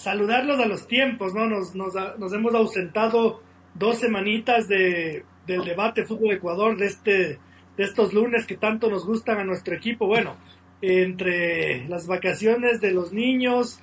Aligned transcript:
saludarlos 0.00 0.58
a 0.60 0.66
los 0.66 0.86
tiempos, 0.86 1.34
¿no? 1.34 1.46
Nos, 1.46 1.74
nos, 1.74 1.92
nos 2.18 2.32
hemos 2.32 2.54
ausentado 2.54 3.42
dos 3.74 3.98
semanitas 3.98 4.66
de, 4.66 5.24
del 5.46 5.62
debate 5.62 6.06
Fútbol 6.06 6.32
Ecuador 6.32 6.78
de, 6.78 6.86
este, 6.86 7.38
de 7.76 7.84
estos 7.84 8.14
lunes 8.14 8.46
que 8.46 8.56
tanto 8.56 8.88
nos 8.88 9.04
gustan 9.04 9.38
a 9.38 9.44
nuestro 9.44 9.74
equipo. 9.74 10.06
Bueno, 10.06 10.38
entre 10.80 11.86
las 11.88 12.06
vacaciones 12.06 12.80
de 12.80 12.92
los 12.92 13.12
niños, 13.12 13.80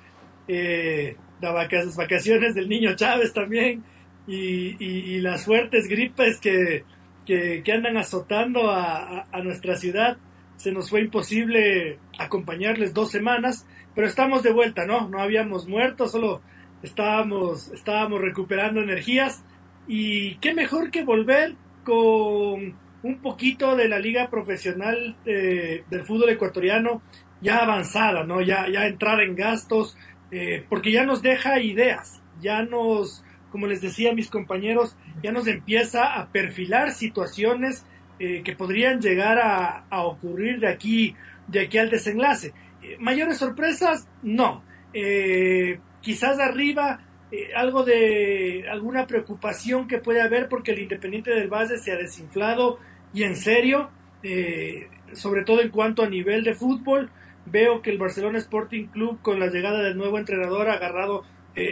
eh, 0.48 1.14
las 1.40 1.94
vacaciones 1.96 2.56
del 2.56 2.68
niño 2.68 2.96
Chávez 2.96 3.32
también, 3.32 3.84
y, 4.26 4.76
y, 4.84 5.20
las 5.20 5.46
fuertes 5.46 5.88
gripes 5.88 6.38
que, 6.38 6.84
que, 7.24 7.62
que 7.64 7.72
andan 7.72 7.96
azotando 7.96 8.70
a, 8.70 9.20
a, 9.20 9.26
a 9.32 9.42
nuestra 9.42 9.76
ciudad, 9.76 10.18
se 10.56 10.72
nos 10.72 10.90
fue 10.90 11.00
imposible 11.00 11.98
acompañarles 12.18 12.92
dos 12.92 13.10
semanas 13.10 13.64
pero 13.98 14.06
estamos 14.06 14.44
de 14.44 14.52
vuelta, 14.52 14.86
¿no? 14.86 15.08
No 15.08 15.20
habíamos 15.20 15.66
muerto, 15.66 16.06
solo 16.06 16.40
estábamos, 16.84 17.72
estábamos 17.72 18.20
recuperando 18.20 18.80
energías. 18.80 19.42
Y 19.88 20.36
qué 20.36 20.54
mejor 20.54 20.92
que 20.92 21.02
volver 21.02 21.56
con 21.82 22.76
un 23.02 23.18
poquito 23.20 23.74
de 23.74 23.88
la 23.88 23.98
liga 23.98 24.30
profesional 24.30 25.16
eh, 25.26 25.82
del 25.90 26.04
fútbol 26.04 26.28
ecuatoriano 26.28 27.02
ya 27.40 27.58
avanzada, 27.58 28.22
¿no? 28.22 28.40
Ya, 28.40 28.68
ya 28.68 28.86
entrar 28.86 29.20
en 29.20 29.34
gastos, 29.34 29.96
eh, 30.30 30.64
porque 30.68 30.92
ya 30.92 31.04
nos 31.04 31.20
deja 31.20 31.58
ideas, 31.58 32.22
ya 32.40 32.62
nos, 32.62 33.24
como 33.50 33.66
les 33.66 33.80
decía 33.80 34.14
mis 34.14 34.30
compañeros, 34.30 34.94
ya 35.24 35.32
nos 35.32 35.48
empieza 35.48 36.20
a 36.20 36.28
perfilar 36.28 36.92
situaciones 36.92 37.84
eh, 38.20 38.42
que 38.44 38.54
podrían 38.54 39.00
llegar 39.00 39.40
a, 39.40 39.86
a 39.90 40.02
ocurrir 40.02 40.60
de 40.60 40.68
aquí, 40.68 41.16
de 41.48 41.62
aquí 41.62 41.78
al 41.78 41.90
desenlace 41.90 42.54
mayores 42.98 43.38
sorpresas, 43.38 44.06
no. 44.22 44.62
Eh, 44.92 45.80
quizás 46.00 46.38
arriba 46.38 47.00
eh, 47.30 47.50
algo 47.54 47.84
de 47.84 48.64
alguna 48.70 49.06
preocupación 49.06 49.86
que 49.86 49.98
puede 49.98 50.22
haber 50.22 50.48
porque 50.48 50.72
el 50.72 50.80
Independiente 50.80 51.30
del 51.30 51.48
Valle 51.48 51.78
se 51.78 51.92
ha 51.92 51.96
desinflado 51.96 52.78
y 53.12 53.24
en 53.24 53.36
serio, 53.36 53.90
eh, 54.22 54.88
sobre 55.12 55.44
todo 55.44 55.60
en 55.60 55.70
cuanto 55.70 56.02
a 56.02 56.08
nivel 56.08 56.44
de 56.44 56.54
fútbol. 56.54 57.10
Veo 57.50 57.80
que 57.80 57.90
el 57.90 57.98
Barcelona 57.98 58.38
Sporting 58.38 58.88
Club 58.88 59.22
con 59.22 59.40
la 59.40 59.46
llegada 59.46 59.82
del 59.82 59.96
nuevo 59.96 60.18
entrenador 60.18 60.68
ha 60.68 60.74
agarrado 60.74 61.24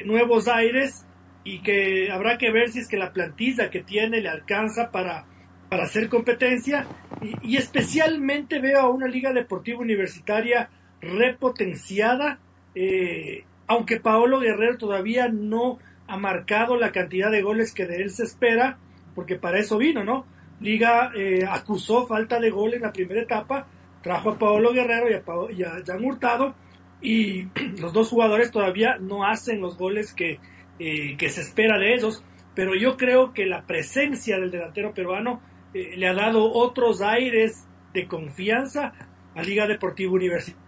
nuevos 0.05 0.49
aires 0.49 1.05
y 1.45 1.61
que 1.61 2.11
habrá 2.11 2.39
que 2.39 2.51
ver 2.51 2.71
si 2.71 2.81
es 2.81 2.89
que 2.89 2.97
la 2.97 3.13
plantilla 3.13 3.71
que 3.71 3.83
tiene 3.83 4.21
le 4.21 4.29
alcanza 4.29 4.91
para, 4.91 5.27
para 5.69 5.85
hacer 5.85 6.09
competencia 6.09 6.87
y 7.43 7.57
especialmente 7.57 8.59
veo 8.59 8.81
a 8.81 8.89
una 8.89 9.07
liga 9.07 9.33
deportiva 9.33 9.81
universitaria 9.81 10.71
repotenciada, 11.01 12.39
eh, 12.75 13.45
aunque 13.67 14.01
Paolo 14.01 14.41
Guerrero 14.41 14.79
todavía 14.79 15.29
no 15.29 15.79
ha 16.07 16.17
marcado 16.17 16.77
la 16.77 16.93
cantidad 16.93 17.31
de 17.31 17.43
goles 17.43 17.73
que 17.73 17.87
de 17.87 18.03
él 18.03 18.11
se 18.11 18.25
espera, 18.25 18.79
porque 19.15 19.37
para 19.37 19.59
eso 19.59 19.79
vino, 19.79 20.05
¿no? 20.05 20.25
Liga 20.61 21.11
eh, 21.15 21.45
acusó 21.49 22.07
falta 22.07 22.39
de 22.41 22.51
gol 22.51 22.75
en 22.75 22.83
la 22.83 22.93
primera 22.93 23.23
etapa, 23.23 23.67
trajo 24.03 24.31
a 24.31 24.39
Paolo 24.39 24.73
Guerrero 24.73 25.09
y 25.51 25.63
a, 25.63 25.83
Jan 25.85 26.05
Hurtado, 26.05 26.55
y 27.01 27.49
los 27.81 27.93
dos 27.93 28.09
jugadores 28.09 28.51
todavía 28.51 28.99
no 28.99 29.25
hacen 29.25 29.61
los 29.61 29.77
goles 29.77 30.15
eh, 30.19 31.17
que 31.17 31.29
se 31.29 31.41
espera 31.41 31.79
de 31.79 31.95
ellos, 31.95 32.23
pero 32.55 32.75
yo 32.75 32.97
creo 32.97 33.33
que 33.35 33.47
la 33.47 33.67
presencia 33.67 34.39
del 34.39 34.51
delantero 34.51 34.95
peruano 34.95 35.41
le 35.75 36.09
ha 36.09 36.15
dado 36.15 36.51
otros 36.55 37.03
aires 37.03 37.67
de 37.93 38.09
confianza 38.09 38.95
a 39.35 39.43
Liga 39.43 39.67
Deportiva 39.67 40.13
Universitaria. 40.13 40.66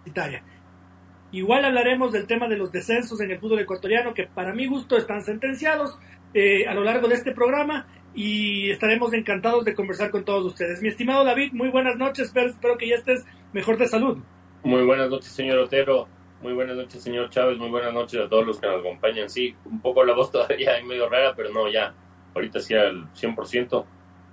Igual 1.31 1.65
hablaremos 1.65 2.13
del 2.13 2.27
tema 2.27 2.49
de 2.49 2.57
los 2.57 2.73
descensos 2.73 3.21
en 3.21 3.31
el 3.31 3.39
fútbol 3.39 3.61
ecuatoriano, 3.61 4.15
que 4.15 4.27
para 4.27 4.55
mi 4.55 4.67
gusto 4.67 4.97
están 4.97 5.23
sentenciados 5.23 5.99
eh, 6.33 6.67
a 6.67 6.75
lo 6.75 6.85
largo 6.85 7.09
de 7.09 7.15
este 7.17 7.33
programa 7.33 7.87
y 8.15 8.71
estaremos 8.71 9.13
encantados 9.13 9.65
de 9.65 9.75
conversar 9.75 10.11
con 10.11 10.25
todos 10.25 10.45
ustedes. 10.45 10.81
Mi 10.81 10.89
estimado 10.89 11.25
David, 11.25 11.53
muy 11.53 11.69
buenas 11.69 11.97
noches, 11.97 12.33
espero 12.35 12.79
que 12.79 12.89
ya 12.89 12.97
estés 12.97 13.25
mejor 13.53 13.77
de 13.77 13.87
salud. 13.87 14.19
Muy 14.63 14.85
buenas 14.85 15.11
noches, 15.11 15.31
señor 15.31 15.59
Otero. 15.59 16.09
Muy 16.41 16.53
buenas 16.53 16.77
noches, 16.77 17.03
señor 17.03 17.31
Chávez. 17.31 17.59
Muy 17.59 17.69
buenas 17.69 17.93
noches 17.93 18.21
a 18.21 18.29
todos 18.29 18.47
los 18.47 18.61
que 18.61 18.67
nos 18.67 18.81
acompañan. 18.81 19.29
Sí, 19.29 19.57
un 19.65 19.81
poco 19.81 20.05
la 20.05 20.15
voz 20.15 20.31
todavía 20.33 20.79
es 20.79 20.85
medio 20.85 21.09
rara, 21.09 21.35
pero 21.37 21.51
no, 21.51 21.69
ya. 21.69 21.95
Ahorita 22.35 22.61
sí 22.61 22.75
al 22.75 23.13
100% 23.13 23.85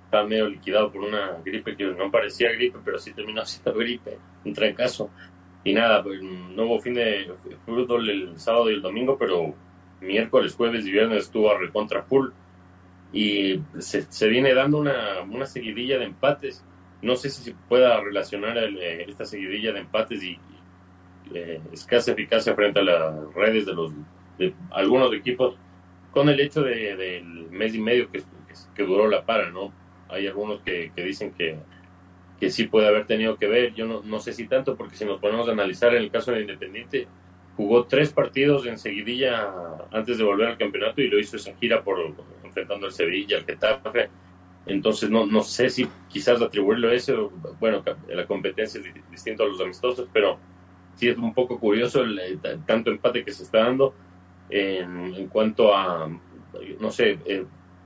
estaba 0.04 0.24
medio 0.24 0.48
liquidado 0.48 0.92
por 0.92 1.02
una 1.02 1.38
gripe 1.44 1.76
que 1.76 1.84
no 1.84 2.10
parecía 2.10 2.52
gripe, 2.52 2.78
pero 2.84 2.98
sí 2.98 3.12
terminó 3.12 3.44
siendo 3.44 3.74
gripe, 3.78 4.18
un 4.44 4.52
trancazo. 4.52 5.10
Y 5.66 5.74
nada, 5.74 6.00
pues, 6.00 6.22
no 6.22 6.62
hubo 6.62 6.80
fin 6.80 6.94
de 6.94 7.28
fútbol 7.64 8.08
el 8.08 8.38
sábado 8.38 8.70
y 8.70 8.74
el 8.74 8.82
domingo, 8.82 9.18
pero 9.18 9.52
miércoles, 10.00 10.54
jueves 10.54 10.86
y 10.86 10.92
viernes 10.92 11.24
estuvo 11.24 11.50
a 11.50 11.58
recontra 11.58 12.04
full. 12.04 12.28
Y 13.12 13.60
se, 13.80 14.02
se 14.02 14.28
viene 14.28 14.54
dando 14.54 14.78
una, 14.78 15.22
una, 15.28 15.44
seguidilla 15.44 15.98
de 15.98 16.04
empates. 16.04 16.64
No 17.02 17.16
sé 17.16 17.30
si 17.30 17.42
se 17.42 17.56
pueda 17.68 18.00
relacionar 18.00 18.56
eh, 18.58 19.06
esta 19.08 19.24
seguidilla 19.24 19.72
de 19.72 19.80
empates 19.80 20.22
y, 20.22 20.38
eh, 21.34 21.60
escasa 21.72 22.12
eficacia 22.12 22.54
frente 22.54 22.78
a 22.78 22.84
las 22.84 23.34
redes 23.34 23.66
de 23.66 23.74
los 23.74 23.92
de 24.38 24.54
algunos 24.70 25.12
equipos 25.14 25.56
con 26.12 26.28
el 26.28 26.38
hecho 26.38 26.62
del 26.62 26.96
de, 26.96 27.22
mes 27.50 27.74
y 27.74 27.80
medio 27.80 28.08
que, 28.12 28.22
que 28.72 28.82
duró 28.84 29.08
la 29.08 29.26
para, 29.26 29.50
¿no? 29.50 29.72
hay 30.08 30.26
algunos 30.26 30.60
que, 30.60 30.92
dicen 30.96 31.32
que, 31.32 31.58
que, 32.38 32.50
sí 32.50 32.64
puede 32.64 32.88
haber 32.88 33.06
tenido 33.06 33.36
que 33.36 33.46
ver, 33.46 33.74
yo 33.74 33.86
no, 33.86 34.02
no, 34.02 34.20
sé 34.20 34.32
si 34.32 34.46
tanto, 34.46 34.76
porque 34.76 34.96
si 34.96 35.04
nos 35.04 35.20
ponemos 35.20 35.48
a 35.48 35.52
analizar 35.52 35.94
en 35.94 36.02
el 36.02 36.10
caso 36.10 36.32
del 36.32 36.42
Independiente, 36.42 37.06
jugó 37.56 37.84
tres 37.84 38.12
partidos 38.12 38.66
en 38.66 38.78
seguidilla 38.78 39.52
antes 39.90 40.18
de 40.18 40.24
volver 40.24 40.48
al 40.48 40.58
campeonato 40.58 41.00
y 41.00 41.08
lo 41.08 41.18
hizo 41.18 41.36
esa 41.36 41.54
gira 41.56 41.82
por 41.82 41.98
enfrentando 42.44 42.86
al 42.86 42.92
Sevilla, 42.92 43.38
al 43.38 43.44
Getafe. 43.44 44.10
Entonces 44.66 45.10
no, 45.10 45.26
no 45.26 45.42
sé 45.42 45.70
si 45.70 45.88
quizás 46.08 46.42
atribuirlo 46.42 46.88
a 46.88 46.94
eso, 46.94 47.32
bueno, 47.60 47.82
la 48.08 48.26
competencia 48.26 48.80
es 48.80 49.10
distinto 49.10 49.44
a 49.44 49.46
los 49.46 49.60
amistosos, 49.60 50.08
pero 50.12 50.38
sí 50.96 51.08
es 51.08 51.16
un 51.16 51.32
poco 51.32 51.58
curioso 51.58 52.02
el, 52.02 52.18
eh, 52.18 52.38
tanto 52.66 52.90
empate 52.90 53.24
que 53.24 53.32
se 53.32 53.44
está 53.44 53.60
dando 53.60 53.94
en, 54.50 55.14
en 55.14 55.28
cuanto 55.28 55.74
a, 55.74 56.10
no 56.80 56.90
sé, 56.90 57.18
eh, 57.26 57.44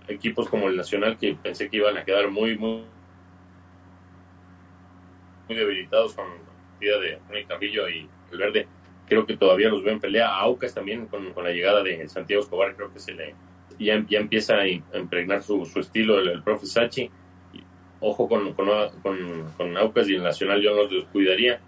equipos 0.09 0.49
como 0.49 0.69
el 0.69 0.77
Nacional 0.77 1.17
que 1.19 1.35
pensé 1.35 1.69
que 1.69 1.77
iban 1.77 1.97
a 1.97 2.05
quedar 2.05 2.31
muy, 2.31 2.57
muy, 2.57 2.83
muy 5.51 5.59
debilitados 5.59 6.15
con 6.15 6.27
la 6.81 6.99
de 6.99 7.19
Ronnie 7.29 7.45
Carrillo 7.45 7.89
y 7.89 8.09
el 8.31 8.39
Verde. 8.39 8.69
Creo 9.09 9.27
que 9.27 9.37
todavía 9.37 9.69
los 9.69 9.83
ven 9.83 9.99
pelea. 9.99 10.29
A 10.29 10.43
Aucas 10.43 10.73
también 10.73 11.07
con, 11.07 11.33
con, 11.33 11.43
la 11.43 11.51
llegada 11.51 11.83
de 11.83 12.09
Santiago 12.09 12.45
Escobar, 12.45 12.77
creo 12.77 12.93
que 12.93 13.01
se 13.01 13.13
le 13.13 13.35
ya, 13.81 14.05
ya 14.09 14.21
empieza 14.21 14.59
a 14.59 14.69
impregnar 14.69 15.43
su, 15.43 15.67
su 15.67 15.81
estilo 15.81 16.21
el, 16.21 16.29
el 16.29 16.43
profe 16.45 16.67
Sachi. 16.67 17.11
Ojo 17.99 18.29
con, 18.29 18.55
con, 18.55 18.69
con, 19.57 19.77
Aucas 19.77 20.09
y 20.09 20.15
el 20.15 20.23
Nacional 20.23 20.63
yo 20.63 20.71
no 20.71 20.83
los 20.85 20.91
descuidaría. 20.91 21.61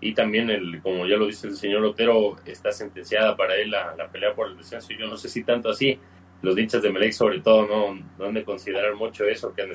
Y 0.00 0.14
también, 0.14 0.50
el, 0.50 0.82
como 0.82 1.06
ya 1.06 1.16
lo 1.16 1.26
dice 1.26 1.46
el 1.46 1.54
señor 1.54 1.84
Otero, 1.84 2.36
está 2.44 2.72
sentenciada 2.72 3.36
para 3.36 3.54
él 3.54 3.70
la, 3.70 3.94
la 3.96 4.08
pelea 4.08 4.34
por 4.34 4.48
el 4.48 4.56
descenso. 4.56 4.88
Yo 4.98 5.06
no 5.06 5.16
sé 5.16 5.28
si 5.28 5.44
tanto 5.44 5.70
así, 5.70 5.98
los 6.42 6.58
hinchas 6.58 6.82
de 6.82 6.90
Melec 6.90 7.12
sobre 7.12 7.40
todo 7.40 7.66
no, 7.66 8.00
no 8.18 8.24
han 8.24 8.34
de 8.34 8.44
considerar 8.44 8.96
mucho 8.96 9.24
eso, 9.24 9.54
que 9.54 9.72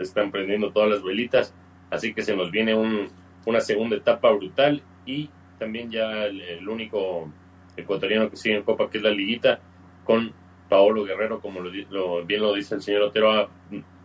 están 0.00 0.30
prendiendo 0.30 0.72
todas 0.72 0.88
las 0.90 1.02
velitas, 1.02 1.54
así 1.92 2.14
que 2.14 2.22
se 2.22 2.34
nos 2.34 2.50
viene 2.50 2.74
un, 2.74 3.08
una 3.44 3.60
segunda 3.60 3.96
etapa 3.96 4.30
brutal 4.32 4.82
y 5.04 5.28
también 5.58 5.90
ya 5.90 6.24
el, 6.24 6.66
único 6.66 7.30
ecuatoriano 7.76 8.30
que 8.30 8.36
sigue 8.36 8.56
en 8.56 8.62
Copa, 8.62 8.88
que 8.90 8.98
es 8.98 9.04
la 9.04 9.10
liguita, 9.10 9.60
con 10.04 10.32
Paolo 10.68 11.04
Guerrero, 11.04 11.40
como 11.40 11.60
lo, 11.60 12.24
bien 12.24 12.40
lo 12.40 12.54
dice 12.54 12.74
el 12.74 12.82
señor 12.82 13.02
Otero, 13.02 13.30
ha, 13.30 13.48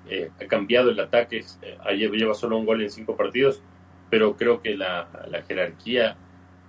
eh, 0.10 0.30
cambiado 0.50 0.92
el 0.92 1.00
ataque, 1.00 1.44
eh, 1.62 1.78
ayer 1.86 2.12
lleva 2.12 2.34
solo 2.34 2.57
un 2.57 2.66
gol 2.66 2.81
en 2.81 2.89
cinco 2.89 3.16
partidos, 3.16 3.63
pero 4.10 4.36
creo 4.36 4.62
que 4.62 4.75
la, 4.75 5.07
la 5.30 5.42
jerarquía 5.44 6.18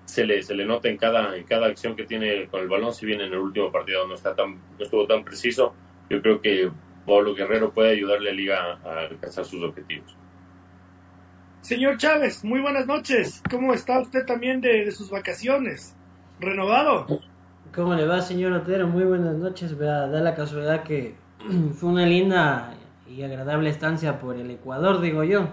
se 0.04 0.24
le, 0.24 0.42
se 0.42 0.54
le 0.54 0.64
nota 0.64 0.88
en 0.88 0.96
cada, 0.96 1.36
en 1.36 1.44
cada 1.44 1.66
acción 1.66 1.96
que 1.96 2.04
tiene 2.04 2.46
con 2.46 2.60
el 2.60 2.68
balón, 2.68 2.94
si 2.94 3.06
bien 3.06 3.20
en 3.20 3.32
el 3.32 3.38
último 3.38 3.72
partido 3.72 4.06
no, 4.06 4.14
está 4.14 4.36
tan, 4.36 4.54
no 4.54 4.84
estuvo 4.84 5.06
tan 5.06 5.24
preciso, 5.24 5.74
yo 6.08 6.22
creo 6.22 6.40
que 6.40 6.70
Pablo 7.04 7.34
Guerrero 7.34 7.72
puede 7.72 7.90
ayudarle 7.90 8.30
a 8.30 8.32
Liga 8.32 8.78
a 8.84 9.00
alcanzar 9.00 9.44
sus 9.44 9.62
objetivos. 9.64 10.17
Señor 11.68 11.98
Chávez, 11.98 12.46
muy 12.46 12.60
buenas 12.60 12.86
noches. 12.86 13.42
¿Cómo 13.50 13.74
está 13.74 14.00
usted 14.00 14.24
también 14.24 14.62
de, 14.62 14.86
de 14.86 14.90
sus 14.90 15.10
vacaciones? 15.10 15.94
¿Renovado? 16.40 17.04
¿Cómo 17.74 17.92
le 17.92 18.06
va, 18.06 18.22
señor 18.22 18.52
Otero? 18.54 18.88
Muy 18.88 19.04
buenas 19.04 19.36
noches. 19.36 19.78
Da 19.78 20.06
la 20.06 20.34
casualidad 20.34 20.82
que 20.82 21.14
fue 21.74 21.90
una 21.90 22.06
linda 22.06 22.72
y 23.06 23.22
agradable 23.22 23.68
estancia 23.68 24.18
por 24.18 24.36
el 24.36 24.50
Ecuador, 24.50 25.02
digo 25.02 25.24
yo. 25.24 25.48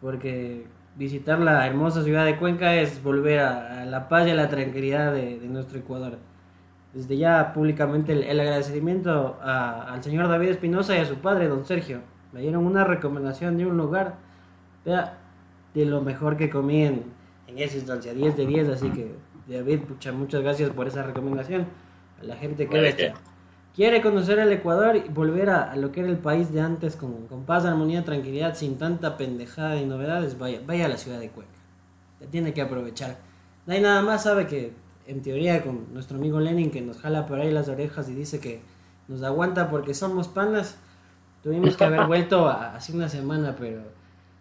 Porque 0.00 0.66
visitar 0.96 1.38
la 1.38 1.68
hermosa 1.68 2.02
ciudad 2.02 2.24
de 2.24 2.36
Cuenca 2.36 2.74
es 2.74 3.00
volver 3.00 3.38
a, 3.38 3.84
la 3.84 4.08
paz 4.08 4.26
y 4.26 4.30
a 4.32 4.34
la 4.34 4.48
tranquilidad 4.48 5.12
de, 5.12 5.38
nuestro 5.44 5.78
Ecuador. 5.78 6.18
Desde 6.94 7.16
ya 7.16 7.52
públicamente 7.52 8.10
el, 8.10 8.24
el 8.24 8.40
agradecimiento 8.40 9.38
a- 9.40 9.84
al 9.94 10.02
señor 10.02 10.26
David 10.26 10.48
Espinosa 10.48 10.96
y 10.96 10.98
a 11.00 11.04
su 11.04 11.18
padre, 11.18 11.46
don 11.46 11.64
Sergio. 11.64 12.00
Me 12.32 12.40
dieron 12.40 12.66
una 12.66 12.82
recomendación 12.82 13.56
de 13.56 13.66
un 13.66 13.76
lugar, 13.76 14.16
de 14.84 15.84
lo 15.86 16.00
mejor 16.00 16.36
que 16.36 16.50
comí 16.50 16.84
en, 16.84 17.04
en 17.46 17.58
esa 17.58 17.76
instancia, 17.76 18.14
10 18.14 18.36
de 18.36 18.46
10, 18.46 18.68
así 18.68 18.90
que 18.90 19.14
David, 19.46 19.80
pucha, 19.80 20.12
muchas 20.12 20.42
gracias 20.42 20.70
por 20.70 20.86
esa 20.86 21.02
recomendación. 21.02 21.66
A 22.20 22.24
la 22.24 22.36
gente 22.36 22.68
que 22.68 22.80
bestia. 22.80 23.14
quiere 23.74 24.00
conocer 24.00 24.38
el 24.38 24.52
Ecuador 24.52 24.96
y 24.96 25.08
volver 25.08 25.50
a, 25.50 25.72
a 25.72 25.76
lo 25.76 25.90
que 25.90 26.00
era 26.00 26.08
el 26.08 26.18
país 26.18 26.52
de 26.52 26.60
antes 26.60 26.96
con, 26.96 27.26
con 27.26 27.44
paz, 27.44 27.64
armonía, 27.64 28.04
tranquilidad, 28.04 28.54
sin 28.54 28.78
tanta 28.78 29.16
pendejada 29.16 29.76
y 29.80 29.86
novedades, 29.86 30.38
vaya, 30.38 30.60
vaya 30.66 30.86
a 30.86 30.88
la 30.88 30.96
ciudad 30.96 31.18
de 31.18 31.30
Cuenca. 31.30 31.52
Te 32.18 32.26
tiene 32.26 32.54
que 32.54 32.62
aprovechar. 32.62 33.18
No 33.66 33.74
hay 33.74 33.80
nada 33.80 34.02
más, 34.02 34.24
sabe 34.24 34.46
que 34.46 34.72
en 35.06 35.22
teoría 35.22 35.62
con 35.62 35.92
nuestro 35.92 36.16
amigo 36.18 36.38
Lenin 36.40 36.70
que 36.70 36.80
nos 36.80 36.98
jala 36.98 37.26
por 37.26 37.40
ahí 37.40 37.50
las 37.50 37.68
orejas 37.68 38.08
y 38.08 38.14
dice 38.14 38.38
que 38.38 38.62
nos 39.08 39.22
aguanta 39.22 39.68
porque 39.70 39.94
somos 39.94 40.28
panas. 40.28 40.78
Tuvimos 41.42 41.76
que 41.76 41.84
haber 41.84 42.06
vuelto 42.06 42.48
hace 42.48 42.92
una 42.92 43.08
semana, 43.08 43.56
pero 43.58 43.82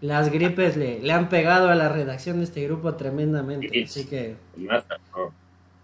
las 0.01 0.31
gripes 0.31 0.75
le, 0.77 0.99
le 0.99 1.13
han 1.13 1.29
pegado 1.29 1.69
a 1.69 1.75
la 1.75 1.87
redacción 1.87 2.37
de 2.39 2.43
este 2.43 2.65
grupo 2.65 2.95
tremendamente. 2.95 3.69
Sí. 3.69 3.83
Así 3.83 4.05
que 4.05 4.35
no. 4.57 5.31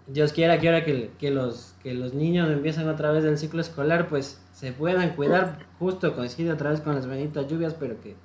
Dios 0.08 0.32
quiera 0.32 0.60
que 0.60 0.70
ahora 0.70 0.86
que, 0.86 1.12
que 1.20 1.32
los, 1.32 1.76
que 1.84 1.94
los 1.94 2.14
niños 2.14 2.50
empiezan 2.50 2.88
otra 2.88 3.12
vez 3.12 3.26
el 3.26 3.38
ciclo 3.38 3.60
escolar, 3.60 4.08
pues 4.08 4.42
se 4.54 4.72
puedan 4.72 5.16
cuidar. 5.16 5.60
Justo 5.80 6.16
coincide 6.16 6.52
otra 6.52 6.72
vez 6.72 6.82
con 6.82 6.96
las 6.96 7.06
benditas 7.06 7.48
lluvias, 7.48 7.74
pero 7.74 8.00
que 8.02 8.16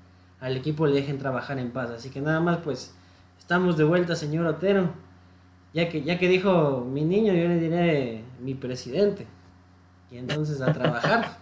al 0.41 0.57
equipo 0.57 0.87
le 0.87 0.95
dejen 0.95 1.19
trabajar 1.19 1.59
en 1.59 1.73
paz. 1.73 1.91
Así 1.91 2.09
que 2.11 2.21
nada 2.21 2.41
más, 2.41 2.59
pues 2.59 2.95
estamos 3.39 3.77
de 3.77 3.85
vuelta, 3.85 4.15
señor 4.15 4.47
Otero. 4.47 4.91
Ya 5.75 5.89
que, 5.89 6.03
ya 6.03 6.19
que 6.19 6.29
dijo 6.29 6.87
mi 6.89 7.05
niño, 7.05 7.33
yo 7.33 7.49
le 7.49 7.59
diré 7.59 8.25
mi 8.41 8.55
presidente. 8.55 9.27
Y 10.11 10.19
entonces 10.19 10.61
a 10.61 10.73
trabajar. 10.73 11.39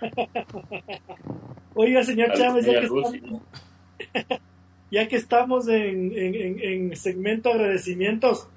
Oiga, 1.74 2.02
señor 2.04 2.30
Al 2.32 2.38
Chávez, 2.38 2.66
ya 2.66 2.80
que 2.80 2.86
estamos, 2.86 3.12
ya 4.90 5.08
que 5.08 5.16
estamos 5.16 5.68
en, 5.68 6.12
en- 6.16 6.34
en- 6.34 6.60
en 6.90 6.96
segmento 6.96 7.50
agradecimientos, 7.50 8.48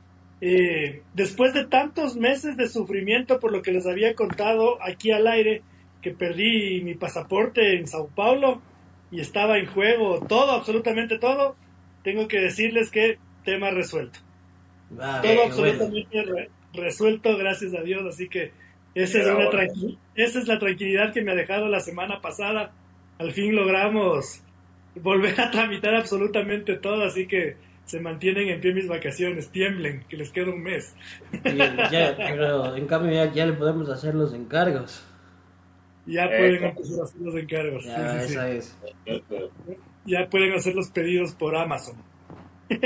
eh, 0.42 1.02
después 1.16 1.54
de 1.54 1.66
tantos 1.66 2.16
meses 2.16 2.58
de 2.58 2.68
sufrimiento 2.70 3.40
por 3.40 3.52
lo 3.52 3.62
que 3.62 3.72
les 3.72 3.88
había 3.88 4.14
contado 4.14 4.78
aquí 4.84 5.12
al 5.12 5.28
aire, 5.28 5.62
que 6.02 6.12
perdí 6.12 6.82
mi 6.84 6.94
pasaporte 6.94 7.76
en 7.78 7.88
Sao 7.88 8.08
Paulo 8.16 8.62
y 9.12 9.20
estaba 9.20 9.58
en 9.58 9.66
juego 9.66 10.20
todo, 10.28 10.52
absolutamente 10.52 11.18
todo, 11.18 11.56
tengo 12.04 12.28
que 12.28 12.40
decirles 12.40 12.92
que 12.92 13.18
tema 13.44 13.72
resuelto. 13.72 14.20
Ah, 15.00 15.22
todo 15.24 15.34
bueno. 15.34 15.48
absolutamente 15.50 16.22
re- 16.24 16.50
resuelto, 16.74 17.36
gracias 17.36 17.74
a 17.74 17.82
Dios. 17.82 18.06
Así 18.06 18.30
que 18.30 18.52
esa 19.04 19.18
es, 19.20 19.24
Pero 19.26 19.36
una 19.38 19.46
ahora- 19.46 19.64
tranqui- 19.68 19.98
esa 20.16 20.40
es 20.40 20.48
la 20.48 20.60
tranquilidad 20.60 21.14
que 21.14 21.22
me 21.22 21.32
ha 21.32 21.36
dejado 21.36 21.68
la 21.68 21.80
semana 21.80 22.22
pasada. 22.22 22.72
Al 23.20 23.32
fin 23.32 23.56
logramos 23.56 24.42
volver 24.96 25.40
a 25.42 25.52
tramitar 25.52 25.96
absolutamente 25.96 26.76
todo, 26.78 27.04
así 27.04 27.28
que 27.28 27.56
se 27.86 28.00
mantienen 28.02 28.50
en 28.50 28.60
pie 28.60 28.74
mis 28.74 28.88
vacaciones, 28.88 29.50
tiemblen, 29.50 30.04
que 30.10 30.18
les 30.18 30.32
queda 30.32 30.50
un 30.52 30.62
mes. 30.62 30.94
Y 31.46 31.56
ya- 31.58 32.16
pero 32.18 32.76
en 32.76 32.86
cambio 32.88 33.12
ya, 33.14 33.32
ya 33.32 33.46
le 33.46 33.54
podemos 33.54 33.90
hacer 33.90 34.14
los 34.16 34.34
encargos. 34.34 35.04
Ya 36.06 36.28
pueden 36.28 36.64
empezar 36.64 37.00
a 37.02 37.04
hacer 37.04 37.22
los 37.22 37.36
encargos. 37.36 37.86
Ya, 37.86 38.20
sí, 38.22 38.28
sí. 38.28 38.34
esa 38.34 38.50
es. 38.52 38.78
Ya 40.06 40.30
pueden 40.30 40.54
hacer 40.54 40.74
los 40.76 40.90
pedidos 40.90 41.34
por 41.36 41.56
Amazon. 41.56 41.96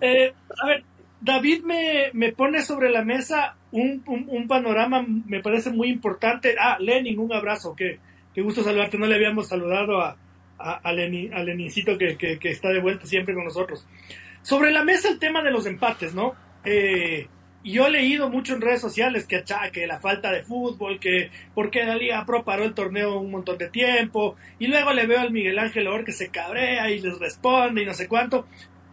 Eh, 0.00 0.32
a 0.62 0.66
ver, 0.66 0.84
David 1.22 1.62
me, 1.62 2.10
me 2.14 2.32
pone 2.32 2.62
sobre 2.62 2.90
la 2.90 3.04
mesa 3.04 3.56
un, 3.70 4.02
un- 4.06 4.48
panorama, 4.48 5.04
me 5.06 5.40
parece 5.40 5.70
muy 5.70 5.88
importante. 5.88 6.56
Ah, 6.58 6.76
Lenin, 6.80 7.18
un 7.18 7.32
abrazo, 7.32 7.74
qué, 7.76 8.00
qué 8.34 8.42
gusto 8.42 8.62
saludarte. 8.64 8.98
No 8.98 9.06
le 9.06 9.14
habíamos 9.14 9.48
saludado 9.48 10.00
a, 10.00 10.16
a, 10.58 10.72
a 10.82 10.92
Lenin, 10.92 11.30
que, 11.98 12.16
que, 12.18 12.38
que 12.38 12.50
está 12.50 12.70
de 12.70 12.80
vuelta 12.80 13.06
siempre 13.06 13.34
con 13.34 13.44
nosotros. 13.44 13.86
Sobre 14.42 14.72
la 14.72 14.84
mesa 14.84 15.08
el 15.08 15.20
tema 15.20 15.42
de 15.42 15.52
los 15.52 15.64
empates, 15.66 16.12
¿no? 16.12 16.34
Eh, 16.64 17.28
yo 17.64 17.86
he 17.86 17.90
leído 17.90 18.28
mucho 18.28 18.54
en 18.54 18.60
redes 18.60 18.80
sociales 18.80 19.24
que 19.24 19.36
achaque 19.36 19.86
la 19.86 20.00
falta 20.00 20.32
de 20.32 20.42
fútbol, 20.42 20.98
que 20.98 21.30
porque 21.54 21.84
la 21.84 21.94
Liga 21.94 22.26
Pro 22.26 22.44
paró 22.44 22.64
el 22.64 22.74
torneo 22.74 23.20
un 23.20 23.30
montón 23.30 23.56
de 23.58 23.68
tiempo, 23.68 24.34
y 24.58 24.66
luego 24.66 24.92
le 24.92 25.06
veo 25.06 25.20
al 25.20 25.30
Miguel 25.30 25.60
Ángel 25.60 25.86
Or 25.86 26.04
que 26.04 26.10
se 26.10 26.30
cabrea 26.30 26.90
y 26.90 26.98
les 27.00 27.16
responde 27.20 27.82
y 27.82 27.86
no 27.86 27.94
sé 27.94 28.08
cuánto. 28.08 28.48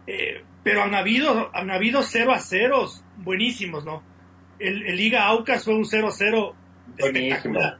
Eh, 0.06 0.44
pero 0.62 0.82
han 0.82 0.94
habido, 0.94 1.50
han 1.54 1.70
habido 1.70 2.02
0 2.02 2.32
a 2.32 2.38
0 2.38 2.86
buenísimos, 3.18 3.84
¿no? 3.84 4.02
El, 4.58 4.86
el 4.86 4.96
Liga 4.96 5.26
Aucas 5.26 5.64
fue 5.64 5.74
un 5.74 5.86
0 5.86 6.08
a 6.08 6.12
0 6.12 6.54
Buenísimo. 6.98 7.34
espectacular. 7.34 7.78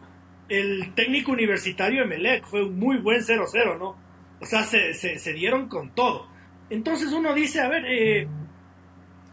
El 0.48 0.94
técnico 0.94 1.32
universitario 1.32 2.02
Emelec 2.02 2.46
fue 2.46 2.64
un 2.64 2.78
muy 2.78 2.96
buen 2.96 3.22
0 3.22 3.44
a 3.44 3.50
0, 3.50 3.76
¿no? 3.78 3.96
O 4.40 4.46
sea, 4.46 4.62
se, 4.64 4.94
se, 4.94 5.18
se 5.18 5.32
dieron 5.32 5.68
con 5.68 5.90
todo. 5.94 6.28
Entonces 6.70 7.12
uno 7.12 7.34
dice, 7.34 7.60
a 7.60 7.68
ver, 7.68 7.84
eh, 7.86 8.28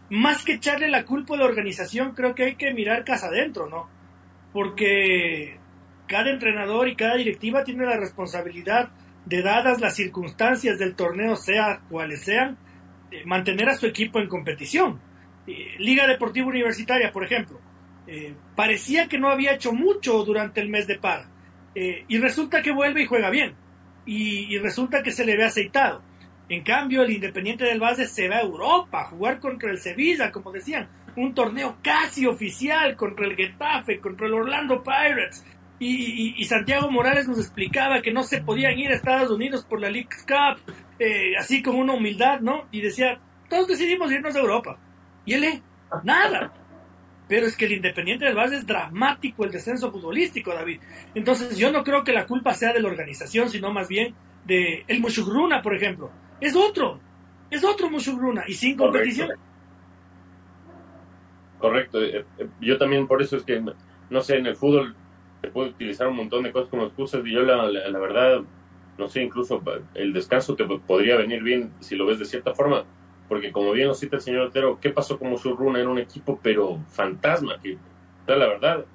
más 0.10 0.44
que 0.44 0.54
echarle 0.54 0.90
la 0.90 1.06
culpa 1.06 1.36
a 1.36 1.38
la 1.38 1.46
organización, 1.46 2.14
creo 2.14 2.34
que 2.34 2.44
hay 2.44 2.56
que 2.56 2.74
mirar 2.74 3.04
casa 3.04 3.28
adentro, 3.28 3.68
¿no? 3.70 3.90
Porque 4.54 5.58
cada 6.08 6.32
entrenador 6.32 6.88
y 6.88 6.96
cada 6.96 7.16
directiva 7.16 7.64
tiene 7.64 7.86
la 7.86 7.98
responsabilidad 7.98 8.90
de, 9.26 9.42
dadas 9.42 9.82
las 9.82 9.96
circunstancias 9.96 10.80
del 10.80 10.96
torneo, 10.96 11.36
sea 11.36 11.82
cuales 11.90 12.24
sean, 12.24 12.58
mantener 13.25 13.69
a 13.69 13.75
su 13.77 13.86
equipo 13.86 14.19
en 14.19 14.27
competición. 14.27 15.00
Eh, 15.48 15.75
Liga 15.80 16.06
Deportiva 16.07 16.48
Universitaria, 16.48 17.12
por 17.12 17.24
ejemplo, 17.24 17.59
eh, 18.06 18.33
parecía 18.56 19.07
que 19.07 19.18
no 19.18 19.30
había 19.30 19.54
hecho 19.54 19.74
mucho 19.74 20.24
durante 20.24 20.62
el 20.62 20.69
mes 20.69 20.88
de 20.88 20.98
par, 21.00 21.25
eh, 21.75 22.06
y 22.07 22.18
resulta 22.19 22.62
que 22.62 22.71
vuelve 22.71 23.04
y 23.04 23.06
juega 23.06 23.30
bien, 23.30 23.56
y, 24.06 24.57
resulta 24.59 25.04
que 25.04 25.12
se 25.12 25.25
le 25.25 25.36
ve 25.38 25.45
aceitado. 25.45 26.01
En 26.50 26.63
cambio, 26.63 27.04
el 27.04 27.12
Independiente 27.12 27.65
del 27.65 27.81
Valle 27.81 28.07
se 28.07 28.30
va 28.30 28.38
a 28.38 28.42
Europa 28.42 29.01
a 29.01 29.06
jugar 29.06 29.39
contra 29.39 29.69
el 29.69 29.80
Sevilla, 29.80 30.32
como 30.32 30.51
decían, 30.51 30.88
un 31.17 31.34
torneo 31.34 31.77
casi 31.82 32.25
oficial 32.25 32.96
contra 32.96 33.25
el 33.25 33.36
Getafe, 33.36 34.00
contra 34.00 34.27
el 34.27 34.34
Orlando 34.34 34.82
Pirates. 34.82 35.46
Y, 35.79 35.88
y- 35.89 36.34
y 36.38 36.46
Santiago 36.46 36.89
Morales 36.89 37.27
nos 37.27 37.38
explicaba 37.39 38.01
que 38.01 38.12
no 38.13 38.24
se 38.24 38.41
podían 38.41 38.79
ir 38.79 38.89
a 38.91 38.96
Estados 38.96 39.29
Unidos 39.29 39.65
por 39.65 39.82
la 39.82 39.89
League 39.89 40.10
Cup, 40.25 40.74
eh, 41.00 41.36
así 41.38 41.62
con 41.62 41.75
una 41.75 41.94
humildad, 41.94 42.39
¿no? 42.39 42.68
Y 42.72 42.82
decía, 42.82 43.20
todos 43.50 43.68
decidimos 43.68 44.12
irnos 44.12 44.36
a 44.36 44.39
Europa. 44.39 44.80
Y 45.25 45.34
él, 45.34 45.44
eh, 45.44 45.62
nada. 46.04 46.54
Pero 47.27 47.46
es 47.46 47.58
que 47.58 47.66
el 47.66 47.74
Independiente 47.74 48.25
del 48.25 48.36
Valle 48.36 48.56
es 48.56 48.66
dramático 48.66 49.44
el 49.44 49.51
descenso 49.51 49.92
futbolístico, 49.92 50.54
David. 50.54 50.80
Entonces 51.13 51.58
yo 51.58 51.72
no 51.72 51.84
creo 51.84 52.04
que 52.04 52.13
la 52.13 52.25
culpa 52.25 52.54
sea 52.54 52.72
de 52.74 52.82
la 52.82 52.88
organización, 52.88 53.50
sino 53.50 53.74
más 53.74 53.88
bien 53.89 54.16
de 54.46 54.84
el 54.88 55.01
Mushugruna, 55.01 55.62
por 55.62 55.75
ejemplo. 55.75 56.10
Es 56.39 56.56
otro, 56.56 57.01
es 57.50 57.63
otro 57.66 57.89
Mushugruna 57.89 58.44
y 58.48 58.54
sin 58.54 58.77
competición. 58.77 59.30
Correcto. 61.58 62.01
eh, 62.01 62.25
eh, 62.38 62.48
Yo 62.62 62.77
también 62.77 63.08
por 63.08 63.22
eso 63.22 63.38
es 63.38 63.44
que, 63.44 63.62
no 64.10 64.22
sé, 64.22 64.38
en 64.38 64.46
el 64.48 64.56
fútbol 64.56 64.96
se 65.42 65.50
puede 65.50 65.70
utilizar 65.70 66.08
un 66.08 66.16
montón 66.18 66.44
de 66.44 66.51
cosas 66.51 66.70
como 66.70 66.86
excusas 66.86 67.22
y 67.25 67.34
yo 67.34 67.42
la, 67.42 67.66
la, 67.70 67.89
la 67.89 68.00
verdad, 68.00 68.42
no 68.98 69.08
sé, 69.08 69.22
incluso 69.22 69.62
el 69.94 70.13
descanso 70.13 70.56
te 70.56 70.66
podría 70.66 71.18
venir 71.18 71.44
bien 71.44 71.72
si 71.80 71.96
lo 71.96 72.06
ves 72.06 72.20
de 72.20 72.25
cierta 72.25 72.54
forma, 72.54 72.84
porque 73.30 73.51
como 73.51 73.72
bien 73.72 73.88
lo 73.88 73.94
cita 73.94 74.16
el 74.16 74.22
señor 74.22 74.48
Otero, 74.48 74.80
¿qué 74.82 74.89
pasó 74.89 75.20
con 75.20 75.30
Musurruna? 75.30 75.80
Era 75.80 75.89
un 75.89 76.00
equipo 76.00 76.39
pero 76.42 76.80
fantasma, 76.89 77.60
que, 77.62 77.77
la 78.27 78.48
verdad, 78.48 78.86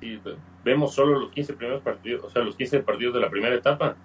si 0.00 0.20
vemos 0.64 0.94
solo 0.94 1.18
los 1.18 1.30
15 1.30 1.54
primeros 1.54 1.82
partidos, 1.82 2.24
o 2.24 2.30
sea, 2.30 2.42
los 2.42 2.56
15 2.56 2.80
partidos 2.80 3.14
de 3.14 3.20
la 3.20 3.30
primera 3.30 3.54
etapa, 3.54 3.96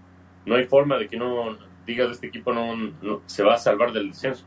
no 0.46 0.56
hay 0.56 0.66
forma 0.66 0.98
de 0.98 1.08
que 1.08 1.18
no 1.18 1.58
digas 1.86 2.12
este 2.12 2.28
equipo 2.28 2.54
no, 2.54 3.22
se 3.26 3.44
va 3.44 3.56
a 3.56 3.58
salvar 3.58 3.92
del 3.92 4.10
descenso 4.10 4.46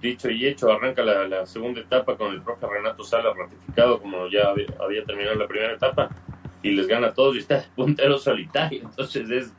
dicho 0.00 0.30
y 0.30 0.46
hecho, 0.46 0.70
arranca 0.70 1.02
la, 1.02 1.26
la 1.26 1.44
segunda 1.44 1.80
etapa 1.80 2.16
con 2.16 2.32
el 2.32 2.40
profe 2.40 2.66
Renato 2.68 3.02
Sala 3.02 3.34
ratificado 3.36 4.00
como 4.00 4.28
ya 4.28 4.48
había, 4.50 4.66
había 4.80 5.04
terminado 5.04 5.34
la 5.34 5.48
primera 5.48 5.72
etapa 5.72 6.08
y 6.62 6.70
les 6.70 6.86
gana 6.86 7.08
a 7.08 7.14
todos 7.14 7.36
y 7.36 7.40
está 7.40 7.64
puntero 7.74 8.18
solitario. 8.18 8.82
Entonces 8.82 9.30
es 9.30 9.54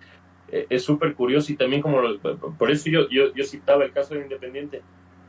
es 0.69 0.83
súper 0.83 1.13
curioso 1.13 1.51
y 1.51 1.55
también 1.55 1.81
como 1.81 2.01
lo- 2.01 2.19
por 2.19 2.71
eso 2.71 2.89
yo, 2.89 3.09
yo, 3.09 3.43
citaba 3.43 3.83
el 3.83 3.91
caso 3.91 4.13
de 4.13 4.21
Independiente 4.21 4.81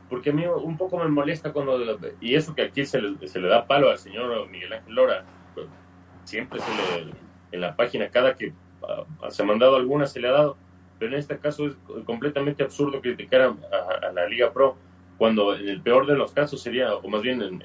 porque 0.09 0.31
a 0.31 0.33
mí 0.33 0.45
un 0.45 0.77
poco 0.77 0.97
me 0.97 1.07
molesta 1.07 1.53
cuando 1.53 1.79
y 2.19 2.35
eso 2.35 2.53
que 2.53 2.63
aquí 2.63 2.85
se 2.85 3.01
le, 3.01 3.27
se 3.27 3.39
le 3.39 3.47
da 3.47 3.65
palo 3.65 3.89
al 3.89 3.97
señor 3.97 4.49
Miguel 4.49 4.73
Ángel 4.73 4.93
Lora 4.93 5.25
siempre 6.23 6.59
se 6.59 6.69
le 7.05 7.11
en 7.51 7.61
la 7.61 7.75
página 7.75 8.09
cada 8.09 8.35
que 8.35 8.53
ah, 8.83 9.29
se 9.29 9.43
ha 9.43 9.45
mandado 9.45 9.75
alguna 9.75 10.05
se 10.05 10.19
le 10.19 10.27
ha 10.27 10.31
dado 10.31 10.57
pero 11.01 11.13
en 11.13 11.19
este 11.19 11.39
caso 11.39 11.65
es 11.65 11.75
completamente 12.05 12.61
absurdo 12.61 13.01
criticar 13.01 13.41
a, 13.41 14.11
la 14.11 14.27
Liga 14.27 14.53
Pro 14.53 14.77
cuando 15.17 15.55
en 15.55 15.67
el 15.67 15.81
peor 15.81 16.05
de 16.05 16.15
los 16.15 16.31
casos 16.31 16.61
sería, 16.61 16.93
o 16.93 17.07
más 17.07 17.23
bien 17.23 17.41
en, 17.41 17.63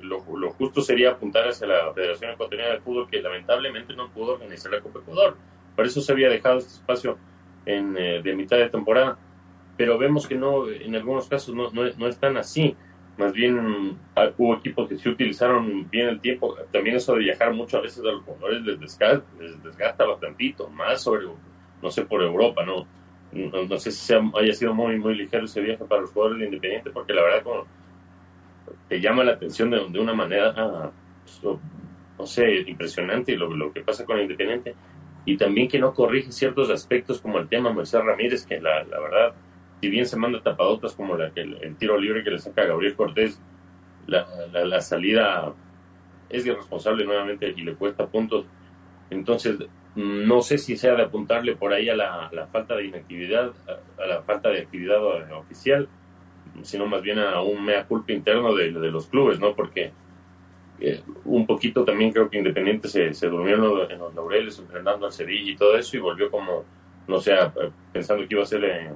lo, 0.00 0.20
justo 0.52 0.82
sería 0.82 1.12
apuntar 1.12 1.48
hacia 1.48 1.66
la 1.66 1.94
Federación 1.94 2.32
Ecuatoriana 2.32 2.74
de 2.74 2.80
Fútbol 2.80 3.08
que 3.08 3.22
lamentablemente 3.22 3.94
no 3.94 4.10
pudo 4.10 4.34
organizar 4.34 4.70
la 4.70 4.80
Copa 4.82 4.98
Ecuador. 4.98 5.36
Por 5.76 5.86
eso 5.86 6.00
se 6.00 6.12
había 6.12 6.28
dejado 6.28 6.58
este 6.58 6.74
espacio 6.74 7.18
en, 7.66 7.96
eh, 7.96 8.22
de 8.22 8.34
mitad 8.34 8.56
de 8.56 8.68
temporada. 8.68 9.18
Pero 9.76 9.98
vemos 9.98 10.26
que 10.26 10.36
no, 10.36 10.68
en 10.68 10.94
algunos 10.94 11.28
casos 11.28 11.54
no, 11.54 11.70
no, 11.72 11.82
no 11.96 12.08
están 12.08 12.36
así. 12.36 12.76
Más 13.16 13.32
bien 13.32 13.96
ah, 14.16 14.30
hubo 14.36 14.54
equipos 14.54 14.88
que 14.88 14.98
sí 14.98 15.08
utilizaron 15.08 15.88
bien 15.90 16.08
el 16.08 16.20
tiempo. 16.20 16.56
También 16.72 16.96
eso 16.96 17.12
de 17.14 17.20
viajar 17.20 17.52
mucho 17.52 17.78
a 17.78 17.80
veces 17.80 18.00
a 18.00 18.08
los 18.08 18.22
jugadores 18.22 18.62
les 18.62 18.80
desgasta, 18.80 19.24
les 19.40 19.62
desgasta 19.62 20.04
bastantito, 20.04 20.68
más 20.68 21.02
sobre, 21.02 21.26
no 21.82 21.90
sé, 21.90 22.04
por 22.04 22.22
Europa, 22.22 22.64
¿no? 22.64 22.86
No, 23.32 23.78
sé 23.78 23.90
si 23.90 24.14
haya 24.14 24.52
sido 24.52 24.74
muy, 24.74 24.96
muy 24.96 25.16
ligero 25.16 25.44
ese 25.44 25.60
viaje 25.60 25.84
para 25.84 26.02
los 26.02 26.12
jugadores 26.12 26.38
de 26.38 26.44
Independiente, 26.46 26.90
porque 26.90 27.12
la 27.12 27.22
verdad 27.22 27.42
te 28.88 29.00
llama 29.00 29.24
la 29.24 29.32
atención 29.32 29.70
de, 29.70 29.84
de 29.88 29.98
una 29.98 30.14
manera, 30.14 30.54
ah, 30.56 30.90
pues, 31.24 31.56
no 32.16 32.26
sé, 32.26 32.60
impresionante 32.60 33.36
lo, 33.36 33.50
lo 33.54 33.72
que 33.72 33.80
pasa 33.80 34.04
con 34.04 34.20
Independiente. 34.20 34.74
Y 35.24 35.36
también 35.36 35.68
que 35.68 35.78
no 35.78 35.94
corrige 35.94 36.32
ciertos 36.32 36.70
aspectos 36.70 37.20
como 37.20 37.38
el 37.38 37.48
tema 37.48 37.72
Moisés 37.72 38.04
Ramírez, 38.04 38.44
que 38.46 38.60
la, 38.60 38.84
la 38.84 39.00
verdad, 39.00 39.34
si 39.80 39.88
bien 39.88 40.06
se 40.06 40.16
manda 40.16 40.42
tapadotas 40.42 40.94
como 40.94 41.16
la, 41.16 41.32
el, 41.34 41.58
el 41.62 41.76
tiro 41.76 41.98
libre 41.98 42.22
que 42.22 42.30
le 42.30 42.38
saca 42.38 42.64
Gabriel 42.64 42.94
Cortés, 42.94 43.40
la, 44.06 44.26
la, 44.52 44.64
la 44.64 44.80
salida 44.80 45.54
es 46.28 46.46
irresponsable 46.46 47.04
nuevamente 47.04 47.52
y 47.56 47.62
le 47.62 47.74
cuesta 47.74 48.06
puntos. 48.06 48.46
Entonces, 49.10 49.58
no 49.94 50.42
sé 50.42 50.58
si 50.58 50.76
sea 50.76 50.94
de 50.96 51.02
apuntarle 51.02 51.54
por 51.54 51.72
ahí 51.72 51.88
a 51.88 51.94
la, 51.94 52.48
falta 52.50 52.76
de 52.76 52.86
inactividad, 52.86 53.52
a, 53.98 54.06
la 54.06 54.22
falta 54.22 54.48
de 54.50 54.60
actividad 54.60 55.02
oficial, 55.36 55.88
sino 56.62 56.86
más 56.86 57.02
bien 57.02 57.18
a 57.18 57.40
un 57.40 57.64
mea 57.64 57.86
culpa 57.86 58.12
interno 58.12 58.54
de, 58.54 58.70
los 58.70 59.06
clubes, 59.06 59.38
¿no? 59.38 59.54
Porque 59.54 59.92
eh, 60.80 61.02
un 61.24 61.46
poquito 61.46 61.84
también 61.84 62.12
creo 62.12 62.28
que 62.28 62.38
Independiente 62.38 62.88
se, 62.88 63.14
se 63.14 63.28
durmió 63.28 63.54
en 63.88 63.98
los, 63.98 64.14
laureles, 64.14 64.58
entrenando 64.58 65.06
al 65.06 65.12
Sevilla 65.12 65.52
y 65.52 65.56
todo 65.56 65.76
eso, 65.76 65.96
y 65.96 66.00
volvió 66.00 66.30
como, 66.30 66.64
no 67.06 67.20
sé, 67.20 67.34
pensando 67.92 68.26
que 68.26 68.34
iba 68.34 68.42
a 68.42 68.46
ser 68.46 68.64
eh, 68.64 68.92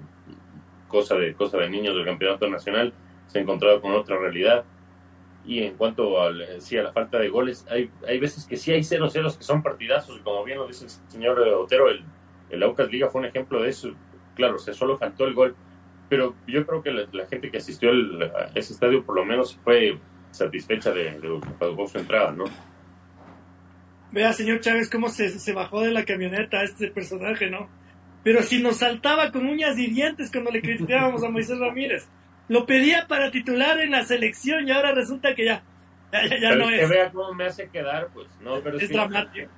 cosa, 0.88 1.14
de, 1.16 1.34
cosa 1.34 1.58
de 1.58 1.70
niños 1.70 1.94
del 1.94 2.04
campeonato 2.04 2.48
nacional, 2.48 2.92
se 3.26 3.38
ha 3.38 3.42
encontrado 3.42 3.80
con 3.80 3.92
otra 3.92 4.18
realidad 4.18 4.64
y 5.44 5.62
en 5.62 5.74
cuanto 5.76 6.20
a, 6.20 6.30
sí, 6.58 6.76
a 6.76 6.82
la 6.82 6.92
falta 6.92 7.18
de 7.18 7.28
goles, 7.28 7.66
hay, 7.70 7.90
hay 8.06 8.18
veces 8.18 8.44
que 8.46 8.56
sí 8.56 8.70
hay 8.72 8.80
0-0 8.80 9.36
que 9.36 9.44
son 9.44 9.62
partidazos, 9.62 10.18
y 10.18 10.20
como 10.20 10.44
bien 10.44 10.58
lo 10.58 10.66
dice 10.66 10.84
el 10.84 10.90
señor 10.90 11.40
Otero, 11.40 11.88
el, 11.88 12.04
el 12.50 12.62
Aucas 12.62 12.90
Liga 12.90 13.08
fue 13.08 13.20
un 13.20 13.26
ejemplo 13.26 13.62
de 13.62 13.70
eso. 13.70 13.90
Claro, 14.34 14.58
se 14.58 14.72
solo 14.72 14.96
faltó 14.96 15.26
el 15.26 15.34
gol, 15.34 15.56
pero 16.08 16.34
yo 16.46 16.66
creo 16.66 16.82
que 16.82 16.90
la, 16.90 17.26
gente 17.26 17.50
que 17.50 17.58
asistió 17.58 17.90
a 17.90 18.50
ese 18.54 18.72
estadio 18.72 19.04
por 19.04 19.16
lo 19.16 19.24
menos 19.24 19.58
fue 19.64 19.98
satisfecha 20.30 20.92
de, 20.92 21.18
de, 21.18 21.28
de 21.28 21.88
su 21.88 21.98
entrada, 21.98 22.32
¿no? 22.32 22.44
Vea, 24.10 24.32
señor 24.32 24.60
Chávez, 24.60 24.88
cómo 24.88 25.08
se, 25.08 25.38
se 25.38 25.52
bajó 25.52 25.82
de 25.82 25.92
la 25.92 26.04
camioneta 26.04 26.62
este 26.62 26.90
personaje, 26.90 27.50
¿no? 27.50 27.68
Pero 28.24 28.42
si 28.42 28.62
nos 28.62 28.78
saltaba 28.78 29.30
con 29.30 29.46
uñas 29.46 29.78
y 29.78 29.88
dientes 29.88 30.30
cuando 30.30 30.50
le 30.50 30.60
criticábamos 30.62 31.22
a 31.22 31.30
Moisés 31.30 31.58
Ramírez 31.58 32.08
lo 32.48 32.64
pedía 32.66 33.06
para 33.06 33.30
titular 33.30 33.78
en 33.80 33.92
la 33.92 34.04
selección 34.04 34.66
y 34.66 34.72
ahora 34.72 34.92
resulta 34.92 35.34
que 35.34 35.44
ya, 35.44 35.62
ya, 36.12 36.54
no 36.54 36.68
es. 36.70 36.80
Que 36.80 36.86
vea 36.86 37.12
cómo 37.12 37.34
me 37.34 37.44
hace 37.44 37.68
quedar, 37.68 38.08
pues, 38.12 38.26
no, 38.40 38.60
pero 38.60 38.78
es 38.78 38.88
dramático. 38.88 39.50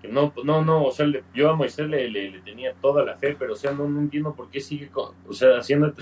Que 0.00 0.08
no, 0.08 0.32
no, 0.44 0.64
no, 0.64 0.84
o 0.84 0.92
sea, 0.92 1.06
yo 1.34 1.50
a 1.50 1.56
Moisés 1.56 1.88
le, 1.88 2.08
le, 2.08 2.40
tenía 2.40 2.72
toda 2.74 3.04
la 3.04 3.16
fe, 3.16 3.34
pero 3.36 3.54
o 3.54 3.56
sea, 3.56 3.72
no, 3.72 3.84
entiendo 3.86 4.34
por 4.34 4.48
qué 4.48 4.60
sigue, 4.60 4.88
con, 4.88 5.14
o 5.26 5.32
sea, 5.32 5.58
haciendo, 5.58 5.92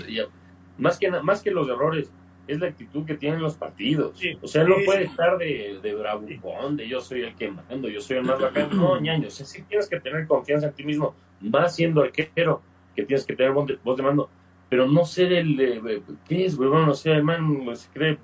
más 0.77 0.99
que, 0.99 1.09
más 1.09 1.41
que 1.41 1.49
los 1.49 1.67
errores, 1.67 2.11
es 2.47 2.59
la 2.59 2.67
actitud 2.67 3.05
que 3.05 3.15
tienen 3.15 3.41
los 3.41 3.55
partidos. 3.55 4.19
o 4.41 4.47
sea, 4.47 4.63
no 4.63 4.75
puede 4.85 5.03
estar 5.03 5.37
de, 5.37 5.79
de 5.81 5.95
bravucón, 5.95 6.77
de 6.77 6.87
yo 6.87 7.01
soy 7.01 7.21
el 7.21 7.35
que 7.35 7.51
mando, 7.51 7.89
yo 7.89 8.01
soy 8.01 8.17
el 8.17 8.23
más 8.23 8.39
bacán. 8.39 8.69
No, 8.75 8.99
ñaño, 8.99 9.27
o 9.27 9.31
sea, 9.31 9.45
sí 9.45 9.63
tienes 9.63 9.89
que 9.89 9.99
tener 9.99 10.27
confianza 10.27 10.67
en 10.67 10.73
ti 10.73 10.83
mismo, 10.83 11.15
más 11.41 11.75
siendo 11.75 12.01
arquero, 12.01 12.61
que 12.95 13.03
tienes 13.03 13.25
que 13.25 13.35
tener 13.35 13.51
voz 13.51 13.97
de 13.97 14.03
mando 14.03 14.29
pero 14.69 14.87
no 14.87 15.05
ser 15.05 15.31
el, 15.33 15.59
eh, 15.59 16.01
¿qué 16.27 16.45
es, 16.45 16.57
huevón? 16.57 16.85
No 16.85 16.93
sé, 16.93 17.11
hermano, 17.11 17.73
se 17.75 17.89
cree 17.91 18.17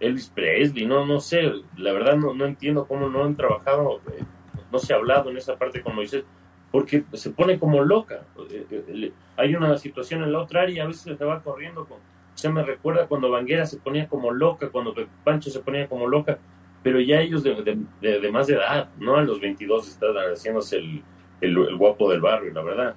Elvis 0.00 0.28
Presley, 0.28 0.86
no, 0.86 1.06
no 1.06 1.20
sé, 1.20 1.50
la 1.76 1.92
verdad 1.92 2.16
no, 2.16 2.34
no 2.34 2.44
entiendo 2.44 2.86
cómo 2.86 3.08
no 3.08 3.24
han 3.24 3.36
trabajado, 3.36 4.00
eh, 4.12 4.22
no 4.70 4.78
se 4.78 4.92
ha 4.92 4.96
hablado 4.96 5.30
en 5.30 5.36
esa 5.36 5.56
parte 5.56 5.82
con 5.82 5.94
Moisés, 5.94 6.24
porque 6.70 7.04
se 7.12 7.30
pone 7.30 7.58
como 7.58 7.82
loca. 7.82 8.24
Eh, 8.50 9.12
hay 9.36 9.54
una 9.54 9.76
situación 9.76 10.22
en 10.22 10.32
la 10.32 10.40
otra 10.40 10.62
área 10.62 10.76
y 10.76 10.80
a 10.80 10.86
veces 10.86 11.16
se 11.16 11.24
va 11.24 11.42
corriendo. 11.42 11.84
Con, 11.84 11.98
se 12.34 12.48
me 12.48 12.62
recuerda 12.62 13.06
cuando 13.06 13.30
Vanguera 13.30 13.66
se 13.66 13.76
ponía 13.76 14.08
como 14.08 14.30
loca, 14.30 14.68
cuando 14.70 14.94
Pancho 15.24 15.50
se 15.50 15.60
ponía 15.60 15.88
como 15.88 16.06
loca, 16.08 16.38
pero 16.82 17.00
ya 17.00 17.20
ellos 17.20 17.42
de, 17.42 17.54
de, 18.00 18.32
más 18.32 18.46
de 18.46 18.54
edad, 18.54 18.88
¿no? 18.98 19.16
A 19.16 19.22
los 19.22 19.40
22 19.40 19.88
están 19.88 20.14
haciéndose 20.16 20.78
el, 20.78 21.02
el 21.40 21.76
guapo 21.76 22.10
del 22.10 22.20
barrio, 22.20 22.52
la 22.52 22.62
verdad. 22.62 22.94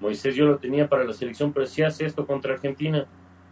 Moisés 0.00 0.34
yo 0.34 0.46
lo 0.46 0.58
tenía 0.58 0.88
para 0.88 1.04
la 1.04 1.12
selección, 1.12 1.52
pero 1.52 1.66
si 1.66 1.82
hace 1.82 2.04
esto 2.04 2.26
contra 2.26 2.54
Argentina, 2.54 3.06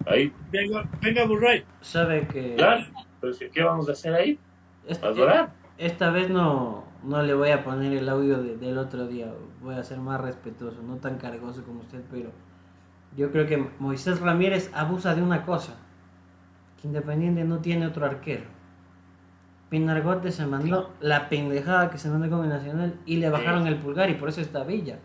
ahí. 0.06 0.32
Venga, 0.50 0.88
venga 1.00 1.24
Burray. 1.24 1.64
Sabe 1.80 2.26
que. 2.28 2.56
Claro, 2.56 2.84
pero 3.20 3.32
¿qué 3.52 3.62
vamos 3.62 3.88
a 3.88 3.92
hacer 3.92 4.14
ahí? 4.14 4.38
Esta, 4.86 5.10
eh, 5.10 5.48
esta 5.78 6.10
vez 6.10 6.28
no, 6.28 6.84
no 7.04 7.22
le 7.22 7.34
voy 7.34 7.50
a 7.50 7.64
poner 7.64 7.92
el 7.92 8.08
audio 8.08 8.42
del 8.42 8.78
otro 8.78 9.06
día, 9.06 9.32
voy 9.62 9.76
a 9.76 9.84
ser 9.84 9.98
más 9.98 10.20
respetuoso, 10.20 10.82
no 10.82 10.96
tan 10.96 11.18
cargoso 11.18 11.62
como 11.64 11.80
usted, 11.80 12.02
pero 12.10 12.30
yo 13.16 13.30
creo 13.30 13.46
que 13.46 13.68
Moisés 13.78 14.20
Ramírez 14.20 14.70
abusa 14.74 15.14
de 15.14 15.22
una 15.22 15.44
cosa, 15.44 15.74
que 16.80 16.88
Independiente 16.88 17.44
no 17.44 17.58
tiene 17.58 17.86
otro 17.86 18.06
arquero. 18.06 18.44
Pinargote 19.68 20.32
se 20.32 20.46
mandó 20.46 20.92
la 21.00 21.28
pendejada 21.28 21.90
que 21.90 21.98
se 21.98 22.10
mandó 22.10 22.28
con 22.28 22.44
el 22.44 22.50
Nacional 22.50 22.94
y 23.06 23.16
le 23.16 23.30
bajaron 23.30 23.66
el 23.66 23.76
pulgar 23.76 24.10
y 24.10 24.14
por 24.14 24.28
eso 24.28 24.40
está 24.40 24.64
Villa 24.64 24.98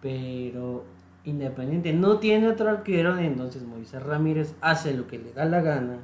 pero 0.00 0.84
Independiente 1.24 1.92
no 1.92 2.18
tiene 2.18 2.48
otro 2.48 2.70
arquero, 2.70 3.18
entonces 3.18 3.62
Moisés 3.62 4.02
Ramírez 4.02 4.54
hace 4.60 4.94
lo 4.94 5.06
que 5.06 5.18
le 5.18 5.32
da 5.32 5.44
la 5.44 5.60
gana. 5.60 5.98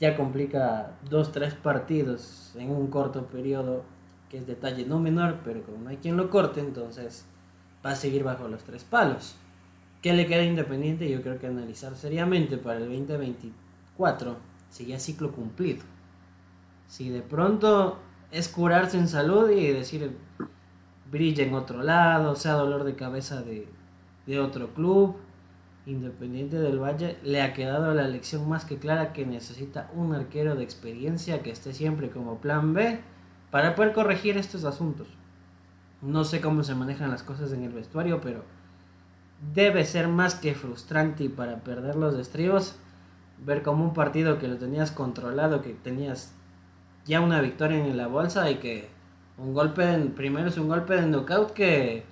Ya 0.00 0.16
complica 0.16 0.92
dos, 1.08 1.30
tres 1.30 1.54
partidos 1.54 2.52
en 2.56 2.70
un 2.70 2.88
corto 2.88 3.26
periodo, 3.26 3.84
que 4.28 4.38
es 4.38 4.46
detalle 4.46 4.84
no 4.84 4.98
menor, 4.98 5.40
pero 5.44 5.62
como 5.62 5.78
no 5.78 5.90
hay 5.90 5.98
quien 5.98 6.16
lo 6.16 6.28
corte, 6.28 6.58
entonces 6.58 7.24
va 7.86 7.90
a 7.90 7.94
seguir 7.94 8.24
bajo 8.24 8.48
los 8.48 8.64
tres 8.64 8.82
palos. 8.82 9.36
¿Qué 10.02 10.12
le 10.12 10.26
queda 10.26 10.42
Independiente? 10.42 11.08
Yo 11.08 11.22
creo 11.22 11.38
que 11.38 11.46
analizar 11.46 11.94
seriamente 11.94 12.58
para 12.58 12.78
el 12.78 12.88
2024 12.88 14.36
si 14.68 14.86
ya 14.86 14.98
ciclo 14.98 15.30
cumplido. 15.30 15.84
Si 16.88 17.08
de 17.08 17.22
pronto 17.22 17.98
es 18.32 18.48
curarse 18.48 18.98
en 18.98 19.06
salud 19.06 19.48
y 19.50 19.68
decir 19.68 20.16
brilla 21.10 21.44
en 21.44 21.54
otro 21.54 21.82
lado, 21.84 22.34
sea 22.34 22.54
dolor 22.54 22.82
de 22.82 22.96
cabeza 22.96 23.42
de, 23.42 23.68
otro 24.40 24.74
club. 24.74 25.16
Independiente 25.86 26.58
del 26.58 26.78
Valle 26.78 27.18
le 27.22 27.42
ha 27.42 27.52
quedado 27.52 27.94
la 27.94 28.08
lección 28.08 28.48
más 28.48 28.64
que 28.64 28.78
clara 28.78 29.12
que 29.12 29.26
necesita 29.26 29.90
un 29.94 30.14
arquero 30.14 30.56
de 30.56 30.64
experiencia 30.64 31.42
que 31.42 31.50
esté 31.50 31.72
siempre 31.72 32.10
como 32.10 32.38
plan 32.38 32.72
B 32.72 33.00
para 33.50 33.74
poder 33.74 33.92
corregir 33.92 34.36
estos 34.36 34.64
asuntos. 34.64 35.06
No 36.00 36.24
sé 36.24 36.40
cómo 36.40 36.64
se 36.64 36.74
manejan 36.74 37.10
las 37.10 37.22
cosas 37.22 37.52
en 37.52 37.64
el 37.64 37.72
vestuario, 37.72 38.20
pero 38.20 38.44
debe 39.54 39.84
ser 39.84 40.08
más 40.08 40.34
que 40.34 40.54
frustrante 40.54 41.28
para 41.28 41.58
perder 41.58 41.96
los 41.96 42.14
estribos 42.14 42.76
ver 43.44 43.62
como 43.62 43.84
un 43.84 43.94
partido 43.94 44.38
que 44.38 44.48
lo 44.48 44.56
tenías 44.56 44.90
controlado, 44.90 45.62
que 45.62 45.70
tenías 45.70 46.32
ya 47.04 47.20
una 47.20 47.40
victoria 47.40 47.84
en 47.84 47.96
la 47.96 48.06
bolsa 48.06 48.50
y 48.50 48.56
que 48.56 48.88
un 49.38 49.54
golpe 49.54 49.84
de, 49.84 49.98
primero 50.10 50.48
es 50.48 50.58
un 50.58 50.68
golpe 50.68 50.94
de 50.94 51.06
knockout 51.06 51.52
que 51.52 52.04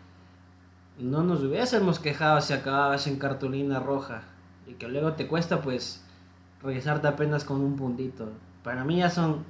no 0.99 1.23
nos 1.23 1.43
hubiésemos 1.43 1.99
quejado 1.99 2.41
si 2.41 2.53
acababas 2.53 3.07
en 3.07 3.19
cartulina 3.19 3.79
roja 3.79 4.23
y 4.67 4.75
que 4.75 4.89
luego 4.89 5.13
te 5.13 5.29
cuesta 5.29 5.63
pues 5.63 6.05
regresarte 6.63 7.09
apenas 7.09 7.45
con 7.45 7.61
un 7.61 7.77
puntito. 7.77 8.31
Para 8.65 8.85
mí 8.85 8.99
ya 8.99 9.09
son 9.09 9.45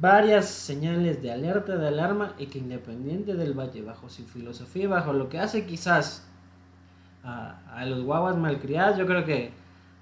varias 0.00 0.46
señales 0.46 1.22
de 1.22 1.30
alerta, 1.30 1.76
de 1.76 1.88
alarma 1.88 2.32
y 2.38 2.46
que 2.46 2.58
independiente 2.58 3.34
del 3.34 3.52
Valle, 3.52 3.82
bajo 3.82 4.08
su 4.08 4.24
filosofía, 4.24 4.88
bajo 4.88 5.12
lo 5.12 5.28
que 5.28 5.38
hace 5.38 5.66
quizás 5.66 6.26
a, 7.24 7.60
a 7.74 7.86
los 7.86 8.02
guaguas 8.04 8.36
malcriadas, 8.36 8.98
yo 8.98 9.06
creo 9.06 9.24
que 9.24 9.52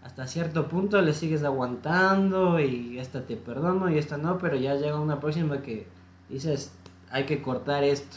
hasta 0.03 0.27
cierto 0.27 0.69
punto 0.69 1.01
le 1.01 1.13
sigues 1.13 1.45
aguantando 1.45 2.59
y 2.61 2.99
esta 2.99 3.25
te 3.25 3.37
perdono 3.37 3.91
y 3.91 3.99
esta 3.99 4.17
no, 4.17 4.39
pero 4.39 4.57
ya 4.57 4.75
llega 4.75 4.99
una 4.99 5.21
próxima 5.21 5.63
que 5.63 5.87
dices, 6.29 6.75
hay 7.11 7.25
que 7.25 7.41
cortar 7.41 7.85
esto. 7.85 8.17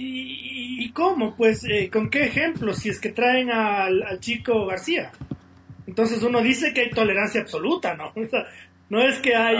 ¿Y, 0.00 0.90
cómo? 0.92 1.34
Pues, 1.34 1.64
eh, 1.64 1.90
¿con 1.90 2.08
qué 2.08 2.24
ejemplo? 2.24 2.72
Si 2.72 2.88
es 2.88 3.00
que 3.00 3.10
traen 3.10 3.50
al, 3.50 4.20
chico 4.20 4.66
García. 4.66 5.10
Entonces 5.88 6.22
uno 6.22 6.40
dice 6.40 6.72
que 6.72 6.82
hay 6.82 6.90
tolerancia 6.90 7.40
absoluta, 7.40 7.96
¿no? 7.96 8.12
no 8.88 9.02
es 9.02 9.18
que 9.18 9.34
hay 9.34 9.56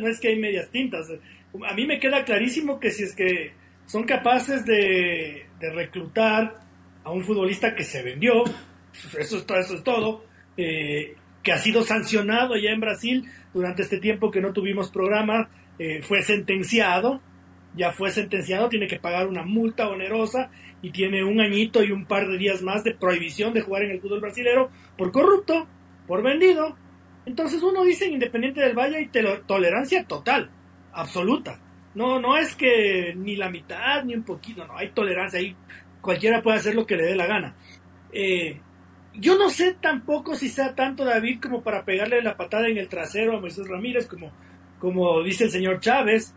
no 0.00 0.08
es 0.08 0.20
que 0.20 0.28
hay 0.28 0.38
medias 0.38 0.70
tintas. 0.70 1.08
A 1.68 1.74
mí 1.74 1.86
me 1.86 1.98
queda 1.98 2.24
clarísimo 2.24 2.78
que 2.78 2.92
si 2.92 3.02
es 3.02 3.16
que 3.16 3.52
son 3.92 4.04
capaces 4.04 4.64
de, 4.64 5.46
de 5.60 5.70
reclutar 5.70 6.60
a 7.04 7.10
un 7.10 7.22
futbolista 7.22 7.74
que 7.74 7.84
se 7.84 8.02
vendió, 8.02 8.42
eso 9.18 9.36
es, 9.36 9.44
todo- 9.46 9.58
eso 9.58 9.74
es 9.74 9.84
todo, 9.84 10.24
eh, 10.56 11.14
que 11.42 11.52
ha 11.52 11.58
sido 11.58 11.82
sancionado 11.82 12.56
ya 12.56 12.70
en 12.70 12.80
Brasil 12.80 13.24
durante 13.52 13.82
este 13.82 13.98
tiempo 13.98 14.30
que 14.30 14.40
no 14.40 14.54
tuvimos 14.54 14.90
programa, 14.90 15.50
eh, 15.78 16.00
fue 16.00 16.22
sentenciado, 16.22 17.20
ya 17.74 17.92
fue 17.92 18.10
sentenciado, 18.10 18.70
tiene 18.70 18.86
que 18.86 18.98
pagar 18.98 19.26
una 19.26 19.42
multa 19.42 19.88
onerosa 19.90 20.50
y 20.80 20.90
tiene 20.90 21.22
un 21.22 21.40
añito 21.42 21.82
y 21.84 21.90
un 21.90 22.06
par 22.06 22.28
de 22.28 22.38
días 22.38 22.62
más 22.62 22.84
de 22.84 22.94
prohibición 22.94 23.52
de 23.52 23.60
jugar 23.60 23.82
en 23.82 23.90
el 23.90 24.00
fútbol 24.00 24.20
brasilero 24.20 24.70
por 24.96 25.12
corrupto, 25.12 25.66
por 26.06 26.22
vendido. 26.22 26.76
Entonces 27.26 27.62
uno 27.62 27.84
dice 27.84 28.06
en 28.06 28.14
Independiente 28.14 28.62
del 28.62 28.74
Valle 28.74 29.06
telo- 29.12 29.42
tolerancia 29.46 30.04
total, 30.04 30.50
absoluta. 30.94 31.60
No, 31.94 32.20
no 32.20 32.36
es 32.36 32.54
que 32.54 33.14
ni 33.16 33.36
la 33.36 33.50
mitad 33.50 34.04
ni 34.04 34.14
un 34.14 34.22
poquito, 34.22 34.66
no, 34.66 34.76
hay 34.76 34.90
tolerancia 34.90 35.38
ahí. 35.38 35.54
Cualquiera 36.00 36.42
puede 36.42 36.58
hacer 36.58 36.74
lo 36.74 36.86
que 36.86 36.96
le 36.96 37.04
dé 37.04 37.14
la 37.14 37.26
gana. 37.26 37.54
Eh, 38.12 38.60
yo 39.14 39.36
no 39.36 39.50
sé 39.50 39.76
tampoco 39.80 40.34
si 40.34 40.48
sea 40.48 40.74
tanto 40.74 41.04
David 41.04 41.40
como 41.40 41.62
para 41.62 41.84
pegarle 41.84 42.22
la 42.22 42.36
patada 42.36 42.68
en 42.68 42.78
el 42.78 42.88
trasero 42.88 43.36
a 43.36 43.40
Moisés 43.40 43.68
Ramírez, 43.68 44.06
como, 44.06 44.32
como 44.78 45.22
dice 45.22 45.44
el 45.44 45.50
señor 45.50 45.80
Chávez, 45.80 46.34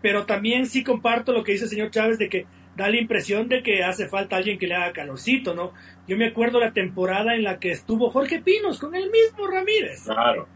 pero 0.00 0.26
también 0.26 0.66
sí 0.66 0.84
comparto 0.84 1.32
lo 1.32 1.42
que 1.42 1.52
dice 1.52 1.64
el 1.64 1.70
señor 1.70 1.90
Chávez 1.90 2.18
de 2.18 2.28
que 2.28 2.46
da 2.76 2.88
la 2.88 2.96
impresión 2.96 3.48
de 3.48 3.62
que 3.64 3.82
hace 3.82 4.08
falta 4.08 4.36
alguien 4.36 4.58
que 4.58 4.68
le 4.68 4.76
haga 4.76 4.92
calorcito, 4.92 5.52
¿no? 5.54 5.72
Yo 6.06 6.16
me 6.16 6.28
acuerdo 6.28 6.60
la 6.60 6.72
temporada 6.72 7.34
en 7.34 7.42
la 7.42 7.58
que 7.58 7.72
estuvo 7.72 8.10
Jorge 8.10 8.40
Pinos 8.40 8.78
con 8.78 8.94
el 8.94 9.10
mismo 9.10 9.48
Ramírez. 9.48 10.04
Claro. 10.04 10.46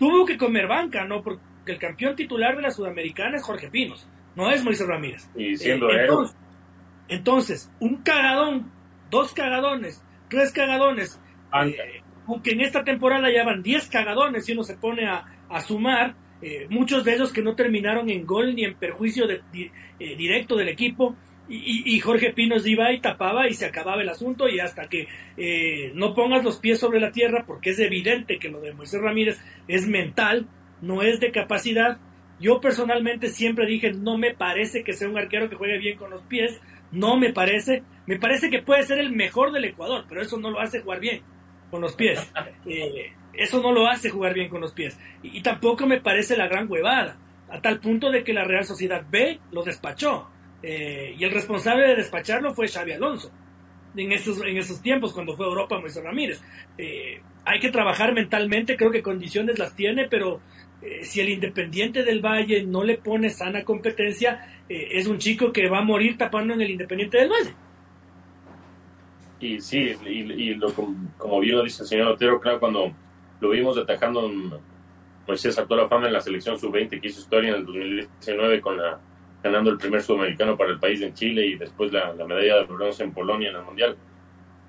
Tuvo 0.00 0.26
que 0.26 0.36
comer 0.36 0.66
banca, 0.66 1.04
¿no? 1.04 1.22
Porque 1.22 1.42
el 1.70 1.78
campeón 1.78 2.16
titular 2.16 2.56
de 2.56 2.62
la 2.62 2.70
Sudamericana 2.70 3.36
es 3.36 3.42
Jorge 3.42 3.68
Pinos, 3.70 4.08
no 4.36 4.50
es 4.50 4.62
Moisés 4.64 4.86
Ramírez. 4.86 5.28
Y 5.36 5.56
siendo 5.56 5.88
Eh, 5.90 5.92
entonces, 6.02 6.36
entonces, 7.08 7.70
un 7.80 7.96
cagadón, 8.02 8.70
dos 9.10 9.32
cagadones, 9.32 10.02
tres 10.28 10.52
cagadones, 10.52 11.20
eh, 11.70 12.02
aunque 12.26 12.52
en 12.52 12.60
esta 12.60 12.84
temporada 12.84 13.30
ya 13.32 13.44
van 13.44 13.62
10 13.62 13.88
cagadones 13.88 14.48
y 14.48 14.52
uno 14.52 14.62
se 14.62 14.76
pone 14.76 15.06
a, 15.08 15.24
a 15.48 15.60
sumar, 15.60 16.14
eh, 16.42 16.66
muchos 16.70 17.04
de 17.04 17.14
ellos 17.14 17.32
que 17.32 17.42
no 17.42 17.54
terminaron 17.56 18.08
en 18.08 18.24
gol 18.24 18.54
ni 18.54 18.64
en 18.64 18.74
perjuicio 18.74 19.26
de- 19.26 19.40
di- 19.52 19.70
eh, 19.98 20.16
directo 20.16 20.54
del 20.56 20.68
equipo, 20.68 21.16
y, 21.48 21.56
y- 21.56 21.96
y 21.96 21.98
Jorge 21.98 22.32
Pinos 22.32 22.64
iba 22.68 22.92
y 22.92 23.00
tapaba 23.00 23.48
y 23.48 23.54
se 23.54 23.66
acababa 23.66 24.00
el 24.02 24.08
asunto 24.08 24.48
y 24.48 24.60
hasta 24.60 24.88
que 24.88 25.08
eh, 25.36 25.90
no 25.96 26.14
pongas 26.14 26.44
los 26.44 26.58
pies 26.60 26.78
sobre 26.78 27.00
la 27.00 27.10
tierra, 27.10 27.42
porque 27.44 27.70
es 27.70 27.80
evidente 27.80 28.38
que 28.38 28.48
lo 28.48 28.60
de 28.60 28.72
Moisés 28.72 29.00
Ramírez 29.02 29.40
es 29.66 29.88
mental, 29.88 30.46
no 30.80 31.02
es 31.02 31.20
de 31.20 31.32
capacidad. 31.32 31.98
Yo 32.38 32.60
personalmente 32.60 33.28
siempre 33.28 33.66
dije, 33.66 33.92
no 33.92 34.16
me 34.16 34.34
parece 34.34 34.82
que 34.82 34.94
sea 34.94 35.08
un 35.08 35.18
arquero 35.18 35.50
que 35.50 35.56
juegue 35.56 35.78
bien 35.78 35.98
con 35.98 36.10
los 36.10 36.22
pies, 36.22 36.60
no 36.90 37.16
me 37.16 37.32
parece, 37.32 37.82
me 38.06 38.18
parece 38.18 38.50
que 38.50 38.62
puede 38.62 38.84
ser 38.84 38.98
el 38.98 39.12
mejor 39.12 39.52
del 39.52 39.66
Ecuador, 39.66 40.04
pero 40.08 40.22
eso 40.22 40.38
no 40.38 40.50
lo 40.50 40.60
hace 40.60 40.80
jugar 40.80 41.00
bien 41.00 41.22
con 41.70 41.80
los 41.80 41.94
pies. 41.94 42.30
Eh, 42.66 43.12
eso 43.32 43.62
no 43.62 43.72
lo 43.72 43.86
hace 43.86 44.10
jugar 44.10 44.34
bien 44.34 44.48
con 44.48 44.60
los 44.60 44.72
pies. 44.72 44.98
Y, 45.22 45.38
y 45.38 45.42
tampoco 45.42 45.86
me 45.86 46.00
parece 46.00 46.36
la 46.36 46.48
gran 46.48 46.70
huevada, 46.70 47.16
a 47.48 47.60
tal 47.60 47.80
punto 47.80 48.10
de 48.10 48.24
que 48.24 48.32
la 48.32 48.44
Real 48.44 48.64
Sociedad 48.64 49.04
B 49.08 49.38
lo 49.52 49.62
despachó. 49.62 50.28
Eh, 50.62 51.14
y 51.18 51.24
el 51.24 51.32
responsable 51.32 51.88
de 51.88 51.96
despacharlo 51.96 52.54
fue 52.54 52.68
Xavi 52.68 52.92
Alonso. 52.92 53.30
En 53.96 54.12
esos, 54.12 54.40
en 54.42 54.56
esos 54.56 54.80
tiempos, 54.82 55.12
cuando 55.12 55.36
fue 55.36 55.46
a 55.46 55.48
Europa 55.48 55.80
Moisés 55.80 56.02
Ramírez. 56.02 56.42
Eh, 56.78 57.20
hay 57.44 57.58
que 57.58 57.70
trabajar 57.70 58.12
mentalmente, 58.14 58.76
creo 58.76 58.90
que 58.90 59.02
condiciones 59.02 59.58
las 59.58 59.74
tiene, 59.74 60.06
pero 60.08 60.40
eh, 60.82 61.04
si 61.04 61.20
el 61.20 61.28
Independiente 61.30 62.02
del 62.04 62.20
Valle 62.20 62.64
no 62.64 62.84
le 62.84 62.98
pone 62.98 63.30
sana 63.30 63.64
competencia, 63.64 64.62
eh, 64.68 64.88
es 64.92 65.06
un 65.06 65.18
chico 65.18 65.52
que 65.52 65.68
va 65.68 65.78
a 65.78 65.84
morir 65.84 66.16
tapando 66.18 66.54
en 66.54 66.62
el 66.62 66.70
Independiente 66.70 67.18
del 67.18 67.28
Valle. 67.30 67.54
Y 69.40 69.60
sí, 69.60 69.92
y, 70.04 70.10
y 70.32 70.54
lo, 70.54 70.72
com- 70.74 71.08
como 71.16 71.40
bien 71.40 71.56
lo 71.56 71.64
dice 71.64 71.82
el 71.82 71.88
señor 71.88 72.08
Otero, 72.08 72.40
claro, 72.40 72.60
cuando 72.60 72.92
lo 73.40 73.50
vimos 73.50 73.78
atajando, 73.78 74.28
mm, 74.28 74.52
Moisés 75.26 75.54
saltó 75.54 75.74
a 75.74 75.78
la 75.78 75.88
fama 75.88 76.08
en 76.08 76.12
la 76.12 76.20
selección 76.20 76.58
sub-20 76.58 77.00
que 77.00 77.08
hizo 77.08 77.20
historia 77.20 77.50
en 77.50 77.56
el 77.56 77.64
2019 77.66 78.60
con 78.60 78.76
la, 78.76 79.00
ganando 79.42 79.70
el 79.70 79.78
primer 79.78 80.02
sudamericano 80.02 80.56
para 80.56 80.70
el 80.70 80.78
país 80.78 81.00
en 81.00 81.14
Chile 81.14 81.46
y 81.46 81.56
después 81.56 81.90
la, 81.92 82.12
la 82.12 82.26
medalla 82.26 82.56
de 82.56 82.64
bronce 82.64 83.02
en 83.02 83.12
Polonia 83.12 83.50
en 83.50 83.56
el 83.56 83.62
Mundial, 83.62 83.96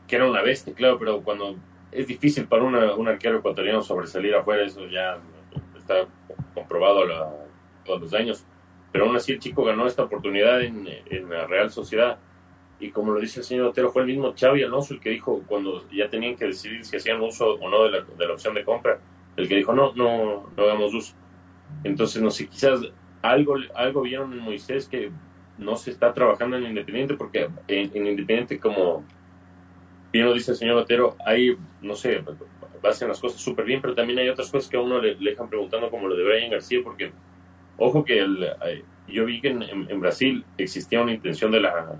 que 0.07 0.15
era 0.15 0.29
una 0.29 0.41
bestia, 0.41 0.73
claro, 0.73 0.97
pero 0.97 1.21
cuando 1.21 1.57
es 1.91 2.07
difícil 2.07 2.45
para 2.45 2.63
una- 2.63 2.93
un 2.95 3.07
arquero 3.09 3.39
ecuatoriano 3.39 3.81
sobresalir 3.81 4.33
afuera, 4.35 4.63
eso 4.63 4.87
ya 4.87 5.17
está 5.99 6.11
comprobado 6.53 7.03
a 7.03 7.05
la- 7.05 7.33
todos 7.85 8.01
los 8.01 8.13
años. 8.13 8.45
Pero 8.91 9.05
aún 9.05 9.15
así 9.15 9.31
el 9.31 9.39
chico 9.39 9.63
ganó 9.63 9.87
esta 9.87 10.03
oportunidad 10.03 10.61
en, 10.61 10.87
en 11.09 11.29
la 11.29 11.47
Real 11.47 11.69
Sociedad 11.71 12.17
y 12.79 12.89
como 12.91 13.11
lo 13.13 13.19
dice 13.19 13.39
el 13.41 13.45
señor 13.45 13.67
Otero, 13.67 13.91
fue 13.91 14.01
el 14.01 14.07
mismo 14.07 14.33
Xavi 14.37 14.63
Alonso 14.63 14.93
el 14.93 14.99
que 14.99 15.11
dijo 15.11 15.43
cuando 15.47 15.87
ya 15.91 16.09
tenían 16.09 16.35
que 16.35 16.45
decidir 16.45 16.83
si 16.83 16.97
hacían 16.97 17.21
uso 17.21 17.53
o 17.55 17.69
no 17.69 17.83
de 17.83 17.91
la, 17.91 18.01
de 18.01 18.27
la 18.27 18.33
opción 18.33 18.53
de 18.55 18.65
compra, 18.65 18.99
el 19.37 19.47
que 19.47 19.55
dijo 19.55 19.73
no, 19.73 19.93
no, 19.93 20.49
no 20.57 20.63
hagamos 20.63 20.93
uso. 20.93 21.13
Entonces, 21.83 22.21
no 22.21 22.31
sé, 22.31 22.47
quizás 22.47 22.81
algo, 23.21 23.55
algo 23.75 24.01
vieron 24.01 24.33
en 24.33 24.39
Moisés 24.39 24.87
que 24.87 25.11
no 25.57 25.75
se 25.75 25.91
está 25.91 26.13
trabajando 26.13 26.57
en 26.57 26.65
Independiente, 26.65 27.13
porque 27.13 27.49
en, 27.67 27.91
en 27.93 28.07
Independiente, 28.07 28.59
como 28.59 29.03
bien 30.11 30.25
lo 30.25 30.33
dice 30.33 30.51
el 30.51 30.57
señor 30.57 30.77
Otero, 30.77 31.15
hay, 31.25 31.55
no 31.81 31.95
sé, 31.95 32.21
hacen 32.83 33.07
las 33.07 33.19
cosas 33.19 33.39
súper 33.41 33.65
bien, 33.65 33.81
pero 33.81 33.93
también 33.93 34.19
hay 34.19 34.29
otras 34.29 34.49
cosas 34.49 34.69
que 34.69 34.77
a 34.77 34.81
uno 34.81 34.99
le, 34.99 35.15
dejan 35.15 35.49
preguntando, 35.49 35.89
como 35.89 36.07
lo 36.07 36.15
de 36.15 36.23
Brian 36.23 36.51
García, 36.51 36.79
porque 36.83 37.11
ojo 37.77 38.03
que 38.03 38.19
el, 38.19 38.43
eh, 38.65 38.83
yo 39.07 39.25
vi 39.25 39.41
que 39.41 39.49
en, 39.49 39.99
Brasil 39.99 40.43
existía 40.57 41.01
una 41.01 41.13
intención 41.13 41.51
de 41.51 41.61
la 41.61 41.99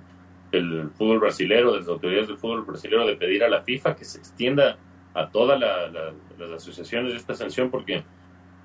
del 0.51 0.89
fútbol 0.97 1.19
brasilero, 1.19 1.71
de 1.71 1.79
las 1.79 1.87
autoridades 1.87 2.27
del 2.27 2.37
fútbol 2.37 2.63
brasilero, 2.63 3.07
de 3.07 3.15
pedir 3.15 3.43
a 3.43 3.47
la 3.49 3.61
FIFA 3.61 3.95
que 3.95 4.03
se 4.03 4.17
extienda 4.17 4.77
a 5.13 5.29
todas 5.29 5.57
la- 5.57 5.87
la- 5.87 6.13
las 6.37 6.51
asociaciones 6.51 7.13
esta 7.13 7.33
sanción, 7.33 7.71
porque 7.71 8.03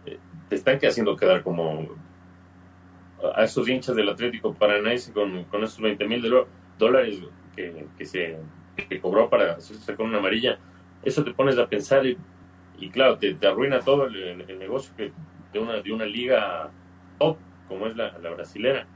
eh, 0.04 0.18
te 0.48 0.56
están 0.56 0.78
haciendo 0.82 1.16
quedar 1.16 1.42
como 1.42 1.88
a 3.34 3.44
esos 3.44 3.68
hinchas 3.68 3.96
del 3.96 4.08
Atlético 4.08 4.54
Paranaense 4.54 5.12
con, 5.12 5.46
esos 5.62 5.80
20 5.80 6.06
mil 6.06 6.22
dólares 6.78 7.20
que, 7.54 7.86
se 8.04 8.38
cobró 9.00 9.28
para 9.28 9.52
hacerse 9.54 9.94
con 9.94 10.06
una 10.06 10.18
amarilla. 10.18 10.58
Eso 11.06 11.22
te 11.24 11.32
pones 11.32 11.56
a 11.56 11.68
pensar 11.68 12.04
y, 12.04 12.18
y 12.78 12.90
claro, 12.90 13.16
te, 13.16 13.36
arruina 13.46 13.78
todo 13.78 14.06
el, 14.06 14.44
negocio 14.58 14.92
que- 14.96 15.12
de, 15.52 15.58
una, 15.60 15.80
de 15.80 15.92
una 15.92 16.04
liga 16.04 16.68
top 17.18 17.38
como 17.68 17.86
es 17.86 17.96
la, 17.96 18.18
la 18.18 18.30
brasilera. 18.30 18.86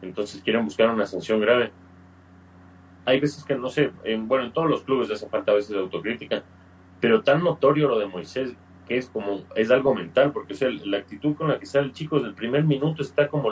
Entonces 0.00 0.40
quieren 0.42 0.64
buscar 0.64 0.88
una 0.88 1.06
sanción 1.06 1.40
grave. 1.40 1.72
Hay 3.04 3.18
veces 3.20 3.44
que, 3.44 3.56
no 3.56 3.68
sé, 3.68 3.90
en, 4.04 4.28
bueno, 4.28 4.44
en 4.44 4.52
todos 4.52 4.70
los 4.70 4.82
clubes 4.82 5.10
hace 5.10 5.28
falta 5.28 5.50
a 5.50 5.56
veces 5.56 5.76
autocrítica, 5.76 6.44
pero 7.00 7.22
tan 7.22 7.42
notorio 7.42 7.88
lo 7.88 7.98
de 7.98 8.06
Moisés 8.06 8.54
que 8.86 8.96
es 8.98 9.08
como, 9.08 9.42
es 9.56 9.72
algo 9.72 9.92
mental, 9.92 10.30
porque 10.32 10.54
o 10.54 10.56
la 10.86 10.98
actitud 10.98 11.34
con 11.34 11.48
la 11.48 11.58
que 11.58 11.66
sale 11.66 11.86
el 11.86 11.92
chico 11.92 12.16
desde 12.16 12.28
el 12.28 12.34
primer 12.36 12.62
minuto 12.62 13.02
está 13.02 13.26
como 13.26 13.50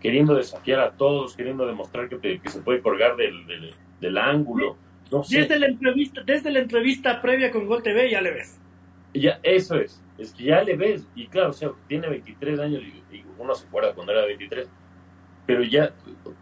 queriendo 0.00 0.34
desafiar 0.34 0.80
a 0.80 0.92
todos, 0.92 1.36
queriendo 1.36 1.66
demostrar 1.66 2.08
que, 2.08 2.16
te- 2.16 2.40
se 2.48 2.62
puede 2.62 2.80
colgar 2.80 3.16
del, 3.16 3.74
del 4.00 4.18
ángulo. 4.18 4.78
No 5.12 5.22
sé. 5.22 5.40
Desde 5.40 5.58
la 5.58 5.66
entrevista, 5.66 6.22
desde 6.24 6.50
la 6.50 6.60
entrevista 6.60 7.20
previa 7.20 7.50
con 7.50 7.66
Gol 7.66 7.82
TV 7.82 8.10
ya 8.10 8.20
le 8.22 8.32
ves. 8.32 8.58
Ya, 9.14 9.38
eso 9.42 9.76
es, 9.76 10.02
es 10.16 10.32
que 10.32 10.44
ya 10.44 10.62
le 10.62 10.74
ves, 10.74 11.06
y 11.14 11.26
claro, 11.26 11.50
o 11.50 11.52
sea, 11.52 11.70
tiene 11.86 12.08
23 12.08 12.58
años 12.58 12.82
y, 12.82 13.16
y 13.16 13.24
uno 13.38 13.54
se 13.54 13.66
acuerda 13.66 13.92
cuando 13.94 14.12
era 14.12 14.24
23, 14.24 14.70
pero 15.46 15.62
ya 15.62 15.92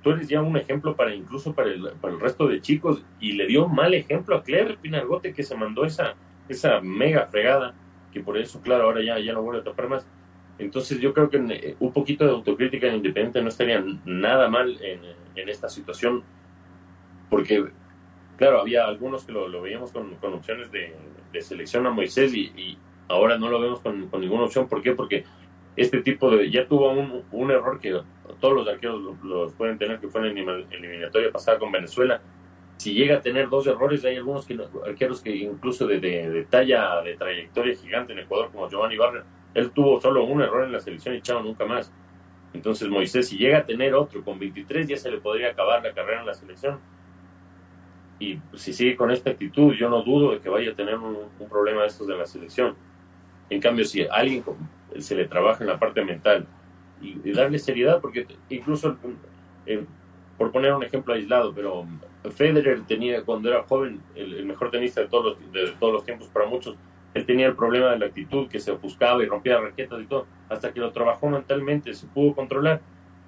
tú 0.03 0.11
eres 0.11 0.29
ya 0.29 0.41
un 0.41 0.57
ejemplo 0.57 0.95
para 0.95 1.13
incluso 1.13 1.53
para 1.53 1.71
el, 1.71 1.91
para 2.01 2.15
el 2.15 2.21
resto 2.21 2.47
de 2.47 2.61
chicos, 2.61 3.05
y 3.19 3.33
le 3.33 3.47
dio 3.47 3.67
un 3.67 3.75
mal 3.75 3.93
ejemplo 3.95 4.37
a 4.37 4.45
Clever 4.45 4.79
Pinargote 4.79 5.33
que 5.33 5.43
se 5.43 5.57
mandó 5.57 5.85
esa, 5.85 6.15
esa 6.49 6.81
mega 6.81 7.27
fregada, 7.27 7.75
que 8.13 8.21
por 8.21 8.39
eso, 8.39 8.61
claro, 8.61 8.85
ahora 8.85 9.03
ya, 9.03 9.19
ya 9.19 9.33
no 9.33 9.43
vuelve 9.43 9.63
a 9.63 9.65
tapar 9.65 9.89
más. 9.89 10.07
Entonces 10.59 11.01
yo 11.01 11.15
creo 11.15 11.31
que 11.31 11.39
eh, 11.39 11.77
un 11.81 11.93
poquito 11.93 12.25
de 12.25 12.33
autocrítica 12.33 12.87
en 12.87 12.97
Independiente 12.97 13.43
no 13.43 13.49
estaría 13.49 13.83
nada 14.05 14.49
mal 14.49 14.79
en, 14.83 15.01
en 15.35 15.49
esta 15.49 15.69
situación, 15.69 16.23
porque 17.31 17.65
claro, 18.41 18.63
había 18.63 18.87
algunos 18.87 19.25
que 19.25 19.33
lo, 19.33 19.61
veíamos 19.61 19.93
con, 19.93 20.17
opciones 20.33 20.73
de, 20.73 20.95
selección 21.43 21.87
a 21.87 21.91
Moisés 21.91 22.35
y, 22.35 22.79
ahora 23.07 23.37
no 23.37 23.51
lo 23.51 23.61
vemos 23.61 23.81
con, 23.81 24.11
ninguna 24.19 24.45
opción. 24.45 24.67
¿Por 24.67 24.81
qué? 24.81 24.93
Porque 24.93 25.25
este 25.77 26.01
tipo 26.01 26.31
de... 26.31 26.51
Ya 26.51 26.67
tuvo 26.67 26.91
un, 26.91 27.51
error 27.51 27.79
que 27.79 28.01
todos 28.41 28.55
los 28.55 28.67
arqueros 28.67 28.99
lo- 29.03 29.19
los 29.23 29.53
pueden 29.53 29.77
tener, 29.77 30.01
que 30.01 30.09
fue 30.09 30.27
en 30.27 30.47
la 30.47 30.55
eliminatoria 30.71 31.31
pasada 31.31 31.59
con 31.59 31.71
Venezuela. 31.71 32.23
Si 32.79 32.95
llega 32.95 33.17
a 33.17 33.21
tener 33.21 33.51
dos 33.51 33.67
errores, 33.67 34.03
hay 34.07 34.17
algunos 34.17 34.47
que, 34.47 34.59
arqueros 34.87 35.21
que 35.21 35.37
incluso 35.37 35.87
de, 35.87 36.01
de, 36.01 36.31
de 36.31 36.45
talla, 36.45 37.03
de 37.03 37.17
trayectoria 37.17 37.77
gigante 37.77 38.15
en 38.15 38.21
Ecuador, 38.21 38.51
como 38.51 38.71
Giovanni 38.71 38.97
Barra, 38.97 39.23
él 39.53 39.71
tuvo 39.71 40.01
solo 40.01 40.25
un 40.25 40.41
error 40.41 40.65
en 40.65 40.73
la 40.73 40.81
selección 40.81 41.15
y 41.15 41.21
chao, 41.21 41.43
nunca 41.43 41.67
más. 41.67 41.93
Entonces 42.55 42.89
Moisés, 42.89 43.29
si 43.29 43.37
llega 43.37 43.59
a 43.59 43.67
tener 43.67 43.95
otro 43.95 44.25
con 44.25 44.39
23, 44.39 44.89
ya 44.89 44.97
se 44.97 45.11
le 45.11 45.19
podría 45.19 45.51
acabar 45.51 45.83
la 45.83 45.93
carrera 45.93 46.21
en 46.21 46.27
la 46.27 46.35
selección 46.35 46.81
y 48.21 48.39
si 48.55 48.75
sigue 48.75 48.97
con 48.97 49.11
esta 49.11 49.31
actitud, 49.31 49.73
yo 49.73 49.89
no 49.89 50.03
dudo 50.03 50.33
de 50.33 50.41
que 50.41 50.51
vaya 50.51 50.73
a 50.73 50.75
tener 50.75 50.97
un, 50.97 51.17
problema 51.49 51.81
de 51.81 51.89
estos 51.89 52.07
de 52.07 52.17
la 52.17 52.27
selección. 52.27 52.77
En 53.49 53.61
cambio, 53.61 53.85
si 53.87 54.03
alguien 54.03 54.43
con- 54.43 54.57
se 54.99 55.17
le 55.17 55.27
trabaja 55.27 55.65
en 55.65 55.71
la 55.71 55.79
parte 55.79 56.05
mental 56.05 56.47
y, 57.01 57.33
darle 57.33 57.59
seriedad, 57.59 58.01
porque 58.01 58.27
incluso 58.51 58.97
eh, 59.65 59.85
por 60.37 60.53
poner 60.53 60.75
un 60.75 60.85
ejemplo 60.85 61.15
aislado, 61.15 61.55
pero 61.55 61.87
Federer 62.31 62.83
tenía 62.87 63.23
cuando 63.25 63.49
era 63.49 63.63
joven 63.63 64.01
el, 64.15 64.35
el 64.35 64.45
mejor 64.45 64.71
tenista 64.71 65.01
de 65.01 65.09
todos, 65.09 65.41
los, 65.41 65.53
de 65.53 65.73
todos 65.81 65.95
los 65.95 66.05
tiempos 66.05 66.29
para 66.29 66.47
muchos, 66.47 66.77
él 67.15 67.25
tenía 67.25 67.47
el 67.47 67.57
problema 67.57 67.91
de 67.91 67.99
la 67.99 68.07
actitud, 68.07 68.49
que 68.49 68.61
se 68.61 68.71
ofuscaba 68.71 69.23
y 69.23 69.27
rompía 69.27 69.59
raquetas 69.59 70.01
y 70.01 70.05
todo, 70.05 70.27
hasta 70.51 70.73
que 70.73 70.81
lo 70.81 70.93
trabajó 70.93 71.29
mentalmente, 71.29 71.95
se 71.95 72.07
pudo 72.07 72.35
controlar 72.35 72.83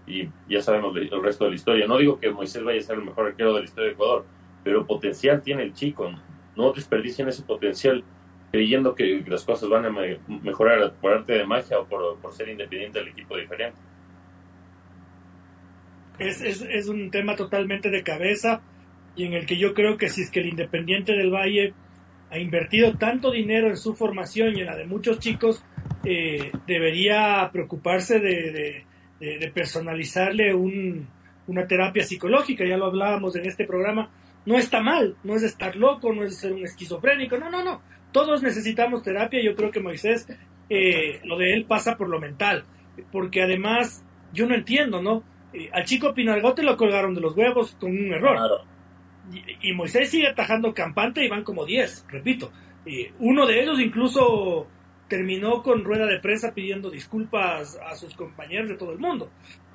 y 0.07 0.29
ya 0.49 0.61
sabemos 0.61 0.95
el 0.97 1.23
resto 1.23 1.45
de 1.45 1.51
la 1.51 1.57
historia. 1.57 1.87
No 1.87 1.97
digo 1.97 2.21
que 2.21 2.31
Moisés 2.31 2.63
vaya 2.63 2.79
a 2.79 2.83
ser 2.83 2.99
el 2.99 3.05
mejor 3.05 3.29
arquero 3.29 3.55
de 3.55 3.61
la 3.61 3.65
historia 3.65 3.87
de 3.87 3.93
Ecuador, 3.95 4.25
pero 4.65 4.87
potencial 4.87 5.43
tiene 5.43 5.63
el 5.63 5.75
chico. 5.75 6.11
No 6.57 6.73
desperdicien 6.73 7.29
ese 7.29 7.43
potencial 7.43 8.05
creyendo 8.51 8.95
que 8.95 9.25
las 9.27 9.45
cosas 9.45 9.69
van 9.69 9.87
a 9.87 9.91
mejorar 10.43 10.93
por 11.01 11.13
arte 11.13 11.33
de 11.33 11.47
magia 11.47 11.79
o 11.79 11.87
por, 11.87 12.19
por 12.19 12.35
ser 12.35 12.51
independiente 12.51 12.99
del 12.99 13.09
equipo 13.09 13.37
diferente. 13.37 13.79
Es, 16.19 16.43
es, 16.43 16.63
es, 16.63 16.89
un 16.89 17.11
tema 17.11 17.35
totalmente 17.35 17.89
de 17.89 18.03
cabeza 18.03 18.61
y 19.17 19.25
en 19.25 19.33
el 19.33 19.47
que 19.47 19.57
yo 19.57 19.73
creo 19.73 19.97
que 19.97 20.11
si 20.11 20.23
es 20.23 20.31
que 20.31 20.41
el 20.41 20.47
Independiente 20.47 21.13
del 21.13 21.31
Valle 21.31 21.73
ha 22.31 22.39
invertido 22.39 22.95
tanto 22.97 23.31
dinero 23.31 23.69
en 23.69 23.77
su 23.77 23.95
formación 23.95 24.57
y 24.57 24.61
en 24.61 24.67
la 24.67 24.77
de 24.77 24.87
muchos 24.87 25.19
chicos, 25.19 25.65
eh, 26.05 26.53
debería 26.67 27.49
preocuparse 27.53 28.21
de, 28.21 28.53
de, 28.53 28.85
de, 29.19 29.39
de 29.39 29.51
personalizarle 29.51 30.55
un, 30.55 31.09
una 31.47 31.67
terapia 31.67 32.05
psicológica, 32.05 32.65
ya 32.65 32.77
lo 32.77 32.87
hablábamos 32.87 33.37
en 33.37 33.47
este 33.47 33.67
programa, 33.67 34.11
no 34.47 34.57
está 34.57 34.81
mal, 34.81 35.17
no 35.25 35.37
es 35.37 35.43
estar 35.43 35.77
loco, 35.77 36.13
no 36.13 36.25
es 36.25 36.39
ser 36.39 36.53
un 36.53 36.65
esquizofrénico, 36.65 37.39
no, 37.39 37.51
no, 37.51 37.63
no, 37.63 37.83
todos 38.13 38.43
necesitamos 38.43 39.03
terapia, 39.03 39.43
yo 39.43 39.55
creo 39.55 39.71
que 39.71 39.81
Moisés, 39.81 40.27
eh, 40.69 41.21
lo 41.25 41.39
de 41.39 41.55
él 41.55 41.65
pasa 41.65 41.97
por 41.97 42.09
lo 42.09 42.21
mental, 42.21 42.65
porque 43.11 43.43
además 43.43 44.05
yo 44.33 44.47
no 44.47 44.55
entiendo, 44.55 45.03
¿no? 45.03 45.25
Eh, 45.53 45.71
al 45.73 45.85
chico 45.85 46.15
Pinalgote 46.15 46.63
lo 46.63 46.77
colgaron 46.77 47.15
de 47.15 47.21
los 47.21 47.37
huevos 47.37 47.77
con 47.79 47.91
un 47.91 48.13
error. 48.13 48.37
Claro. 48.37 48.65
Y, 49.33 49.71
y, 49.71 49.73
Moisés 49.73 50.11
sigue 50.11 50.29
atajando 50.29 50.75
campante 50.75 51.25
y 51.25 51.29
van 51.29 51.45
como 51.45 51.65
10, 51.65 52.07
repito. 52.09 52.51
Eh, 52.85 53.13
uno 53.21 53.47
de 53.47 53.63
ellos 53.63 53.79
incluso 53.81 54.67
terminó 55.09 55.63
con 55.63 55.85
rueda 55.85 56.07
de 56.07 56.19
prensa 56.19 56.53
pidiendo 56.53 56.91
disculpas 56.91 57.79
a 57.87 57.95
sus 57.95 58.15
compañeros 58.15 58.69
de 58.69 58.77
todo 58.77 58.93
el 58.93 58.99
mundo. 58.99 59.31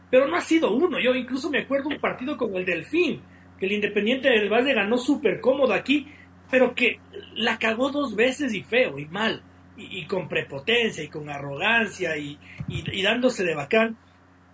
Pero 0.09 0.27
no 0.27 0.35
ha 0.35 0.41
sido 0.41 0.73
uno. 0.73 0.99
Yo 0.99 1.13
incluso 1.13 1.49
me 1.49 1.59
acuerdo 1.59 1.89
un 1.89 1.99
partido 1.99 2.35
como 2.37 2.57
el 2.57 2.65
Delfín, 2.65 3.21
que 3.59 3.65
el 3.65 3.73
Independiente 3.73 4.29
del 4.29 4.49
Valle 4.49 4.73
ganó 4.73 4.97
súper 4.97 5.41
cómodo 5.41 5.73
aquí, 5.73 6.07
pero 6.49 6.73
que 6.73 6.99
la 7.35 7.57
cagó 7.57 7.91
dos 7.91 8.15
veces 8.15 8.53
y 8.53 8.63
feo 8.63 8.97
y 8.99 9.05
mal, 9.05 9.41
y, 9.75 9.99
y 9.99 10.05
con 10.05 10.27
prepotencia 10.27 11.03
y 11.03 11.09
con 11.09 11.29
arrogancia 11.29 12.17
y, 12.17 12.37
y, 12.67 13.01
dándose 13.01 13.43
de 13.43 13.55
bacán. 13.55 13.97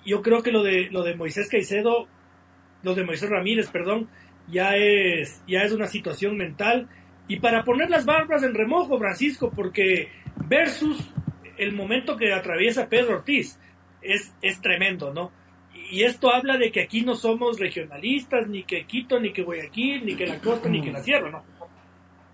Yo 0.06 0.22
creo 0.22 0.42
que 0.44 0.52
lo 0.52 0.64
de, 0.64 0.90
lo 0.92 1.04
de 1.04 1.16
Moisés 1.16 1.50
Caicedo, 1.50 2.08
lo 2.82 2.96
de 2.96 3.06
Moisés 3.06 3.30
Ramírez, 3.30 3.70
perdón, 3.70 4.10
ya 4.50 4.76
es, 4.76 5.42
ya 5.48 5.64
es 5.64 5.72
una 5.72 5.88
situación 5.88 6.38
mental. 6.38 6.90
Y 7.28 7.40
para 7.40 7.64
poner 7.64 7.90
las 7.90 8.06
barbas 8.06 8.44
en 8.44 8.54
remojo, 8.54 8.98
Francisco, 9.00 9.52
porque 9.56 10.10
versus 10.48 11.10
el 11.58 11.74
momento 11.74 12.18
que 12.18 12.34
atraviesa 12.34 12.90
Pedro 12.90 13.18
Ortiz 13.18 13.58
es, 14.02 14.34
es 14.42 14.60
tremendo, 14.62 15.14
¿no? 15.14 15.32
Y 15.94 16.06
esto 16.06 16.34
habla 16.34 16.58
de 16.58 16.72
que 16.72 16.82
aquí 16.82 17.04
no 17.04 17.14
somos 17.14 17.60
regionalistas, 17.60 18.48
ni 18.48 18.64
que 18.64 18.88
Quito, 18.88 19.20
ni 19.20 19.32
que 19.32 19.44
Guayaquil, 19.44 20.04
ni 20.04 20.16
que 20.16 20.26
la 20.26 20.40
costa, 20.40 20.68
ni 20.68 20.82
que 20.82 20.92
la 20.92 21.04
sierra, 21.04 21.30
¿no? 21.30 21.44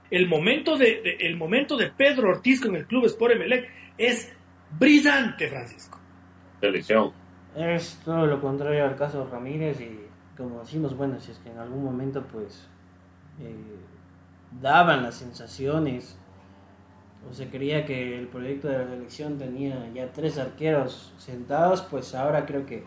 El 0.09 0.29
momento 0.29 0.77
de, 0.77 1.01
de, 1.01 1.17
el 1.27 1.35
momento 1.35 1.75
de 1.75 1.89
Pedro 1.89 2.29
Ortiz 2.29 2.61
con 2.61 2.73
el 2.77 2.87
club 2.87 3.03
Sport 3.07 3.33
Emelec 3.33 3.69
es 3.97 4.33
brillante, 4.79 5.49
Francisco. 5.49 5.99
Selección. 6.61 7.11
Es 7.53 7.99
todo 8.05 8.27
lo 8.27 8.39
contrario 8.39 8.85
al 8.85 8.95
caso 8.95 9.27
Ramírez 9.29 9.81
y 9.81 10.07
como 10.37 10.61
decimos, 10.61 10.95
bueno, 10.95 11.19
si 11.19 11.31
es 11.31 11.37
que 11.39 11.49
en 11.49 11.57
algún 11.57 11.83
momento 11.83 12.25
pues 12.31 12.65
eh, 13.41 13.53
daban 14.61 15.03
las 15.03 15.15
sensaciones 15.15 16.17
o 17.29 17.33
se 17.33 17.49
creía 17.49 17.85
que 17.85 18.17
el 18.17 18.27
proyecto 18.29 18.69
de 18.69 18.77
la 18.77 18.87
selección 18.87 19.37
tenía 19.37 19.85
ya 19.93 20.13
tres 20.13 20.37
arqueros 20.37 21.13
sentados, 21.17 21.81
pues 21.81 22.15
ahora 22.15 22.45
creo 22.45 22.65
que 22.65 22.85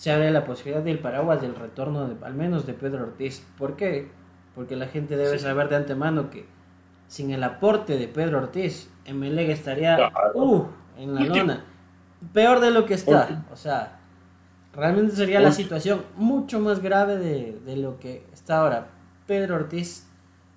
se 0.00 0.10
abre 0.10 0.30
la 0.30 0.46
posibilidad 0.46 0.82
del 0.82 0.98
paraguas 0.98 1.42
del 1.42 1.54
retorno 1.54 2.08
de, 2.08 2.24
al 2.24 2.32
menos 2.32 2.64
de 2.64 2.72
Pedro 2.72 3.02
Ortiz. 3.02 3.46
¿Por 3.58 3.76
qué? 3.76 4.10
Porque 4.54 4.74
la 4.74 4.86
gente 4.86 5.14
debe 5.18 5.38
sí. 5.38 5.44
saber 5.44 5.68
de 5.68 5.76
antemano 5.76 6.30
que 6.30 6.46
sin 7.06 7.30
el 7.32 7.44
aporte 7.44 7.98
de 7.98 8.08
Pedro 8.08 8.38
Ortiz, 8.38 8.90
Emelec 9.04 9.50
estaría 9.50 9.96
Claro. 9.96 10.32
uh, 10.36 10.68
en 10.96 11.14
la 11.14 11.20
lona. 11.20 11.64
Peor 12.32 12.60
de 12.60 12.70
lo 12.70 12.86
que 12.86 12.94
está. 12.94 13.44
O 13.52 13.56
sea, 13.56 14.00
realmente 14.72 15.14
sería 15.14 15.38
la 15.38 15.52
situación 15.52 16.00
mucho 16.16 16.60
más 16.60 16.80
grave 16.80 17.18
de, 17.18 17.60
de 17.66 17.76
lo 17.76 17.98
que 17.98 18.24
está 18.32 18.60
ahora. 18.62 18.86
Pedro 19.26 19.56
Ortiz 19.56 20.08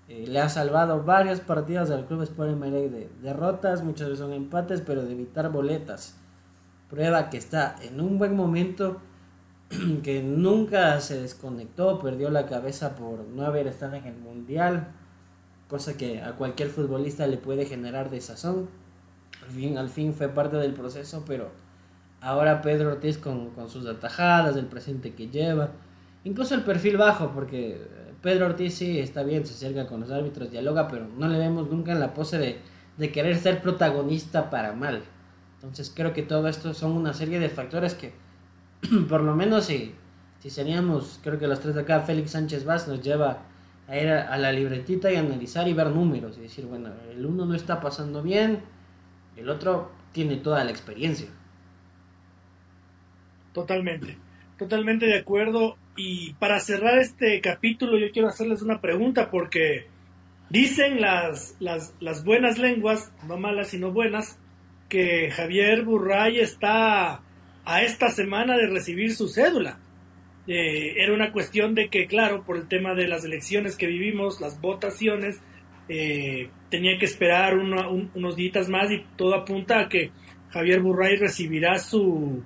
eh, 0.08 0.24
le 0.26 0.40
ha 0.40 0.48
salvado 0.48 1.04
varios 1.04 1.42
partidos 1.42 1.92
al 1.92 2.06
Club 2.06 2.22
Sport 2.22 2.52
Emelec 2.52 2.92
de 2.92 3.10
derrotas, 3.22 3.84
muchas 3.84 4.08
veces 4.08 4.20
son 4.20 4.32
empates, 4.32 4.80
pero 4.80 5.04
de 5.04 5.12
evitar 5.12 5.52
boletas. 5.52 6.18
Prueba 6.90 7.30
que 7.30 7.38
está 7.38 7.76
en 7.82 8.00
un 8.00 8.18
buen 8.18 8.38
momento, 8.38 9.02
que 10.04 10.22
nunca 10.22 11.00
se 11.00 11.22
desconectó, 11.22 12.00
perdió 12.00 12.30
la 12.30 12.46
cabeza 12.46 12.96
por 12.96 13.20
no 13.20 13.46
haber 13.46 13.68
estado 13.68 13.96
en 13.96 14.06
el 14.06 14.16
Mundial, 14.16 14.88
cosa 15.68 15.98
que 15.98 16.22
a 16.22 16.34
cualquier 16.34 16.70
futbolista 16.70 17.28
le 17.28 17.38
puede 17.38 17.66
generar 17.66 18.10
desazón. 18.10 18.70
Al 19.44 19.50
fin, 19.50 19.78
al 19.78 19.90
fin 19.90 20.14
fue 20.14 20.30
parte 20.30 20.58
del 20.58 20.74
proceso, 20.74 21.24
pero 21.26 21.50
ahora 22.22 22.62
Pedro 22.62 22.92
Ortiz 22.92 23.18
con, 23.18 23.50
con 23.52 23.70
sus 23.70 23.86
atajadas, 23.88 24.56
el 24.56 24.68
presente 24.68 25.14
que 25.14 25.30
lleva, 25.30 25.72
incluso 26.24 26.56
el 26.56 26.62
perfil 26.62 26.98
bajo, 26.98 27.32
porque 27.32 27.82
Pedro 28.22 28.46
Ortiz 28.46 28.76
sí 28.76 29.00
está 29.00 29.24
bien, 29.24 29.46
se 29.46 29.54
acerca 29.54 29.88
con 29.88 30.02
los 30.02 30.12
árbitros, 30.12 30.52
dialoga, 30.52 30.88
pero 30.88 31.08
no 31.18 31.28
le 31.28 31.38
vemos 31.38 31.70
nunca 31.70 31.92
en 31.92 32.00
la 32.00 32.14
pose 32.14 32.38
de, 32.38 32.60
de 32.98 33.12
querer 33.12 33.38
ser 33.38 33.62
protagonista 33.62 34.50
para 34.50 34.74
mal. 34.74 35.02
Entonces 35.56 35.92
creo 35.94 36.14
que 36.14 36.24
todo 36.24 36.48
esto 36.48 36.74
son 36.74 36.92
una 36.92 37.14
serie 37.14 37.40
de 37.40 37.50
factores 37.50 37.94
que, 37.94 38.14
por 39.10 39.22
lo 39.22 39.36
menos 39.36 39.66
si, 39.66 39.94
si 40.40 40.50
seríamos, 40.50 41.20
creo 41.24 41.40
que 41.40 41.48
los 41.48 41.60
tres 41.60 41.76
de 41.76 41.82
acá, 41.82 42.02
Félix 42.02 42.32
Sánchez 42.32 42.66
Vaz 42.66 42.88
nos 42.88 43.02
lleva 43.02 43.44
a 43.88 43.98
ir 43.98 44.10
a, 44.10 44.38
la 44.38 44.52
libretita 44.52 45.12
y 45.12 45.16
analizar 45.16 45.68
y 45.68 45.74
ver 45.74 45.88
números 45.88 46.38
y 46.38 46.42
decir, 46.42 46.66
bueno, 46.66 46.90
el 47.12 47.26
uno 47.26 47.46
no 47.46 47.56
está 47.56 47.82
pasando 47.82 48.22
bien, 48.22 48.62
el 49.36 49.50
otro 49.50 49.92
tiene 50.12 50.38
toda 50.38 50.64
la 50.64 50.72
experiencia. 50.72 51.28
Totalmente, 53.52 54.18
totalmente 54.58 55.06
de 55.06 55.20
acuerdo. 55.20 55.78
Y 55.96 56.34
para 56.36 56.60
cerrar 56.60 56.98
este 56.98 57.40
capítulo 57.42 58.00
yo 58.00 58.12
quiero 58.12 58.28
hacerles 58.28 58.62
una 58.62 58.82
pregunta 58.82 59.30
porque 59.30 59.88
dicen 60.50 61.02
las, 61.02 61.56
las, 61.60 61.94
las 62.00 62.24
buenas 62.24 62.58
lenguas, 62.58 63.12
no 63.28 63.38
malas 63.38 63.68
sino 63.70 63.92
buenas, 63.92 64.40
que 64.90 65.30
Javier 65.32 65.84
Burray 65.84 66.40
está 66.40 67.22
a 67.66 67.82
esta 67.84 68.10
semana 68.10 68.58
de 68.58 68.68
recibir 68.68 69.16
su 69.16 69.28
cédula. 69.28 69.80
Eh, 70.48 70.96
era 70.98 71.14
una 71.14 71.32
cuestión 71.32 71.74
de 71.74 71.88
que, 71.90 72.08
claro, 72.08 72.44
por 72.44 72.58
el 72.58 72.68
tema 72.68 72.94
de 72.94 73.08
las 73.08 73.24
elecciones 73.24 73.78
que 73.78 73.88
vivimos, 73.88 74.42
las 74.42 74.60
votaciones, 74.60 75.40
eh, 75.88 76.50
tenía 76.70 76.98
que 76.98 77.06
esperar 77.06 77.58
uno, 77.58 77.90
un, 77.92 78.12
unos 78.14 78.36
días 78.36 78.70
más 78.70 78.92
y 78.92 79.06
todo 79.16 79.36
apunta 79.36 79.80
a 79.80 79.90
que 79.90 80.12
Javier 80.50 80.82
Burray 80.82 81.18
recibirá 81.18 81.78
su, 81.80 82.44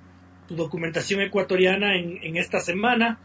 su 0.48 0.56
documentación 0.56 1.20
ecuatoriana 1.20 1.96
en, 1.96 2.18
en, 2.22 2.36
esta 2.36 2.60
semana 2.60 3.18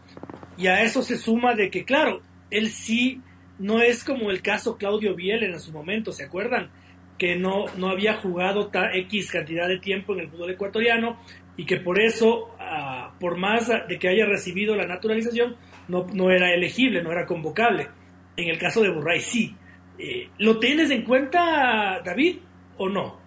y 0.57 0.67
a 0.67 0.83
eso 0.83 1.01
se 1.01 1.17
suma 1.17 1.55
de 1.55 1.71
que 1.71 1.83
claro, 1.83 2.21
él 2.51 2.69
sí 2.69 3.21
no 3.57 3.81
es 3.81 4.03
como 4.03 4.29
el 4.29 4.41
caso 4.41 4.77
Claudio 4.77 5.15
Biel 5.15 5.43
en 5.43 5.59
su 5.59 5.71
momento, 5.71 6.11
¿se 6.11 6.25
acuerdan? 6.25 6.69
Que 7.17 7.35
no, 7.35 7.65
no 7.77 7.89
había 7.89 8.15
jugado 8.15 8.69
X 8.73 9.31
cantidad 9.31 9.67
de 9.67 9.79
tiempo 9.79 10.13
en 10.13 10.21
el 10.21 10.29
fútbol 10.29 10.51
ecuatoriano 10.51 11.19
y 11.55 11.65
que 11.65 11.77
por 11.77 11.99
eso, 11.99 12.55
uh, 12.59 13.19
por 13.19 13.37
más 13.37 13.71
de 13.87 13.99
que 13.99 14.09
haya 14.09 14.25
recibido 14.25 14.75
la 14.75 14.87
naturalización, 14.87 15.55
no, 15.87 16.07
no 16.13 16.31
era 16.31 16.53
elegible, 16.53 17.03
no 17.03 17.11
era 17.11 17.25
convocable. 17.25 17.87
En 18.35 18.49
el 18.49 18.57
caso 18.57 18.81
de 18.81 18.89
Burray 18.89 19.19
sí. 19.19 19.55
Eh, 19.97 20.29
¿Lo 20.39 20.59
tienes 20.59 20.89
en 20.89 21.03
cuenta, 21.03 22.01
David, 22.03 22.37
o 22.77 22.89
no? 22.89 23.19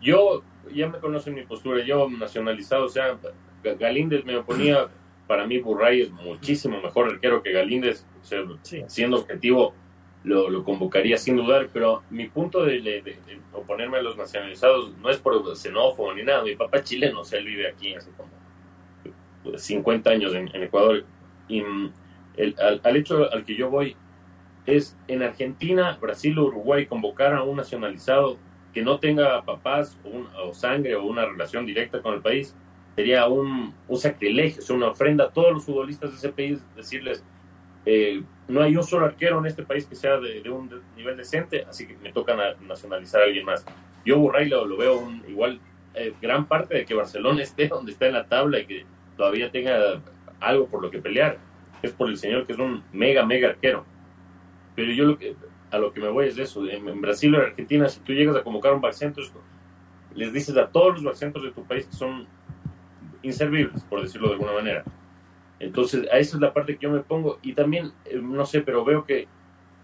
Yo 0.00 0.42
ya 0.72 0.88
me 0.88 0.98
conocen 0.98 1.34
mi 1.34 1.42
postura, 1.42 1.84
yo 1.84 2.08
nacionalizado, 2.08 2.84
o 2.84 2.88
sea, 2.88 3.18
Galíndez 3.62 4.24
me 4.24 4.36
oponía, 4.36 4.86
para 5.26 5.46
mí 5.46 5.58
Burray 5.58 6.02
es 6.02 6.10
muchísimo 6.10 6.80
mejor 6.80 7.12
arquero 7.12 7.42
que 7.42 7.52
Galíndez, 7.52 8.06
o 8.20 8.24
sea, 8.24 8.40
sí. 8.62 8.84
siendo 8.86 9.18
objetivo 9.18 9.74
lo, 10.24 10.50
lo, 10.50 10.64
convocaría 10.64 11.16
sin 11.16 11.36
dudar, 11.36 11.68
pero 11.72 12.02
mi 12.10 12.28
punto 12.28 12.64
de, 12.64 12.80
de, 12.80 13.02
de, 13.02 13.18
oponerme 13.52 13.98
a 13.98 14.02
los 14.02 14.16
nacionalizados 14.16 14.92
no 14.98 15.10
es 15.10 15.18
por 15.18 15.56
xenófobo 15.56 16.12
ni 16.14 16.22
nada, 16.22 16.42
mi 16.42 16.56
papá 16.56 16.78
es 16.78 16.84
chileno, 16.84 17.20
o 17.20 17.24
sea, 17.24 17.38
él 17.38 17.46
vive 17.46 17.68
aquí 17.68 17.94
hace 17.94 18.10
como 18.16 18.30
50 19.56 20.10
años 20.10 20.34
en, 20.34 20.54
en 20.54 20.62
Ecuador, 20.64 21.04
y 21.48 21.62
el, 22.36 22.54
al, 22.58 22.80
al 22.84 22.96
hecho 22.96 23.32
al 23.32 23.44
que 23.44 23.56
yo 23.56 23.70
voy 23.70 23.96
es 24.66 24.96
en 25.08 25.22
Argentina, 25.22 25.96
Brasil 26.00 26.38
o 26.38 26.44
Uruguay 26.44 26.86
convocar 26.86 27.32
a 27.34 27.42
un 27.42 27.56
nacionalizado 27.56 28.36
que 28.74 28.82
no 28.82 28.98
tenga 28.98 29.42
papás 29.42 29.98
o, 30.04 30.08
un, 30.08 30.28
o, 30.44 30.52
sangre 30.52 30.94
o 30.94 31.04
una 31.04 31.24
relación 31.24 31.64
directa 31.64 32.02
con 32.02 32.14
el 32.14 32.20
país 32.20 32.54
sería 32.94 33.26
un, 33.28 33.74
un 33.86 33.96
sacrilegio, 33.96 34.60
o 34.60 34.66
sea, 34.66 34.76
una 34.76 34.88
ofrenda 34.88 35.24
a 35.24 35.30
todos 35.30 35.52
los 35.52 35.64
futbolistas 35.64 36.10
de 36.10 36.16
ese 36.16 36.28
país, 36.30 36.60
decirles, 36.76 37.24
eh, 37.86 38.22
no 38.48 38.62
hay 38.62 38.76
un 38.76 38.82
solo 38.82 39.06
arquero 39.06 39.38
en 39.38 39.46
este 39.46 39.62
país 39.62 39.86
que 39.86 39.94
sea 39.94 40.18
de, 40.18 40.40
de 40.42 40.50
un 40.50 40.68
de- 40.68 40.80
nivel 40.96 41.16
decente, 41.16 41.64
así 41.68 41.86
que 41.86 41.96
me 41.98 42.12
toca 42.12 42.34
na- 42.34 42.54
nacionalizar 42.66 43.20
a 43.20 43.24
alguien 43.24 43.44
más. 43.44 43.64
Yo 44.04 44.18
Burray 44.18 44.48
lo, 44.48 44.64
lo 44.66 44.76
veo 44.76 44.98
un- 44.98 45.22
igual, 45.28 45.60
eh, 45.94 46.14
gran 46.20 46.46
parte 46.46 46.74
de 46.76 46.84
que 46.86 46.94
Barcelona 46.94 47.42
esté 47.42 47.68
donde 47.68 47.92
está 47.92 48.06
en 48.06 48.14
la 48.14 48.26
tabla 48.26 48.58
y 48.60 48.66
que 48.66 48.86
todavía 49.16 49.50
tenga 49.50 50.00
algo 50.40 50.66
por 50.66 50.82
lo 50.82 50.90
que 50.90 50.98
pelear, 50.98 51.36
es 51.82 51.92
por 51.92 52.08
el 52.08 52.16
señor 52.16 52.46
que 52.46 52.52
es 52.54 52.58
un 52.58 52.82
mega, 52.92 53.24
mega 53.26 53.48
arquero. 53.50 53.84
Pero 54.74 54.92
yo 54.92 55.04
lo 55.04 55.18
que, 55.18 55.34
a 55.70 55.78
lo 55.78 55.92
que 55.92 56.00
me 56.00 56.08
voy 56.08 56.26
es 56.28 56.38
eso, 56.38 56.66
en, 56.68 57.00
Brasil 57.00 57.34
o 57.34 57.38
en 57.38 57.44
Argentina, 57.46 57.88
si 57.88 58.00
tú 58.00 58.12
llegas 58.12 58.36
a 58.36 58.42
convocar 58.42 58.72
un 58.72 58.80
barcentro, 58.80 59.22
les 60.14 60.32
dices 60.32 60.56
a 60.56 60.68
todos 60.68 60.94
los 60.94 61.04
barcentros 61.04 61.44
de 61.44 61.50
tu 61.50 61.64
país 61.64 61.84
que 61.86 61.92
son 61.92 62.26
inservibles, 63.22 63.82
por 63.84 64.00
decirlo 64.00 64.28
de 64.28 64.34
alguna 64.34 64.52
manera. 64.52 64.84
Entonces, 65.60 66.06
a 66.12 66.18
esa 66.18 66.36
es 66.36 66.40
la 66.40 66.52
parte 66.52 66.76
que 66.76 66.84
yo 66.84 66.90
me 66.90 67.00
pongo. 67.00 67.38
Y 67.42 67.52
también, 67.54 67.92
eh, 68.04 68.20
no 68.22 68.46
sé, 68.46 68.60
pero 68.60 68.84
veo 68.84 69.04
que 69.04 69.26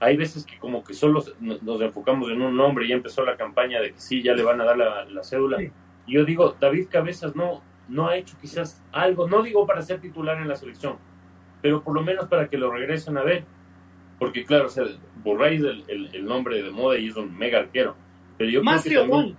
hay 0.00 0.16
veces 0.16 0.44
que 0.44 0.58
como 0.58 0.84
que 0.84 0.92
solo 0.94 1.22
nos 1.40 1.62
nos 1.62 1.80
enfocamos 1.80 2.30
en 2.30 2.42
un 2.42 2.56
nombre 2.56 2.84
y 2.84 2.88
ya 2.88 2.94
empezó 2.96 3.24
la 3.24 3.36
campaña 3.36 3.80
de 3.80 3.92
que 3.92 4.00
sí, 4.00 4.22
ya 4.22 4.34
le 4.34 4.42
van 4.42 4.60
a 4.60 4.64
dar 4.64 4.76
la, 4.76 5.04
la 5.06 5.22
cédula. 5.24 5.58
Sí. 5.58 5.70
Y 6.06 6.12
yo 6.14 6.24
digo, 6.24 6.56
David 6.60 6.88
Cabezas 6.90 7.34
no, 7.34 7.62
no 7.88 8.08
ha 8.08 8.16
hecho 8.16 8.36
quizás 8.40 8.82
algo, 8.92 9.26
no 9.28 9.42
digo 9.42 9.66
para 9.66 9.82
ser 9.82 10.00
titular 10.00 10.40
en 10.40 10.48
la 10.48 10.56
selección, 10.56 10.96
pero 11.62 11.82
por 11.82 11.94
lo 11.94 12.02
menos 12.02 12.28
para 12.28 12.48
que 12.48 12.58
lo 12.58 12.70
regresen 12.70 13.16
a 13.16 13.22
ver. 13.22 13.44
Porque 14.18 14.44
claro, 14.44 14.66
o 14.66 14.68
sea, 14.68 14.84
el, 14.84 15.84
el- 15.88 16.10
el 16.14 16.24
nombre 16.24 16.62
de 16.62 16.70
moda 16.70 16.98
y 16.98 17.08
es 17.08 17.16
un 17.16 17.36
mega 17.36 17.58
arquero. 17.60 17.96
Pero 18.38 18.50
yo 18.50 18.62
Más 18.62 18.84
creo 18.84 19.04
que 19.04 19.10
también- 19.10 19.36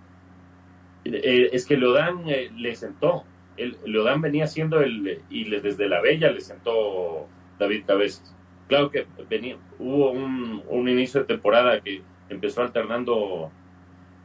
eh, 1.06 1.50
es 1.54 1.66
que 1.66 1.78
Leodán 1.78 2.24
eh, 2.28 2.50
le 2.56 2.76
sentó. 2.76 3.24
El, 3.58 3.78
Leodán 3.86 4.22
venía 4.22 4.48
siendo 4.48 4.82
el. 4.82 5.22
Y 5.30 5.50
desde 5.50 5.88
la 5.88 6.02
Bella 6.02 6.32
le 6.32 6.42
sentó 6.42 7.28
David 7.60 7.84
Cabezas. 7.86 8.36
Claro 8.68 8.90
que 8.90 9.06
venía, 9.30 9.58
hubo 9.78 10.12
un, 10.12 10.90
inicio 10.90 11.22
de 11.22 11.28
temporada 11.28 11.80
que 11.82 12.02
empezó 12.30 12.64
alternando 12.64 13.52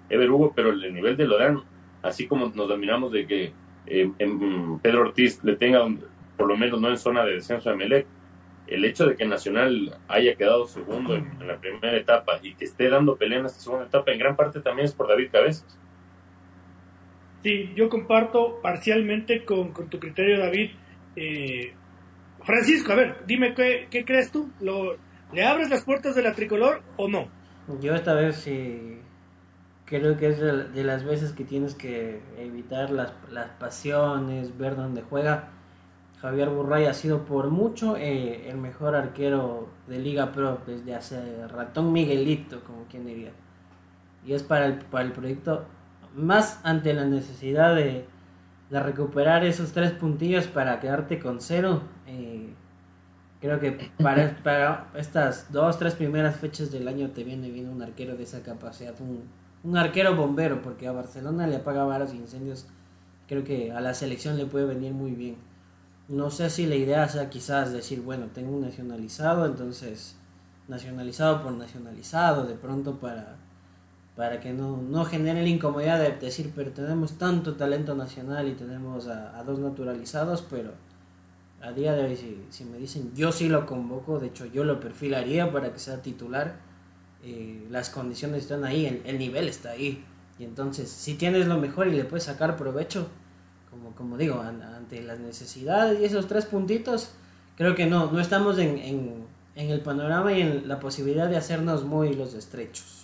Ever 0.08 0.30
Hugo, 0.30 0.52
pero 0.56 0.70
el 0.70 0.94
nivel 0.94 1.16
de 1.16 1.28
Leodán, 1.28 1.62
así 2.02 2.26
como 2.26 2.50
nos 2.54 2.68
dominamos 2.68 3.12
de 3.12 3.26
que 3.26 3.52
eh, 3.86 4.10
en 4.18 4.78
Pedro 4.80 5.02
Ortiz 5.02 5.44
le 5.44 5.56
tenga, 5.56 5.84
un- 5.84 6.02
por 6.36 6.48
lo 6.48 6.56
menos 6.56 6.80
no 6.80 6.88
en 6.88 6.96
zona 6.96 7.24
de 7.24 7.34
descenso 7.34 7.68
de 7.70 7.76
Melec, 7.76 8.06
el 8.66 8.84
hecho 8.84 9.06
de 9.06 9.16
que 9.16 9.26
Nacional 9.26 9.98
haya 10.08 10.36
quedado 10.36 10.66
segundo 10.66 11.14
en, 11.16 11.26
en 11.40 11.46
la 11.46 11.58
primera 11.58 11.96
etapa 11.96 12.38
y 12.42 12.54
que 12.54 12.64
esté 12.64 12.88
dando 12.88 13.16
pelea 13.16 13.40
en 13.40 13.46
esta 13.46 13.60
segunda 13.60 13.86
etapa, 13.86 14.10
en 14.12 14.18
gran 14.20 14.36
parte 14.36 14.60
también 14.60 14.86
es 14.86 14.94
por 14.94 15.08
David 15.08 15.28
Cabezas. 15.32 15.78
Sí, 17.42 17.72
yo 17.74 17.88
comparto 17.88 18.60
parcialmente 18.60 19.44
con, 19.44 19.72
con 19.72 19.88
tu 19.88 19.98
criterio, 19.98 20.38
David. 20.38 20.70
Eh, 21.16 21.72
Francisco, 22.42 22.92
a 22.92 22.96
ver, 22.96 23.24
dime 23.26 23.54
qué, 23.54 23.88
qué 23.90 24.04
crees 24.04 24.30
tú. 24.30 24.50
¿Lo, 24.60 24.96
¿Le 25.32 25.44
abres 25.46 25.70
las 25.70 25.84
puertas 25.84 26.14
de 26.14 26.22
la 26.22 26.34
tricolor 26.34 26.82
o 26.96 27.08
no? 27.08 27.28
Yo 27.80 27.94
esta 27.94 28.14
vez 28.14 28.36
sí 28.36 28.98
creo 29.90 30.16
que 30.16 30.28
es 30.28 30.40
de, 30.40 30.84
las 30.84 31.04
veces 31.04 31.32
que 31.32 31.44
tienes 31.44 31.74
que 31.74 32.20
evitar 32.38 32.90
las, 32.90 33.12
las 33.30 33.50
pasiones, 33.52 34.56
ver 34.56 34.76
dónde 34.76 35.02
juega. 35.02 35.48
Javier 36.20 36.50
Burray 36.50 36.86
ha 36.86 36.94
sido 36.94 37.24
por 37.24 37.50
mucho 37.50 37.96
eh, 37.96 38.48
el 38.50 38.58
mejor 38.58 38.94
arquero 38.94 39.68
de 39.88 39.98
Liga 39.98 40.32
Pro 40.32 40.60
desde 40.66 40.94
hace 40.94 41.48
ratón 41.48 41.92
Miguelito, 41.92 42.62
como 42.64 42.84
quien 42.84 43.06
diría. 43.06 43.32
Y 44.26 44.34
es 44.34 44.42
para 44.42 44.66
el, 44.66 44.74
para 44.74 45.04
el 45.04 45.12
proyecto 45.12 45.64
más 46.14 46.60
ante 46.64 46.94
la 46.94 47.04
necesidad 47.04 47.74
de, 47.74 48.06
de 48.70 48.80
recuperar 48.80 49.44
esos 49.44 49.72
tres 49.72 49.92
puntillos 49.92 50.46
para 50.46 50.80
quedarte 50.80 51.18
con 51.18 51.40
cero. 51.40 51.82
eh, 52.06 52.54
creo 53.40 53.58
que 53.60 53.90
para, 54.02 54.36
para 54.44 54.90
estas 54.94 55.50
dos, 55.52 55.78
tres 55.78 55.94
primeras 55.94 56.36
fechas 56.36 56.70
del 56.70 56.88
año 56.88 57.10
te 57.10 57.24
viene 57.24 57.50
bien 57.50 57.68
un 57.68 57.82
arquero 57.82 58.16
de 58.16 58.24
esa 58.24 58.42
capacidad, 58.42 58.94
un, 59.00 59.24
un 59.64 59.76
arquero 59.76 60.14
bombero, 60.16 60.62
porque 60.62 60.86
a 60.88 60.92
Barcelona 60.92 61.46
le 61.46 61.56
apaga 61.56 61.84
varios 61.84 62.14
incendios. 62.14 62.66
Creo 63.28 63.44
que 63.44 63.72
a 63.72 63.80
la 63.80 63.94
selección 63.94 64.36
le 64.36 64.46
puede 64.46 64.66
venir 64.66 64.92
muy 64.92 65.12
bien. 65.12 65.36
No 66.08 66.30
sé 66.30 66.50
si 66.50 66.66
la 66.66 66.74
idea 66.74 67.08
sea 67.08 67.30
quizás 67.30 67.72
decir, 67.72 68.02
bueno, 68.02 68.26
tengo 68.34 68.56
un 68.56 68.62
nacionalizado, 68.62 69.46
entonces 69.46 70.16
nacionalizado 70.68 71.42
por 71.42 71.52
nacionalizado, 71.52 72.46
de 72.46 72.54
pronto 72.54 72.98
para, 72.98 73.36
para 74.20 74.38
que 74.42 74.52
no, 74.52 74.76
no 74.76 75.06
genere 75.06 75.42
la 75.42 75.48
incomodidad 75.48 75.98
de 75.98 76.10
decir, 76.26 76.52
pero 76.54 76.72
tenemos 76.72 77.12
tanto 77.24 77.54
talento 77.62 77.94
nacional 77.94 78.44
y 78.48 78.54
tenemos 78.64 79.06
a, 79.08 79.42
dos 79.44 79.58
naturalizados, 79.60 80.42
pero 80.42 80.72
a 81.62 81.72
día 81.72 81.92
de 81.94 82.04
hoy 82.04 82.16
si, 82.50 82.64
me 82.64 82.76
dicen 82.78 83.12
yo 83.14 83.32
sí 83.32 83.48
lo 83.48 83.64
convoco, 83.64 84.18
de 84.18 84.26
hecho 84.28 84.44
yo 84.46 84.64
lo 84.64 84.78
perfilaría 84.78 85.50
para 85.50 85.72
que 85.72 85.78
sea 85.78 86.02
titular, 86.02 86.56
eh, 87.24 87.66
las 87.70 87.88
condiciones 87.88 88.42
están 88.42 88.64
ahí, 88.64 88.84
el, 88.86 89.02
el 89.06 89.18
nivel 89.18 89.48
está 89.48 89.70
ahí. 89.70 90.04
Y 90.38 90.44
entonces, 90.44 90.90
si 90.90 91.14
tienes 91.14 91.46
lo 91.46 91.58
mejor 91.58 91.88
y 91.88 91.92
le 91.92 92.04
puedes 92.04 92.24
sacar 92.24 92.56
provecho, 92.56 93.08
como, 93.70 93.90
como 93.94 94.16
digo, 94.18 94.40
an- 94.40 94.62
ante 94.62 95.02
las 95.02 95.18
necesidades 95.20 96.00
y 96.00 96.04
esos 96.04 96.26
tres 96.28 96.44
puntitos, 96.46 97.10
creo 97.56 97.74
que 97.74 97.86
no, 97.86 98.10
no 98.12 98.20
estamos 98.20 98.58
en, 98.58 98.78
en, 98.78 99.24
en 99.54 99.70
el 99.70 99.80
panorama 99.80 100.32
y 100.32 100.40
en 100.42 100.68
la 100.68 100.78
posibilidad 100.80 101.28
de 101.28 101.36
hacernos 101.38 101.84
muy 101.84 102.14
los 102.14 102.34
estrechos. 102.34 102.99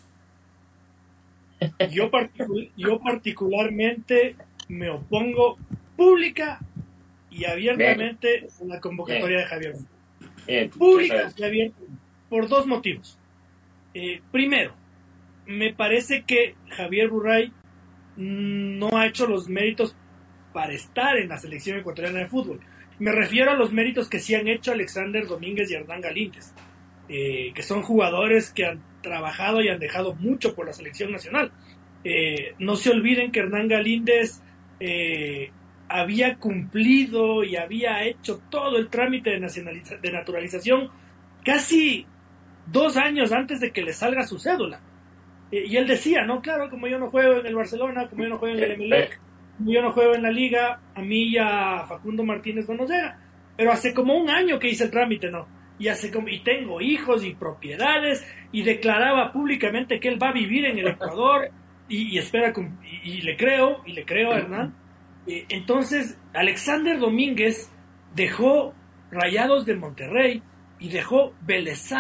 Yo, 1.91 2.11
particu- 2.11 2.71
yo 2.77 3.01
particularmente 3.01 4.37
me 4.69 4.91
opongo 4.91 5.57
pública 5.97 6.61
y 7.31 7.45
abiertamente 7.45 8.49
a 8.61 8.65
la 8.65 8.81
convocatoria 8.81 9.39
de 9.39 9.45
Javier. 9.47 9.75
Bien, 10.47 10.71
Pública 10.71 11.17
sabes. 11.31 11.39
y 11.39 11.45
abierta 11.45 11.77
por 12.29 12.49
dos 12.49 12.67
motivos. 12.67 13.19
Eh, 13.95 14.21
primero, 14.31 14.75
me 15.47 15.73
parece 15.73 16.23
que 16.25 16.55
Javier 16.69 17.09
Burray 17.09 17.53
no 18.17 18.97
ha 18.97 19.07
hecho 19.07 19.27
los 19.27 19.49
méritos 19.49 19.95
para 20.53 20.73
estar 20.73 21.17
en 21.17 21.29
la 21.29 21.39
selección 21.39 21.79
ecuatoriana 21.79 22.21
de 22.21 22.27
fútbol. 22.27 22.61
Me 22.99 23.13
refiero 23.13 23.51
a 23.51 23.55
los 23.55 23.73
méritos 23.73 24.09
que 24.09 24.19
sí 24.21 24.35
han 24.35 24.49
hecho 24.49 24.73
Alexander 24.73 25.27
Domínguez 25.27 25.71
y 25.71 25.75
Hernán 25.75 26.01
Galíndez, 26.01 26.53
eh, 27.09 27.53
que 27.55 27.63
son 27.63 27.83
jugadores 27.83 28.51
que 28.53 28.65
han 28.67 28.81
trabajado 29.03 29.61
y 29.63 29.69
han 29.69 29.79
dejado 29.79 30.15
mucho 30.15 30.55
por 30.55 30.67
la 30.67 30.73
selección 30.73 31.13
nacional. 31.13 31.53
Eh, 32.05 32.55
no 32.59 32.77
se 32.77 32.91
olviden 32.91 33.33
que 33.33 33.41
Hernán 33.41 33.69
Galíndez 33.69 34.43
eh, 34.81 35.51
había 35.89 36.37
cumplido 36.37 37.45
y 37.45 37.57
había 37.57 38.05
hecho 38.05 38.41
todo 38.51 38.77
el 38.79 38.89
trámite 38.89 39.31
de, 39.31 39.41
nacionaliza- 39.41 40.01
de 40.01 40.13
naturalización 40.13 40.91
casi 41.45 42.07
dos 42.67 42.97
años 42.97 43.33
antes 43.33 43.61
de 43.61 43.71
que 43.71 43.83
le 43.83 43.93
salga 43.93 44.27
su 44.27 44.39
cédula. 44.39 44.81
Eh, 45.53 45.65
y 45.69 45.77
él 45.77 45.87
decía, 45.87 46.25
no, 46.25 46.43
claro, 46.43 46.69
como 46.69 46.89
yo 46.89 46.99
no 46.99 47.09
juego 47.11 47.41
en 47.41 47.47
el 47.47 47.55
Barcelona, 47.55 48.09
como 48.09 48.25
yo 48.25 48.31
no 48.31 48.39
juego 48.39 48.57
en 48.57 48.65
el 48.65 48.73
Emelec, 48.73 49.21
como 49.59 49.71
yo 49.71 49.83
no 49.83 49.93
juego 49.93 50.15
en 50.15 50.23
la 50.23 50.31
liga, 50.31 50.81
a 50.95 51.03
mí 51.03 51.33
ya 51.33 51.85
Facundo 51.89 52.25
Martínez 52.25 52.69
no 52.69 52.75
nos 52.75 52.91
llega. 52.91 53.19
Pero 53.57 53.73
hace 53.73 53.95
como 53.95 54.15
un 54.15 54.29
año 54.29 54.59
que 54.59 54.69
hice 54.69 54.85
el 54.85 54.91
trámite, 54.91 55.31
¿no? 55.31 55.49
Y, 55.79 55.89
hace 55.89 56.11
y 56.29 56.41
tengo 56.41 56.81
hijos 56.81 57.25
y 57.25 57.35
propiedades 57.35 58.27
y 58.51 58.63
declaraba 58.63 59.33
públicamente 59.33 60.01
que 60.01 60.09
él 60.09 60.23
va 60.23 60.31
a 60.31 60.33
vivir 60.33 60.65
en 60.65 60.79
el 60.79 60.89
Ecuador 60.89 61.51
y, 61.89 62.19
espera, 62.19 62.53
y, 63.05 63.21
le 63.21 63.37
creo, 63.37 63.83
y 63.85 63.93
le 63.93 64.05
creo 64.05 64.33
a 64.33 64.39
Hernán. 64.39 64.75
Eh, 65.27 65.45
entonces, 65.49 66.19
Alexander 66.33 66.99
Domínguez 66.99 67.71
dejó 68.15 68.75
Rayados 69.11 69.67
de 69.67 69.77
Monterrey 69.77 70.43
y 70.79 70.89
dejó 70.89 71.35
Vélez. 71.43 71.93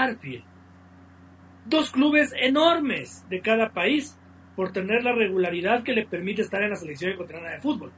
Dos 1.67 1.91
clubes 1.91 2.33
enormes 2.39 3.27
de 3.29 3.41
cada 3.41 3.73
país 3.73 4.19
por 4.55 4.73
tener 4.73 5.05
la 5.05 5.13
regularidad 5.13 5.83
que 5.83 5.93
le 5.93 6.07
permite 6.07 6.43
estar 6.43 6.63
en 6.63 6.71
la 6.71 6.77
selección 6.77 7.13
ecuatoriana 7.13 7.53
de 7.53 7.61
fútbol. 7.61 7.93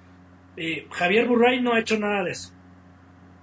Eh, 0.57 0.87
Javier 0.91 1.27
Burray 1.27 1.61
no 1.61 1.73
ha 1.73 1.81
hecho 1.81 1.99
nada 1.99 2.25
de 2.25 2.33
eso. 2.33 2.53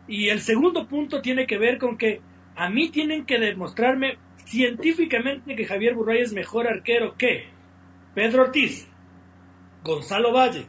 Y 0.08 0.30
el 0.30 0.42
segundo 0.42 0.88
punto 0.88 1.22
tiene 1.22 1.48
que 1.48 1.58
ver 1.58 1.78
con 1.78 1.98
que 1.98 2.22
a 2.56 2.70
mí 2.70 2.90
tienen 2.90 3.26
que 3.26 3.40
demostrarme 3.40 4.18
científicamente 4.46 5.56
que 5.56 5.66
Javier 5.66 5.96
Burray 5.96 6.22
es 6.22 6.34
mejor 6.34 6.68
arquero 6.68 7.16
que 7.18 7.48
Pedro 8.14 8.44
Ortiz, 8.44 8.88
Gonzalo 9.84 10.32
Valle, 10.32 10.68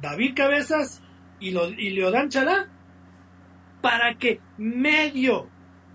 David 0.00 0.34
Cabezas 0.36 1.02
y, 1.40 1.50
lo, 1.50 1.68
y 1.68 1.90
Leodán 1.90 2.28
Chalá 2.28 2.68
para 3.80 4.14
que 4.14 4.40
medio, 4.58 5.48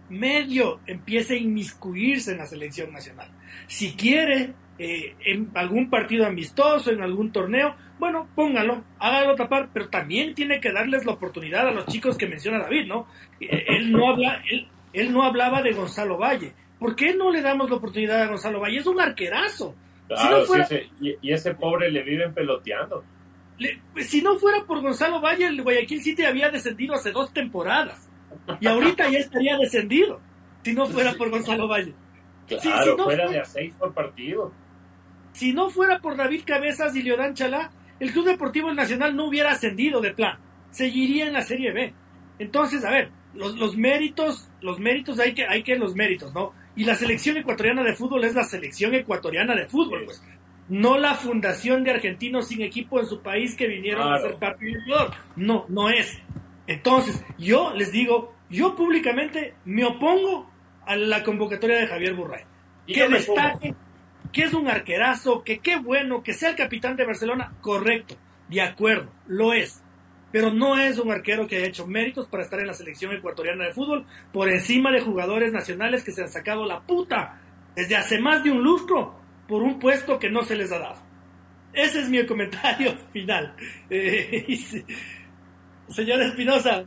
medio 0.10 0.82
empiece 0.86 1.36
a 1.36 1.38
inmiscuirse 1.38 2.32
en 2.32 2.40
la 2.40 2.46
selección 2.46 2.92
nacional. 2.92 3.30
Si 3.68 3.94
quiere, 3.94 4.54
eh, 4.80 5.16
en 5.26 5.50
algún 5.56 5.90
partido 5.90 6.26
amistoso, 6.26 6.92
en 6.92 7.02
algún 7.02 7.32
torneo, 7.32 7.76
bueno, 8.00 8.28
póngalo, 8.36 8.84
hágalo 9.00 9.36
tapar, 9.36 9.70
pero 9.74 9.90
también 9.90 10.36
tiene 10.36 10.60
que 10.60 10.72
darles 10.72 11.06
la 11.06 11.14
oportunidad 11.14 11.68
a 11.68 11.72
los 11.72 11.86
chicos 11.88 12.18
que 12.18 12.28
menciona 12.28 12.60
David, 12.60 12.86
¿no? 12.88 13.08
Eh, 13.40 13.66
Él 13.68 13.92
no, 13.92 14.10
habla, 14.10 14.42
él, 14.52 14.68
él 14.94 15.12
no 15.12 15.24
hablaba 15.24 15.62
de 15.62 15.74
Gonzalo 15.74 16.18
Valle. 16.18 16.54
¿Por 16.80 16.96
qué 16.96 17.16
no 17.16 17.32
le 17.32 17.42
damos 17.42 17.70
la 17.70 17.78
oportunidad 17.78 18.22
a 18.22 18.28
Gonzalo 18.28 18.60
Valle? 18.60 18.78
Es 18.78 18.86
un 18.86 19.00
arquerazo. 19.02 19.74
Claro, 20.08 20.40
no 20.40 20.46
fuera- 20.46 20.66
sí, 20.68 20.78
sí, 21.00 21.18
y, 21.22 21.30
y 21.30 21.34
ese 21.34 21.56
pobre 21.56 21.90
le 21.92 22.04
viven 22.04 22.34
peloteando. 22.34 23.04
le- 23.58 23.80
si 24.04 24.22
no 24.22 24.38
fuera 24.38 24.64
por 24.64 24.82
Gonzalo 24.82 25.20
Valle, 25.20 25.48
el 25.48 25.64
Guayaquil 25.64 26.02
City 26.02 26.24
había 26.24 26.50
descendido 26.52 26.94
hace 26.94 27.12
dos 27.12 27.34
temporadas. 27.34 28.08
Y 28.60 28.68
ahorita 28.68 29.10
ya 29.10 29.18
estaría 29.20 29.58
descendido, 29.58 30.22
si 30.64 30.74
no 30.74 30.86
fuera 30.86 31.14
por 31.14 31.30
Gonzalo 31.32 31.68
Valle. 31.68 31.94
Claro, 32.48 32.62
Sí, 32.62 32.70
sí, 32.84 32.90
no, 32.98 33.04
fuera 33.06 33.26
no. 33.26 33.32
de 33.32 33.40
a 33.40 33.46
seis 33.46 33.74
por 33.78 33.94
partido. 33.94 34.54
Si 35.38 35.54
no 35.54 35.70
fuera 35.70 36.00
por 36.00 36.18
David 36.18 36.42
Cabezas 36.48 36.96
y 36.96 37.04
Leodán 37.04 37.36
Chalá, 37.36 37.70
el 38.00 38.12
Club 38.12 38.26
Deportivo 38.26 38.74
Nacional 38.74 39.16
no 39.16 39.26
hubiera 39.28 39.52
ascendido 39.52 40.02
de 40.02 40.12
plan. 40.12 40.40
Seguiría 40.72 41.28
en 41.28 41.34
la 41.34 41.44
Serie 41.44 41.72
B. 41.72 41.94
Entonces, 42.40 42.84
a 42.84 42.90
ver, 42.90 43.12
los, 43.36 43.56
los 43.56 43.78
méritos, 43.78 44.50
los 44.62 44.80
méritos 44.80 45.20
hay 45.20 45.36
que, 45.36 45.46
hay 45.46 45.62
que 45.62 45.76
los 45.76 45.94
méritos, 45.94 46.34
¿no? 46.34 46.54
Y 46.76 46.86
la 46.86 46.96
selección 46.96 47.38
ecuatoriana 47.38 47.84
de 47.84 47.94
fútbol 47.94 48.24
es 48.24 48.34
la 48.34 48.46
selección 48.46 48.96
ecuatoriana 48.96 49.54
de 49.54 49.68
fútbol, 49.68 50.06
pues. 50.06 50.24
No 50.70 50.98
la 50.98 51.14
fundación 51.14 51.84
de 51.84 51.92
argentinos 51.92 52.48
sin 52.48 52.64
equipo 52.64 53.00
en 53.00 53.06
su 53.06 53.22
país 53.22 53.56
que 53.56 53.68
vinieron 53.68 54.12
a 54.12 54.20
ser 54.20 54.38
papi 54.38 54.72
y 54.72 54.74
jugador. 54.86 55.14
No, 55.36 55.66
no 55.70 55.92
es. 55.92 56.18
Entonces, 56.66 57.24
yo 57.38 57.76
les 57.76 57.92
digo, 57.92 58.34
yo 58.50 58.76
públicamente 58.76 59.54
me 59.66 59.86
opongo 59.86 60.50
a 60.84 60.96
la 60.96 61.22
convocatoria 61.22 61.78
de 61.78 61.86
Javier 61.86 62.16
Burray. 62.16 62.44
Que 62.88 63.08
destaque 63.08 63.76
que 64.32 64.44
es 64.44 64.54
un 64.54 64.68
arquerazo, 64.68 65.44
que 65.44 65.60
qué 65.60 65.78
bueno, 65.78 66.24
que 66.24 66.34
sea 66.34 66.50
el 66.50 66.56
capitán 66.56 66.96
de 66.96 67.06
Barcelona, 67.06 67.54
correcto, 67.62 68.16
de 68.50 68.62
acuerdo, 68.62 69.12
lo 69.28 69.54
es. 69.54 69.84
Pero 70.32 70.52
no 70.54 70.78
es 70.78 71.00
un 71.00 71.12
arquero 71.12 71.48
que 71.48 71.58
haya 71.58 71.68
hecho 71.68 71.88
méritos 71.88 72.28
para 72.28 72.44
estar 72.44 72.60
en 72.60 72.68
la 72.68 72.74
selección 72.74 73.14
ecuatoriana 73.14 73.66
de 73.66 73.74
fútbol 73.74 74.06
por 74.34 74.50
encima 74.50 74.92
de 74.92 75.02
jugadores 75.02 75.54
nacionales 75.54 76.04
que 76.04 76.12
se 76.12 76.22
han 76.22 76.30
sacado 76.30 76.66
la 76.66 76.82
puta 76.82 77.40
desde 77.76 77.96
hace 77.96 78.20
más 78.20 78.44
de 78.44 78.52
un 78.52 78.62
lustro 78.62 79.16
por 79.48 79.64
un 79.64 79.80
puesto 79.80 80.20
que 80.20 80.30
no 80.30 80.44
se 80.44 80.56
les 80.58 80.72
ha 80.72 80.80
dado. 80.80 81.02
Ese 81.74 82.02
es 82.02 82.10
mi 82.10 82.26
comentario 82.26 82.94
final. 83.14 83.56
Eh, 83.90 84.46
se- 84.68 84.86
señor 85.90 86.22
Espinosa, 86.22 86.84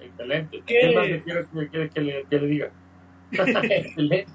Excelente. 0.00 0.62
¿Qué? 0.66 0.78
¿Qué, 0.80 0.94
más 0.94 1.08
le 1.08 1.22
quieres 1.22 1.46
que, 1.48 1.68
que- 1.70 1.88
que 1.90 2.00
le, 2.00 2.24
que 2.30 2.38
le 2.38 2.46
diga? 2.46 2.70
Excelente. 3.32 4.26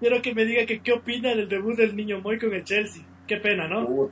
Quiero 0.00 0.20
que 0.22 0.34
me 0.34 0.44
diga 0.44 0.66
que 0.66 0.80
qué 0.80 0.92
opina 0.92 1.34
del 1.34 1.48
debut 1.48 1.76
del 1.76 1.94
niño 1.94 2.20
Moy 2.20 2.38
con 2.38 2.52
el 2.52 2.64
Chelsea. 2.64 3.04
Qué 3.28 3.36
pena, 3.36 3.68
¿no? 3.68 4.10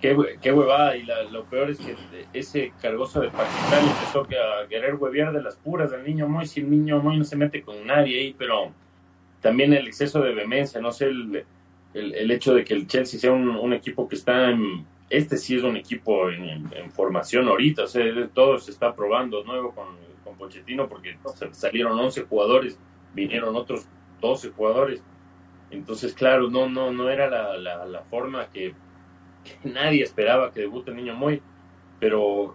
Qué, 0.00 0.16
qué 0.42 0.52
huevada. 0.52 0.96
Y 0.96 1.04
la- 1.04 1.22
lo 1.24 1.44
peor 1.44 1.70
es 1.70 1.78
que 1.78 1.94
ese 2.32 2.72
cargoso 2.80 3.20
de 3.20 3.30
Pakistán 3.30 3.84
empezó 3.86 4.22
a 4.22 4.66
querer 4.68 4.96
huevear 4.96 5.32
de 5.32 5.42
las 5.42 5.56
puras 5.56 5.90
del 5.90 6.04
niño 6.04 6.28
Moy. 6.28 6.46
Si 6.46 6.60
el 6.60 6.70
niño 6.70 7.00
Moy 7.00 7.18
no 7.18 7.24
se 7.24 7.36
mete 7.36 7.62
con 7.62 7.86
nadie 7.86 8.18
ahí, 8.18 8.34
pero 8.36 8.72
también 9.40 9.72
el 9.72 9.86
exceso 9.86 10.20
de 10.20 10.34
vehemencia, 10.34 10.80
no 10.80 10.90
sé, 10.90 11.06
el, 11.06 11.44
el, 11.94 12.30
hecho 12.30 12.52
de 12.54 12.64
que 12.64 12.74
el 12.74 12.86
Chelsea 12.86 13.20
sea 13.20 13.32
un, 13.32 13.48
un 13.48 13.72
equipo 13.72 14.08
que 14.08 14.16
está 14.16 14.50
en. 14.50 14.84
Este 15.08 15.36
sí 15.36 15.54
es 15.54 15.62
un 15.62 15.76
equipo 15.76 16.28
en, 16.30 16.68
formación 16.90 17.46
ahorita, 17.46 17.84
o 17.84 17.86
sea, 17.86 18.02
todo 18.34 18.58
se 18.58 18.72
está 18.72 18.92
probando 18.92 19.44
nuevo 19.44 19.72
con, 19.72 19.86
con 20.24 20.36
Pochettino 20.36 20.88
porque 20.88 21.16
salieron 21.52 21.96
11 21.96 22.22
jugadores, 22.22 22.76
vinieron 23.14 23.54
otros 23.54 23.86
12 24.20 24.50
jugadores. 24.50 25.02
Entonces, 25.70 26.14
claro, 26.14 26.48
no, 26.50 26.68
no, 26.68 26.92
no 26.92 27.10
era 27.10 27.28
la, 27.28 27.56
la, 27.58 27.84
la 27.86 28.02
forma 28.02 28.46
que, 28.50 28.74
que 29.44 29.68
nadie 29.68 30.02
esperaba 30.02 30.52
que 30.52 30.60
debute 30.60 30.90
el 30.90 30.96
niño 30.96 31.14
Moy, 31.14 31.42
pero 31.98 32.54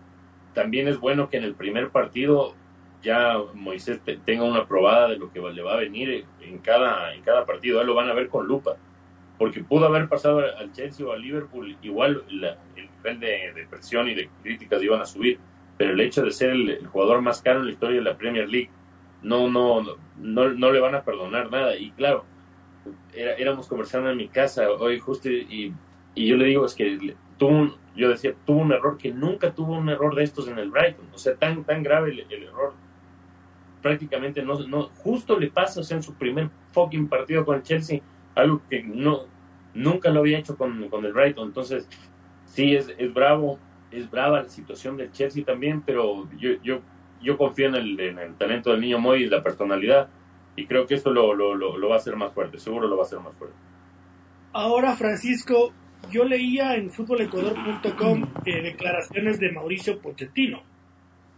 también 0.54 0.88
es 0.88 0.98
bueno 1.00 1.30
que 1.30 1.38
en 1.38 1.44
el 1.44 1.56
primer 1.56 1.90
partido 1.90 2.54
ya 3.02 3.36
Moisés 3.54 4.02
te- 4.02 4.18
tenga 4.18 4.44
una 4.44 4.68
probada 4.68 5.10
de 5.10 5.18
lo 5.18 5.32
que 5.32 5.40
le 5.42 5.62
va 5.62 5.74
a 5.74 5.78
venir 5.78 6.26
en 6.42 6.60
cada, 6.60 7.14
en 7.16 7.22
cada 7.24 7.46
partido, 7.46 7.80
ahí 7.80 7.86
lo 7.86 7.96
van 7.96 8.10
a 8.10 8.14
ver 8.14 8.30
con 8.30 8.48
lupa, 8.48 8.78
porque 9.38 9.64
pudo 9.64 9.88
haber 9.88 10.08
pasado 10.08 10.40
al 10.40 10.72
Chelsea 10.72 11.06
o 11.06 11.12
al 11.12 11.22
Liverpool, 11.22 11.76
igual 11.82 12.24
la- 12.30 12.58
el 12.76 12.90
nivel 12.98 13.20
de, 13.20 13.54
de 13.54 13.68
presión 13.68 14.08
y 14.08 14.14
de 14.14 14.30
críticas 14.44 14.82
iban 14.84 15.02
a 15.02 15.06
subir, 15.06 15.40
pero 15.78 15.94
el 15.94 16.00
hecho 16.00 16.24
de 16.24 16.32
ser 16.32 16.52
el, 16.52 16.70
el 16.70 16.88
jugador 16.88 17.22
más 17.22 17.42
caro 17.42 17.60
en 17.62 17.66
la 17.66 17.72
historia 17.72 17.98
de 17.98 18.04
la 18.04 18.18
Premier 18.18 18.48
League, 18.48 18.70
no, 19.22 19.50
no, 19.50 19.82
no, 20.18 20.50
no, 20.50 20.72
le 20.72 20.80
van 20.80 20.96
a 20.96 21.04
perdonar 21.04 21.52
nada, 21.52 21.76
y 21.78 21.92
claro, 21.92 22.26
era- 23.14 23.36
éramos 23.36 23.68
conversando 23.68 24.10
en 24.10 24.18
mi 24.18 24.28
casa 24.28 24.70
hoy 24.72 25.00
justo 25.00 25.30
y, 25.30 25.74
yo 26.16 26.36
le 26.38 26.46
digo 26.46 26.66
es 26.66 26.76
que 26.76 27.16
tuvo 27.38 27.50
un, 27.52 27.76
yo 27.96 28.10
decía 28.10 28.34
tuvo 28.46 28.60
un 28.62 28.72
error 28.74 28.98
que 28.98 29.12
nunca 29.12 29.54
tuvo 29.54 29.74
un 29.78 29.90
error 29.90 30.16
de 30.16 30.24
estos 30.24 30.48
en 30.48 30.58
el 30.60 30.70
Brighton. 30.70 31.06
O 31.14 31.18
sea 31.18 31.36
tan 31.36 31.64
tan 31.64 31.84
grave 31.84 32.12
el, 32.12 32.20
el 32.30 32.44
error. 32.44 32.74
Prácticamente 33.82 34.44
no, 34.44 34.60
no 34.68 34.90
justo 35.04 35.40
le 35.40 35.50
pasa 35.50 35.80
o 35.80 35.84
sea 35.84 35.98
en 35.98 36.04
su 36.04 36.14
primer 36.14 36.50
fucking 36.72 37.08
partido 37.08 37.46
con 37.46 37.56
el 37.58 37.64
Chelsea 37.64 38.02
algo 38.36 38.62
que 38.70 38.84
no 38.84 39.26
nunca 39.74 40.10
lo 40.10 40.20
había 40.20 40.38
hecho 40.40 40.56
con, 40.58 40.88
con 40.90 41.06
el 41.06 41.14
Brighton. 41.14 41.48
Entonces 41.48 41.88
sí 42.46 42.76
es, 42.76 42.94
es 42.98 43.14
bravo 43.14 43.58
es 43.90 44.10
brava 44.10 44.44
la 44.44 44.50
situación 44.50 44.98
del 44.98 45.12
Chelsea 45.12 45.44
también 45.44 45.82
pero 45.82 46.30
yo 46.38 46.52
yo 46.64 46.82
yo 47.22 47.38
confío 47.38 47.68
en 47.68 47.76
el, 47.76 48.00
en 48.00 48.20
el 48.20 48.36
talento 48.36 48.72
del 48.72 48.82
niño 48.82 49.00
Moy 49.00 49.26
la 49.28 49.44
personalidad 49.44 50.10
y 50.56 50.66
creo 50.66 50.86
que 50.86 50.96
esto 50.96 51.12
lo, 51.12 51.34
lo, 51.34 51.56
lo, 51.56 51.78
lo 51.78 51.90
va 51.90 51.96
a 51.96 51.98
hacer 52.00 52.16
más 52.16 52.34
fuerte, 52.34 52.60
seguro 52.60 52.88
lo 52.88 52.98
va 52.98 53.04
a 53.04 53.06
hacer 53.06 53.20
más 53.20 53.36
fuerte. 53.36 53.56
Ahora, 54.54 54.96
Francisco, 54.96 55.72
yo 56.10 56.26
leía 56.26 56.76
en 56.76 56.92
futbolecuador.com 56.92 58.34
eh, 58.46 58.62
declaraciones 58.62 59.40
de 59.40 59.52
Mauricio 59.52 60.00
Pochettino, 60.00 60.62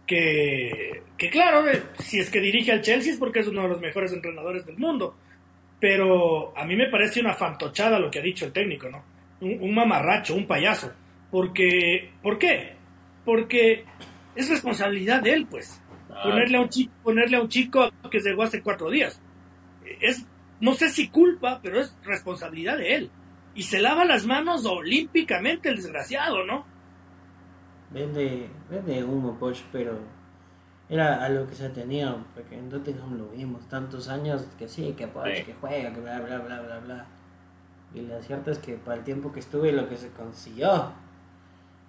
que, 0.06 1.02
que 1.16 1.30
claro, 1.30 1.68
eh, 1.68 1.82
si 1.98 2.18
es 2.18 2.30
que 2.30 2.40
dirige 2.40 2.72
al 2.72 2.82
Chelsea 2.82 3.12
es 3.12 3.18
porque 3.18 3.40
es 3.40 3.48
uno 3.48 3.62
de 3.62 3.68
los 3.68 3.80
mejores 3.80 4.12
entrenadores 4.12 4.66
del 4.66 4.78
mundo, 4.78 5.16
pero 5.78 6.56
a 6.56 6.64
mí 6.64 6.76
me 6.76 6.88
parece 6.88 7.20
una 7.20 7.34
fantochada 7.34 7.98
lo 7.98 8.10
que 8.10 8.18
ha 8.18 8.22
dicho 8.22 8.46
el 8.46 8.52
técnico, 8.52 8.88
¿no? 8.88 9.04
Un, 9.40 9.58
un 9.60 9.74
mamarracho, 9.74 10.34
un 10.34 10.46
payaso, 10.46 10.92
porque, 11.30 12.10
¿por 12.22 12.38
qué? 12.38 12.74
Porque 13.24 13.84
es 14.34 14.48
responsabilidad 14.48 15.22
de 15.22 15.32
él, 15.34 15.46
pues 15.46 15.80
ponerle 16.22 16.58
a 16.58 16.60
un 16.60 16.68
chico, 16.68 16.92
ponerle 17.02 17.36
a 17.36 17.40
un 17.40 17.48
chico 17.48 17.90
que 18.10 18.20
llegó 18.20 18.42
hace 18.42 18.62
cuatro 18.62 18.90
días. 18.90 19.20
Es, 20.00 20.26
no 20.60 20.74
sé 20.74 20.88
si 20.88 21.08
culpa, 21.08 21.60
pero 21.62 21.80
es 21.80 21.94
responsabilidad 22.04 22.78
de 22.78 22.94
él. 22.94 23.10
Y 23.54 23.62
se 23.64 23.80
lava 23.80 24.04
las 24.04 24.26
manos 24.26 24.64
olímpicamente 24.66 25.68
el 25.68 25.76
desgraciado, 25.76 26.44
¿no? 26.44 26.66
Vende, 27.90 28.48
vende 28.68 29.04
humo, 29.04 29.38
Poch, 29.38 29.60
pero 29.70 29.98
era 30.88 31.24
a 31.24 31.28
lo 31.28 31.46
que 31.46 31.54
se 31.54 31.68
tenía, 31.70 32.16
porque 32.34 32.56
en 32.58 32.68
Tottenham 32.68 33.16
lo 33.16 33.28
vimos 33.28 33.68
tantos 33.68 34.08
años 34.08 34.46
que 34.58 34.68
sí, 34.68 34.94
que 34.96 35.06
Poch, 35.06 35.26
Sí. 35.36 35.44
que 35.44 35.54
juega, 35.60 35.92
que 35.92 36.00
bla, 36.00 36.20
bla, 36.20 36.38
bla, 36.38 36.60
bla, 36.60 36.78
bla. 36.80 37.06
Y 37.94 38.00
la 38.00 38.20
cierta 38.22 38.50
es 38.50 38.58
que 38.58 38.74
para 38.74 38.96
el 38.98 39.04
tiempo 39.04 39.32
que 39.32 39.38
estuve 39.40 39.68
y 39.68 39.72
lo 39.72 39.88
que 39.88 39.96
se 39.96 40.10
consiguió 40.10 40.92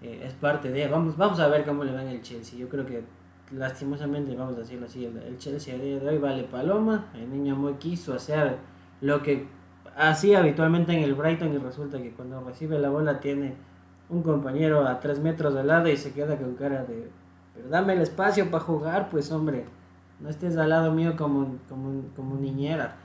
eh, 0.01 0.23
es 0.25 0.33
parte 0.33 0.71
de. 0.71 0.87
Vamos, 0.87 1.17
vamos 1.17 1.39
a 1.39 1.47
ver 1.47 1.65
cómo 1.65 1.83
le 1.83 1.93
va 1.93 2.01
en 2.01 2.09
el 2.09 2.21
Chelsea. 2.21 2.57
Yo 2.59 2.69
creo 2.69 2.85
que 2.85 3.03
lastimosamente, 3.51 4.35
vamos 4.35 4.55
a 4.55 4.59
decirlo 4.59 4.85
así, 4.85 5.05
el, 5.05 5.17
el 5.17 5.37
Chelsea 5.37 5.77
día 5.77 5.99
de 5.99 6.09
hoy 6.09 6.17
vale 6.17 6.43
paloma. 6.43 7.05
El 7.15 7.29
niño 7.31 7.55
muy 7.55 7.73
quiso 7.73 8.13
hacer 8.13 8.57
lo 9.01 9.21
que 9.21 9.47
hacía 9.95 10.39
habitualmente 10.39 10.93
en 10.93 11.03
el 11.03 11.13
Brighton 11.15 11.53
y 11.53 11.57
resulta 11.57 12.01
que 12.01 12.11
cuando 12.11 12.41
recibe 12.41 12.79
la 12.79 12.89
bola 12.89 13.19
tiene 13.19 13.55
un 14.09 14.21
compañero 14.21 14.87
a 14.87 14.99
tres 14.99 15.19
metros 15.19 15.53
de 15.53 15.63
lado 15.63 15.89
y 15.89 15.97
se 15.97 16.11
queda 16.11 16.37
con 16.37 16.55
cara 16.55 16.83
de, 16.83 17.09
pero 17.53 17.69
dame 17.69 17.93
el 17.93 18.01
espacio 18.01 18.51
para 18.51 18.63
jugar, 18.63 19.09
pues 19.09 19.31
hombre, 19.31 19.65
no 20.19 20.29
estés 20.29 20.57
al 20.57 20.69
lado 20.69 20.91
mío 20.91 21.15
como, 21.15 21.57
como, 21.69 22.03
como 22.15 22.35
niñera. 22.35 22.95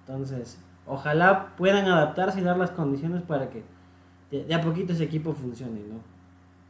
Entonces, 0.00 0.58
ojalá 0.86 1.54
puedan 1.56 1.86
adaptarse 1.86 2.40
y 2.40 2.44
dar 2.44 2.56
las 2.56 2.70
condiciones 2.70 3.22
para 3.22 3.50
que 3.50 3.64
de, 4.30 4.44
de 4.44 4.54
a 4.54 4.60
poquito 4.60 4.92
ese 4.92 5.04
equipo 5.04 5.32
funcione, 5.32 5.80
¿no? 5.80 6.15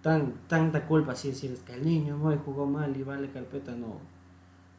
Tan, 0.02 0.35
tanta 0.46 0.87
culpa 0.87 1.12
así 1.12 1.28
decir, 1.28 1.50
es 1.52 1.61
que 1.62 1.74
el 1.74 1.85
niño 1.85 2.16
muy 2.16 2.37
jugó 2.44 2.66
mal 2.66 2.96
y 2.96 3.02
vale 3.02 3.28
carpeta, 3.30 3.72
no. 3.72 4.00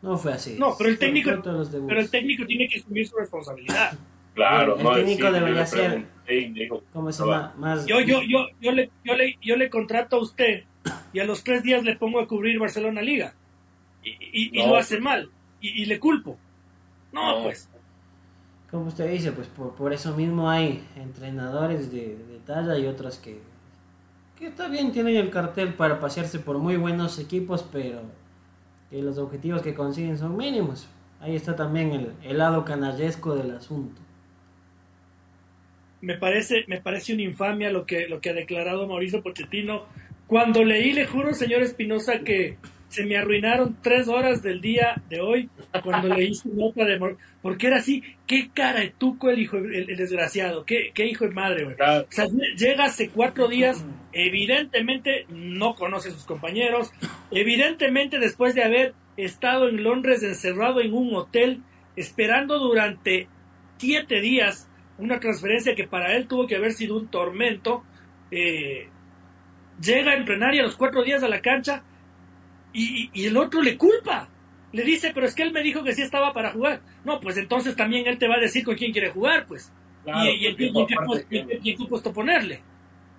No 0.01 0.17
fue 0.17 0.34
así. 0.34 0.56
No, 0.60 0.75
pero 0.77 0.89
el 0.91 0.97
Fue- 0.97 1.08
técnico-. 1.08 1.41
Pero 1.43 1.99
el 1.99 2.10
técnico 2.10 2.45
tiene 2.45 2.67
que 2.69 2.80
asumir 2.80 3.08
su 3.08 3.15
responsabilidad. 3.17 3.97
Claro, 4.38 4.77
El 4.77 4.84
no 4.84 4.93
técnico 4.93 5.23
decir, 5.25 5.39
debería 5.39 5.65
ser- 5.65 5.80
pregunté 5.89 6.39
y 6.41 6.49
me 6.51 6.60
dijo, 6.60 6.84
¿Cómo 6.93 7.12
se 7.12 7.23
no 7.23 7.30
va. 7.30 7.38
llama? 7.39 7.53
Más... 7.58 7.86
Yo, 7.88 7.99
yo, 8.01 8.21
yo, 8.21 8.45
yo, 8.62 8.71
le, 8.71 8.91
yo, 9.03 9.15
le, 9.15 9.36
yo 9.41 9.56
le 9.56 9.67
contrato 9.67 10.17
a 10.17 10.21
usted 10.21 10.63
y 11.12 11.19
a 11.19 11.23
los 11.25 11.43
tres 11.43 11.63
días 11.63 11.84
le 11.84 11.95
pongo 11.95 12.19
a 12.19 12.27
cubrir 12.27 12.60
Barcelona 12.60 13.02
Liga. 13.02 13.33
Y, 14.04 14.10
y- 14.12 14.60
y 14.60 14.63
No. 14.63 14.73
lo 14.73 14.75
hace 14.77 15.00
mal. 15.00 15.31
Y, 15.60 15.81
y 15.81 15.85
le 15.87 16.00
culpo. 16.00 16.37
No, 17.12 17.37
No. 17.39 17.44
pues. 17.46 17.67
Como 18.69 18.85
usted 18.89 19.10
dice, 19.12 19.31
pues 19.31 19.48
por, 19.48 19.73
por 19.73 19.92
eso 19.92 20.15
mismo 20.15 20.48
hay 20.48 20.83
entrenadores 20.98 21.92
de, 21.92 22.17
de 22.17 22.37
talla 22.46 22.77
y 22.77 22.85
otros 22.85 23.17
que, 23.17 23.39
que 24.38 24.48
está 24.48 24.67
bien, 24.67 24.92
tienen 24.92 25.15
el 25.15 25.29
cartel 25.29 25.73
para 25.73 26.00
pasearse 26.00 26.40
por 26.40 26.60
muy 26.60 26.77
buenos 26.77 27.17
equipos, 27.19 27.65
pero 27.71 28.02
que 28.90 29.02
los 29.02 29.17
objetivos 29.17 29.62
que 29.62 29.73
consiguen 29.73 30.17
son 30.17 30.38
mínimos. 30.38 30.88
Ahí 31.19 31.35
está 31.35 31.56
también 31.56 31.92
el, 31.92 32.13
el 32.23 32.38
lado 32.38 32.63
canallesco 32.63 33.35
del 33.35 33.52
asunto. 33.52 34.02
me 36.02 36.17
parece, 36.17 36.63
me 36.67 36.79
parece 36.79 37.13
una 37.13 37.23
infamia 37.23 37.71
lo 37.71 37.85
que, 37.85 38.08
lo 38.08 38.21
que 38.21 38.29
ha 38.29 38.33
declarado 38.33 38.88
Mauricio 38.88 39.23
Pochettino. 39.23 39.85
Cuando 40.27 40.63
leí, 40.63 40.94
le 40.94 41.08
juro, 41.08 41.33
señor 41.33 41.63
Espinosa, 41.63 42.19
que 42.19 42.58
se 42.90 43.06
me 43.06 43.17
arruinaron 43.17 43.77
tres 43.81 44.08
horas 44.08 44.42
del 44.42 44.62
día 44.62 45.02
de 45.10 45.19
hoy 45.21 45.50
cuando 45.83 46.08
leí 46.15 46.33
su 46.33 46.54
nota 46.54 46.85
de 46.85 47.00
Mau- 47.00 47.17
porque 47.42 47.67
era 47.67 47.77
así, 47.77 48.02
qué 48.25 48.50
cara 48.54 48.79
de 48.79 48.90
tuco 48.98 49.29
el 49.29 49.40
hijo, 49.40 49.58
el, 49.58 49.90
el 49.90 49.98
desgraciado, 49.98 50.65
qué, 50.65 50.92
qué 50.94 51.06
hijo 51.06 51.25
de 51.25 51.31
madre, 51.31 51.63
güey. 51.65 51.75
Claro, 51.75 52.06
O 52.10 52.12
sea, 52.12 52.27
llega 52.58 52.85
hace 52.85 53.10
cuatro 53.10 53.48
días 53.48 53.85
evidentemente 54.13 55.25
no 55.29 55.75
conoce 55.75 56.10
a 56.10 56.12
sus 56.13 56.23
compañeros, 56.25 56.92
evidentemente 57.31 58.19
después 58.19 58.56
de 58.56 58.63
haber 58.63 58.94
estado 59.17 59.67
en 59.69 59.83
Londres 59.83 60.23
encerrado 60.23 60.79
en 60.81 60.94
un 60.94 61.13
hotel 61.15 61.62
esperando 61.96 62.60
durante 62.60 63.27
siete 63.77 64.21
días 64.21 64.69
una 64.98 65.19
transferencia 65.19 65.75
que 65.75 65.88
para 65.88 66.15
él 66.15 66.27
tuvo 66.27 66.48
que 66.48 66.56
haber 66.56 66.71
sido 66.73 66.98
un 66.98 67.08
tormento, 67.08 67.83
eh, 68.31 68.88
llega 69.81 70.12
a 70.12 70.15
entrenar 70.15 70.56
y 70.56 70.60
a 70.60 70.63
los 70.63 70.75
cuatro 70.75 71.04
días 71.04 71.21
a 71.23 71.27
la 71.27 71.42
cancha 71.42 71.83
y, 72.84 73.10
y 73.13 73.25
el 73.25 73.38
otro 73.38 73.62
le 73.62 73.78
culpa. 73.78 74.30
Le 74.73 74.84
dice, 74.84 75.12
pero 75.13 75.25
es 75.25 75.34
que 75.34 75.44
él 75.44 75.52
me 75.54 75.63
dijo 75.63 75.84
que 75.84 75.94
sí 75.94 76.02
estaba 76.02 76.34
para 76.34 76.52
jugar. 76.52 76.82
No, 77.06 77.19
pues 77.19 77.38
entonces 77.38 77.75
también 77.75 78.06
él 78.08 78.17
te 78.17 78.28
va 78.28 78.36
a 78.36 78.40
decir 78.40 78.63
con 78.65 78.75
quién 78.75 78.92
quiere 78.92 79.10
jugar, 79.10 79.46
pues. 79.48 79.71
Claro, 80.04 80.25
y, 80.30 80.46
y, 80.46 80.48
y 80.50 81.69
y 81.71 81.75
qué- 81.75 81.86
puesto 81.88 82.12
ponerle. 82.13 82.62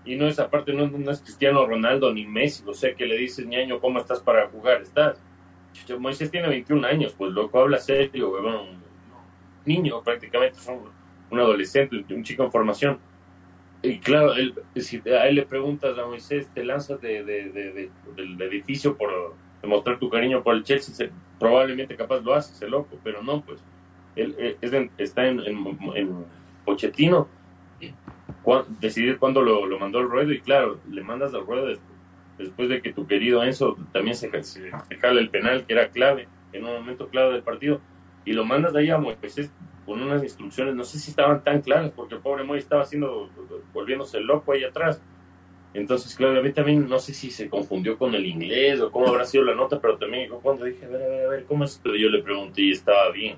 Y 0.04 0.14
no 0.16 0.26
es 0.26 0.38
aparte, 0.38 0.72
no, 0.72 0.86
no 0.86 1.10
es 1.10 1.20
Cristiano 1.20 1.66
Ronaldo 1.66 2.12
ni 2.14 2.26
Messi, 2.26 2.62
o 2.66 2.72
sea 2.74 2.94
que 2.94 3.04
le 3.06 3.16
dices, 3.18 3.46
ñaño, 3.46 3.80
¿cómo 3.80 3.98
estás 3.98 4.20
para 4.20 4.48
jugar? 4.48 4.82
Estás. 4.82 5.18
Moisés 5.98 6.30
tiene 6.30 6.48
21 6.48 6.86
años, 6.86 7.14
pues 7.16 7.32
loco, 7.32 7.60
habla 7.60 7.78
serio, 7.78 8.30
huevón. 8.30 8.78
Niño, 9.64 10.02
prácticamente, 10.02 10.58
son 10.58 10.80
un 11.30 11.38
adolescente, 11.40 12.04
un 12.14 12.22
chico 12.24 12.44
en 12.44 12.50
formación. 12.52 12.98
Y 13.82 13.98
claro, 13.98 14.34
él, 14.34 14.54
si 14.76 15.00
a 15.10 15.26
él 15.28 15.36
le 15.36 15.46
preguntas 15.46 15.96
a 15.98 16.06
Moisés, 16.06 16.48
te 16.54 16.64
lanzas 16.64 17.00
de, 17.00 17.22
de- 17.22 17.50
de- 17.50 17.72
de- 17.72 17.90
del 18.16 18.40
edificio 18.42 18.96
por 18.96 19.34
demostrar 19.62 19.98
tu 19.98 20.08
cariño 20.08 20.42
por 20.42 20.54
el 20.54 20.64
Chelsea, 20.64 20.94
se- 20.94 21.10
probablemente 21.38 21.96
capaz 21.96 22.20
lo 22.20 22.34
hace, 22.34 22.52
ese 22.52 22.68
loco, 22.68 22.96
pero 23.02 23.22
no, 23.22 23.40
pues. 23.42 23.62
Él, 24.16 24.34
eh, 24.38 24.56
es 24.60 24.72
en- 24.72 24.90
está 24.98 25.26
en, 25.26 25.40
en, 25.40 25.78
en 25.94 26.24
Pochettino 26.64 27.28
decidir 28.80 29.18
cuándo 29.18 29.42
lo, 29.42 29.66
mandó 29.78 29.98
al 29.98 30.08
ruedo 30.08 30.32
y 30.32 30.40
claro, 30.40 30.78
le 30.90 31.02
mandas 31.02 31.34
al 31.34 31.46
ruedo 31.46 31.66
des- 31.66 31.80
después 32.38 32.68
de 32.68 32.80
que 32.80 32.92
tu 32.92 33.06
querido 33.06 33.42
Enzo 33.44 33.76
también 33.92 34.16
se, 34.16 34.42
se, 34.42 34.70
el 35.18 35.30
penal 35.30 35.64
que 35.66 35.72
era 35.74 35.88
clave, 35.88 36.28
en 36.52 36.64
un 36.64 36.72
momento 36.72 37.08
clave 37.08 37.32
del 37.34 37.42
partido, 37.42 37.80
y 38.24 38.32
lo 38.32 38.44
mandas 38.44 38.72
de 38.72 38.80
ahí 38.80 38.90
a 38.90 38.98
Moisés 38.98 39.52
con 39.84 40.02
unas 40.02 40.22
instrucciones, 40.22 40.74
no 40.74 40.84
sé 40.84 40.98
si 40.98 41.10
estaban 41.10 41.42
tan 41.42 41.62
claras, 41.62 41.90
porque 41.92 42.14
el 42.16 42.20
pobre 42.20 42.44
Moy 42.44 42.58
estaba 42.58 42.82
haciendo, 42.82 43.30
volviéndose 43.72 44.20
loco 44.20 44.52
ahí 44.52 44.64
atrás. 44.64 45.00
Entonces, 45.74 46.14
claro, 46.14 46.38
a 46.40 46.42
mí 46.42 46.52
también 46.52 46.88
no 46.88 46.98
sé 46.98 47.12
si 47.12 47.30
se 47.30 47.48
confundió 47.48 47.98
con 47.98 48.14
el 48.14 48.24
inglés 48.26 48.80
o 48.80 48.90
cómo 48.90 49.08
habrá 49.08 49.24
sido 49.24 49.44
la 49.44 49.54
nota, 49.54 49.80
pero 49.80 49.98
también 49.98 50.30
cuando 50.42 50.64
dije, 50.64 50.86
a 50.86 50.88
ver, 50.88 51.02
a 51.02 51.08
ver, 51.08 51.26
a 51.26 51.28
ver, 51.28 51.44
¿cómo 51.44 51.64
es 51.64 51.72
esto? 51.72 51.94
Yo 51.94 52.08
le 52.08 52.22
pregunté 52.22 52.62
y 52.62 52.70
estaba 52.72 53.10
bien. 53.10 53.36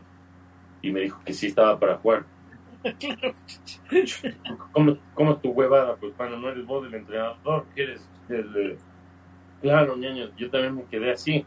Y 0.80 0.90
me 0.90 1.00
dijo 1.00 1.20
que 1.24 1.32
sí 1.32 1.48
estaba 1.48 1.78
para 1.78 1.96
jugar. 1.96 2.24
¿Cómo, 4.72 4.96
cómo 5.14 5.36
tu 5.36 5.50
huevada? 5.50 5.96
Pues, 5.96 6.16
bueno, 6.16 6.38
no 6.38 6.48
eres 6.48 6.64
vos 6.64 6.86
el 6.86 6.94
entrenador, 6.94 7.66
que 7.74 7.82
eres 7.82 8.08
el... 8.28 8.78
Claro, 9.60 9.96
ñaño, 9.96 10.30
yo 10.38 10.50
también 10.50 10.76
me 10.76 10.84
quedé 10.84 11.10
así. 11.10 11.44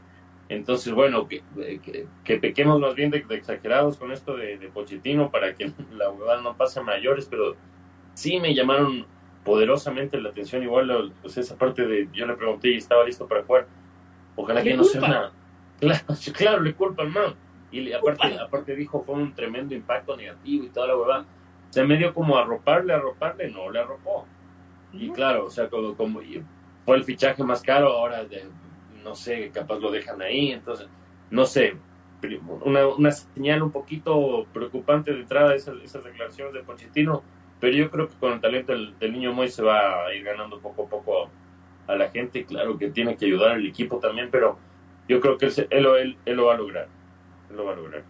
Entonces, 0.50 0.94
bueno, 0.94 1.28
que, 1.28 1.42
que, 1.82 2.06
que 2.24 2.38
pequemos 2.38 2.80
más 2.80 2.94
bien 2.94 3.10
de, 3.10 3.22
de 3.22 3.36
exagerados 3.36 3.98
con 3.98 4.12
esto 4.12 4.36
de, 4.36 4.58
de 4.58 4.68
Pochettino 4.68 5.32
para 5.32 5.56
que 5.56 5.72
la 5.94 6.12
huevada 6.12 6.42
no 6.42 6.56
pase 6.56 6.80
a 6.80 6.84
mayores, 6.84 7.26
pero 7.26 7.56
sí 8.14 8.40
me 8.40 8.54
llamaron 8.54 9.08
poderosamente 9.44 10.20
la 10.20 10.30
atención. 10.30 10.64
Igual, 10.64 11.14
pues 11.22 11.38
esa 11.38 11.58
parte 11.58 11.86
de 11.86 12.10
yo 12.14 12.26
le 12.26 12.36
pregunté 12.36 12.70
y 12.70 12.78
estaba 12.78 13.04
listo 13.06 13.28
para 13.28 13.44
jugar. 13.44 13.68
Ojalá 14.36 14.64
que 14.64 14.76
no 14.76 14.84
sea 14.84 15.02
culpa. 15.02 15.18
una. 15.20 15.32
Claro, 15.80 16.06
claro, 16.38 16.62
le 16.62 16.74
culpan, 16.74 17.12
man. 17.12 17.36
Y 17.72 17.92
aparte, 17.92 18.28
Culpa. 18.30 18.44
aparte 18.44 18.76
dijo 18.76 19.04
fue 19.04 19.16
un 19.16 19.34
tremendo 19.34 19.74
impacto 19.74 20.16
negativo 20.16 20.66
y 20.66 20.70
toda 20.70 20.88
la 20.88 20.98
huevada. 20.98 21.26
Se 21.72 21.84
me 21.84 21.98
dio 21.98 22.14
como 22.14 22.38
arroparle, 22.38 22.94
arroparle, 22.94 23.50
no 23.50 23.70
le 23.72 23.80
arropó. 23.80 24.28
Y 24.94 25.10
claro, 25.10 25.46
o 25.46 25.50
sea, 25.50 25.70
como, 25.70 25.96
como 25.96 26.20
fue 26.86 26.96
el 26.98 27.04
fichaje 27.04 27.44
más 27.44 27.64
caro, 27.64 27.88
ahora 27.94 28.24
de- 28.26 28.46
no 29.04 29.16
sé, 29.16 29.50
capaz 29.52 29.80
lo 29.80 29.90
dejan 29.92 30.22
ahí, 30.22 30.52
entonces, 30.52 30.88
no 31.32 31.46
sé, 31.46 31.76
una, 32.64 32.88
una 32.88 33.12
señal 33.12 33.64
un 33.64 33.72
poquito 33.72 34.46
preocupante 34.54 35.12
de 35.12 35.22
entrada 35.22 35.56
esas, 35.56 35.76
esas 35.84 36.04
declaraciones 36.04 36.54
de 36.54 36.62
Pochettino, 36.64 37.24
pero 37.60 37.76
yo 37.76 37.90
creo 37.90 38.10
que 38.10 38.16
con 38.16 38.34
el 38.34 38.42
talento 38.42 38.72
del, 38.74 38.98
del 39.00 39.14
niño 39.14 39.34
Moy 39.34 39.50
se 39.50 39.62
va 39.64 40.06
a 40.06 40.14
ir 40.14 40.24
ganando 40.24 40.60
poco 40.60 40.86
a 40.86 40.90
poco 40.90 41.30
a 41.88 41.96
la 41.96 42.10
gente, 42.10 42.46
claro 42.46 42.78
que 42.78 42.90
tiene 42.92 43.16
que 43.18 43.26
ayudar 43.26 43.52
al 43.52 43.66
equipo 43.66 44.00
también, 44.00 44.30
pero 44.32 44.58
yo 45.08 45.20
creo 45.20 45.38
que 45.38 45.48
él, 45.70 45.84
lo- 45.84 45.98
él- 45.98 46.18
él 46.26 46.36
lo 46.36 46.46
va 46.46 46.54
a 46.54 46.58
lograr, 46.58 46.88
él 47.50 47.56
lo 47.58 47.66
va 47.66 47.74
a 47.74 47.76
lograr. 47.76 48.04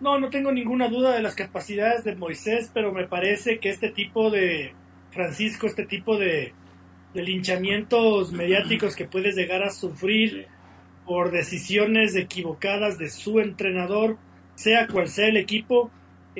No, 0.00 0.18
no 0.18 0.30
tengo 0.30 0.50
ninguna 0.52 0.88
duda 0.88 1.14
de 1.14 1.22
las 1.22 1.34
capacidades 1.34 2.04
de 2.04 2.16
Moisés, 2.16 2.70
pero 2.72 2.92
me 2.92 3.06
parece 3.06 3.58
que 3.58 3.68
este 3.70 3.90
tipo 3.90 4.30
de, 4.30 4.72
Francisco, 5.10 5.66
este 5.66 5.84
tipo 5.84 6.16
de, 6.16 6.54
de 7.12 7.22
linchamientos 7.22 8.32
mediáticos 8.32 8.96
que 8.96 9.06
puedes 9.06 9.34
llegar 9.36 9.62
a 9.62 9.70
sufrir 9.70 10.30
Sí. 10.30 10.46
por 11.04 11.32
decisiones 11.32 12.14
equivocadas 12.14 12.96
de 12.96 13.10
su 13.10 13.40
entrenador, 13.40 14.16
sea 14.54 14.86
cual 14.86 15.08
sea 15.08 15.26
el 15.26 15.36
equipo, 15.38 15.90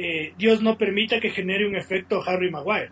eh, 0.02 0.34
Dios 0.38 0.62
no 0.62 0.76
permita 0.78 1.20
que 1.20 1.30
genere 1.30 1.66
un 1.66 1.76
efecto 1.76 2.22
Harry 2.26 2.50
Maguire. 2.50 2.90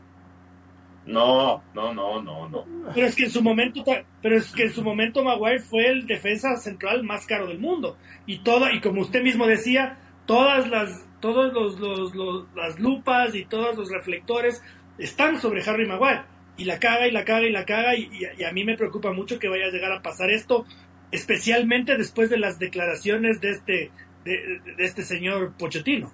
No, 1.06 1.62
no, 1.74 1.94
no, 1.94 2.22
no, 2.22 2.48
no. 2.50 2.66
Pero 2.94 3.06
es 3.06 3.14
que 3.16 3.24
en 3.24 3.30
su 3.30 3.42
momento, 3.42 3.82
pero 4.20 4.36
es 4.36 4.52
que 4.52 4.64
en 4.64 4.72
su 4.72 4.82
momento 4.82 5.24
Maguire 5.24 5.60
fue 5.60 5.86
el 5.86 6.06
defensa 6.06 6.56
central 6.58 7.02
más 7.02 7.24
caro 7.24 7.46
del 7.46 7.58
mundo 7.58 7.96
y 8.26 8.40
toda 8.40 8.72
y 8.72 8.80
como 8.80 9.00
usted 9.00 9.22
mismo 9.22 9.46
decía, 9.46 9.96
todas 10.26 10.68
las 10.68 11.04
todos 11.20 11.52
los, 11.54 11.80
los- 11.80 12.14
los- 12.14 12.46
las 12.54 12.78
lupas 12.78 13.34
y 13.34 13.44
todos 13.46 13.74
los 13.76 13.90
reflectores 13.90 14.62
están 14.98 15.40
sobre 15.40 15.62
Harry 15.62 15.86
Maguire 15.86 16.22
y 16.58 16.64
la 16.64 16.78
caga 16.78 17.08
y 17.08 17.10
la 17.10 17.24
caga 17.24 17.46
y 17.46 17.52
la 17.52 17.64
caga 17.64 17.96
y, 17.96 18.10
a 18.44 18.52
mí 18.52 18.64
me 18.64 18.76
preocupa 18.76 19.12
mucho 19.12 19.38
que 19.38 19.48
vaya 19.48 19.66
a 19.66 19.70
llegar 19.70 19.92
a 19.92 20.02
pasar 20.02 20.30
esto, 20.30 20.66
especialmente 21.10 21.96
después 21.96 22.28
de 22.30 22.38
las 22.38 22.58
declaraciones 22.58 23.40
de 23.40 23.50
este 23.50 23.90
de 24.24 24.60
este 24.78 25.02
señor 25.04 25.54
Pochettino. 25.58 26.12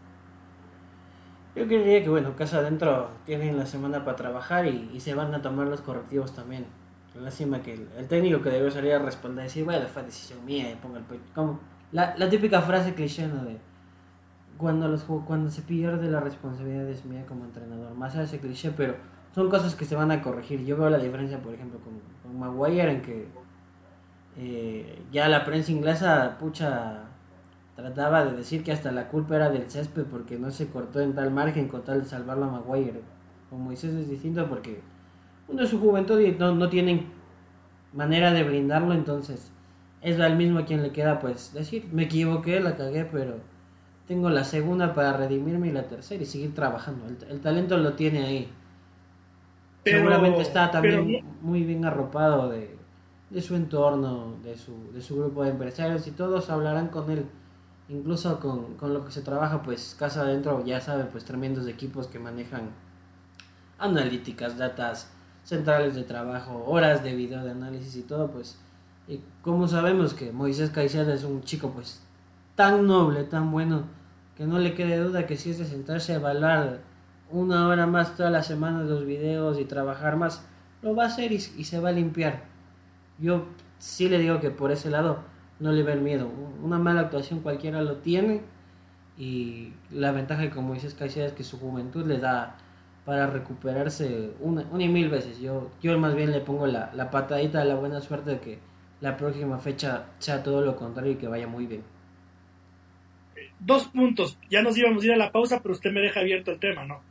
Yo 1.57 1.67
creería 1.67 2.03
que, 2.03 2.11
bueno, 2.11 2.35
casa 2.37 2.59
adentro 2.59 3.11
tienen 3.25 3.57
la 3.57 3.67
semana 3.67 4.05
para 4.05 4.17
trabajar 4.17 4.67
y, 4.67 4.91
y 4.93 5.01
se 5.01 5.15
van 5.15 5.33
a 5.35 5.41
tomar 5.41 5.69
los 5.69 5.81
correctivos 5.81 6.35
también. 6.35 6.67
Lástima 7.15 7.63
que 7.63 7.75
el, 7.75 7.89
el 7.97 8.09
técnico 8.09 8.43
que 8.43 8.51
debió 8.51 8.69
salir 8.73 8.93
a 8.93 8.99
responder 8.99 9.45
y 9.45 9.47
decir, 9.47 9.65
bueno, 9.65 9.87
fue 9.87 10.03
decisión 10.03 10.45
mía, 10.45 10.69
y 10.73 10.75
ponga 10.75 10.99
el 10.99 11.05
pecho. 11.05 11.23
Como 11.33 11.61
la, 11.93 12.17
la 12.17 12.29
típica 12.29 12.61
frase 12.61 12.95
cliché, 12.95 13.29
¿no? 13.29 13.45
De 13.45 13.57
cuando, 14.59 14.89
los, 14.89 15.05
cuando 15.05 15.49
se 15.49 15.63
pierde 15.63 16.11
la 16.11 16.19
responsabilidad 16.19 16.89
es 16.89 17.05
mía 17.05 17.25
como 17.27 17.45
entrenador. 17.45 17.95
Más 17.95 18.15
de 18.17 18.25
ese 18.25 18.41
cliché, 18.41 18.73
pero 18.73 18.97
son 19.33 19.49
cosas 19.49 19.77
que 19.77 19.85
se 19.85 19.95
van 19.95 20.11
a 20.11 20.23
corregir. 20.23 20.65
Yo 20.65 20.77
veo 20.77 20.91
la 20.91 20.99
diferencia, 20.99 21.39
por 21.41 21.55
ejemplo, 21.55 21.79
con, 21.79 22.01
con 22.23 22.37
Maguire 22.37 22.91
en 22.91 23.03
que 23.03 23.29
eh, 24.37 25.03
ya 25.13 25.29
la 25.29 25.45
prensa 25.45 25.71
inglesa, 25.71 26.37
pucha, 26.41 27.04
trataba 27.77 28.25
de 28.25 28.37
decir 28.37 28.63
que 28.63 28.73
hasta 28.73 28.93
la 28.93 29.09
culpa 29.09 29.37
era 29.37 29.51
del 29.51 29.71
césped 29.71 30.05
porque 30.05 30.39
no 30.39 30.51
se 30.51 30.69
cortó 30.69 31.01
en 31.01 31.15
tal 31.15 31.31
margen 31.31 31.69
con 31.69 31.83
tal 31.83 32.03
de 32.03 32.09
salvarlo 32.09 32.45
a 32.45 32.51
Maguire. 32.53 33.01
Con 33.51 33.63
Moisés 33.63 33.95
es 33.95 34.09
distinto 34.09 34.47
porque 34.49 34.81
uno 35.49 35.63
es 35.63 35.69
su 35.71 35.81
juventud 35.81 36.21
y 36.21 36.33
no, 36.33 36.55
no 36.55 36.69
tienen 36.69 37.07
manera 37.93 38.33
de 38.33 38.43
brindarlo, 38.45 38.95
entonces 38.95 39.51
es 40.03 40.19
al 40.21 40.37
mismo 40.37 40.61
a 40.61 40.65
quien 40.65 40.83
le 40.83 40.93
queda 40.93 41.19
pues 41.21 41.53
decir, 41.55 41.89
me 41.93 42.05
equivoqué, 42.05 42.61
la 42.61 42.77
cagué, 42.77 43.05
pero 43.07 43.37
tengo 44.07 44.29
la 44.31 44.45
segunda 44.45 44.95
para 44.95 45.17
redimirme 45.17 45.69
y 45.69 45.73
la 45.73 45.85
tercera 45.89 46.23
y 46.23 46.27
seguir 46.27 46.55
trabajando. 46.55 47.07
El, 47.07 47.17
el 47.31 47.41
talento 47.41 47.77
lo 47.79 47.95
tiene 47.95 48.25
ahí. 48.25 48.49
Pero- 49.83 49.99
Seguramente 49.99 50.43
está 50.43 50.71
también 50.71 51.07
pero- 51.07 51.27
muy 51.43 51.63
bien 51.65 51.85
arropado 51.85 52.49
de, 52.49 52.77
de 53.31 53.41
su 53.43 53.55
entorno, 53.57 54.37
de 54.43 54.57
su, 54.57 54.93
de 54.93 55.01
su 55.03 55.17
grupo 55.17 55.43
de 55.45 55.51
empresarios 55.51 56.07
y 56.07 56.11
todos 56.13 56.51
hablarán 56.51 56.89
con 56.89 57.11
él. 57.11 57.27
Incluso 57.89 58.41
con, 58.41 58.75
con 58.77 58.95
lo 58.95 59.05
que 59.05 59.13
se 59.13 59.21
trabaja, 59.21 59.63
pues 59.63 59.95
casa 59.99 60.23
adentro, 60.23 60.65
ya 60.65 60.81
sabe, 60.81 61.05
pues 61.05 61.25
tremendos 61.25 61.67
equipos 61.67 62.07
que 62.07 62.19
manejan 62.19 62.71
analíticas, 63.79 64.57
datas 64.57 65.11
centrales 65.45 65.95
de 65.95 66.05
trabajo, 66.05 66.65
horas 66.67 67.05
de 67.05 67.15
video 67.15 67.45
de 67.45 67.51
análisis 67.51 67.97
y 67.97 68.03
todo, 68.03 68.31
pues, 68.31 68.59
y 69.07 69.21
como 69.43 69.69
sabemos 69.69 70.15
que 70.15 70.33
Moisés 70.33 70.71
Caicedo 70.71 71.13
es 71.13 71.25
un 71.25 71.43
chico, 71.43 71.73
pues, 71.73 72.03
tan 72.55 72.87
noble, 72.87 73.25
tan 73.25 73.51
bueno, 73.51 73.85
que 74.37 74.47
no 74.47 74.59
le 74.59 74.75
quede 74.75 74.99
duda 74.99 75.27
que 75.27 75.37
si 75.37 75.51
es 75.51 75.59
de 75.59 75.67
sentarse 75.67 76.13
a 76.13 76.17
evaluar 76.17 76.81
una 77.31 77.69
hora 77.69 77.87
más 77.87 78.17
todas 78.17 78.33
las 78.33 78.47
semanas 78.47 78.89
los 78.89 79.05
videos 79.05 79.61
y 79.61 79.67
trabajar 79.67 80.17
más, 80.17 80.43
lo 80.81 80.95
va 80.97 81.05
a 81.05 81.07
hacer 81.09 81.33
y 81.33 81.41
se 81.41 81.81
va 81.81 81.91
a 81.91 81.93
limpiar. 81.93 82.45
Yo 83.19 83.47
sí 83.79 84.09
le 84.09 84.19
digo 84.19 84.41
que 84.41 84.51
por 84.51 84.73
ese 84.73 84.91
lado 84.91 85.19
no 85.61 85.73
le 85.73 85.83
ver 85.83 86.01
miedo. 86.01 86.29
Una 86.63 86.79
mala 86.79 87.03
actuación 87.03 87.41
cualquiera 87.41 87.83
lo 87.83 87.97
tiene 87.99 88.43
y 89.17 89.73
la 89.91 90.13
ventaja 90.13 90.43
que 90.43 90.51
como 90.51 90.75
dices 90.75 90.95
Caicedo 90.95 91.27
es 91.27 91.33
que 91.33 91.45
su 91.45 91.59
juventud 91.59 92.07
le 92.07 92.19
da 92.19 92.57
para 93.05 93.27
recuperarse 93.29 94.31
una, 94.41 94.63
una 94.73 94.83
y 94.85 94.89
mil 94.89 95.09
veces. 95.11 95.39
Yo, 95.41 95.71
yo 95.83 95.99
más 95.99 96.15
bien 96.15 96.33
le 96.33 96.41
pongo 96.41 96.67
la, 96.67 96.91
la 96.95 97.11
patadita 97.11 97.61
de 97.61 97.67
la 97.67 97.75
buena 97.77 98.01
suerte 98.01 98.31
de 98.31 98.41
que 98.41 98.59
la 99.01 99.17
próxima 99.17 99.59
fecha 99.59 100.07
sea 100.19 100.43
todo 100.43 100.61
lo 100.63 100.77
contrario 100.77 101.13
y 101.13 101.17
que 101.17 101.29
vaya 101.29 101.47
muy 101.47 101.67
bien. 101.67 101.83
dos 103.61 103.89
puntos. 103.89 104.39
Ya 104.51 104.63
nos 104.63 104.77
íbamos 104.77 105.03
a 105.03 105.07
ir 105.07 105.13
a 105.13 105.17
la 105.17 105.33
pausa, 105.33 105.61
pero 105.63 105.75
usted 105.75 105.93
me 105.93 106.01
deja 106.01 106.21
abierto 106.21 106.51
el 106.53 106.59
tema, 106.59 106.85
¿no? 106.85 107.03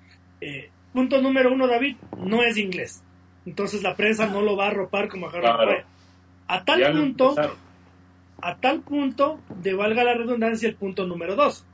Eh, 0.41 0.69
punto 0.91 1.21
número 1.21 1.51
uno, 1.53 1.67
David, 1.67 1.97
no 2.17 2.43
es 2.43 2.57
inglés. 2.57 3.03
Entonces 3.45 3.83
la 3.83 3.95
prensa 3.95 4.27
no 4.27 4.41
lo 4.41 4.55
va 4.55 4.65
a 4.65 4.67
arropar 4.69 5.09
como 5.09 5.27
a 5.27 5.29
Harry 5.29 5.41
Claro. 5.41 5.57
Maguire. 5.57 5.85
A 6.47 6.63
tal 6.65 6.79
Ya 6.79 6.91
punto. 6.91 7.35
A 8.45 8.57
tal 8.57 8.81
punto, 8.81 9.39
de 9.61 9.73
valga 9.73 10.03
la 10.03 10.13
redundancia, 10.15 10.67
el 10.67 10.75
punto 10.75 11.05
número 11.07 11.35
dos, 11.35 11.65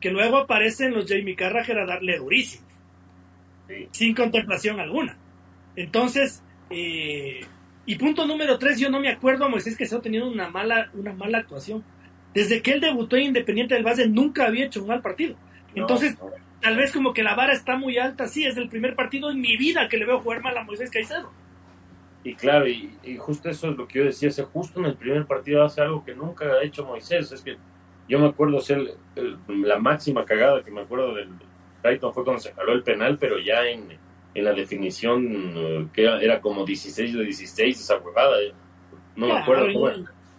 que 0.00 0.10
luego 0.10 0.36
aparecen 0.38 0.94
los 0.94 1.06
Jamie 1.08 1.34
Carragher 1.36 1.78
a 1.78 1.86
darle 1.86 2.18
durísimo, 2.18 2.66
Sí. 3.68 3.88
sin 3.90 4.14
contemplación 4.14 4.78
alguna. 4.80 5.16
Entonces, 5.76 6.42
eh, 6.70 7.40
y 7.86 7.96
punto 7.96 8.26
número 8.26 8.58
tres, 8.58 8.78
yo 8.78 8.90
no 8.90 9.00
me 9.00 9.08
acuerdo 9.08 9.44
a 9.46 9.48
Moisés 9.48 9.76
que 9.76 9.84
estaba 9.84 10.02
teniendo 10.02 10.28
una 10.30 10.48
mala, 10.48 10.90
una 10.94 11.12
mala 11.12 11.38
actuación. 11.38 11.82
Desde 12.34 12.62
que 12.62 12.72
él 12.72 12.80
debutó 12.80 13.16
en 13.16 13.24
Independiente 13.24 13.74
del 13.74 13.84
Valle 13.84 14.08
nunca 14.08 14.46
había 14.46 14.66
hecho 14.66 14.80
un 14.82 14.88
mal 14.88 15.02
partido. 15.02 15.34
No, 15.74 15.82
Entonces, 15.82 16.16
no. 16.18 16.30
tal 16.60 16.76
vez 16.76 16.92
como 16.92 17.12
que 17.12 17.22
la 17.22 17.34
vara 17.34 17.52
está 17.52 17.76
muy 17.76 17.98
alta, 17.98 18.28
sí, 18.28 18.44
es 18.46 18.56
el 18.56 18.68
primer 18.68 18.94
partido 18.94 19.30
en 19.30 19.40
mi 19.40 19.56
vida 19.56 19.88
que 19.88 19.96
le 19.96 20.06
veo 20.06 20.20
jugar 20.20 20.42
mal 20.42 20.56
a 20.56 20.64
Moisés 20.64 20.90
Caicedo. 20.90 21.30
Y 22.24 22.34
claro, 22.34 22.68
y, 22.68 22.96
y 23.02 23.16
justo 23.16 23.48
eso 23.50 23.70
es 23.70 23.76
lo 23.76 23.88
que 23.88 23.98
yo 23.98 24.04
decía, 24.04 24.28
ese 24.28 24.44
justo 24.44 24.78
en 24.80 24.86
el 24.86 24.94
primer 24.94 25.26
partido 25.26 25.64
hace 25.64 25.80
algo 25.80 26.04
que 26.04 26.14
nunca 26.14 26.44
ha 26.46 26.62
hecho 26.62 26.84
Moisés. 26.84 27.32
Es 27.32 27.42
que 27.42 27.56
yo 28.08 28.18
me 28.20 28.28
acuerdo 28.28 28.60
ser 28.60 28.78
el- 29.16 29.36
el- 29.48 29.62
la 29.62 29.78
máxima 29.78 30.24
cagada 30.24 30.62
que 30.62 30.70
me 30.70 30.82
acuerdo 30.82 31.14
del 31.14 31.28
Brighton 31.82 32.14
fue 32.14 32.22
cuando 32.24 32.40
se 32.40 32.52
jaló 32.52 32.72
el 32.72 32.82
penal, 32.84 33.18
pero 33.18 33.38
ya 33.40 33.66
en, 33.66 33.98
en 34.34 34.44
la 34.44 34.52
definición 34.52 35.52
eh, 35.56 35.86
que 35.92 36.02
era, 36.04 36.20
era 36.20 36.40
como 36.40 36.64
16 36.64 37.12
de 37.12 37.24
16 37.24 37.80
esa 37.80 37.98
huevada. 37.98 38.40
eh. 38.40 38.52
No 39.16 39.26
me 39.26 39.38
acuerdo 39.38 39.68
y- 39.68 39.74
cómo 39.74 39.88
era, 39.88 39.98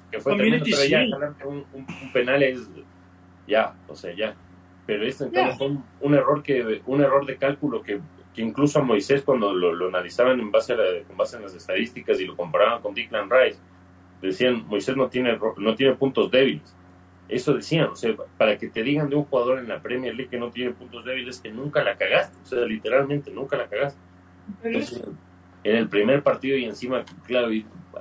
que 0.10 0.20
fue 0.20 0.36
tremendo, 0.38 0.66
pero 0.70 0.86
ya 0.86 1.06
jalarte 1.10 1.46
un, 1.48 1.66
un- 1.74 1.86
un 2.02 2.14
penal 2.14 2.42
es 2.44 2.70
ya, 3.48 3.76
o 3.90 3.96
sea, 3.96 4.14
ya. 4.16 4.36
Pero 4.86 5.06
este 5.06 5.26
en 5.26 5.32
Ya. 5.32 5.40
cambio 5.42 5.58
fue 5.58 5.68
un, 5.68 5.84
un 6.02 6.14
error 6.16 6.42
que 6.44 6.82
un 6.86 7.02
error 7.02 7.26
de 7.26 7.36
cálculo 7.38 7.82
que, 7.82 8.00
que 8.34 8.42
incluso 8.42 8.80
a 8.80 8.84
Moisés 8.84 9.22
cuando 9.24 9.54
lo, 9.54 9.74
lo 9.74 9.88
analizaban 9.88 10.40
en 10.40 10.52
base 10.52 10.74
a 10.74 10.78
la- 10.78 11.04
con 11.08 11.18
base 11.18 11.38
en 11.38 11.44
las 11.44 11.54
estadísticas 11.56 12.20
y 12.20 12.26
lo 12.26 12.36
comparaban 12.36 12.82
con 12.82 12.94
Declan 12.94 13.30
Rice 13.30 13.60
decían 14.22 14.66
Moisés 14.68 14.96
no 14.96 15.10
tiene 15.10 15.38
no 15.58 15.76
tiene 15.76 15.94
puntos 15.96 16.32
débiles 16.32 16.76
eso 17.30 17.54
decían 17.54 17.88
o 17.88 17.96
sea 17.96 18.16
para 18.38 18.58
que 18.58 18.70
te 18.70 18.84
digan 18.84 19.10
de 19.10 19.16
un 19.16 19.26
jugador 19.26 19.60
en 19.60 19.68
la 19.68 19.82
Premier 19.82 20.16
League 20.16 20.30
que 20.30 20.40
no 20.40 20.50
tiene 20.50 20.72
puntos 20.72 21.06
débiles 21.06 21.40
que 21.40 21.52
nunca 21.52 21.84
la 21.84 21.96
cagaste 21.96 22.38
o 22.42 22.46
sea 22.46 22.66
literalmente 22.66 23.32
nunca 23.32 23.58
la 23.58 23.68
cagaste 23.68 24.00
entonces, 24.64 25.04
en 25.64 25.76
el 25.78 25.88
primer 25.88 26.22
partido 26.24 26.58
y 26.58 26.66
encima, 26.66 27.06
claro, 27.26 27.48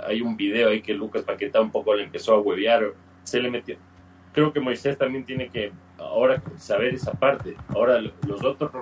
hay 0.07 0.21
un 0.21 0.37
video 0.37 0.71
ahí 0.71 0.83
que 0.83 0.95
Lucas 0.95 1.23
Paquetá 1.23 1.61
un 1.61 1.71
poco 1.71 1.95
le 1.95 2.03
empezó 2.03 2.35
a 2.35 2.41
huevear, 2.41 2.93
se 3.23 3.41
le 3.41 3.51
metió. 3.51 3.77
Creo 4.33 4.53
que 4.53 4.61
Moisés 4.61 4.97
también 4.97 5.25
tiene 5.25 5.49
que 5.49 5.73
ahora 5.99 6.43
saber 6.57 6.95
esa 6.95 7.13
parte. 7.13 7.55
Ahora 7.69 8.01
los 8.01 8.45
otros 8.45 8.73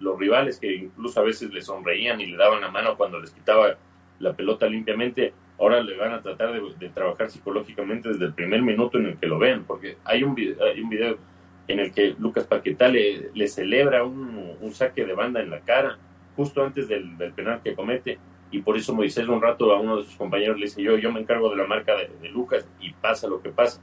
los 0.00 0.18
rivales 0.18 0.58
que 0.60 0.74
incluso 0.74 1.20
a 1.20 1.24
veces 1.24 1.52
le 1.52 1.62
sonreían 1.62 2.20
y 2.20 2.26
le 2.26 2.36
daban 2.36 2.60
la 2.60 2.70
mano 2.70 2.96
cuando 2.96 3.18
les 3.20 3.30
quitaba 3.30 3.76
la 4.20 4.32
pelota 4.32 4.66
limpiamente, 4.66 5.32
ahora 5.58 5.82
le 5.82 5.96
van 5.96 6.12
a 6.12 6.22
tratar 6.22 6.52
de, 6.52 6.88
trabajar 6.90 7.30
psicológicamente 7.30 8.08
desde 8.08 8.26
el 8.26 8.34
primer 8.34 8.62
minuto 8.62 8.98
en 8.98 9.06
el 9.06 9.16
que 9.18 9.26
lo 9.26 9.38
ven, 9.38 9.64
porque 9.64 9.96
hay 10.04 10.22
un 10.22 10.34
video, 10.34 10.64
hay 10.64 10.80
un 10.80 10.88
video 10.88 11.18
en 11.66 11.80
el 11.80 11.92
que 11.92 12.14
Lucas 12.18 12.46
Paquetá 12.46 12.88
le, 12.88 13.30
le 13.34 13.48
celebra 13.48 14.04
un, 14.04 14.44
saque 14.72 15.04
de 15.04 15.14
banda 15.14 15.40
en 15.40 15.50
la 15.50 15.60
cara 15.60 15.98
justo 16.36 16.64
antes 16.64 16.88
del, 16.88 17.16
del 17.16 17.32
penal 17.32 17.60
que 17.62 17.74
comete 17.74 18.18
y 18.50 18.60
por 18.60 18.76
eso 18.76 18.92
Moisés 18.92 19.28
un 19.28 19.40
rato 19.40 19.72
a 19.72 19.80
uno 19.80 19.98
de 19.98 20.04
sus 20.04 20.16
compañeros 20.16 20.58
le 20.58 20.66
dice 20.66 20.82
yo, 20.82 20.96
yo 20.98 21.12
me 21.12 21.20
encargo 21.20 21.48
de 21.50 21.56
la 21.56 21.66
marca 21.66 21.94
de, 21.96 22.08
de 22.20 22.28
Lucas 22.28 22.68
y 22.80 22.92
pasa 22.92 23.28
lo 23.28 23.40
que 23.40 23.50
pasa. 23.50 23.80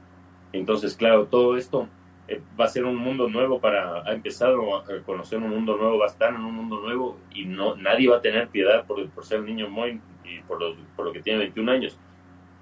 Entonces, 0.52 0.96
claro, 0.96 1.26
todo 1.26 1.56
esto 1.56 1.88
eh, 2.28 2.40
va 2.60 2.66
a 2.66 2.68
ser 2.68 2.84
un 2.84 2.96
mundo 2.96 3.28
nuevo 3.28 3.60
para, 3.60 4.02
ha 4.02 4.12
empezado 4.12 4.76
a 4.76 4.84
conocer 5.04 5.38
un 5.38 5.50
mundo 5.50 5.76
nuevo, 5.76 5.98
va 5.98 6.06
a 6.06 6.08
estar 6.08 6.34
en 6.34 6.40
un 6.40 6.54
mundo 6.54 6.80
nuevo 6.80 7.18
y 7.34 7.44
no 7.46 7.74
nadie 7.76 8.08
va 8.08 8.18
a 8.18 8.20
tener 8.20 8.48
piedad 8.48 8.84
por, 8.86 9.08
por 9.10 9.24
ser 9.24 9.42
niño 9.42 9.68
muy 9.68 10.00
y 10.24 10.40
por, 10.46 10.58
por 10.96 11.06
lo 11.06 11.12
que 11.12 11.20
tiene 11.22 11.38
21 11.40 11.70
años. 11.72 11.98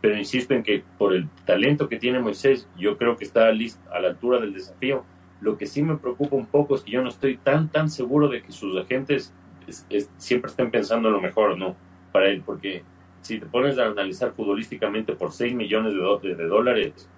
Pero 0.00 0.16
insisto 0.16 0.54
en 0.54 0.62
que 0.62 0.82
por 0.96 1.12
el 1.14 1.28
talento 1.44 1.88
que 1.88 1.98
tiene 1.98 2.20
Moisés, 2.20 2.66
yo 2.78 2.96
creo 2.96 3.16
que 3.16 3.24
está 3.24 3.50
listo 3.52 3.80
a 3.92 4.00
la 4.00 4.08
altura 4.08 4.40
del 4.40 4.54
desafío. 4.54 5.04
Lo 5.42 5.58
que 5.58 5.66
sí 5.66 5.82
me 5.82 5.96
preocupa 5.96 6.36
un 6.36 6.46
poco 6.46 6.74
es 6.74 6.82
que 6.82 6.90
yo 6.92 7.02
no 7.02 7.08
estoy 7.10 7.36
tan, 7.36 7.68
tan 7.68 7.90
seguro 7.90 8.28
de 8.28 8.42
que 8.42 8.50
sus 8.52 8.76
agentes 8.78 9.34
es- 9.66 9.86
es- 9.90 10.10
siempre 10.16 10.50
estén 10.50 10.70
pensando 10.70 11.08
en 11.08 11.14
lo 11.14 11.20
mejor, 11.20 11.58
¿no? 11.58 11.76
Para 12.12 12.28
él, 12.30 12.42
porque 12.44 12.82
si 13.20 13.38
te 13.38 13.46
pones 13.46 13.78
a 13.78 13.86
analizar 13.86 14.32
futbolísticamente 14.32 15.12
por 15.14 15.32
6 15.32 15.54
millones 15.54 15.92
de, 15.92 16.28
de- 16.28 16.34
de 16.34 16.46
dólares, 16.46 17.08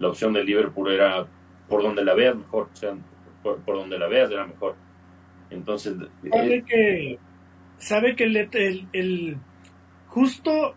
la 0.00 0.08
opción 0.08 0.32
de 0.32 0.42
Liverpool 0.42 0.90
era 0.90 1.26
por 1.68 1.82
donde 1.82 2.04
la 2.04 2.14
veas 2.14 2.34
mejor, 2.34 2.68
o 2.72 2.76
sea, 2.76 2.94
por, 3.42 3.58
por 3.58 3.76
donde 3.76 3.98
la 3.98 4.08
veas 4.08 4.30
era 4.30 4.46
mejor. 4.46 4.74
Entonces, 5.50 5.94
sabe 6.30 6.56
eh, 6.56 6.64
que 6.66 7.18
sabe 7.78 8.16
que 8.16 8.24
el, 8.24 8.36
el- 8.36 8.88
el- 8.92 9.36
justo 10.08 10.74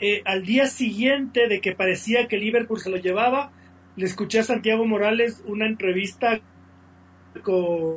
eh, 0.00 0.22
al 0.24 0.44
día 0.44 0.66
siguiente 0.66 1.46
de 1.48 1.60
que 1.60 1.74
parecía 1.74 2.26
que 2.28 2.38
Liverpool 2.38 2.80
se 2.80 2.90
lo 2.90 2.96
llevaba 2.96 3.50
le 3.96 4.06
escuché 4.06 4.38
a 4.38 4.44
Santiago 4.44 4.86
Morales 4.86 5.42
una 5.46 5.66
entrevista 5.66 6.40
con, 7.42 7.96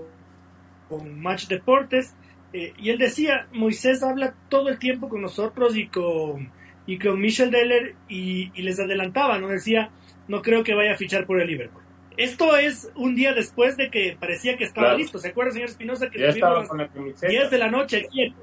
con 0.89 1.21
Match 1.21 1.47
Deportes 1.47 2.13
eh, 2.51 2.73
y 2.77 2.89
él 2.89 2.97
decía 2.97 3.47
Moisés 3.53 4.03
habla 4.03 4.33
todo 4.49 4.69
el 4.69 4.79
tiempo 4.79 5.07
con 5.09 5.21
nosotros 5.21 5.75
y 5.77 5.87
con 5.87 6.51
y 6.85 6.99
con 6.99 7.19
Michel 7.21 7.51
Deller 7.51 7.95
y, 8.09 8.51
y 8.53 8.61
les 8.63 8.79
adelantaba 8.79 9.39
no 9.39 9.47
decía 9.47 9.89
no 10.27 10.41
creo 10.41 10.63
que 10.63 10.73
vaya 10.73 10.93
a 10.93 10.97
fichar 10.97 11.25
por 11.25 11.41
el 11.41 11.47
Liverpool 11.47 11.83
esto 12.15 12.55
es 12.57 12.91
un 12.95 13.15
día 13.15 13.33
después 13.33 13.75
de 13.75 13.89
que 13.89 14.15
parecía 14.19 14.55
que 14.55 14.65
estaba 14.65 14.87
Claro. 14.89 14.99
listo 14.99 15.17
¿se 15.19 15.29
acuerda 15.29 15.51
señor 15.51 15.69
Espinosa 15.69 16.09
que 16.09 16.19
ya 16.19 16.25
tuvimos 16.29 16.35
estaba 16.35 16.59
las- 16.59 16.69
con 16.69 16.77
la 16.77 16.87
camiseta. 16.87 17.27
10 17.27 17.49
de 17.51 17.57
la 17.57 17.71
noche 17.71 18.05
aquí, 18.05 18.35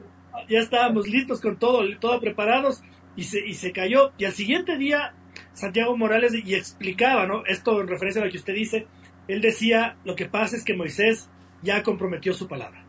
ya 0.49 0.59
estábamos 0.59 1.07
listos 1.09 1.41
con 1.41 1.57
todo, 1.59 1.85
todo 1.99 2.21
preparados 2.21 2.83
y 3.17 3.25
se, 3.25 3.47
y 3.47 3.55
se 3.55 3.73
cayó. 3.73 4.13
Y 4.19 4.25
al 4.25 4.33
siguiente 4.33 4.77
día, 4.79 5.13
Santiago 5.53 5.97
Morales 5.97 6.33
y 6.35 6.55
explicaba, 6.55 7.27
¿no? 7.27 7.45
Esto 7.47 7.81
en 7.81 7.89
referencia 7.89 8.23
a 8.23 8.25
lo 8.25 8.31
que 8.31 8.39
usted 8.39 8.55
dice, 8.55 8.87
él 9.29 9.41
decía, 9.41 9.97
lo 10.05 10.15
que 10.17 10.27
pasa 10.27 10.57
es 10.57 10.65
que 10.65 10.75
Moisés 10.75 11.29
ya 11.63 11.83
comprometió 11.83 12.33
su 12.33 12.49
palabra. 12.49 12.85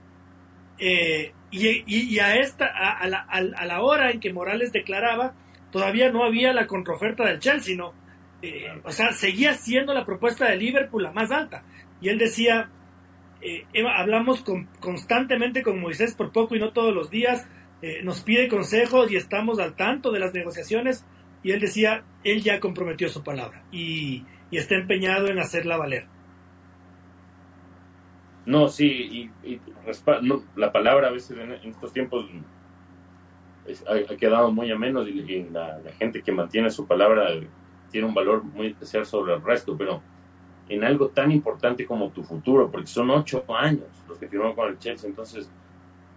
Eh, 0.80 1.34
y, 1.52 1.68
y- 1.68 1.84
y 2.16 2.20
a, 2.20 2.38
esta, 2.38 2.66
a, 2.68 2.98
a 3.00 3.08
la, 3.08 3.20
a- 3.30 3.38
a 3.62 3.66
la 3.66 3.82
hora 3.82 4.12
en 4.12 4.20
que 4.20 4.32
Morales 4.34 4.72
declaraba, 4.72 5.34
todavía 5.72 6.12
no 6.12 6.24
había 6.24 6.54
la 6.54 6.66
contraoferta 6.68 7.26
del 7.26 7.40
Chelsea, 7.40 7.76
¿no? 7.76 7.94
Eh, 8.42 8.82
o 8.84 8.92
sea, 8.92 9.12
seguía 9.14 9.54
siendo 9.54 9.94
la 9.94 10.06
propuesta 10.06 10.50
de 10.50 10.58
Liverpool 10.58 11.04
la 11.04 11.12
más 11.12 11.32
alta. 11.32 11.64
Y 12.02 12.10
él 12.10 12.18
decía, 12.18 12.70
eh, 13.42 13.66
hablamos 13.96 14.42
con- 14.42 14.66
constantemente 14.80 15.62
con 15.62 15.80
Moisés 15.80 16.16
por 16.16 16.32
poco 16.32 16.56
y 16.56 16.60
no 16.60 16.72
todos 16.72 16.94
los 16.94 17.10
días, 17.10 17.48
eh, 17.82 18.02
nos 18.04 18.22
pide 18.22 18.48
consejos 18.48 19.12
y 19.12 19.16
estamos 19.16 19.60
al 19.60 19.76
tanto 19.76 20.12
de 20.12 20.20
las 20.20 20.34
negociaciones 20.34 21.06
y 21.44 21.52
él 21.52 21.60
decía, 21.60 22.04
él 22.24 22.44
ya 22.44 22.60
comprometió 22.60 23.10
su 23.10 23.24
palabra 23.24 23.64
y, 23.72 24.26
está 24.52 24.76
empeñado 24.76 25.28
en 25.28 25.40
hacerla 25.40 25.78
valer. 25.78 26.06
No, 28.46 28.68
sí, 28.68 29.32
y, 29.44 29.60
la 30.56 30.72
palabra 30.72 31.08
a 31.08 31.12
veces 31.12 31.38
en, 31.38 31.54
estos 31.54 31.94
tiempos 31.94 32.26
ha, 33.88 34.16
quedado 34.18 34.52
muy 34.52 34.70
a 34.72 34.78
menos 34.78 35.08
y, 35.08 35.44
la 35.52 35.80
gente 35.98 36.22
que 36.22 36.32
mantiene 36.32 36.70
su 36.70 36.86
palabra 36.86 37.30
tiene 37.92 38.08
un 38.08 38.14
valor 38.14 38.44
muy 38.44 38.68
especial 38.68 39.06
sobre 39.06 39.34
el 39.34 39.42
resto, 39.42 39.76
pero 39.78 40.02
en 40.70 40.84
algo 40.84 41.10
tan 41.10 41.32
importante 41.32 41.86
como 41.86 42.10
tu 42.12 42.24
futuro, 42.24 42.70
porque 42.72 42.88
son 42.88 43.10
ocho 43.10 43.44
años 43.56 43.88
los 44.08 44.18
que 44.18 44.28
firmó 44.28 44.56
con 44.56 44.70
el 44.70 44.80
Chelsea, 44.80 45.10
entonces 45.10 45.50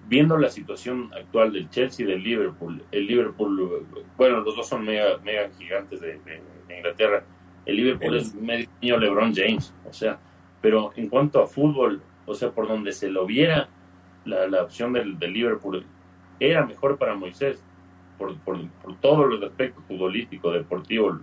viendo 0.06 0.36
la 0.36 0.50
situación 0.50 1.10
actual 1.14 1.52
del 1.52 1.68
Chelsea 1.70 2.04
y 2.04 2.08
del 2.08 2.22
Liverpool, 2.22 2.82
el 2.92 3.06
Liverpool, 3.06 3.86
bueno, 4.16 4.40
los 4.40 4.54
dos 4.56 4.68
son 4.68 4.84
mega, 4.84 5.18
mega 5.24 5.50
gigantes 5.58 6.00
de, 6.00 6.18
de- 6.20 6.42
de 6.68 6.76
Inglaterra, 6.78 7.24
el 7.66 7.76
Liverpool 7.76 8.16
es 8.16 8.34
medio 8.34 8.68
niño 8.82 8.98
LeBron 8.98 9.34
James, 9.34 9.72
o 9.88 9.92
sea, 9.92 10.18
pero 10.60 10.92
en 10.96 11.08
cuanto 11.08 11.42
a 11.42 11.46
fútbol, 11.46 12.02
o 12.26 12.34
sea, 12.34 12.50
por 12.50 12.68
donde 12.68 12.92
se 12.92 13.08
lo 13.10 13.26
viera, 13.26 13.68
la, 14.24 14.46
la 14.46 14.62
opción 14.62 14.92
del, 14.92 15.18
del 15.18 15.32
Liverpool 15.32 15.84
era 16.38 16.64
mejor 16.66 16.96
para 16.98 17.14
Moisés, 17.14 17.62
por, 18.18 18.36
por, 18.38 18.66
por 18.82 18.96
todos 19.00 19.28
los 19.28 19.42
aspectos 19.42 19.82
futbolístico, 19.88 20.52
deportivo, 20.52 21.18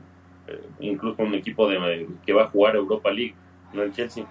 eh, 0.51 0.61
incluso 0.79 1.21
un 1.23 1.33
equipo 1.33 1.67
de, 1.67 2.07
que 2.25 2.33
va 2.33 2.43
a 2.43 2.47
jugar 2.47 2.75
Europa 2.75 3.11
League, 3.11 3.35
no 3.73 3.83
el 3.83 3.91
Chelsea. 3.93 4.25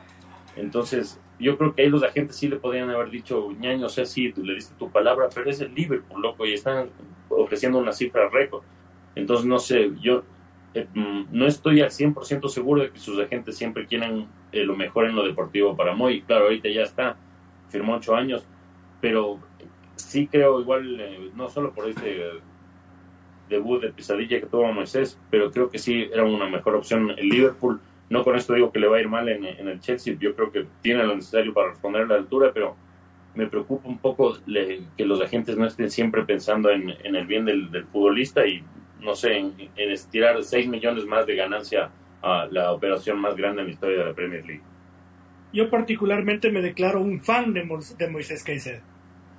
Entonces, 0.56 1.20
yo 1.38 1.56
creo 1.56 1.74
que 1.74 1.82
ahí 1.82 1.88
los 1.88 2.02
agentes 2.02 2.36
sí 2.36 2.48
le 2.48 2.56
podrían 2.56 2.90
haber 2.90 3.10
dicho, 3.10 3.50
ñaño, 3.58 3.86
o 3.86 3.88
sea, 3.88 4.04
sí, 4.04 4.32
tú 4.32 4.44
le 4.44 4.54
diste 4.54 4.74
tu 4.78 4.90
palabra, 4.90 5.28
pero 5.34 5.48
es 5.50 5.60
el 5.60 5.74
Liverpool, 5.74 6.20
loco, 6.20 6.44
y 6.44 6.52
están 6.52 6.90
ofreciendo 7.28 7.78
una 7.78 7.92
cifra 7.92 8.28
récord. 8.28 8.62
Entonces, 9.14 9.46
no 9.46 9.58
sé, 9.58 9.90
yo 10.00 10.22
eh, 10.74 10.86
mm, 10.94 11.24
no 11.32 11.46
estoy 11.46 11.80
al 11.80 11.90
100% 11.90 12.48
seguro 12.48 12.82
de 12.82 12.90
que 12.90 12.98
sus 12.98 13.18
agentes 13.18 13.56
siempre 13.56 13.86
quieren 13.86 14.28
eh, 14.52 14.64
lo 14.64 14.76
mejor 14.76 15.06
en 15.06 15.16
lo 15.16 15.24
deportivo 15.24 15.76
para 15.76 15.94
Moy. 15.94 16.22
Claro, 16.22 16.44
ahorita 16.44 16.68
ya 16.68 16.82
está, 16.82 17.16
firmó 17.68 17.96
ocho 17.96 18.14
años, 18.14 18.46
pero 19.00 19.40
sí 19.96 20.26
creo 20.26 20.60
igual, 20.60 21.00
eh, 21.00 21.30
no 21.34 21.48
solo 21.48 21.72
por 21.72 21.88
este 21.88 22.40
debut 23.50 23.82
de 23.82 23.92
pesadilla 23.92 24.40
que 24.40 24.46
tuvo 24.46 24.72
Moisés, 24.72 25.18
pero 25.30 25.50
creo 25.50 25.68
que 25.70 25.78
sí 25.78 26.08
era 26.10 26.24
una 26.24 26.48
mejor 26.48 26.76
opción 26.76 27.10
el 27.10 27.28
Liverpool. 27.28 27.80
No 28.08 28.24
con 28.24 28.34
esto 28.36 28.54
digo 28.54 28.72
que 28.72 28.78
le 28.80 28.88
va 28.88 28.96
a 28.96 29.00
ir 29.00 29.08
mal 29.08 29.28
en, 29.28 29.44
en 29.44 29.68
el 29.68 29.80
Chelsea, 29.80 30.16
yo 30.18 30.34
creo 30.34 30.50
que 30.50 30.66
tiene 30.80 31.04
lo 31.04 31.14
necesario 31.14 31.52
para 31.52 31.68
responder 31.68 32.02
a 32.02 32.06
la 32.06 32.14
altura, 32.14 32.50
pero 32.54 32.74
me 33.34 33.46
preocupa 33.46 33.88
un 33.88 33.98
poco 33.98 34.38
le- 34.46 34.80
que 34.96 35.04
los 35.04 35.20
agentes 35.20 35.56
no 35.58 35.66
estén 35.66 35.90
siempre 35.90 36.24
pensando 36.24 36.70
en, 36.70 36.90
en 37.04 37.14
el 37.14 37.26
bien 37.26 37.44
del, 37.44 37.70
del 37.70 37.84
futbolista 37.84 38.44
y, 38.46 38.64
no 39.00 39.14
sé, 39.14 39.36
en, 39.38 39.52
en 39.76 39.90
estirar 39.92 40.42
6 40.42 40.66
millones 40.66 41.04
más 41.04 41.26
de 41.26 41.36
ganancia 41.36 41.90
a 42.22 42.48
la 42.50 42.72
operación 42.72 43.20
más 43.20 43.36
grande 43.36 43.60
en 43.62 43.68
la 43.68 43.72
historia 43.74 43.98
de 43.98 44.04
la 44.06 44.12
Premier 44.14 44.44
League. 44.44 44.62
Yo 45.52 45.70
particularmente 45.70 46.50
me 46.50 46.60
declaro 46.62 47.00
un 47.00 47.20
fan 47.20 47.52
de, 47.54 47.64
Mo- 47.64 47.78
de 47.98 48.08
Moisés 48.10 48.42
Caicedo. 48.44 48.82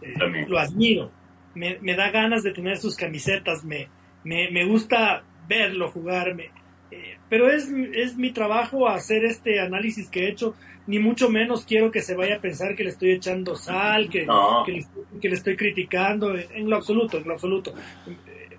Eh, 0.01 0.45
lo 0.47 0.57
admiro. 0.59 1.11
Me, 1.53 1.77
me 1.81 1.95
da 1.95 2.09
ganas 2.11 2.43
de 2.43 2.51
tener 2.53 2.77
sus 2.77 2.95
camisetas. 2.95 3.63
Me, 3.65 3.87
me, 4.23 4.49
me 4.51 4.65
gusta 4.65 5.23
verlo 5.47 5.89
jugar. 5.91 6.35
me- 6.35 6.49
eh, 6.91 7.17
pero 7.29 7.49
es, 7.49 7.69
es 7.93 8.17
mi 8.17 8.31
trabajo 8.31 8.87
hacer 8.87 9.23
este 9.25 9.59
análisis 9.59 10.09
que 10.09 10.25
he 10.25 10.29
hecho. 10.29 10.55
Ni 10.87 10.99
mucho 10.99 11.29
menos 11.29 11.63
quiero 11.65 11.91
que 11.91 12.01
se 12.01 12.15
vaya 12.15 12.37
a 12.37 12.41
pensar 12.41 12.75
que 12.75 12.83
le 12.83 12.89
estoy 12.89 13.11
echando 13.11 13.55
sal, 13.55 14.09
que, 14.09 14.25
No. 14.25 14.63
que, 14.65 14.71
le, 14.73 14.85
que 15.21 15.29
le 15.29 15.35
estoy 15.35 15.55
criticando. 15.55 16.35
En, 16.37 16.69
lo 16.69 16.75
absoluto, 16.75 17.17
en 17.19 17.27
lo 17.27 17.33
absoluto. 17.33 17.73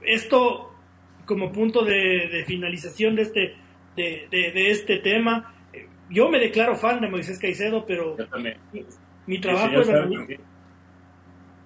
Esto 0.02 0.72
como 1.26 1.52
punto 1.52 1.84
de, 1.84 2.28
de 2.28 2.44
finalización 2.46 3.16
de 3.16 3.22
este, 3.22 3.54
de, 3.96 4.28
de- 4.30 4.52
de 4.52 4.70
este 4.70 4.98
tema. 4.98 5.54
Yo 6.10 6.28
me 6.28 6.38
declaro 6.38 6.76
fan 6.76 7.00
de 7.00 7.08
Moisés 7.10 7.38
Caicedo, 7.38 7.84
pero 7.86 8.16
mi 9.26 9.40
trabajo 9.40 9.80
es 9.80 9.88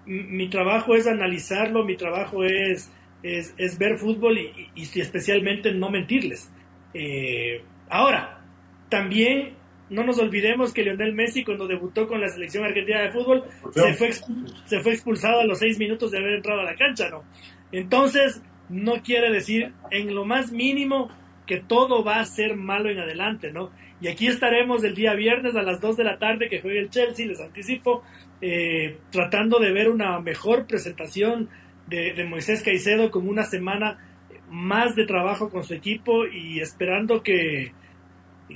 mi 0.07 0.49
trabajo 0.49 0.95
es 0.95 1.07
analizarlo, 1.07 1.85
mi 1.85 1.97
trabajo 1.97 2.45
es, 2.45 2.93
es, 3.27 3.55
es 3.59 3.79
ver 3.79 3.99
fútbol 3.99 4.39
y, 4.39 4.71
y- 4.75 4.89
y 4.95 5.01
especialmente 5.01 5.73
no 5.73 5.91
mentirles. 5.91 6.51
Eh, 6.95 7.63
ahora, 7.89 8.41
también 8.89 9.55
no 9.91 10.05
nos 10.05 10.19
olvidemos 10.19 10.73
que 10.73 10.83
Lionel 10.83 11.13
Messi 11.15 11.45
cuando 11.45 11.67
debutó 11.69 12.09
con 12.09 12.21
la 12.21 12.29
selección 12.29 12.65
argentina 12.65 13.03
de 13.03 13.11
fútbol 13.11 13.45
se 13.73 13.95
fue, 13.95 14.11
se 14.65 14.81
fue 14.81 14.93
expulsado 14.95 15.41
a 15.41 15.45
los 15.45 15.59
seis 15.59 15.79
minutos 15.79 16.11
de 16.11 16.19
haber 16.19 16.35
entrado 16.35 16.61
a 16.61 16.65
la 16.65 16.75
cancha, 16.75 17.09
¿no? 17.09 17.23
Entonces, 17.73 18.43
no 18.69 19.03
quiere 19.03 19.31
decir 19.31 19.73
en 19.91 20.15
lo 20.15 20.25
más 20.25 20.51
mínimo 20.53 21.09
que 21.47 21.59
todo 21.61 22.03
va 22.03 22.19
a 22.19 22.25
ser 22.25 22.57
malo 22.57 22.91
en 22.91 22.99
adelante, 22.99 23.53
¿no? 23.53 23.71
Y 24.01 24.09
aquí 24.09 24.27
estaremos 24.27 24.83
el 24.85 24.95
día 24.95 25.15
viernes 25.15 25.55
a 25.55 25.63
las 25.63 25.81
2 25.81 25.97
de 25.97 26.05
la 26.05 26.19
tarde 26.19 26.49
que 26.49 26.61
juegue 26.61 26.81
el 26.81 26.91
Chelsea, 26.91 27.27
les 27.27 27.41
anticipo, 27.41 28.03
eh, 28.41 28.99
tratando 29.11 29.59
de 29.61 29.73
ver 29.73 29.89
una 29.89 30.21
mejor 30.21 30.67
presentación 30.67 31.49
de, 31.87 32.13
de 32.15 32.25
Moisés 32.25 32.63
Caicedo 32.63 33.11
con 33.11 33.29
una 33.29 33.45
semana 33.45 33.99
más 34.49 34.95
de 34.95 35.07
trabajo 35.07 35.51
con 35.51 35.65
su 35.65 35.75
equipo 35.75 36.27
y 36.27 36.61
esperando 36.61 37.23
que, 37.23 37.73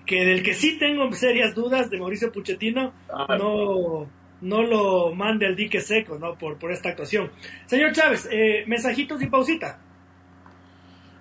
que 0.07 0.25
del 0.25 0.43
que 0.43 0.55
sí 0.55 0.79
tengo 0.79 1.13
serias 1.13 1.55
dudas 1.55 1.91
de 1.91 1.99
Mauricio 1.99 2.31
Puchetino, 2.33 2.93
Ah, 3.13 3.37
no, 3.37 4.09
no 4.41 4.63
lo 4.63 5.15
mande 5.15 5.47
al 5.47 5.57
dique 5.57 5.81
seco, 5.81 6.19
¿no? 6.19 6.37
Por, 6.37 6.59
por 6.59 6.73
esta 6.73 6.91
actuación. 6.91 7.31
Señor 7.67 7.93
Chávez, 7.93 8.29
eh, 8.31 8.65
mensajitos 8.67 9.21
y 9.23 9.27
pausita. 9.27 9.79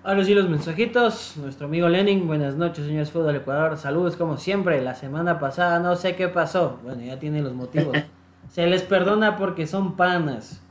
Ahora 0.02 0.24
sí 0.24 0.34
los 0.34 0.48
mensajitos. 0.48 1.36
Nuestro 1.36 1.66
amigo 1.66 1.88
Lenin, 1.88 2.26
buenas 2.26 2.56
noches, 2.56 2.86
señores 2.86 3.10
Fútbol 3.10 3.36
Ecuador. 3.36 3.76
Saludos 3.76 4.16
como 4.16 4.38
siempre. 4.38 4.80
La 4.80 4.94
semana 4.94 5.38
pasada 5.38 5.78
no 5.78 5.94
sé 5.96 6.16
qué 6.16 6.28
pasó. 6.28 6.80
Bueno, 6.82 7.02
ya 7.02 7.18
tiene 7.18 7.42
los 7.42 7.52
motivos. 7.52 7.96
Se 8.48 8.66
les 8.66 8.82
perdona 8.82 9.36
porque 9.36 9.66
son 9.66 9.96
panas. 9.96 10.62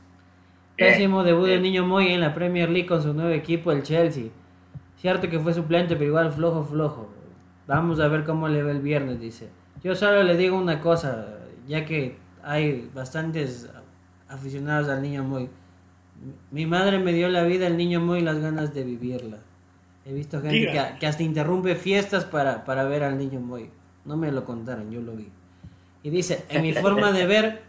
Pésimo 0.80 1.22
debut 1.22 1.46
del 1.46 1.60
niño 1.60 1.86
Moy 1.86 2.08
en 2.08 2.20
la 2.20 2.32
Premier 2.32 2.70
League 2.70 2.88
con 2.88 3.02
su 3.02 3.12
nuevo 3.12 3.28
equipo, 3.32 3.70
el 3.70 3.82
Chelsea. 3.82 4.30
Cierto 4.96 5.28
que 5.28 5.38
fue 5.38 5.52
suplente, 5.52 5.94
pero 5.94 6.06
igual 6.06 6.32
flojo, 6.32 6.64
flojo. 6.64 7.10
Vamos 7.66 8.00
a 8.00 8.08
ver 8.08 8.24
cómo 8.24 8.48
le 8.48 8.62
va 8.62 8.70
el 8.70 8.80
viernes, 8.80 9.20
dice. 9.20 9.50
Yo 9.84 9.94
solo 9.94 10.22
le 10.22 10.38
digo 10.38 10.56
una 10.56 10.80
cosa, 10.80 11.36
ya 11.68 11.84
que 11.84 12.16
hay 12.42 12.90
bastantes 12.94 13.70
aficionados 14.26 14.88
al 14.88 15.02
niño 15.02 15.22
Moy. 15.22 15.50
Mi 16.50 16.64
madre 16.64 16.98
me 16.98 17.12
dio 17.12 17.28
la 17.28 17.42
vida, 17.42 17.66
el 17.66 17.76
niño 17.76 18.00
Moy, 18.00 18.22
las 18.22 18.38
ganas 18.38 18.72
de 18.72 18.82
vivirla. 18.82 19.36
He 20.06 20.14
visto 20.14 20.40
gente 20.40 20.72
que, 20.72 20.98
que 20.98 21.06
hasta 21.06 21.22
interrumpe 21.22 21.74
fiestas 21.74 22.24
para, 22.24 22.64
para 22.64 22.84
ver 22.84 23.04
al 23.04 23.18
niño 23.18 23.38
Moy. 23.38 23.68
No 24.06 24.16
me 24.16 24.32
lo 24.32 24.46
contaron, 24.46 24.90
yo 24.90 25.02
lo 25.02 25.12
vi. 25.12 25.28
Y 26.02 26.08
dice, 26.08 26.46
en 26.48 26.62
mi 26.62 26.72
forma 26.72 27.12
de 27.12 27.26
ver, 27.26 27.62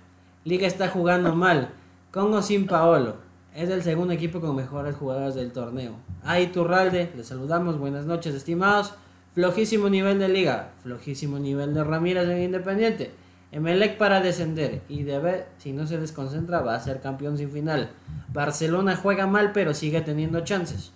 Liga 0.45 0.65
está 0.65 0.87
jugando 0.87 1.35
mal. 1.35 1.73
Con 2.11 2.33
o 2.33 2.41
sin 2.41 2.67
Paolo. 2.67 3.15
Es 3.55 3.69
el 3.69 3.83
segundo 3.83 4.13
equipo 4.13 4.41
con 4.41 4.53
mejores 4.53 4.97
jugadores 4.97 5.33
del 5.33 5.53
torneo. 5.53 5.93
Ahí 6.25 6.47
Turralde, 6.47 7.09
les 7.15 7.27
saludamos, 7.27 7.79
buenas 7.79 8.05
noches 8.05 8.35
estimados. 8.35 8.93
Flojísimo 9.33 9.87
nivel 9.87 10.19
de 10.19 10.27
liga, 10.27 10.71
flojísimo 10.83 11.39
nivel 11.39 11.73
de 11.73 11.85
Ramírez 11.85 12.27
en 12.27 12.41
Independiente. 12.41 13.11
Emelec 13.53 13.97
para 13.97 14.19
descender 14.19 14.81
y 14.89 15.03
de 15.03 15.19
ver 15.19 15.47
si 15.57 15.71
no 15.71 15.87
se 15.87 15.99
desconcentra 15.99 16.59
va 16.59 16.75
a 16.75 16.81
ser 16.81 16.99
campeón 16.99 17.37
sin 17.37 17.49
final. 17.49 17.91
Barcelona 18.33 18.97
juega 18.97 19.25
mal 19.25 19.53
pero 19.53 19.73
sigue 19.73 20.01
teniendo 20.01 20.41
chances. 20.41 20.91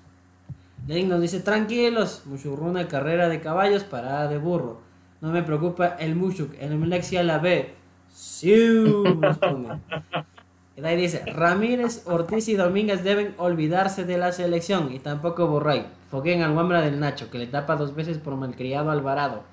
Lenin 0.86 1.08
nos 1.08 1.22
dice 1.22 1.40
tranquilos, 1.40 2.24
Mushurruna 2.26 2.90
carrera 2.90 3.30
de 3.30 3.40
caballos, 3.40 3.86
parada 3.86 4.28
de 4.28 4.38
burro. 4.38 4.82
No 5.22 5.32
me 5.32 5.44
preocupa 5.44 5.96
el 5.98 6.14
Mushuk, 6.14 6.56
el 6.60 6.74
Emelec 6.74 7.04
sí 7.04 7.16
a 7.16 7.24
la 7.24 7.38
B. 7.38 7.74
Siu, 8.10 9.04
nos. 9.16 9.80
Y 10.78 10.82
de 10.82 10.88
ahí 10.90 10.98
dice, 10.98 11.24
Ramírez, 11.26 12.04
Ortiz 12.06 12.50
y 12.50 12.56
Domínguez 12.56 13.04
deben 13.04 13.34
olvidarse 13.38 14.04
de 14.04 14.18
la 14.18 14.34
selección 14.34 14.92
y 14.94 15.00
tampoco 15.00 15.48
Borray. 15.48 15.86
Fogueen 16.12 16.42
al 16.42 16.52
Wambra 16.52 16.82
del 16.82 17.00
Nacho, 17.00 17.30
que 17.30 17.38
le 17.38 17.48
tapa 17.48 17.78
dos 17.78 17.96
veces 17.96 18.18
por 18.18 18.36
malcriado 18.36 18.92
Alvarado. 18.92 19.44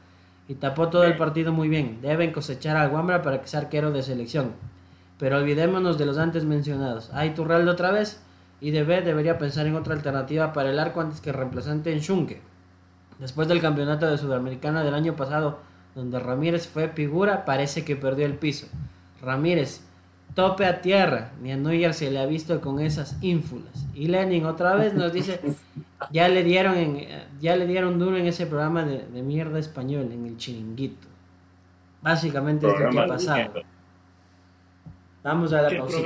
Y 0.48 0.54
tapó 0.54 0.88
todo 0.88 1.04
el 1.04 1.16
partido 1.16 1.52
muy 1.52 1.68
bien. 1.68 2.00
Deben 2.02 2.32
cosechar 2.32 2.76
al 2.76 2.92
Wambra 2.92 3.22
para 3.22 3.40
que 3.40 3.46
sea 3.46 3.60
arquero 3.60 3.92
de 3.92 4.02
selección. 4.02 4.52
Pero 5.18 5.38
olvidémonos 5.38 5.96
de 5.98 6.06
los 6.06 6.18
antes 6.18 6.44
mencionados. 6.44 7.10
Hay 7.12 7.30
Turraldo 7.30 7.70
otra 7.70 7.92
vez. 7.92 8.20
Y 8.60 8.70
DB 8.70 9.04
debería 9.04 9.38
pensar 9.38 9.66
en 9.66 9.76
otra 9.76 9.94
alternativa 9.94 10.52
para 10.52 10.70
el 10.70 10.78
arco 10.78 11.00
antes 11.00 11.20
que 11.20 11.32
reemplazante 11.32 11.92
en 11.92 12.00
Schunke. 12.00 12.40
Después 13.18 13.46
del 13.46 13.60
campeonato 13.60 14.10
de 14.10 14.18
Sudamericana 14.18 14.82
del 14.82 14.94
año 14.94 15.14
pasado, 15.14 15.58
donde 15.94 16.18
Ramírez 16.18 16.66
fue 16.68 16.88
figura, 16.88 17.44
parece 17.44 17.84
que 17.84 17.96
perdió 17.96 18.26
el 18.26 18.34
piso. 18.34 18.66
Ramírez, 19.20 19.82
tope 20.34 20.64
a 20.66 20.80
tierra. 20.80 21.32
Ni 21.42 21.52
a 21.52 21.56
Neuer 21.56 21.94
se 21.94 22.10
le 22.10 22.18
ha 22.20 22.26
visto 22.26 22.60
con 22.60 22.80
esas 22.80 23.16
ínfulas. 23.22 23.86
Y 23.94 24.08
Lenin 24.08 24.46
otra 24.46 24.74
vez 24.76 24.94
nos 24.94 25.12
dice, 25.12 25.40
ya 26.12 26.28
le 26.28 26.42
dieron, 26.44 26.76
en, 26.76 26.96
eh, 26.96 27.24
ya 27.40 27.56
le 27.56 27.66
dieron 27.66 27.98
duro 27.98 28.16
en 28.16 28.26
ese 28.26 28.46
programa 28.46 28.84
de, 28.84 29.06
de 29.06 29.22
mierda 29.22 29.58
español, 29.58 30.10
en 30.12 30.26
el 30.26 30.36
chiringuito. 30.36 31.08
Básicamente 32.02 32.66
es 32.66 32.72
lo 32.72 32.78
que 32.90 32.98
ha 32.98 33.06
pasado. 33.06 33.62
Vamos 35.22 35.52
a 35.52 35.62
la 35.62 35.68
pausita. 35.78 36.00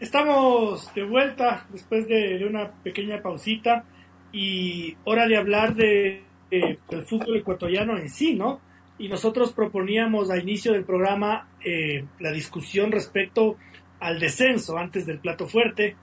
Estamos 0.00 0.94
de 0.94 1.04
vuelta 1.04 1.66
después 1.70 2.06
de, 2.08 2.38
de 2.38 2.46
una 2.46 2.70
pequeña 2.82 3.22
pausita 3.22 3.84
y 4.32 4.96
hora 5.04 5.26
de 5.26 5.36
hablar 5.36 5.74
de, 5.74 6.22
de- 6.50 6.78
del 6.90 7.02
fútbol 7.04 7.36
ecuatoriano 7.36 7.96
en 7.96 8.08
sí, 8.10 8.34
¿no? 8.34 8.60
Y 8.98 9.08
nosotros 9.08 9.52
proponíamos 9.52 10.30
a 10.30 10.38
inicio 10.38 10.72
del 10.72 10.84
programa 10.84 11.48
eh, 11.64 12.04
la 12.18 12.32
discusión 12.32 12.92
respecto 12.92 13.56
al 14.00 14.18
descenso 14.20 14.78
antes 14.78 15.06
del 15.06 15.18
plato 15.18 15.46
fuerte 15.46 15.96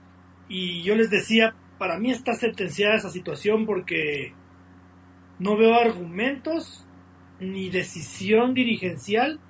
y 0.48 0.82
yo 0.82 0.94
les 0.94 1.10
decía, 1.10 1.54
para 1.78 1.98
mí 1.98 2.10
está 2.10 2.34
sentenciada 2.34 2.96
esa 2.96 3.10
situación 3.10 3.66
porque 3.66 4.32
no 5.38 5.56
veo 5.56 5.74
argumentos 5.74 6.86
ni 7.40 7.70
decisión 7.70 8.54
dirigencial 8.54 9.40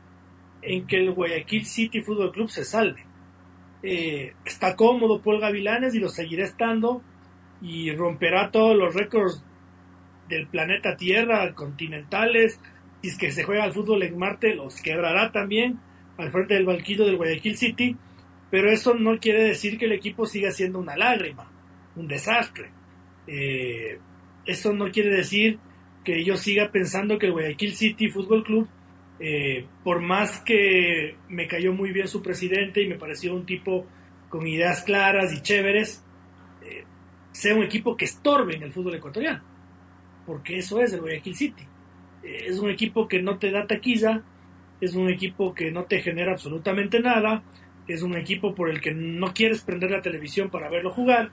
en 0.62 0.86
que 0.86 0.96
el 0.96 1.12
Guayaquil 1.12 1.66
City 1.66 2.00
Fútbol 2.00 2.32
Club 2.32 2.48
se 2.48 2.64
salve. 2.64 3.04
Eh, 3.82 4.32
está 4.46 4.76
cómodo 4.76 5.20
Paul 5.20 5.40
Gavilanes 5.40 5.94
y 5.94 6.00
lo 6.00 6.08
seguirá 6.08 6.44
estando 6.44 7.02
y 7.60 7.92
romperá 7.92 8.50
todos 8.50 8.76
los 8.76 8.94
récords 8.94 9.44
del 10.28 10.46
planeta 10.46 10.96
Tierra, 10.96 11.54
continentales, 11.54 12.60
y 13.04 13.08
es 13.08 13.18
que 13.18 13.30
se 13.30 13.44
juega 13.44 13.64
al 13.64 13.74
fútbol 13.74 14.02
en 14.02 14.16
Marte, 14.16 14.54
los 14.54 14.80
quebrará 14.80 15.30
también 15.30 15.78
al 16.16 16.30
frente 16.32 16.54
del 16.54 16.64
banquillo 16.64 17.04
del 17.04 17.18
Guayaquil 17.18 17.58
City, 17.58 17.94
pero 18.50 18.70
eso 18.70 18.94
no 18.94 19.18
quiere 19.18 19.44
decir 19.44 19.76
que 19.76 19.84
el 19.84 19.92
equipo 19.92 20.24
siga 20.24 20.50
siendo 20.52 20.78
una 20.78 20.96
lágrima, 20.96 21.52
un 21.96 22.08
desastre. 22.08 22.70
Eh, 23.26 23.98
eso 24.46 24.72
no 24.72 24.90
quiere 24.90 25.10
decir 25.10 25.58
que 26.02 26.24
yo 26.24 26.38
siga 26.38 26.72
pensando 26.72 27.18
que 27.18 27.26
el 27.26 27.32
Guayaquil 27.32 27.74
City 27.74 28.08
Fútbol 28.08 28.42
Club 28.42 28.68
eh, 29.18 29.66
por 29.84 30.00
más 30.00 30.40
que 30.40 31.18
me 31.28 31.46
cayó 31.46 31.74
muy 31.74 31.92
bien 31.92 32.08
su 32.08 32.22
presidente 32.22 32.82
y 32.82 32.88
me 32.88 32.96
pareció 32.96 33.34
un 33.34 33.44
tipo 33.44 33.86
con 34.30 34.46
ideas 34.46 34.82
claras 34.82 35.30
y 35.34 35.42
chéveres, 35.42 36.02
eh, 36.62 36.84
sea 37.32 37.54
un 37.54 37.64
equipo 37.64 37.98
que 37.98 38.06
estorbe 38.06 38.56
en 38.56 38.62
el 38.62 38.72
fútbol 38.72 38.94
ecuatoriano, 38.94 39.44
porque 40.24 40.56
eso 40.56 40.80
es 40.80 40.94
el 40.94 41.00
Guayaquil 41.02 41.34
City. 41.34 41.66
Es 42.24 42.58
un 42.58 42.70
equipo 42.70 43.06
que 43.06 43.22
no 43.22 43.38
te 43.38 43.50
da 43.50 43.66
taquiza, 43.66 44.22
es 44.80 44.94
un 44.94 45.08
equipo 45.10 45.54
que 45.54 45.70
no 45.70 45.84
te 45.84 46.00
genera 46.00 46.32
absolutamente 46.32 47.00
nada, 47.00 47.42
es 47.86 48.02
un 48.02 48.16
equipo 48.16 48.54
por 48.54 48.70
el 48.70 48.80
que 48.80 48.94
no 48.94 49.32
quieres 49.34 49.62
prender 49.62 49.90
la 49.90 50.02
televisión 50.02 50.50
para 50.50 50.70
verlo 50.70 50.90
jugar, 50.90 51.30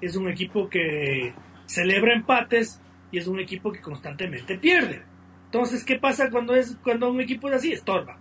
es 0.00 0.16
un 0.16 0.28
equipo 0.28 0.68
que 0.68 1.32
celebra 1.66 2.14
empates 2.14 2.80
y 3.10 3.18
es 3.18 3.26
un 3.26 3.40
equipo 3.40 3.72
que 3.72 3.80
constantemente 3.80 4.58
pierde. 4.58 5.02
Entonces, 5.46 5.84
¿qué 5.84 5.98
pasa 5.98 6.30
cuando 6.30 6.54
es 6.54 6.76
cuando 6.82 7.10
un 7.10 7.20
equipo 7.20 7.48
es 7.48 7.56
así? 7.56 7.72
Estorba, 7.72 8.18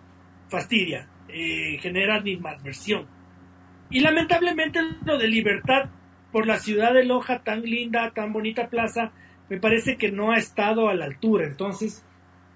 fastidia, 0.50 1.08
eh, 1.28 1.78
genera 1.82 2.16
animadversión. 2.16 3.06
Y 3.90 4.00
lamentablemente 4.00 4.80
lo 5.06 5.18
de 5.18 5.28
Libertad 5.28 5.90
por 6.32 6.48
la 6.48 6.58
ciudad 6.58 6.94
de 6.94 7.06
Loja, 7.06 7.40
tan 7.40 7.62
linda, 7.62 8.12
tan 8.12 8.34
bonita 8.34 8.70
plaza, 8.70 9.12
me 9.50 9.58
parece 9.58 9.98
que 9.98 10.12
no 10.12 10.32
ha 10.32 10.38
estado 10.38 10.90
a 10.90 10.96
la 10.96 11.06
altura. 11.06 11.46
Entonces, 11.46 12.06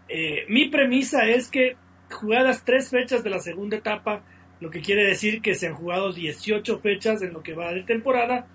eh, 0.09 0.45
mi 0.49 0.67
premisa 0.69 1.27
es 1.27 1.49
que 1.49 1.75
jugadas 2.09 2.63
tres 2.65 2.89
fechas 2.89 3.23
de 3.23 3.29
la 3.29 3.39
segunda 3.39 3.77
etapa, 3.77 4.23
lo 4.59 4.69
que 4.69 4.81
quiere 4.81 5.05
decir 5.05 5.41
que 5.41 5.55
se 5.55 5.67
han 5.67 5.73
jugado 5.73 6.11
18 6.11 6.79
fechas 6.79 7.21
en 7.21 7.33
lo 7.33 7.41
que 7.41 7.53
va 7.53 7.73
de 7.73 7.83
temporada, 7.83 8.47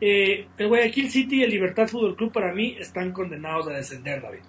eh, 0.00 0.46
el 0.58 0.68
Guayaquil 0.68 1.10
City 1.10 1.36
y 1.36 1.42
el 1.44 1.50
Libertad 1.50 1.88
Fútbol 1.88 2.16
Club 2.16 2.32
para 2.32 2.52
mí 2.52 2.76
están 2.78 3.12
condenados 3.12 3.68
a 3.68 3.72
descender, 3.72 4.20
David. 4.20 4.40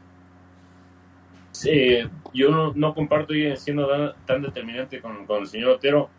Sí, 1.52 2.00
yo 2.34 2.74
no, 2.76 2.94
comparto 2.94 3.34
y 3.34 3.56
siendo 3.56 3.88
tan, 3.88 4.26
tan 4.26 4.42
determinante 4.42 5.00
con, 5.00 5.26
con, 5.26 5.42
el 5.42 5.48
señor 5.48 5.72
Otero, 5.72 6.10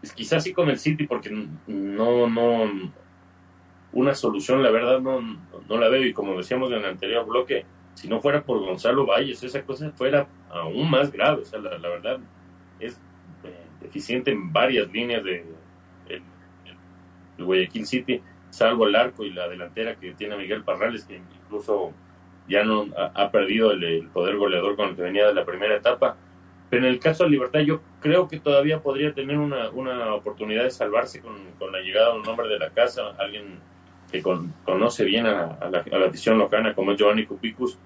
pues 0.00 0.12
quizás 0.12 0.44
sí 0.44 0.52
con 0.52 0.68
el 0.68 0.78
City, 0.78 1.06
porque 1.06 1.30
no, 1.66 2.28
no, 2.28 2.92
una 3.94 4.14
solución, 4.14 4.62
la 4.62 4.70
verdad, 4.70 5.00
no, 5.00 5.20
no 5.20 5.76
la 5.78 5.88
veo. 5.88 6.04
Y 6.04 6.12
como 6.12 6.36
decíamos 6.36 6.70
en 6.70 6.78
el 6.78 6.84
anterior 6.84 7.24
bloque, 7.24 7.64
si 7.94 8.08
no 8.08 8.20
fuera 8.20 8.42
por 8.42 8.60
Gonzalo 8.60 9.06
Valles, 9.06 9.42
esa 9.42 9.62
cosa 9.62 9.90
fuera 9.92 10.26
aún 10.50 10.90
más 10.90 11.10
grave. 11.12 11.42
O 11.42 11.44
sea, 11.44 11.60
la, 11.60 11.78
la 11.78 11.88
verdad 11.88 12.18
es 12.80 13.00
eh, 13.44 13.66
deficiente 13.80 14.30
en 14.32 14.52
varias 14.52 14.90
líneas 14.90 15.22
de 15.24 15.44
el, 16.08 16.22
el 17.38 17.44
Guayaquil 17.44 17.86
City, 17.86 18.20
salvo 18.50 18.86
el 18.86 18.96
arco 18.96 19.24
y 19.24 19.30
la 19.30 19.48
delantera 19.48 19.96
que 19.96 20.12
tiene 20.14 20.36
Miguel 20.36 20.64
Parrales, 20.64 21.04
que 21.04 21.16
incluso 21.16 21.92
ya 22.48 22.64
no 22.64 22.86
ha, 22.96 23.30
perdido 23.30 23.70
el, 23.72 23.82
el, 23.82 24.08
poder 24.08 24.36
goleador 24.36 24.76
con 24.76 24.90
el 24.90 24.96
que 24.96 25.02
venía 25.02 25.26
de 25.26 25.34
la 25.34 25.44
primera 25.44 25.76
etapa. 25.76 26.16
Pero 26.68 26.86
en 26.86 26.92
el 26.92 26.98
caso 26.98 27.24
de 27.24 27.30
Libertad, 27.30 27.60
yo 27.60 27.80
creo 28.00 28.28
que 28.28 28.40
todavía 28.40 28.80
podría 28.80 29.14
tener 29.14 29.38
una, 29.38 29.70
una 29.70 30.14
oportunidad 30.14 30.64
de 30.64 30.70
salvarse 30.70 31.20
con, 31.20 31.52
con, 31.58 31.72
la 31.72 31.80
llegada 31.80 32.12
de 32.12 32.20
un 32.20 32.28
hombre 32.28 32.48
de 32.48 32.58
la 32.58 32.70
casa, 32.70 33.14
alguien 33.18 33.60
que 34.14 34.22
con, 34.22 34.54
conoce 34.64 35.04
bien 35.04 35.26
a, 35.26 35.56
a, 35.60 35.68
la, 35.68 35.80
a, 35.80 35.98
la, 35.98 36.06
afición 36.06 36.38
locana, 36.38 36.72
como 36.72 36.92
es 36.92 36.98
Giovanni 36.98 37.26
Cupicus, 37.26 37.76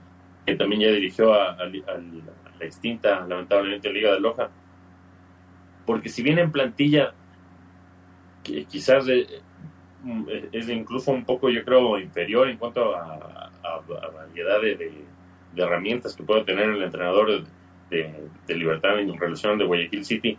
que 0.45 0.57
también 0.57 0.83
ya 0.83 0.91
dirigió 0.91 1.33
a, 1.33 1.53
a, 1.53 1.65
la 1.65 2.67
extinta, 2.67 3.27
lamentablemente, 3.27 3.91
Liga 3.91 4.13
de 4.13 4.21
Loja. 4.21 4.51
Porque 5.87 6.11
si 6.11 6.23
bien 6.23 6.39
en 6.39 6.53
plantilla, 6.53 7.15
quizás 8.43 9.07
es 9.09 10.69
incluso 10.69 11.13
un 11.13 11.25
poco, 11.25 11.49
yo 11.49 11.65
creo, 11.65 11.99
inferior 11.99 12.51
en 12.51 12.59
cuanto 12.59 12.95
a, 12.95 13.51
variedad 14.15 14.61
de, 14.61 15.05
herramientas 15.57 16.15
que 16.15 16.25
puede 16.25 16.45
tener 16.45 16.69
el 16.69 16.83
entrenador 16.83 17.43
de, 17.89 18.29
Libertad 18.49 19.01
en 19.01 19.19
relación 19.19 19.57
de 19.57 19.65
Guayaquil 19.65 20.05
City. 20.05 20.37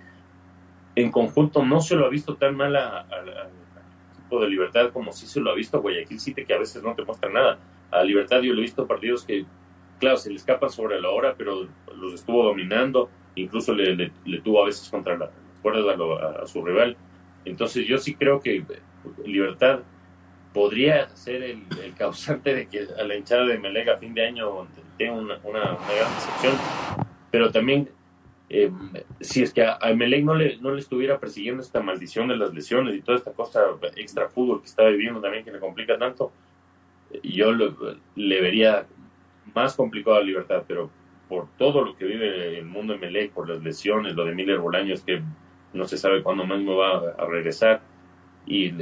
En 0.94 1.10
conjunto 1.10 1.66
no 1.66 1.82
se 1.82 1.96
lo 1.96 2.06
ha 2.06 2.10
visto 2.10 2.36
tan 2.36 2.56
mal 2.56 2.76
al 2.76 3.59
de 4.38 4.50
Libertad 4.50 4.92
como 4.92 5.12
sí 5.14 5.26
se 5.26 5.40
lo 5.40 5.52
ha 5.52 5.56
visto 5.56 5.82
Guayaquil 5.82 6.20
City, 6.20 6.46
que 6.46 6.54
a 6.54 6.60
veces 6.60 6.84
no 6.84 6.94
te 6.94 7.04
muestra 7.04 7.30
nada. 7.30 7.60
A 7.92 8.04
Libertad 8.04 8.42
yo 8.42 8.54
lo 8.54 8.60
he 8.60 8.64
visto 8.64 8.86
partidos 8.86 9.24
que, 9.24 9.46
claro, 10.00 10.18
se 10.18 10.30
le 10.30 10.36
escapan 10.36 10.70
sobre 10.70 11.00
la 11.02 11.10
hora, 11.10 11.36
pero 11.38 11.68
los 11.96 12.14
estuvo 12.14 12.44
dominando, 12.44 13.10
incluso 13.36 13.74
le, 13.74 13.96
le, 13.96 14.12
le 14.26 14.42
tuvo 14.42 14.62
a 14.62 14.66
veces 14.66 14.90
contra 14.90 15.18
las 15.18 15.30
cuerdas 15.62 15.98
a, 15.98 16.44
a 16.44 16.46
su 16.46 16.64
rival. 16.64 16.98
Entonces 17.46 17.88
yo 17.88 17.98
sí 17.98 18.16
creo 18.16 18.42
que 18.42 18.64
Libertad 19.26 19.80
podría 20.54 21.10
ser 21.16 21.44
el, 21.44 21.64
el, 21.84 21.94
causante 21.94 22.54
de 22.54 22.68
que 22.68 22.88
a 23.00 23.04
la 23.04 23.16
hinchada 23.16 23.46
de 23.46 23.60
Melega 23.60 23.94
a 23.94 23.98
fin 23.98 24.14
de 24.14 24.28
año 24.28 24.68
tenga 24.98 25.14
una, 25.14 25.40
una, 25.44 25.74
una 25.74 25.94
gran 25.94 26.14
decepción. 26.16 26.54
Pero 27.32 27.52
también, 27.52 27.90
eh, 28.50 28.72
si 29.22 29.44
es 29.44 29.54
que 29.54 29.64
a, 29.64 29.78
a 29.80 29.94
Melec 29.94 30.24
no 30.24 30.34
le, 30.34 30.58
no 30.58 30.72
le 30.72 30.80
estuviera 30.80 31.20
persiguiendo 31.20 31.62
esta 31.62 31.82
maldición 31.82 32.28
de 32.28 32.36
las 32.36 32.54
lesiones 32.54 32.96
y 32.96 33.02
toda 33.02 33.18
esta 33.18 33.32
cosa 33.32 33.62
extra 33.96 34.28
fútbol 34.30 34.62
que 34.62 34.68
está 34.68 34.86
viviendo 34.88 35.22
también 35.22 35.46
que 35.46 35.52
le 35.52 35.60
complica 35.60 35.98
tanto, 35.98 36.32
yo 37.24 37.52
lo, 37.52 37.76
le 38.16 38.42
vería 38.42 38.88
más 39.54 39.76
complicado 39.76 40.18
a 40.18 40.22
Libertad, 40.22 40.64
pero 40.68 40.90
por 41.28 41.48
todo 41.58 41.84
lo 41.84 41.96
que 41.96 42.06
vive 42.06 42.58
el 42.58 42.66
mundo 42.66 42.94
de 42.94 43.00
Melec, 43.00 43.32
por 43.32 43.48
las 43.48 43.62
lesiones, 43.62 44.16
lo 44.16 44.26
de 44.26 44.34
Miller 44.34 44.58
Bolaños 44.58 45.02
que 45.02 45.22
no 45.74 45.86
se 45.86 45.98
sabe 45.98 46.24
cuándo 46.24 46.46
mismo 46.46 46.78
va 46.78 47.14
a, 47.18 47.26
regresar, 47.26 47.82
y 48.48 48.74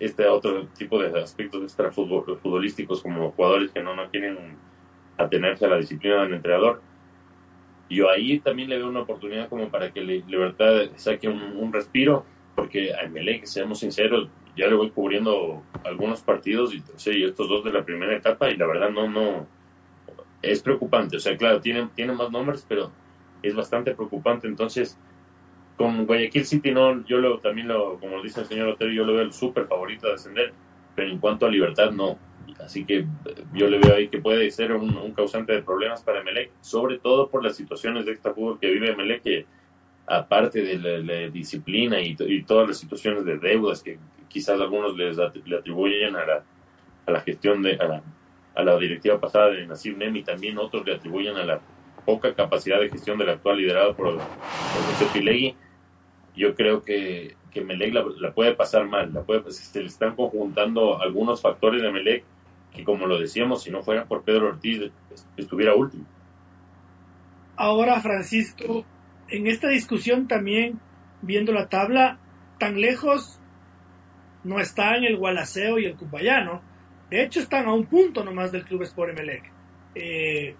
este 0.00 0.26
otro 0.26 0.66
tipo 0.76 1.00
de 1.00 1.20
aspectos 1.20 1.62
extra 1.62 1.92
futbolísticos 1.92 3.00
como 3.00 3.30
jugadores 3.30 3.70
que 3.70 3.82
no, 3.82 3.94
no 3.94 4.10
quieren 4.10 4.56
atenerse 5.16 5.66
a 5.66 5.68
la 5.68 5.76
disciplina 5.76 6.22
del 6.22 6.34
entrenador. 6.34 6.82
Yo 7.92 8.10
ahí 8.10 8.40
también 8.40 8.68
le 8.68 8.78
veo 8.78 8.88
una 8.88 9.00
oportunidad 9.00 9.48
como 9.48 9.68
para 9.68 9.92
que 9.92 10.00
Libertad 10.00 10.90
saque 10.96 11.28
un, 11.28 11.40
un 11.56 11.72
respiro, 11.72 12.24
porque 12.54 12.94
a 12.94 13.02
Emelec, 13.02 13.44
seamos 13.44 13.80
sinceros, 13.80 14.28
ya 14.56 14.66
le 14.66 14.74
voy 14.74 14.90
cubriendo 14.90 15.62
algunos 15.84 16.20
partidos 16.20 16.74
y, 16.74 16.82
estos 17.24 17.48
dos 17.48 17.64
de 17.64 17.72
la 17.72 17.84
primera 17.84 18.14
etapa 18.14 18.50
y 18.50 18.56
la 18.56 18.66
verdad 18.66 18.90
no, 18.90 19.08
no, 19.08 19.46
es 20.42 20.62
preocupante. 20.62 21.16
O 21.16 21.20
sea, 21.20 21.36
claro, 21.36 21.60
tiene, 21.60 21.88
tiene 21.94 22.12
más 22.12 22.30
nombres, 22.30 22.64
pero 22.68 22.90
es 23.42 23.54
bastante 23.54 23.94
preocupante. 23.94 24.46
Entonces, 24.46 24.98
con 25.76 26.06
Guayaquil 26.06 26.44
City 26.44 26.70
no, 26.70 27.04
yo 27.06 27.18
lo, 27.18 27.38
también 27.38 27.68
lo, 27.68 27.98
como 27.98 28.22
dice 28.22 28.40
el 28.40 28.46
señor 28.46 28.68
Otero, 28.68 28.92
yo 28.92 29.04
lo 29.04 29.14
veo 29.14 29.22
el 29.22 29.32
súper 29.32 29.66
favorito 29.66 30.08
a 30.08 30.12
descender, 30.12 30.52
pero 30.94 31.10
en 31.10 31.18
cuanto 31.18 31.46
a 31.46 31.50
libertad 31.50 31.90
no. 31.90 32.18
Así 32.64 32.84
que 32.84 33.06
yo 33.52 33.68
le 33.68 33.78
veo 33.78 33.96
ahí 33.96 34.08
que 34.08 34.18
puede 34.18 34.50
ser 34.50 34.72
un, 34.72 35.12
causante 35.12 35.52
de 35.52 35.62
problemas 35.62 36.02
para 36.02 36.20
Emelec, 36.20 36.50
sobre 36.60 36.98
todo 36.98 37.28
por 37.28 37.42
las 37.42 37.56
situaciones 37.56 38.06
de 38.06 38.12
extra 38.12 38.32
fútbol 38.32 38.58
que 38.60 38.70
vive 38.70 38.90
Emelec, 38.90 39.22
que 39.22 39.46
aparte 40.06 40.62
de 40.62 40.78
la, 40.78 41.28
disciplina 41.28 42.00
y, 42.00 42.14
todas 42.44 42.68
las 42.68 42.78
situaciones 42.78 43.24
de 43.24 43.38
deudas 43.38 43.82
que 43.82 43.98
quizás 44.28 44.60
algunos 44.60 44.96
les 44.96 45.16
le 45.44 45.56
atribuyen 45.56 46.16
a 46.16 46.24
la, 46.24 46.44
a 47.06 47.10
la 47.10 47.20
gestión 47.20 47.62
de, 47.62 47.74
a 47.74 47.84
la, 47.84 48.02
a 48.54 48.62
la 48.62 48.78
directiva 48.78 49.20
pasada 49.20 49.50
de 49.50 49.66
Nasir 49.66 49.96
Nemi, 49.96 50.22
también 50.22 50.58
otros 50.58 50.86
le 50.86 50.94
atribuyen 50.94 51.36
a 51.36 51.44
la 51.44 51.60
poca 52.04 52.34
capacidad 52.34 52.80
de 52.80 52.90
gestión 52.90 53.18
del 53.18 53.30
actual 53.30 53.58
liderado 53.58 53.94
por, 53.94 54.16
por 54.16 54.22
José 54.22 55.06
Pilegui, 55.12 55.54
yo 56.34 56.54
creo 56.54 56.82
que, 56.82 57.36
que 57.50 57.60
Melec 57.60 57.92
la, 57.92 58.04
la, 58.18 58.32
puede 58.32 58.54
pasar 58.54 58.86
mal, 58.86 59.12
la 59.12 59.22
puede, 59.22 59.50
se 59.50 59.80
le 59.80 59.86
están 59.86 60.16
conjuntando 60.16 61.00
algunos 61.00 61.40
factores 61.40 61.82
de 61.82 61.92
Melec 61.92 62.24
que 62.74 62.84
como 62.84 63.06
lo 63.06 63.18
decíamos, 63.18 63.62
si 63.62 63.70
no 63.70 63.82
fuera 63.82 64.06
por 64.06 64.22
Pedro 64.22 64.48
Ortiz, 64.48 64.90
estuviera 65.36 65.74
último. 65.74 66.04
Ahora, 67.56 68.00
Francisco, 68.00 68.84
en 69.28 69.46
esta 69.46 69.68
discusión 69.68 70.26
también, 70.26 70.80
viendo 71.20 71.52
la 71.52 71.68
tabla, 71.68 72.18
tan 72.58 72.80
lejos 72.80 73.40
no 74.44 74.58
están 74.58 75.04
el 75.04 75.16
Gualaceo 75.16 75.78
y 75.78 75.86
el 75.86 75.96
Cumbayano. 75.96 76.62
De 77.10 77.22
hecho, 77.22 77.40
están 77.40 77.66
a 77.66 77.74
un 77.74 77.86
punto 77.86 78.24
nomás 78.24 78.52
del 78.52 78.64
Club 78.64 78.82
Sport 78.82 79.12
Emelec. 79.12 79.52
Eh, 79.94 80.54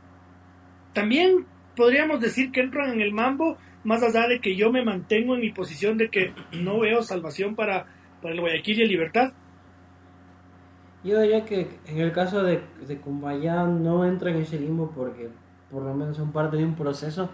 también 0.93 1.47
podríamos 1.75 2.21
decir 2.21 2.53
que 2.53 2.61
entran 2.61 2.93
en 2.93 3.01
el 3.01 3.13
mambo, 3.13 3.57
más 3.85 4.03
allá 4.03 4.29
de 4.29 4.41
que 4.41 4.55
yo 4.55 4.71
me 4.71 4.85
mantengo 4.85 5.35
en 5.35 5.41
mi 5.41 5.51
posición 5.51 5.97
de 5.97 6.09
que 6.09 6.33
no 6.53 6.81
veo 6.81 7.03
salvación 7.03 7.57
para, 7.57 7.87
para 8.21 8.35
el 8.35 8.41
Guayaquil 8.41 8.79
y 8.79 8.83
el 8.83 8.89
Libertad. 8.89 9.33
Yo 11.05 11.21
diría 11.21 11.45
que 11.45 11.79
en 11.87 11.99
el 11.99 12.13
caso 12.13 12.43
de, 12.43 12.63
de 12.87 13.01
Cumbayán 13.01 13.83
no 13.83 14.05
entra 14.05 14.31
en 14.31 14.37
ese 14.37 14.59
limbo 14.59 14.93
porque 14.95 15.31
por 15.71 15.83
lo 15.83 15.95
menos 15.95 16.17
son 16.17 16.33
parte 16.33 16.57
de 16.57 16.65
un 16.65 16.75
proceso. 16.75 17.29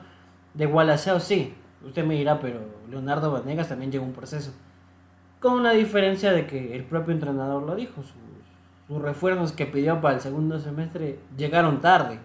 De 0.55 0.67
Gualaceo 0.67 1.21
sí, 1.21 1.55
usted 1.85 2.05
me 2.05 2.15
dirá, 2.15 2.41
pero 2.41 2.61
Leonardo 2.89 3.31
Vanegas 3.31 3.69
también 3.69 3.93
llegó 3.93 4.05
a 4.05 4.09
un 4.09 4.15
proceso. 4.15 4.53
Con 5.41 5.63
la 5.63 5.73
diferencia 5.73 6.33
de 6.33 6.47
que 6.47 6.75
el 6.75 6.85
propio 6.85 7.13
entrenador 7.13 7.63
lo 7.63 7.75
dijo, 7.75 8.03
sus, 8.03 8.15
sus 8.87 9.03
refuerzos 9.03 9.53
que 9.53 9.67
pidió 9.67 10.01
para 10.01 10.15
el 10.15 10.21
segundo 10.21 10.59
semestre 10.59 11.19
llegaron 11.37 11.81
tarde. 11.81 12.19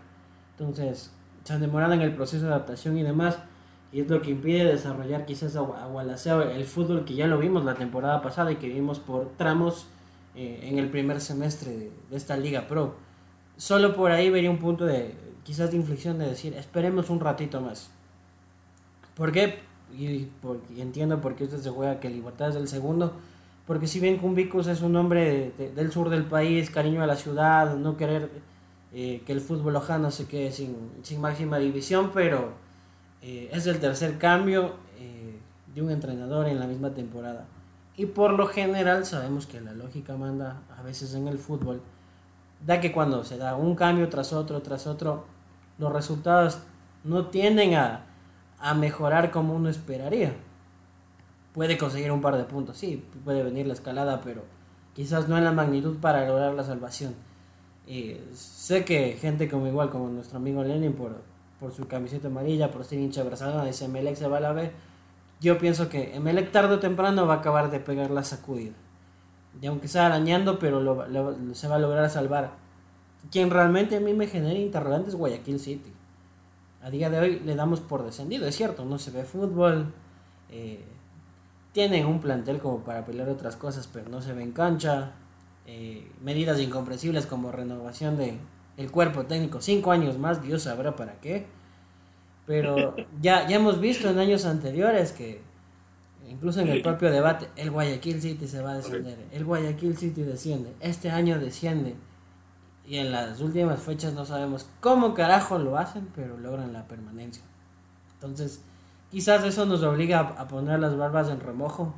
Entonces, 0.57 1.13
se 1.43 1.53
han 1.53 1.61
demorado 1.61 1.93
en 1.93 2.01
el 2.01 2.15
proceso 2.15 2.45
de 2.45 2.53
adaptación 2.53 2.97
y 2.97 3.03
demás. 3.03 3.39
Y 3.91 4.01
es 4.01 4.09
lo 4.09 4.21
que 4.21 4.31
impide 4.31 4.65
desarrollar 4.65 5.25
quizás 5.25 5.55
a 5.55 5.61
Gualaceo 5.61 6.41
el 6.41 6.63
fútbol 6.63 7.05
que 7.05 7.13
ya 7.13 7.27
lo 7.27 7.37
vimos 7.37 7.63
la 7.63 7.75
temporada 7.75 8.21
pasada 8.23 8.51
y 8.51 8.55
que 8.55 8.67
vimos 8.67 8.99
por 8.99 9.29
tramos 9.37 9.87
eh, 10.35 10.59
en 10.63 10.79
el 10.79 10.89
primer 10.89 11.21
semestre 11.21 11.71
de, 11.71 11.91
esta 12.11 12.37
Liga 12.37 12.67
Pro. 12.67 12.95
Solo 13.57 13.95
por 13.95 14.11
ahí 14.11 14.29
vería 14.29 14.49
un 14.49 14.59
punto 14.59 14.85
de 14.85 15.15
quizás 15.43 15.71
de 15.71 15.77
inflexión 15.77 16.17
de 16.17 16.27
decir, 16.27 16.53
esperemos 16.53 17.09
un 17.09 17.19
ratito 17.19 17.61
más. 17.61 17.91
¿Por 19.15 19.31
qué? 19.31 19.59
Y, 19.97 20.25
por, 20.41 20.61
y 20.75 20.81
entiendo 20.81 21.21
por 21.21 21.35
qué 21.35 21.43
usted 21.43 21.59
se 21.59 21.69
juega 21.69 21.99
que 21.99 22.09
Libertad 22.09 22.49
es 22.49 22.55
el 22.55 22.67
segundo. 22.67 23.13
Porque 23.67 23.87
si 23.87 23.99
bien 23.99 24.17
Cumbicus 24.17 24.67
es 24.67 24.81
un 24.81 24.95
hombre 24.95 25.53
de, 25.57 25.65
de, 25.65 25.73
del 25.73 25.91
sur 25.91 26.09
del 26.09 26.25
país, 26.25 26.69
cariño 26.69 27.03
a 27.03 27.07
la 27.07 27.15
ciudad, 27.15 27.75
no 27.75 27.95
querer 27.95 28.29
eh, 28.95 29.23
que 29.25 29.33
el 29.33 29.41
fútbol 29.41 29.73
lojano 29.73 30.11
se 30.11 30.27
quede 30.27 30.51
sin, 30.51 30.77
sin 31.01 31.19
máxima 31.19 31.57
división, 31.57 32.11
pero 32.13 32.51
eh, 33.23 33.49
es 33.51 33.65
el 33.65 33.79
tercer 33.79 34.19
cambio 34.19 34.75
eh, 34.99 35.35
de 35.73 35.81
un 35.81 35.89
entrenador 35.89 36.47
en 36.47 36.59
la 36.59 36.67
misma 36.67 36.93
temporada. 36.93 37.47
Y 37.95 38.07
por 38.07 38.33
lo 38.33 38.47
general 38.47 39.05
sabemos 39.05 39.45
que 39.45 39.61
la 39.61 39.73
lógica 39.73 40.15
manda 40.15 40.61
a 40.77 40.81
veces 40.81 41.13
en 41.13 41.27
el 41.27 41.37
fútbol, 41.37 41.81
da 42.65 42.79
que 42.79 42.91
cuando 42.91 43.23
se 43.23 43.37
da 43.37 43.55
un 43.55 43.75
cambio 43.75 44.09
tras 44.09 44.33
otro, 44.33 44.61
tras 44.61 44.87
otro, 44.87 45.25
los 45.77 45.91
resultados 45.91 46.59
no 47.03 47.27
tienden 47.27 47.75
a, 47.75 48.05
a 48.59 48.73
mejorar 48.73 49.29
como 49.29 49.53
uno 49.53 49.69
esperaría. 49.69 50.33
Puede 51.53 51.77
conseguir 51.77 52.11
un 52.11 52.21
par 52.21 52.37
de 52.37 52.45
puntos, 52.45 52.77
sí, 52.77 53.05
puede 53.23 53.43
venir 53.43 53.67
la 53.67 53.73
escalada, 53.73 54.21
pero 54.21 54.43
quizás 54.95 55.27
no 55.27 55.37
en 55.37 55.43
la 55.43 55.51
magnitud 55.51 55.97
para 55.97 56.27
lograr 56.27 56.53
la 56.53 56.63
salvación. 56.63 57.13
Sé 58.33 58.85
que 58.85 59.17
gente 59.19 59.49
como 59.49 59.67
igual, 59.67 59.89
como 59.89 60.07
nuestro 60.07 60.37
amigo 60.37 60.63
Lenin, 60.63 60.93
por, 60.93 61.21
por 61.59 61.73
su 61.73 61.87
camiseta 61.87 62.27
amarilla, 62.27 62.71
por 62.71 62.85
ser 62.85 62.99
hincha 62.99 63.23
de 63.23 63.65
dice 63.65 63.87
Melec 63.87 64.15
se 64.15 64.27
va 64.27 64.37
a 64.37 64.41
la 64.41 64.53
B. 64.53 64.71
Yo 65.39 65.57
pienso 65.57 65.89
que 65.89 66.19
Melec 66.19 66.51
tarde 66.51 66.75
o 66.75 66.79
temprano 66.79 67.27
va 67.27 67.35
a 67.35 67.37
acabar 67.37 67.69
de 67.69 67.79
pegar 67.79 68.11
la 68.11 68.23
sacudida. 68.23 68.73
Y 69.61 69.67
aunque 69.67 69.87
sea 69.87 70.07
arañando, 70.07 70.59
pero 70.59 71.05
se 71.53 71.67
va 71.67 71.75
a 71.75 71.79
lograr 71.79 72.09
salvar. 72.09 72.51
Quien 73.31 73.49
realmente 73.49 73.97
a 73.97 73.99
mí 73.99 74.13
me 74.13 74.27
genera 74.27 74.57
interrogantes 74.57 75.09
es 75.09 75.15
Guayaquil 75.15 75.59
City. 75.59 75.91
A 76.81 76.89
día 76.89 77.09
de 77.09 77.19
hoy 77.19 77.39
le 77.39 77.55
damos 77.55 77.79
por 77.79 78.03
descendido, 78.03 78.45
es 78.45 78.55
cierto, 78.55 78.83
no 78.83 78.97
se 78.99 79.11
ve 79.11 79.23
fútbol. 79.23 79.93
Eh, 80.49 80.83
tienen 81.71 82.05
un 82.05 82.19
plantel 82.19 82.59
como 82.59 82.79
para 82.79 83.05
pelear 83.05 83.29
otras 83.29 83.55
cosas, 83.55 83.89
pero 83.91 84.09
no 84.09 84.21
se 84.21 84.33
ve 84.33 84.43
en 84.43 84.51
cancha. 84.51 85.13
Eh, 85.65 86.11
medidas 86.21 86.59
incomprensibles 86.59 87.25
como 87.25 87.51
renovación 87.51 88.17
de 88.17 88.37
el 88.75 88.91
cuerpo 88.91 89.25
técnico, 89.25 89.61
cinco 89.61 89.91
años 89.91 90.17
más, 90.17 90.41
Dios 90.41 90.63
sabrá 90.63 90.95
para 90.95 91.13
qué. 91.21 91.45
Pero 92.45 92.95
ya, 93.21 93.47
ya 93.47 93.55
hemos 93.55 93.79
visto 93.79 94.09
en 94.09 94.19
años 94.19 94.45
anteriores 94.45 95.11
que, 95.11 95.41
incluso 96.27 96.61
en 96.61 96.69
el 96.69 96.81
propio 96.81 97.09
debate, 97.09 97.47
el 97.55 97.71
Guayaquil 97.71 98.21
City 98.21 98.47
se 98.47 98.61
va 98.61 98.71
a 98.71 98.75
descender, 98.75 99.17
el 99.31 99.45
Guayaquil 99.45 99.97
City 99.97 100.23
desciende, 100.23 100.73
este 100.79 101.09
año 101.09 101.39
desciende. 101.39 101.95
Y 102.85 102.97
en 102.97 103.13
las 103.13 103.39
últimas 103.39 103.81
fechas 103.81 104.13
no 104.13 104.25
sabemos 104.25 104.67
cómo 104.81 105.13
carajo 105.13 105.57
lo 105.57 105.77
hacen, 105.77 106.09
pero 106.13 106.37
logran 106.37 106.73
la 106.73 106.85
permanencia. 106.85 107.43
Entonces, 108.15 108.61
quizás 109.09 109.43
eso 109.45 109.65
nos 109.65 109.83
obliga 109.83 110.19
a 110.19 110.47
poner 110.49 110.81
las 110.81 110.97
barbas 110.97 111.29
en 111.29 111.39
remojo 111.39 111.95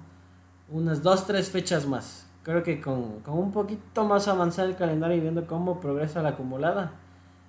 unas 0.69 1.01
dos, 1.01 1.25
tres 1.25 1.49
fechas 1.49 1.87
más 1.87 2.25
creo 2.45 2.61
que 2.61 2.79
con, 2.79 3.23
un 3.25 3.51
poquito 3.51 4.05
más 4.05 4.27
avanzado 4.27 4.69
el 4.69 4.75
calendario 4.75 5.17
y 5.17 5.19
viendo 5.19 5.47
cómo 5.47 5.79
progresa 5.79 6.21
la 6.21 6.29
acumulada, 6.29 6.91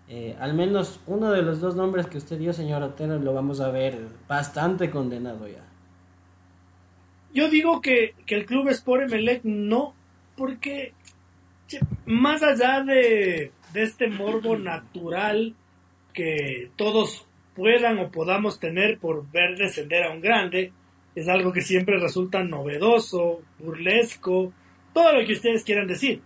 eh, 0.09 0.37
al 0.39 0.55
menos 0.55 1.01
uno 1.07 1.33
de 1.33 1.43
los 1.43 1.61
dos 1.61 1.75
nombres 1.75 2.07
que 2.07 2.19
usted 2.19 2.39
dio, 2.39 2.53
señor 2.53 2.83
Otero, 2.83 3.19
lo 3.19 3.35
vamos 3.35 3.61
a 3.61 3.71
ver 3.71 3.99
bastante 4.29 4.91
condenado 4.91 5.49
ya. 5.49 5.65
Yo 7.35 7.51
digo 7.51 7.81
que, 7.81 8.15
el 8.27 8.47
club 8.47 8.69
Sport 8.69 9.05
Emelec 9.05 9.43
no, 9.45 9.95
porque 10.37 10.95
más 12.07 12.43
allá 12.43 12.83
de, 12.83 13.51
de 13.73 13.83
este 13.83 14.09
morbo 14.09 14.57
natural 14.57 15.55
que 16.13 16.71
todos 16.77 17.27
puedan 17.55 17.99
o 17.99 18.11
podamos 18.11 18.61
tener 18.61 18.99
por 18.99 19.31
ver 19.31 19.57
descender 19.57 20.05
a 20.05 20.13
un 20.13 20.21
grande, 20.21 20.73
es 21.17 21.29
algo 21.29 21.53
que 21.53 21.63
siempre 21.63 21.99
resulta 21.99 22.45
novedoso, 22.45 23.41
burlesco, 23.59 24.53
todo 24.93 25.13
lo 25.15 25.27
que 25.27 25.33
ustedes 25.33 25.65
quieran 25.65 25.89
decir. 25.89 26.23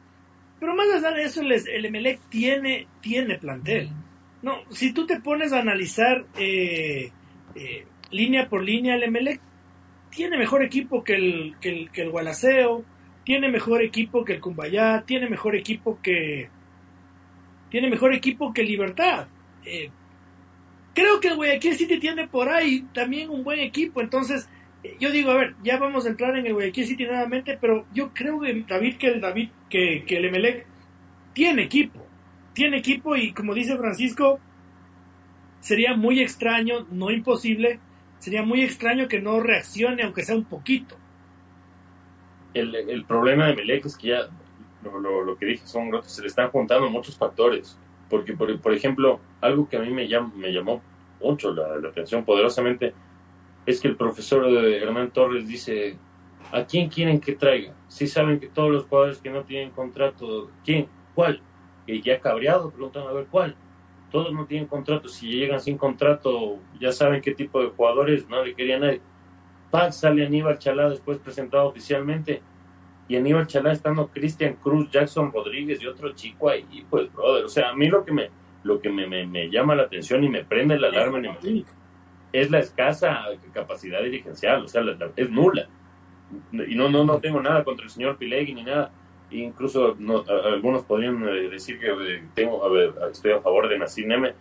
Pero 0.60 0.76
más 0.76 0.86
allá 0.94 1.10
de 1.12 1.24
eso, 1.24 1.40
el, 1.40 1.52
el 1.52 1.84
Emelec 1.86 2.20
tiene, 2.28 2.86
tiene 3.00 3.38
plantel. 3.38 3.88
No, 4.42 4.58
si 4.70 4.92
tú 4.92 5.06
te 5.06 5.20
pones 5.20 5.52
a 5.52 5.60
analizar 5.60 6.26
eh, 6.38 7.10
eh, 7.54 7.86
línea 8.10 8.48
por 8.48 8.62
línea, 8.62 8.94
el 8.94 9.02
Emelec 9.02 9.40
tiene 10.10 10.38
mejor 10.38 10.62
equipo 10.62 11.02
que 11.02 11.14
el, 11.14 11.56
que 11.60 11.70
el, 11.70 11.90
que 11.90 12.02
el 12.02 12.10
Gualaceo, 12.10 12.84
tiene 13.24 13.48
mejor 13.48 13.82
equipo 13.82 14.24
que 14.24 14.34
el 14.34 14.40
Cumbayá, 14.40 15.02
tiene 15.06 15.28
mejor 15.28 15.56
equipo 15.56 15.98
que. 16.02 16.50
Tiene 17.70 17.88
mejor 17.88 18.12
equipo 18.12 18.52
que 18.52 18.62
Libertad. 18.62 19.28
Eh, 19.64 19.90
creo 20.94 21.20
que 21.20 21.28
el 21.28 21.36
Guayaquil 21.36 21.76
City 21.76 21.98
tiene 21.98 22.26
por 22.26 22.48
ahí 22.48 22.82
también 22.92 23.30
un 23.30 23.44
buen 23.44 23.60
equipo, 23.60 24.00
entonces 24.00 24.48
yo 24.98 25.10
digo, 25.10 25.30
a 25.30 25.36
ver, 25.36 25.54
ya 25.62 25.78
vamos 25.78 26.06
a 26.06 26.10
entrar 26.10 26.36
en 26.36 26.46
el 26.46 26.54
Guayaquil 26.54 26.86
City 26.86 27.04
nuevamente, 27.04 27.58
pero 27.60 27.86
yo 27.92 28.12
creo 28.14 28.40
que 28.40 28.64
David, 28.66 28.96
que 28.96 29.08
el 29.08 29.20
David, 29.20 29.50
que, 29.68 30.04
que 30.06 30.16
el 30.16 30.24
Emelec 30.26 30.66
tiene 31.34 31.64
equipo, 31.64 32.06
tiene 32.54 32.78
equipo 32.78 33.16
y 33.16 33.32
como 33.32 33.54
dice 33.54 33.76
Francisco, 33.76 34.40
sería 35.60 35.94
muy 35.94 36.20
extraño, 36.20 36.86
no 36.90 37.10
imposible, 37.10 37.78
sería 38.18 38.42
muy 38.42 38.62
extraño 38.62 39.06
que 39.08 39.20
no 39.20 39.40
reaccione 39.40 40.02
aunque 40.02 40.22
sea 40.22 40.36
un 40.36 40.44
poquito. 40.44 40.96
El, 42.54 42.74
el 42.74 43.04
problema 43.04 43.46
de 43.46 43.52
Emelec 43.52 43.86
es 43.86 43.96
que 43.96 44.08
ya, 44.08 44.28
lo, 44.82 45.22
lo, 45.22 45.36
que 45.36 45.46
dije 45.46 45.66
son 45.66 45.90
se 46.02 46.22
le 46.22 46.28
están 46.28 46.50
juntando 46.50 46.88
muchos 46.88 47.16
factores, 47.16 47.78
porque 48.08 48.32
por, 48.32 48.58
por 48.60 48.72
ejemplo, 48.72 49.20
algo 49.40 49.68
que 49.68 49.76
a 49.76 49.80
mí 49.80 49.90
me, 49.90 50.08
me 50.36 50.52
llamó 50.52 50.82
mucho 51.20 51.52
la 51.52 51.88
atención 51.88 52.24
poderosamente, 52.24 52.94
es 53.66 53.80
que 53.80 53.88
el 53.88 53.96
profesor 53.96 54.46
Hernán 54.46 55.10
Torres 55.10 55.46
dice, 55.46 55.96
¿a 56.52 56.64
quién 56.64 56.88
quieren 56.88 57.20
que 57.20 57.32
traiga? 57.32 57.74
Si 57.88 58.06
saben 58.06 58.40
que 58.40 58.48
todos 58.48 58.70
los 58.70 58.84
jugadores 58.84 59.18
que 59.18 59.30
no 59.30 59.42
tienen 59.42 59.70
contrato, 59.70 60.50
¿quién? 60.64 60.88
¿Cuál? 61.14 61.40
Y 61.86 62.02
ya 62.02 62.20
cabreado, 62.20 62.70
preguntan 62.70 63.06
a 63.06 63.12
ver 63.12 63.26
cuál. 63.30 63.56
Todos 64.10 64.32
no 64.32 64.46
tienen 64.46 64.66
contrato, 64.66 65.08
si 65.08 65.28
llegan 65.28 65.60
sin 65.60 65.76
contrato, 65.76 66.58
ya 66.80 66.90
saben 66.90 67.20
qué 67.20 67.34
tipo 67.34 67.60
de 67.60 67.68
jugadores, 67.68 68.28
no 68.28 68.44
le 68.44 68.54
quería 68.54 68.78
nadie. 68.78 69.00
Paz 69.70 70.00
sale 70.00 70.26
Aníbal 70.26 70.58
Chalá 70.58 70.90
después 70.90 71.18
presentado 71.18 71.68
oficialmente. 71.68 72.42
Y 73.08 73.16
Aníbal 73.16 73.46
Chalá 73.46 73.72
estando 73.72 74.08
Cristian 74.08 74.54
Cruz, 74.54 74.90
Jackson 74.90 75.32
Rodríguez 75.32 75.80
y 75.82 75.86
otro 75.86 76.12
chico 76.12 76.48
ahí, 76.48 76.84
pues, 76.88 77.12
brother. 77.12 77.44
O 77.44 77.48
sea, 77.48 77.70
a 77.70 77.74
mí 77.74 77.88
lo 77.88 78.04
que 78.04 78.12
me, 78.12 78.30
lo 78.64 78.80
que 78.80 78.90
me, 78.90 79.06
me, 79.26 79.50
llama 79.50 79.74
la 79.74 79.84
atención 79.84 80.22
y 80.24 80.28
me 80.28 80.44
prende 80.44 80.78
la 80.78 80.88
alarma 80.88 81.18
en 81.18 81.26
el 81.26 81.66
es 82.32 82.50
la 82.50 82.60
escasa 82.60 83.24
capacidad 83.52 84.02
dirigencial, 84.02 84.64
o 84.64 84.68
sea, 84.68 84.82
es 85.16 85.30
nula. 85.30 85.68
Y 86.52 86.74
no, 86.76 86.88
no, 86.88 87.04
no 87.04 87.18
tengo 87.18 87.40
nada 87.40 87.64
contra 87.64 87.84
el 87.84 87.90
señor 87.90 88.16
Pilegui 88.16 88.54
ni 88.54 88.62
nada. 88.62 88.92
Incluso 89.30 89.96
algunos 90.44 90.82
podrían 90.82 91.22
eh, 91.28 91.48
decir 91.48 91.78
que 91.78 91.88
eh, 91.88 92.22
tengo, 92.34 92.62
estoy 93.10 93.32
a 93.32 93.40
favor 93.40 93.68
de 93.68 93.78
Nassim 93.78 94.08
Neme, 94.08 94.34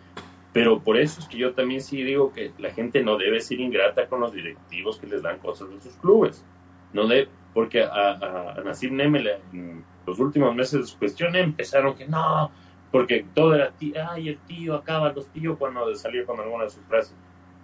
pero 0.52 0.80
por 0.80 0.98
eso 0.98 1.20
es 1.20 1.28
que 1.28 1.38
yo 1.38 1.54
también 1.54 1.82
sí 1.82 2.02
digo 2.04 2.34
que 2.34 2.52
la 2.58 2.72
gente 2.72 3.04
no 3.04 3.18
debe 3.18 3.40
ser 3.40 3.60
ingrata 3.60 4.08
con 4.08 4.20
los 4.20 4.34
directivos 4.34 4.98
que 4.98 5.08
les 5.08 5.22
dan 5.22 5.38
cosas 5.40 5.70
de 5.70 5.80
sus 5.82 5.96
clubes. 5.98 6.44
No 6.92 7.08
de, 7.08 7.28
porque 7.54 7.84
a, 7.84 8.12
a, 8.12 8.74
Neme 8.90 9.24
en 9.54 9.84
los 10.08 10.20
últimos 10.20 10.56
meses 10.56 10.80
de 10.80 10.88
su 10.88 10.98
cuestión 10.98 11.36
empezaron 11.36 11.96
que 11.96 12.08
no, 12.08 12.52
porque 12.92 13.26
todo 13.36 13.54
era, 13.54 13.72
ay, 14.12 14.30
el 14.30 14.38
tío 14.40 14.74
acaba 14.74 15.14
los 15.14 15.28
tíos 15.28 15.56
cuando 15.58 15.94
salía 15.94 16.26
con 16.26 16.40
alguna 16.40 16.64
de 16.64 16.72
sus 16.72 16.84
frases 16.86 17.16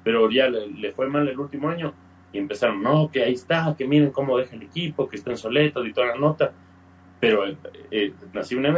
pero 0.05 0.29
ya 0.29 0.47
le, 0.47 0.91
fue 0.91 1.09
mal 1.09 1.27
el 1.27 1.39
último 1.39 1.67
año 1.67 1.91
y 2.31 2.37
empezaron, 2.37 2.83
no, 2.83 3.09
que 3.11 3.23
ahí 3.23 3.33
está, 3.33 3.75
que 3.75 3.87
miren 3.87 4.11
cómo 4.11 4.37
deja 4.37 4.55
el 4.55 4.61
equipo, 4.61 5.09
que 5.09 5.15
está 5.15 5.31
en 5.31 5.37
Soleto 5.37 5.83
y 5.83 5.93
toda 5.93 6.07
la 6.07 6.15
nota. 6.15 6.53
Pero 7.19 7.47
eh, 7.47 7.57
eh 7.89 8.13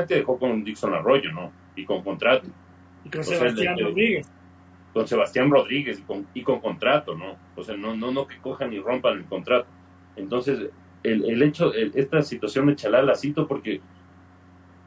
dejó 0.08 0.40
con 0.40 0.64
Dixon 0.64 0.94
Arroyo, 0.94 1.34
¿no? 1.34 1.52
Y 1.76 1.84
con 1.84 2.02
contrato. 2.02 2.48
Y 3.04 3.10
con 3.10 3.26
Sebastián 3.26 3.78
Rodríguez. 3.78 4.32
Con 4.94 5.06
Sebastián 5.06 5.52
Rodríguez 5.52 6.00
y 6.00 6.04
con, 6.04 6.28
y 6.34 6.44
con 6.44 6.62
contrato, 6.62 7.14
¿no? 7.14 7.36
O 7.58 7.64
sea, 7.64 7.76
no, 7.76 7.94
no, 7.94 8.10
no 8.10 8.26
que 8.26 8.38
cojan 8.38 8.72
y 8.72 8.80
rompan 8.80 9.18
el 9.18 9.26
contrato. 9.26 9.68
Entonces, 10.16 10.70
el, 11.04 11.30
el 11.30 11.44
hecho, 11.44 11.74
esta 11.74 12.22
situación 12.22 12.68
de 12.68 12.78
Chalá 12.78 13.02
la 13.02 13.16
cito 13.16 13.50
porque 13.50 13.82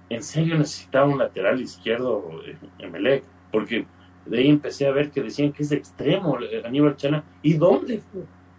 en 0.08 0.22
serio 0.22 0.56
necesitaba 0.56 1.04
un 1.04 1.18
lateral 1.18 1.60
izquierdo 1.60 2.40
en 2.46 2.56
eh, 2.86 2.90
Melec, 2.90 3.24
porque 3.52 3.84
de 4.26 4.38
ahí 4.38 4.48
empecé 4.48 4.86
a 4.86 4.92
ver 4.92 5.10
que 5.10 5.22
decían 5.22 5.52
que 5.52 5.62
es 5.62 5.72
extremo 5.72 6.38
eh, 6.40 6.62
Aníbal 6.64 6.96
Chalá. 6.96 7.24
¿Y 7.42 7.54
dónde? 7.54 8.02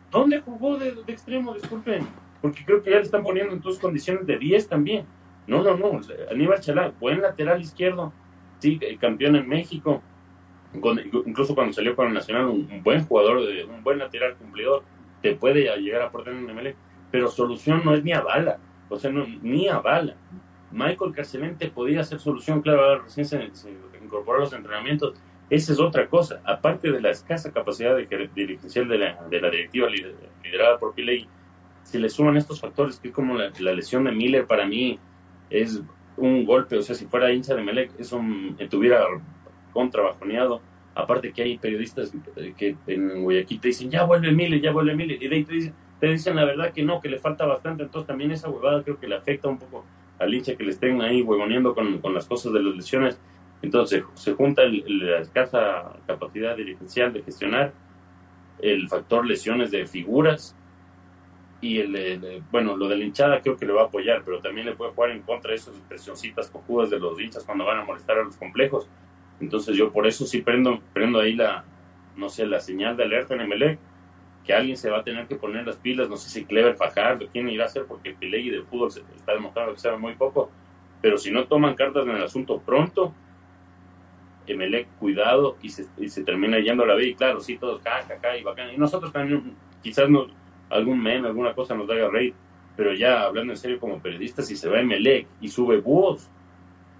¿Dónde 0.09 0.41
jugó 0.41 0.77
de, 0.77 0.89
extremo? 1.07 1.53
Disculpen. 1.53 2.07
Porque 2.41 2.65
creo 2.65 2.81
que 2.81 2.89
ya 2.89 2.97
le 2.97 3.03
están 3.03 3.23
poniendo 3.23 3.53
en 3.53 3.61
tus 3.61 3.79
condiciones 3.79 4.25
de 4.25 4.37
10 4.37 4.67
también. 4.67 5.05
No, 5.47 5.63
no, 5.63 5.77
no. 5.77 6.01
Aníbal 6.29 6.59
Chalá, 6.59 6.93
buen 6.99 7.21
lateral 7.21 7.61
izquierdo. 7.61 8.11
Sí, 8.59 8.79
eh, 8.81 8.97
campeón 8.97 9.35
en 9.35 9.47
México. 9.47 10.01
incluso 10.73 11.55
cuando 11.55 11.73
salió 11.73 11.95
para 11.95 12.09
el 12.09 12.15
Nacional, 12.15 12.47
un, 12.47 12.83
buen 12.83 13.05
jugador, 13.05 13.37
un 13.37 13.83
buen 13.83 13.99
lateral 13.99 14.35
cumplidor. 14.35 14.83
Te 15.21 15.35
puede 15.35 15.75
llegar 15.79 16.01
a 16.01 16.05
aportar 16.07 16.33
en 16.33 16.45
ML. 16.45 16.75
Pero 17.11 17.27
solución 17.27 17.81
no 17.85 17.93
es 17.93 18.03
ni 18.03 18.13
a 18.13 18.21
bala. 18.21 18.57
O 18.89 18.97
sea, 18.97 19.11
no, 19.11 19.25
ni 19.41 19.67
a 19.67 19.79
bala. 19.79 20.15
Michael 20.71 21.11
Carcelente 21.13 21.69
podía 21.69 22.03
ser 22.03 22.19
solución, 22.19 22.61
claro, 22.61 23.03
recién 23.03 23.25
se, 23.25 23.53
se 23.53 23.69
incorporó 24.01 24.37
a 24.37 24.41
los 24.41 24.53
entrenamientos 24.53 25.15
esa 25.51 25.73
es 25.73 25.81
otra 25.81 26.07
cosa. 26.07 26.41
Aparte 26.45 26.93
de 26.93 27.01
la 27.01 27.09
escasa 27.09 27.51
capacidad 27.51 27.93
de, 27.93 28.29
dirigencial 28.33 28.87
de 28.87 28.97
la, 28.97 29.27
de 29.29 29.41
la 29.41 29.49
directiva 29.49 29.89
liderada 29.89 30.79
por 30.79 30.93
Piley, 30.93 31.27
si 31.83 31.99
le 31.99 32.09
suman 32.09 32.37
estos 32.37 32.61
factores, 32.61 33.01
que 33.01 33.09
es 33.09 33.13
como 33.13 33.35
la, 33.35 33.49
lesión 33.73 34.05
de 34.05 34.13
Miller 34.13 34.47
para 34.47 34.65
mí 34.65 34.97
es 35.49 35.83
un 36.15 36.45
golpe, 36.45 36.77
o 36.77 36.81
sea, 36.81 36.95
si 36.95 37.05
fuera 37.05 37.33
hincha 37.33 37.53
de 37.53 37.63
Melec, 37.63 37.91
eso 37.99 38.21
estuviera 38.59 39.03
contrabajoneado. 39.73 40.61
Aparte 40.95 41.33
que 41.33 41.41
hay 41.41 41.57
periodistas 41.57 42.13
que 42.55 42.77
en 42.87 43.23
Guayaquil 43.23 43.59
te 43.59 43.67
dicen, 43.69 43.91
ya 43.91 44.05
vuelve 44.05 44.31
Miller, 44.31 44.61
ya 44.61 44.71
vuelve 44.71 44.95
Miller, 44.95 45.21
y 45.21 45.27
de 45.27 45.35
ahí 45.35 45.43
te 45.43 45.53
dicen, 45.53 45.73
te 45.99 46.07
dicen 46.07 46.37
la 46.37 46.45
verdad 46.45 46.71
que 46.71 46.83
no, 46.83 47.01
que 47.01 47.09
le 47.09 47.17
falta 47.17 47.45
bastante, 47.45 47.83
entonces 47.83 48.07
también 48.07 48.31
esa 48.31 48.49
huevada 48.49 48.83
creo 48.83 48.97
que 48.97 49.07
le 49.07 49.15
afecta 49.15 49.49
un 49.49 49.57
poco 49.57 49.83
al 50.17 50.33
hincha 50.33 50.55
que 50.55 50.63
le 50.63 50.71
estén 50.71 51.01
ahí 51.01 51.21
huevoneando 51.21 51.75
con 51.75 52.13
las 52.13 52.25
cosas 52.25 52.53
de 52.53 52.63
las 52.63 52.73
lesiones 52.73 53.19
entonces 53.61 54.03
se 54.15 54.33
junta 54.33 54.63
la 54.65 55.19
escasa 55.19 55.93
capacidad 56.07 56.55
dirigencial 56.55 57.13
de 57.13 57.23
gestionar 57.23 57.73
el 58.59 58.87
factor 58.89 59.25
lesiones 59.25 59.71
de 59.71 59.85
figuras 59.87 60.55
y 61.61 61.79
el, 61.79 61.95
el- 61.95 62.43
bueno, 62.51 62.75
lo 62.75 62.87
de 62.87 62.97
la 62.97 63.03
hinchada 63.03 63.41
creo 63.41 63.57
que 63.57 63.65
le 63.65 63.73
va 63.73 63.83
a 63.83 63.85
apoyar, 63.85 64.23
pero 64.25 64.39
también 64.41 64.65
le 64.65 64.75
puede 64.75 64.91
jugar 64.93 65.11
en 65.11 65.21
contra 65.21 65.49
de 65.51 65.57
esas 65.57 65.75
presioncitas 65.87 66.49
cojudas 66.49 66.89
de 66.89 66.99
los 66.99 67.19
hinchas 67.19 67.43
cuando 67.45 67.65
van 67.65 67.79
a 67.79 67.85
molestar 67.85 68.17
a 68.17 68.23
los 68.23 68.35
complejos. 68.37 68.87
Entonces 69.39 69.75
yo 69.75 69.91
por 69.91 70.07
eso 70.07 70.25
sí 70.25 70.41
prendo, 70.41 70.79
prendo 70.93 71.19
ahí 71.19 71.33
la, 71.33 71.63
no 72.15 72.29
sé, 72.29 72.45
la 72.47 72.59
señal 72.59 72.97
de 72.97 73.03
alerta 73.03 73.35
en 73.35 73.41
Emelec, 73.41 73.79
que 74.43 74.53
alguien 74.53 74.77
se 74.77 74.89
va 74.89 74.99
a 74.99 75.03
tener 75.03 75.27
que 75.27 75.35
poner 75.35 75.65
las 75.67 75.77
pilas, 75.77 76.09
no 76.09 76.17
sé 76.17 76.29
si 76.29 76.45
Clever 76.45 76.75
Fajardo, 76.75 77.27
quién 77.31 77.47
irá 77.49 77.65
a 77.65 77.67
hacer, 77.67 77.85
porque 77.85 78.13
Pilegui 78.15 78.49
de 78.49 78.63
fútbol 78.63 78.91
se- 78.91 79.01
está 79.15 79.33
demostrando 79.33 79.73
que 79.73 79.79
sabe 79.79 79.97
muy 79.97 80.15
poco, 80.15 80.51
pero 81.01 81.17
si 81.17 81.31
no 81.31 81.47
toman 81.47 81.75
cartas 81.75 82.05
en 82.07 82.15
el 82.15 82.23
asunto 82.23 82.59
pronto, 82.61 83.13
Emelec, 84.47 84.87
cuidado, 84.99 85.57
y 85.61 85.69
se, 85.69 85.85
y 85.97 86.09
se 86.09 86.23
termina 86.23 86.59
yendo 86.59 86.83
a 86.83 86.87
la 86.87 86.95
B, 86.95 87.07
y 87.07 87.15
claro, 87.15 87.39
sí, 87.39 87.57
todos, 87.57 87.81
ja, 87.83 88.01
ja, 88.21 88.37
y 88.37 88.43
bacán, 88.43 88.73
y 88.73 88.77
nosotros 88.77 89.11
también, 89.13 89.53
quizás 89.81 90.09
no, 90.09 90.27
algún 90.69 91.01
meme, 91.01 91.27
alguna 91.27 91.53
cosa 91.53 91.75
nos 91.75 91.89
haga 91.89 92.09
reír, 92.09 92.33
pero 92.75 92.93
ya 92.93 93.23
hablando 93.23 93.53
en 93.53 93.57
serio 93.57 93.79
como 93.79 94.01
periodista, 94.01 94.41
si 94.41 94.55
se 94.55 94.69
va 94.69 94.79
Emelec 94.79 95.27
y 95.41 95.49
sube 95.49 95.77
Búhos, 95.77 96.29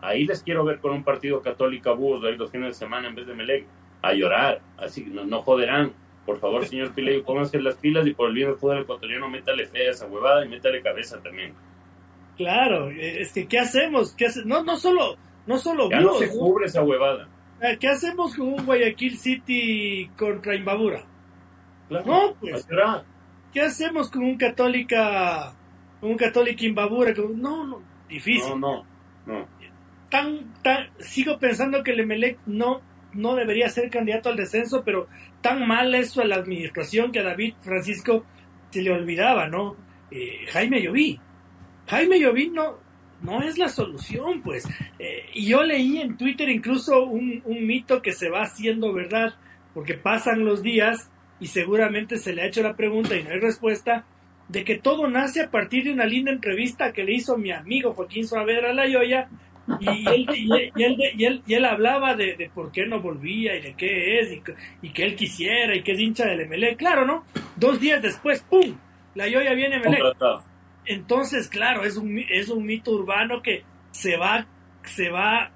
ahí 0.01 0.25
les 0.25 0.43
quiero 0.43 0.63
ver 0.63 0.79
con 0.79 0.91
un 0.91 1.03
partido 1.03 1.41
católico 1.41 1.95
Búhos 1.95 2.23
ahí 2.25 2.35
los 2.35 2.51
fines 2.51 2.67
de 2.69 2.73
semana 2.73 3.07
en 3.07 3.15
vez 3.15 3.25
de 3.27 3.33
Emelec, 3.33 3.65
a 4.01 4.13
llorar, 4.13 4.61
así 4.77 5.05
no, 5.05 5.25
no 5.25 5.41
joderán. 5.41 5.93
Por 6.25 6.39
favor, 6.39 6.65
señor 6.65 6.93
Pilegui, 6.93 7.23
pónganse 7.23 7.59
las 7.61 7.75
pilas 7.75 8.05
y 8.05 8.13
por 8.13 8.29
el 8.29 8.35
bien 8.35 8.49
del 8.49 8.57
fútbol 8.57 8.79
ecuatoriano, 8.81 9.27
métale 9.29 9.65
fe 9.65 9.87
a 9.87 9.91
esa 9.91 10.05
huevada 10.07 10.45
y 10.45 10.49
métale 10.49 10.81
cabeza 10.81 11.19
también. 11.21 11.53
Claro, 12.37 12.89
es 12.89 13.33
que 13.33 13.47
¿qué 13.47 13.59
hacemos? 13.59 14.13
¿Qué 14.15 14.27
hace- 14.27 14.45
No, 14.45 14.63
no 14.63 14.77
solo, 14.77 15.17
no 15.47 15.57
solo 15.57 15.89
Ya 15.89 15.99
no 16.01 16.13
se 16.15 16.27
¿no? 16.27 16.33
cubre 16.33 16.65
esa 16.65 16.83
huevada. 16.83 17.27
¿Qué 17.79 17.87
hacemos 17.87 18.35
con 18.35 18.47
un 18.53 18.65
Guayaquil 18.65 19.17
City 19.17 20.09
contra 20.17 20.55
Imbabura? 20.55 21.03
Claro, 21.89 22.05
No, 22.05 22.33
pues. 22.39 22.65
a 22.65 22.69
llorar. 22.69 23.03
¿Qué 23.53 23.61
hacemos 23.61 24.09
con 24.09 24.23
un 24.23 24.37
Católica, 24.37 25.53
con 25.99 26.11
un 26.11 26.17
Católica 26.17 26.65
Imbabura? 26.65 27.13
No, 27.35 27.65
no, 27.67 27.81
difícil. 28.09 28.49
No, 28.59 28.83
no, 29.25 29.35
no. 29.39 29.47
Tan, 30.09 30.53
tan, 30.63 30.89
sigo 30.99 31.37
pensando 31.37 31.83
que 31.83 31.91
el 31.91 31.99
Emelec 32.01 32.39
no, 32.45 32.81
no 33.13 33.35
debería 33.35 33.69
ser 33.69 33.89
candidato 33.89 34.29
al 34.29 34.37
descenso, 34.37 34.83
pero 34.83 35.07
tan 35.41 35.67
mal 35.67 35.93
eso 35.95 36.21
a 36.21 36.25
la 36.25 36.35
administración 36.37 37.11
que 37.11 37.19
a 37.19 37.23
David 37.23 37.53
Francisco 37.61 38.25
se 38.71 38.81
le 38.81 38.91
olvidaba, 38.91 39.47
¿no? 39.47 39.75
Eh, 40.09 40.45
Jaime 40.51 40.81
Lloví. 40.81 41.19
Jaime 41.87 42.19
Lloví 42.19 42.49
no, 42.49 42.77
no 43.21 43.41
es 43.43 43.57
la 43.57 43.69
solución, 43.69 44.41
pues. 44.41 44.67
Eh, 44.99 45.25
y 45.33 45.47
yo 45.47 45.63
leí 45.63 45.99
en 45.99 46.17
Twitter 46.17 46.49
incluso 46.49 47.03
un, 47.05 47.41
un 47.45 47.65
mito 47.65 48.01
que 48.01 48.11
se 48.13 48.29
va 48.29 48.43
haciendo 48.43 48.93
verdad, 48.93 49.35
porque 49.73 49.93
pasan 49.95 50.43
los 50.45 50.61
días 50.63 51.09
y 51.39 51.47
seguramente 51.47 52.17
se 52.17 52.33
le 52.33 52.41
ha 52.43 52.47
hecho 52.47 52.61
la 52.63 52.75
pregunta 52.75 53.15
y 53.15 53.23
no 53.23 53.29
hay 53.31 53.39
respuesta, 53.39 54.05
de 54.47 54.63
que 54.63 54.77
todo 54.77 55.07
nace 55.07 55.41
a 55.41 55.49
partir 55.49 55.85
de 55.85 55.93
una 55.93 56.05
linda 56.05 56.31
entrevista 56.31 56.91
que 56.91 57.03
le 57.03 57.13
hizo 57.13 57.37
mi 57.37 57.51
amigo 57.51 57.93
Joaquín 57.93 58.27
Saavedra 58.27 58.73
La 58.73 58.87
Yoya, 58.87 59.29
y 59.79 59.87
él, 60.09 60.27
y 60.35 60.51
él, 60.53 60.71
y 60.75 60.83
él, 60.83 60.97
y 61.17 61.25
él- 61.25 61.41
y 61.47 61.53
él 61.53 61.65
hablaba 61.65 62.15
de, 62.15 62.51
por 62.53 62.71
qué 62.71 62.85
no 62.85 62.99
volvía 62.99 63.55
y 63.55 63.61
de 63.61 63.73
qué 63.75 64.19
es, 64.19 64.31
y, 64.33 64.89
que- 64.91 65.03
él 65.05 65.15
quisiera, 65.15 65.73
y 65.75 65.83
que 65.83 65.93
es 65.93 65.99
hincha 65.99 66.25
del 66.25 66.47
MLE. 66.49 66.75
Claro, 66.75 67.05
¿no? 67.05 67.23
Dos 67.55 67.79
días 67.79 68.01
después, 68.01 68.41
¡pum! 68.49 68.75
La 69.15 69.27
Yoya 69.27 69.53
viene 69.53 69.79
MLE. 69.79 69.99
Entonces, 70.85 71.47
claro, 71.47 71.83
es 71.83 71.97
un, 71.97 72.17
es 72.17 72.49
un 72.49 72.65
mito 72.65 72.91
urbano 72.91 73.41
que 73.41 73.63
se 73.91 74.17
va, 74.17 74.47
se 74.83 75.09
va, 75.09 75.51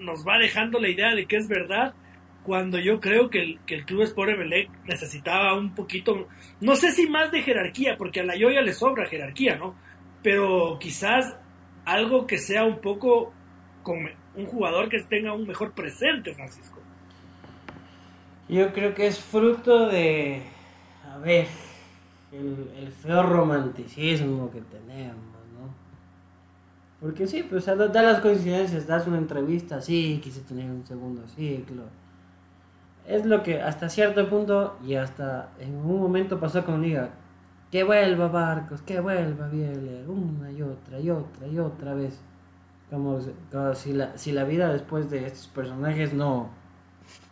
nos 0.00 0.26
va 0.26 0.38
dejando 0.38 0.80
la 0.80 0.88
idea 0.88 1.14
de 1.14 1.26
que 1.26 1.36
es 1.36 1.48
verdad, 1.48 1.94
cuando 2.42 2.78
yo 2.78 3.00
creo 3.00 3.30
que 3.30 3.42
el, 3.42 3.60
que 3.66 3.76
el 3.76 3.84
Club 3.84 4.02
Sport 4.02 4.30
Emelec 4.30 4.70
necesitaba 4.84 5.56
un 5.56 5.74
poquito, 5.74 6.26
no 6.60 6.74
sé 6.74 6.90
si 6.92 7.08
más 7.08 7.30
de 7.30 7.42
jerarquía, 7.42 7.96
porque 7.96 8.20
a 8.20 8.24
la 8.24 8.36
Yoya 8.36 8.62
le 8.62 8.72
sobra 8.72 9.06
jerarquía, 9.06 9.56
¿no? 9.56 9.76
Pero 10.22 10.78
quizás 10.80 11.36
algo 11.84 12.26
que 12.26 12.38
sea 12.38 12.64
un 12.64 12.80
poco 12.80 13.32
con 13.82 13.98
un 14.34 14.46
jugador 14.46 14.88
que 14.88 15.00
tenga 15.02 15.32
un 15.32 15.46
mejor 15.46 15.72
presente, 15.72 16.34
Francisco. 16.34 16.80
Yo 18.48 18.72
creo 18.72 18.94
que 18.94 19.06
es 19.06 19.20
fruto 19.20 19.88
de, 19.88 20.42
a 21.08 21.18
ver, 21.18 21.46
el, 22.32 22.70
el 22.78 22.92
feo 22.92 23.22
romanticismo 23.22 24.50
que 24.50 24.60
tenemos, 24.62 25.16
¿no? 25.54 25.70
Porque 27.00 27.26
sí, 27.26 27.42
pues 27.48 27.66
da, 27.66 27.74
da 27.74 28.02
las 28.02 28.20
coincidencias, 28.20 28.86
das 28.86 29.06
una 29.06 29.18
entrevista, 29.18 29.80
sí, 29.80 30.20
quise 30.22 30.40
tener 30.42 30.70
un 30.70 30.84
segundo 30.86 31.22
ciclo. 31.28 31.84
Es 33.06 33.24
lo 33.26 33.42
que 33.42 33.60
hasta 33.60 33.88
cierto 33.88 34.28
punto 34.28 34.76
y 34.86 34.94
hasta 34.94 35.50
en 35.58 35.74
un 35.76 36.00
momento 36.00 36.38
pasó 36.38 36.64
con 36.64 36.82
Liga. 36.82 37.10
Que 37.70 37.84
vuelva 37.84 38.28
Barcos, 38.28 38.82
que 38.82 39.00
vuelva 39.00 39.48
Bieler, 39.48 40.08
una 40.08 40.50
y 40.50 40.60
otra 40.60 40.98
y 41.00 41.08
otra 41.10 41.46
y 41.46 41.58
otra 41.58 41.94
vez. 41.94 42.20
Como, 42.90 43.20
si- 43.20 43.32
como 43.50 43.74
si, 43.74 43.92
la, 43.92 44.18
si 44.18 44.32
la 44.32 44.44
vida 44.44 44.72
después 44.72 45.08
de 45.08 45.26
estos 45.26 45.46
personajes 45.48 46.12
no, 46.12 46.50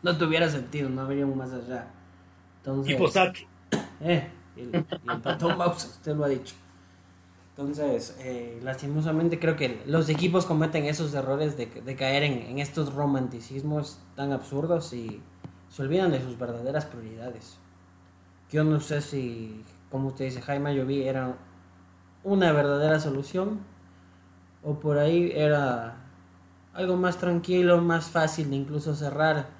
no 0.02 0.16
tuviera 0.16 0.48
sentido, 0.48 0.88
no 0.88 1.02
habría 1.02 1.26
un 1.26 1.36
más 1.36 1.52
allá. 1.52 1.86
Entonces, 2.58 2.94
Y 2.94 2.98
Posati. 2.98 3.46
eh, 4.00 4.28
el, 4.58 4.74
el 4.74 5.20
patrón 5.20 5.58
Bausa, 5.58 5.88
usted 5.88 6.14
lo 6.16 6.24
ha 6.24 6.28
dicho. 6.28 6.54
Entonces, 7.50 8.16
eh, 8.20 8.60
lastimosamente 8.62 9.40
creo 9.40 9.56
que 9.56 9.82
los 9.86 10.08
equipos 10.08 10.46
cometen 10.46 10.84
esos 10.84 11.12
errores 11.14 11.56
de, 11.56 11.66
de 11.66 11.96
caer 11.96 12.22
en, 12.22 12.34
en 12.42 12.58
estos 12.60 12.94
romanticismos 12.94 13.98
tan 14.14 14.32
absurdos 14.32 14.92
y 14.92 15.20
se 15.68 15.82
olvidan 15.82 16.12
de 16.12 16.22
sus 16.22 16.38
verdaderas 16.38 16.86
prioridades. 16.86 17.58
Yo 18.50 18.64
no 18.64 18.80
sé 18.80 19.00
si, 19.00 19.64
como 19.90 20.08
usted 20.08 20.26
dice, 20.26 20.40
Jaime 20.40 20.74
Lloví 20.74 21.02
era 21.02 21.36
una 22.24 22.52
verdadera 22.52 23.00
solución 23.00 23.60
o 24.62 24.78
por 24.78 24.98
ahí 24.98 25.32
era 25.34 25.96
algo 26.74 26.96
más 26.96 27.18
tranquilo, 27.18 27.80
más 27.82 28.06
fácil 28.06 28.50
de 28.50 28.56
incluso 28.56 28.94
cerrar 28.94 29.57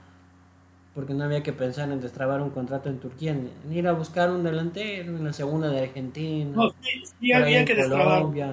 porque 0.98 1.14
no 1.14 1.22
había 1.22 1.44
que 1.44 1.52
pensar 1.52 1.88
en 1.92 2.00
destrabar 2.00 2.42
un 2.42 2.50
contrato 2.50 2.88
en 2.88 2.98
Turquía, 2.98 3.30
en, 3.30 3.52
ir 3.72 3.86
a 3.86 3.92
buscar 3.92 4.32
un 4.32 4.42
delantero 4.42 5.16
en 5.16 5.22
la 5.22 5.32
segunda 5.32 5.68
de 5.68 5.82
Argentina, 5.82 6.50
No, 6.56 6.70
sí, 6.80 7.04
sí 7.20 7.32
había 7.32 7.60
en 7.60 7.66
que 7.66 7.76
destrabar. 7.76 8.18
Colombia, 8.22 8.52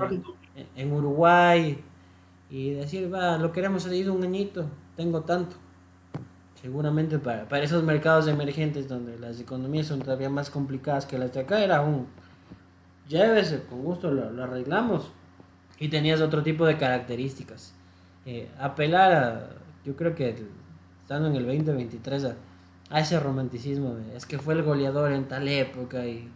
en, 0.76 0.94
Uruguay, 0.94 1.80
y 2.52 2.70
decir, 2.70 3.12
va, 3.12 3.40
lo 3.40 3.52
queremos 3.52 3.82
cedido 3.82 4.14
un 4.14 4.24
añito, 4.24 4.64
tengo 4.96 5.22
tanto. 5.22 5.56
Seguramente 6.62 7.18
para, 7.18 7.50
para 7.50 7.64
esos 7.64 7.82
mercados 7.82 8.28
emergentes 8.28 8.88
donde 8.88 9.18
las 9.18 9.40
economías 9.40 9.88
son 9.88 10.02
todavía 10.04 10.30
más 10.30 10.52
complicadas 10.52 11.08
que 11.08 11.18
las 11.18 11.34
de 11.34 11.40
acá, 11.40 11.64
era 11.64 11.82
un, 11.82 12.06
llévese, 13.10 13.64
con 13.64 13.82
gusto 13.82 14.12
lo, 14.12 14.30
lo 14.30 14.44
arreglamos. 14.44 15.12
Y 15.80 15.88
tenías 15.88 16.22
otro 16.22 16.44
tipo 16.44 16.64
de 16.68 16.78
características. 16.78 17.74
Eh, 18.28 18.50
apelar 18.60 19.14
a, 19.14 19.50
yo 19.84 19.96
creo 19.96 20.14
que 20.14 20.30
el- 20.30 20.65
estando 21.06 21.28
en 21.28 21.36
el 21.36 21.46
2023, 21.46 22.26
a, 22.26 22.36
a 22.90 23.00
ese 23.00 23.20
romanticismo 23.20 23.94
de, 23.94 24.18
es 24.18 24.26
que 24.26 24.40
fue 24.40 24.56
el 24.56 24.64
goleador 24.64 25.12
en 25.12 25.28
tal 25.28 25.48
época 25.48 26.04
y 26.08 26.28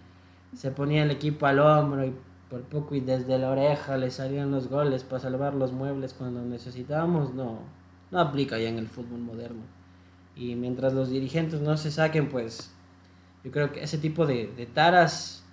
se 0.55 0.69
ponía 0.69 1.01
el 1.01 1.09
equipo 1.09 1.47
al 1.47 1.57
hombro 1.57 2.05
y 2.05 2.13
por 2.51 2.61
poco 2.61 2.93
y 2.93 2.99
desde 2.99 3.39
la 3.39 3.49
oreja 3.49 3.97
le 3.97 4.11
salían 4.11 4.51
los 4.51 4.67
goles 4.67 5.03
para 5.03 5.21
salvar 5.21 5.55
los 5.55 5.71
muebles 5.71 6.13
cuando 6.13 6.43
necesitábamos, 6.43 7.33
no, 7.33 7.57
no 8.11 8.19
aplica 8.19 8.59
ya 8.59 8.69
en 8.69 8.77
el 8.77 8.87
fútbol 8.87 9.21
moderno. 9.21 9.63
Y 10.35 10.53
mientras 10.53 10.93
los 10.93 11.09
dirigentes 11.09 11.61
no 11.61 11.75
se 11.75 11.89
saquen, 11.89 12.29
pues 12.29 12.71
yo 13.43 13.49
creo 13.49 13.71
que 13.71 13.81
ese 13.81 13.97
tipo 13.97 14.27
de, 14.27 14.69
taras 14.71 15.43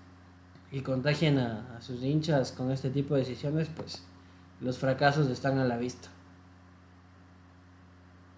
y 0.71 0.83
contagien 0.83 1.39
a, 1.39 1.79
a 1.79 1.81
sus 1.81 2.03
hinchas 2.03 2.53
con 2.53 2.71
este 2.71 2.91
tipo 2.91 3.15
de 3.15 3.21
decisiones, 3.21 3.71
pues 3.75 4.03
los 4.61 4.77
fracasos 4.77 5.29
están 5.29 5.59
a 5.59 5.65
la 5.65 5.79
vista. 5.79 6.11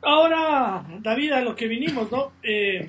Ahora, 0.03 0.84
David, 1.01 1.32
a 1.32 1.40
lo 1.40 1.57
que 1.57 1.66
vinimos, 1.68 2.11
¿no? 2.11 2.32
Eh, 2.42 2.88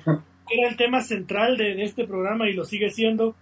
era 0.50 0.68
el 0.68 0.76
tema 0.76 1.00
central 1.00 1.56
de, 1.56 1.82
este 1.82 2.06
programa 2.06 2.48
y 2.48 2.54
lo 2.54 2.64
sigue 2.64 2.90
siendo. 2.90 3.34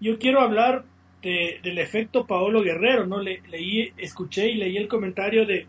Yo 0.00 0.18
quiero 0.18 0.40
hablar 0.40 0.84
de- 1.22 1.60
del 1.62 1.78
efecto 1.78 2.26
Paolo 2.26 2.62
Guerrero, 2.62 3.06
¿no? 3.06 3.20
Le- 3.20 3.40
leí, 3.48 3.92
escuché 3.96 4.48
y 4.50 4.56
leí 4.56 4.76
el 4.76 4.88
comentario 4.88 5.46
de 5.46 5.66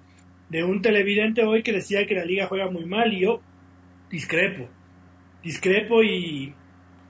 un 0.64 0.82
televidente 0.82 1.44
hoy 1.44 1.64
que 1.64 1.74
decía 1.74 2.06
que 2.06 2.16
la 2.16 2.24
liga 2.26 2.48
juega 2.48 2.70
muy 2.70 2.86
mal 2.86 3.14
y 3.14 3.22
yo 3.22 3.42
discrepo. 4.10 4.68
Discrepo 5.44 6.04
y 6.04 6.54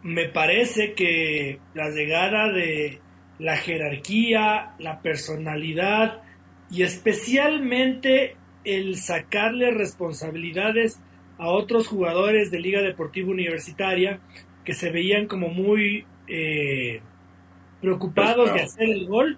me 0.03 0.25
parece 0.29 0.93
que 0.93 1.59
la 1.73 1.89
llegada 1.89 2.51
de 2.51 2.99
la 3.39 3.57
jerarquía, 3.57 4.73
la 4.79 5.01
personalidad 5.01 6.21
y 6.71 6.83
especialmente 6.83 8.36
el 8.66 8.97
sacarle 8.97 9.72
responsabilidades 9.72 10.99
a 11.38 11.47
otros 11.49 11.88
jugadores 11.88 12.51
de 12.51 12.59
Liga 12.59 12.82
Deportiva 12.82 13.30
Universitaria 13.30 14.20
que 14.63 14.74
se 14.74 14.89
veían 14.89 15.28
como 15.28 15.49
muy 15.49 16.05
eh, 16.28 17.01
preocupados 17.82 18.53
de 18.53 18.61
hacer 18.61 18.89
el 18.89 19.05
gol 19.07 19.38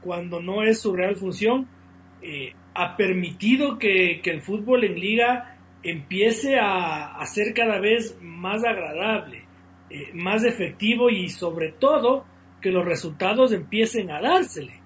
cuando 0.00 0.42
no 0.42 0.62
es 0.62 0.80
su 0.80 0.94
real 0.94 1.16
función, 1.16 1.68
eh, 2.22 2.52
ha 2.74 2.96
permitido 2.96 3.78
que, 3.78 4.20
que 4.22 4.30
el 4.30 4.42
fútbol 4.42 4.84
en 4.84 4.98
liga 4.98 5.56
empiece 5.82 6.58
a, 6.58 7.16
a 7.16 7.26
ser 7.26 7.54
cada 7.54 7.78
vez 7.78 8.16
más 8.20 8.64
agradable. 8.64 9.38
Eh, 9.38 9.46
eh, 9.88 10.10
más 10.14 10.42
efectivo 10.42 11.10
y 11.10 11.28
sobre 11.28 11.70
todo 11.70 12.24
que 12.60 12.72
los 12.72 12.84
resultados 12.84 13.52
empiecen 13.52 14.10
a 14.10 14.20
dársele. 14.20 14.80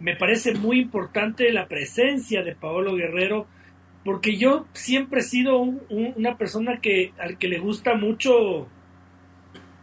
Me 0.00 0.16
parece 0.16 0.54
muy 0.54 0.80
importante 0.80 1.52
la 1.52 1.68
presencia 1.68 2.42
de 2.42 2.54
Paolo 2.54 2.94
Guerrero 2.94 3.46
porque 4.04 4.36
yo 4.36 4.66
siempre 4.72 5.20
he 5.20 5.22
sido 5.22 5.60
una 5.60 6.38
persona 6.38 6.80
que 6.80 7.12
al 7.18 7.36
que 7.36 7.48
le 7.48 7.58
gusta 7.58 7.94
mucho 7.94 8.66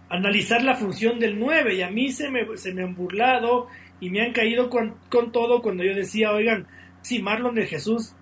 analizar 0.09 0.63
la 0.63 0.75
función 0.75 1.19
del 1.19 1.39
9 1.39 1.75
y 1.75 1.81
a 1.83 1.91
mí 1.91 2.11
se 2.11 2.29
me, 2.29 2.57
se 2.57 2.73
me 2.73 2.83
han 2.83 2.95
burlado 2.95 3.67
y 3.99 4.09
me 4.09 4.21
han 4.21 4.33
caído 4.33 4.69
con, 4.69 4.95
con 5.09 5.31
todo 5.31 5.61
cuando 5.61 5.83
yo 5.83 5.93
decía, 5.93 6.31
oigan, 6.31 6.65
si 7.01 7.21
Marlon 7.21 7.55
de 7.55 7.67
Jesús 7.67 8.13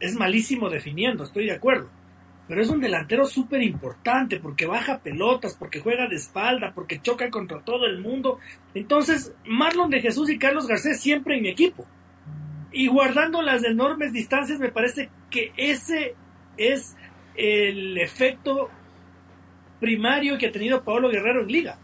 es 0.00 0.16
malísimo 0.16 0.70
definiendo, 0.70 1.22
estoy 1.22 1.46
de 1.46 1.52
acuerdo 1.52 1.88
pero 2.46 2.60
es 2.60 2.68
un 2.68 2.80
delantero 2.80 3.24
súper 3.24 3.62
importante 3.62 4.38
porque 4.38 4.66
baja 4.66 5.00
pelotas, 5.00 5.56
porque 5.56 5.80
juega 5.80 6.08
de 6.08 6.16
espalda, 6.16 6.72
porque 6.74 7.00
choca 7.00 7.30
contra 7.30 7.60
todo 7.60 7.86
el 7.86 8.00
mundo. 8.00 8.38
Entonces, 8.74 9.34
Marlon 9.46 9.90
de 9.90 10.00
Jesús 10.00 10.28
y 10.28 10.38
Carlos 10.38 10.66
Garcés 10.66 11.00
siempre 11.00 11.36
en 11.36 11.42
mi 11.42 11.48
equipo. 11.48 11.86
Y 12.70 12.88
guardando 12.88 13.40
las 13.40 13.64
enormes 13.64 14.12
distancias, 14.12 14.58
me 14.58 14.70
parece 14.70 15.08
que 15.30 15.52
ese 15.56 16.14
es 16.56 16.96
el 17.36 17.96
efecto 17.98 18.68
primario 19.80 20.36
que 20.36 20.48
ha 20.48 20.52
tenido 20.52 20.84
Pablo 20.84 21.08
Guerrero 21.08 21.42
en 21.42 21.48
liga. 21.48 21.78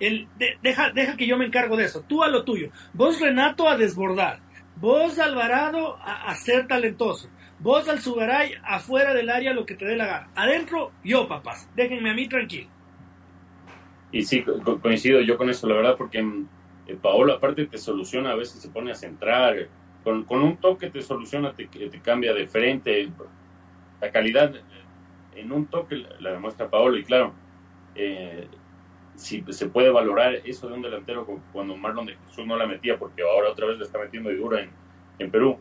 El, 0.00 0.28
deja, 0.62 0.90
deja 0.90 1.16
que 1.16 1.26
yo 1.26 1.36
me 1.36 1.46
encargo 1.46 1.76
de 1.76 1.84
eso. 1.84 2.04
Tú 2.06 2.22
a 2.22 2.28
lo 2.28 2.44
tuyo. 2.44 2.70
Vos, 2.94 3.20
Renato, 3.20 3.68
a 3.68 3.76
desbordar. 3.76 4.40
Vos, 4.76 5.18
Alvarado, 5.18 5.96
a, 5.96 6.30
a 6.30 6.34
ser 6.36 6.66
talentoso. 6.66 7.28
Vos 7.60 7.88
al 7.88 8.00
Sugaray 8.00 8.52
afuera 8.62 9.14
del 9.14 9.30
área 9.30 9.52
lo 9.52 9.66
que 9.66 9.74
te 9.74 9.84
dé 9.84 9.96
la 9.96 10.06
gana. 10.06 10.30
Adentro, 10.36 10.92
yo, 11.02 11.26
papás. 11.26 11.68
Déjenme 11.74 12.10
a 12.10 12.14
mí 12.14 12.28
tranquilo. 12.28 12.68
Y 14.12 14.22
sí, 14.22 14.44
coincido 14.80 15.20
yo 15.20 15.36
con 15.36 15.50
eso, 15.50 15.66
la 15.66 15.74
verdad, 15.74 15.96
porque 15.96 16.22
mm, 16.22 16.48
eh, 16.86 16.96
Paolo 17.00 17.34
aparte 17.34 17.66
te 17.66 17.76
soluciona, 17.76 18.30
a 18.30 18.36
veces 18.36 18.62
se 18.62 18.68
pone 18.68 18.92
a 18.92 18.94
centrar. 18.94 19.68
Con, 20.04 20.24
con 20.24 20.42
un 20.42 20.56
toque 20.56 20.88
te 20.88 21.02
soluciona, 21.02 21.52
te, 21.52 21.66
te 21.66 22.00
cambia 22.00 22.32
de 22.32 22.46
frente. 22.46 23.10
La 24.00 24.12
calidad 24.12 24.54
eh, 24.54 24.62
en 25.34 25.50
un 25.50 25.66
toque 25.66 25.96
la 26.20 26.30
demuestra 26.30 26.70
Paolo. 26.70 26.96
Y 26.96 27.02
claro, 27.02 27.34
eh, 27.96 28.46
si 29.16 29.44
se 29.48 29.66
puede 29.66 29.90
valorar 29.90 30.36
eso 30.44 30.68
de 30.68 30.74
un 30.74 30.82
delantero 30.82 31.26
cuando 31.52 31.76
Marlon 31.76 32.06
de 32.06 32.16
Jesús 32.28 32.46
no 32.46 32.56
la 32.56 32.68
metía, 32.68 32.96
porque 32.96 33.22
ahora 33.22 33.50
otra 33.50 33.66
vez 33.66 33.78
le 33.78 33.84
está 33.84 33.98
metiendo 33.98 34.30
de 34.30 34.36
dura 34.36 34.60
en, 34.60 34.70
en 35.18 35.30
Perú 35.32 35.58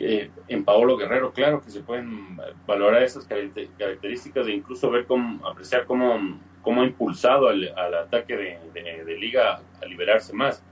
en 0.00 0.64
Paolo 0.64 0.96
Guerrero, 0.96 1.32
claro 1.32 1.60
que 1.60 1.70
se 1.70 1.80
pueden 1.80 2.38
valorar 2.66 3.02
esas 3.02 3.26
características 3.26 4.46
e 4.46 4.52
incluso 4.52 4.90
ver 4.90 5.06
cómo, 5.06 5.46
apreciar 5.46 5.84
cómo, 5.84 6.38
cómo 6.62 6.82
ha 6.82 6.86
impulsado 6.86 7.48
al, 7.48 7.94
ataque 7.94 8.36
de, 8.36 9.16
Liga 9.18 9.60
a 9.82 9.86
liberarse 9.86 10.32
más. 10.32 10.64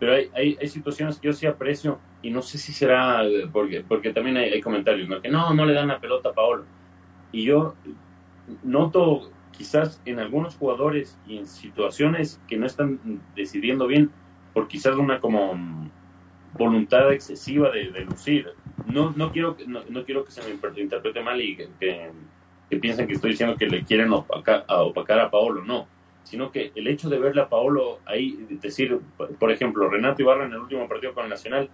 Pero 0.00 0.14
hay, 0.14 0.56
hay, 0.60 0.68
situaciones 0.68 1.20
que 1.20 1.28
yo 1.28 1.32
sí 1.32 1.46
aprecio 1.46 2.00
y 2.22 2.30
no 2.30 2.42
sé 2.42 2.58
si 2.58 2.72
será 2.72 3.22
porque, 3.52 3.84
porque 3.86 4.12
también 4.12 4.36
hay, 4.36 4.60
comentarios, 4.60 5.08
¿no? 5.08 5.22
que 5.22 5.28
no, 5.28 5.54
no 5.54 5.64
le 5.64 5.74
dan 5.74 5.88
la 5.88 6.00
pelota 6.00 6.30
a 6.30 6.32
Paolo. 6.32 6.64
Y 7.30 7.44
yo 7.44 7.76
noto 8.64 9.30
quizás 9.52 10.00
en 10.04 10.18
algunos 10.18 10.56
jugadores 10.56 11.18
y 11.26 11.38
en 11.38 11.46
situaciones 11.46 12.40
que 12.48 12.56
no 12.56 12.66
están 12.66 13.20
decidiendo 13.36 13.86
bien, 13.86 14.10
por 14.52 14.66
quizás 14.66 14.96
una 14.96 15.20
como 15.20 15.88
voluntad 16.54 17.12
excesiva 17.12 17.70
de, 17.70 18.04
lucir. 18.04 18.48
No, 18.86 19.12
no, 19.16 19.32
quiero, 19.32 19.56
no, 19.66 19.82
no, 19.88 20.04
quiero 20.04 20.24
que 20.24 20.32
se 20.32 20.42
me 20.42 20.80
interprete 20.80 21.22
mal 21.22 21.40
y 21.40 21.56
que, 21.56 22.10
piensen 22.80 23.06
que 23.06 23.14
estoy 23.14 23.30
diciendo 23.30 23.56
que 23.56 23.66
le 23.66 23.84
quieren 23.84 24.12
opacar 24.12 24.64
a, 24.66 24.82
opacar 24.82 25.20
a 25.20 25.30
Paolo, 25.30 25.62
no. 25.64 25.86
Sino 26.24 26.50
que 26.52 26.72
el 26.74 26.86
hecho 26.86 27.10
de 27.10 27.18
verle 27.18 27.42
a 27.42 27.48
Paolo 27.48 27.98
ahí, 28.06 28.46
decir, 28.62 28.98
por 29.38 29.50
ejemplo, 29.50 29.88
Renato 29.88 30.22
Ibarra 30.22 30.46
en 30.46 30.52
el 30.52 30.58
último 30.58 30.88
partido 30.88 31.14
con 31.14 31.24
el 31.24 31.30
Nacional, 31.30 31.68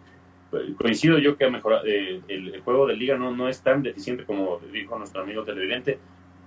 coincido 0.80 1.18
yo 1.18 1.36
que 1.36 1.44
ha 1.44 1.50
mejorado, 1.50 1.84
eh, 1.86 2.20
el, 2.28 2.60
juego 2.60 2.86
de 2.86 2.96
liga 2.96 3.16
no, 3.18 3.30
no 3.30 3.48
es 3.48 3.62
tan 3.62 3.82
deficiente 3.82 4.24
como 4.24 4.60
dijo 4.72 4.98
nuestro 4.98 5.22
amigo 5.22 5.44
televidente, 5.44 5.98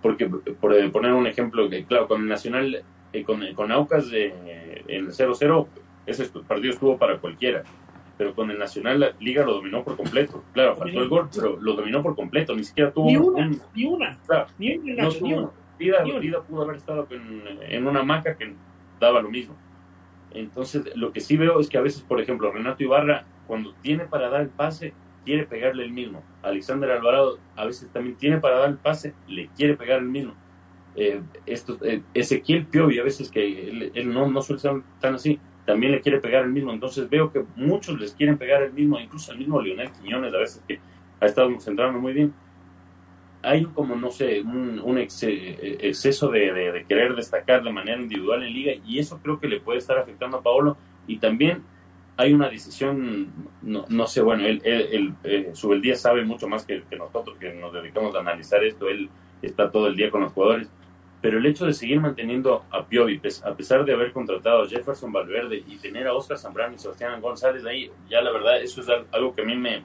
porque 0.02 0.28
por 0.28 0.92
poner 0.92 1.14
un 1.14 1.28
ejemplo, 1.28 1.70
que 1.70 1.86
claro, 1.86 2.08
con 2.08 2.22
el 2.22 2.28
Nacional, 2.28 2.84
eh, 3.14 3.24
con, 3.24 3.42
con 3.54 3.72
Aucas 3.72 4.12
en 4.12 4.34
el 4.88 5.08
0-0, 5.10 5.68
ese 6.08 6.26
partido 6.48 6.74
estuvo 6.74 6.98
para 6.98 7.20
cualquiera 7.20 7.64
pero 8.22 8.36
con 8.36 8.52
el 8.52 8.60
Nacional 8.60 9.00
la 9.00 9.16
liga 9.20 9.44
lo 9.44 9.54
dominó 9.54 9.84
por 9.84 9.98
completo. 9.98 10.44
Claro, 10.54 10.76
faltó 10.76 11.02
el 11.02 11.10
gol, 11.10 11.28
pero 11.34 11.58
lo 11.60 11.74
dominó 11.74 12.04
por 12.04 12.16
completo, 12.16 12.56
ni 12.56 12.64
siquiera 12.64 12.92
tuvo 12.92 13.08
ni 13.08 13.18
una, 13.18 13.48
ni 13.74 13.84
una, 13.84 14.20
ni 14.60 14.78
una, 14.78 15.04
no 15.06 15.50
Vida, 15.80 16.44
pudo 16.44 16.62
haber 16.62 16.76
estado 16.76 17.08
en, 17.10 17.88
una 17.88 18.04
maca 18.04 18.38
que 18.38 18.54
daba 19.00 19.24
lo 19.24 19.32
mismo. 19.32 19.56
Entonces, 20.36 20.96
lo 20.96 21.12
que 21.12 21.20
sí 21.20 21.36
veo 21.36 21.60
es 21.60 21.68
que 21.68 21.80
a 21.80 21.82
veces, 21.82 22.04
por 22.04 22.22
ejemplo, 22.22 22.52
Renato 22.52 22.84
Ibarra, 22.84 23.26
cuando 23.48 23.74
tiene 23.82 24.06
para 24.06 24.30
dar 24.30 24.42
el 24.42 24.50
pase, 24.50 24.94
quiere 25.26 25.48
pegarle 25.48 25.84
el 25.84 25.92
mismo. 25.92 26.22
Alexander 26.44 26.92
Alvarado 26.92 27.40
a 27.56 27.66
veces 27.66 27.90
también 27.92 28.18
tiene 28.18 28.38
para 28.38 28.60
dar 28.60 28.70
el 28.70 28.78
pase, 28.78 29.16
le 29.28 29.48
quiere 29.58 29.76
pegar 29.76 29.98
el 29.98 30.06
mismo. 30.06 30.36
Eh, 30.96 31.24
esto, 31.48 31.76
eh, 31.84 32.04
Ezequiel 32.14 32.68
Piovi, 32.68 33.00
a 33.00 33.04
veces 33.04 33.32
que 33.32 33.68
él, 33.68 33.92
él 33.96 34.14
no, 34.14 34.30
no 34.30 34.44
suele 34.44 34.60
ser 34.62 34.80
tan 35.00 35.16
así, 35.16 35.40
también 35.66 35.92
le 35.92 36.02
quiere 36.02 36.20
pegar 36.20 36.44
el 36.44 36.52
mismo. 36.52 36.72
Entonces 36.72 37.10
veo 37.10 37.32
que 37.32 37.44
muchos 37.56 38.00
les 38.00 38.14
quieren 38.14 38.38
pegar 38.38 38.64
el 38.64 38.74
mismo, 38.74 39.00
incluso 39.00 39.32
el 39.32 39.38
mismo 39.38 39.62
Lionel 39.62 39.92
Quiñones, 39.92 40.34
a 40.34 40.38
veces 40.38 40.64
que 40.68 40.80
ha 41.20 41.26
estado 41.26 41.50
centrando 41.60 42.00
muy 42.00 42.14
bien. 42.14 42.34
Hay 43.44 43.66
como, 43.66 43.96
no 43.96 44.12
sé, 44.12 44.42
un, 44.42 44.98
exceso 45.00 46.30
de, 46.30 46.86
querer 46.88 47.16
destacar 47.16 47.64
de 47.64 47.72
manera 47.72 48.00
individual 48.00 48.44
en 48.44 48.54
liga 48.54 48.74
y 48.86 49.00
eso 49.00 49.20
creo 49.22 49.40
que 49.40 49.48
le 49.48 49.60
puede 49.60 49.80
estar 49.80 49.98
afectando 49.98 50.38
a 50.38 50.44
Paolo. 50.44 50.78
Y 51.08 51.18
también 51.18 51.64
hay 52.18 52.34
una 52.34 52.50
decisión, 52.50 53.32
no, 53.64 53.86
no 53.90 54.06
sé, 54.06 54.22
bueno, 54.22 54.46
él, 54.46 54.62
él, 54.64 55.14
eh, 55.24 55.50
Subeldía 55.54 55.96
sabe 55.96 56.24
mucho 56.24 56.48
más 56.48 56.66
que, 56.66 56.84
que 56.88 56.96
nosotros 56.96 57.36
que 57.40 57.52
nos 57.54 57.74
dedicamos 57.74 58.14
a 58.16 58.20
analizar 58.20 58.64
esto. 58.64 58.88
Él 58.88 59.10
está 59.42 59.72
todo 59.72 59.88
el 59.88 59.96
día 59.96 60.12
con 60.12 60.22
los 60.22 60.34
jugadores 60.34 60.70
pero 61.22 61.38
el 61.38 61.46
hecho 61.46 61.66
de 61.66 61.74
seguir 61.74 62.00
manteniendo 62.00 62.66
a 62.72 62.86
Piovi, 62.86 63.22
a 63.44 63.54
pesar 63.54 63.86
de 63.86 63.94
haber 63.94 64.12
contratado 64.12 64.64
a 64.64 64.68
Jefferson 64.68 65.12
Valverde 65.12 65.64
y 65.68 65.78
tener 65.78 66.08
a 66.08 66.14
Oscar 66.14 66.38
Zambrano 66.38 66.76
y 66.76 66.80
Sebastián 66.80 67.22
González 67.22 67.64
ahí, 67.66 67.92
ya 68.10 68.22
la 68.22 68.32
verdad, 68.32 68.62
eso 68.62 68.82
es 68.82 68.88
algo 69.12 69.36
que 69.36 69.44
a 69.44 69.46
mí 69.46 69.56
me, 69.56 69.84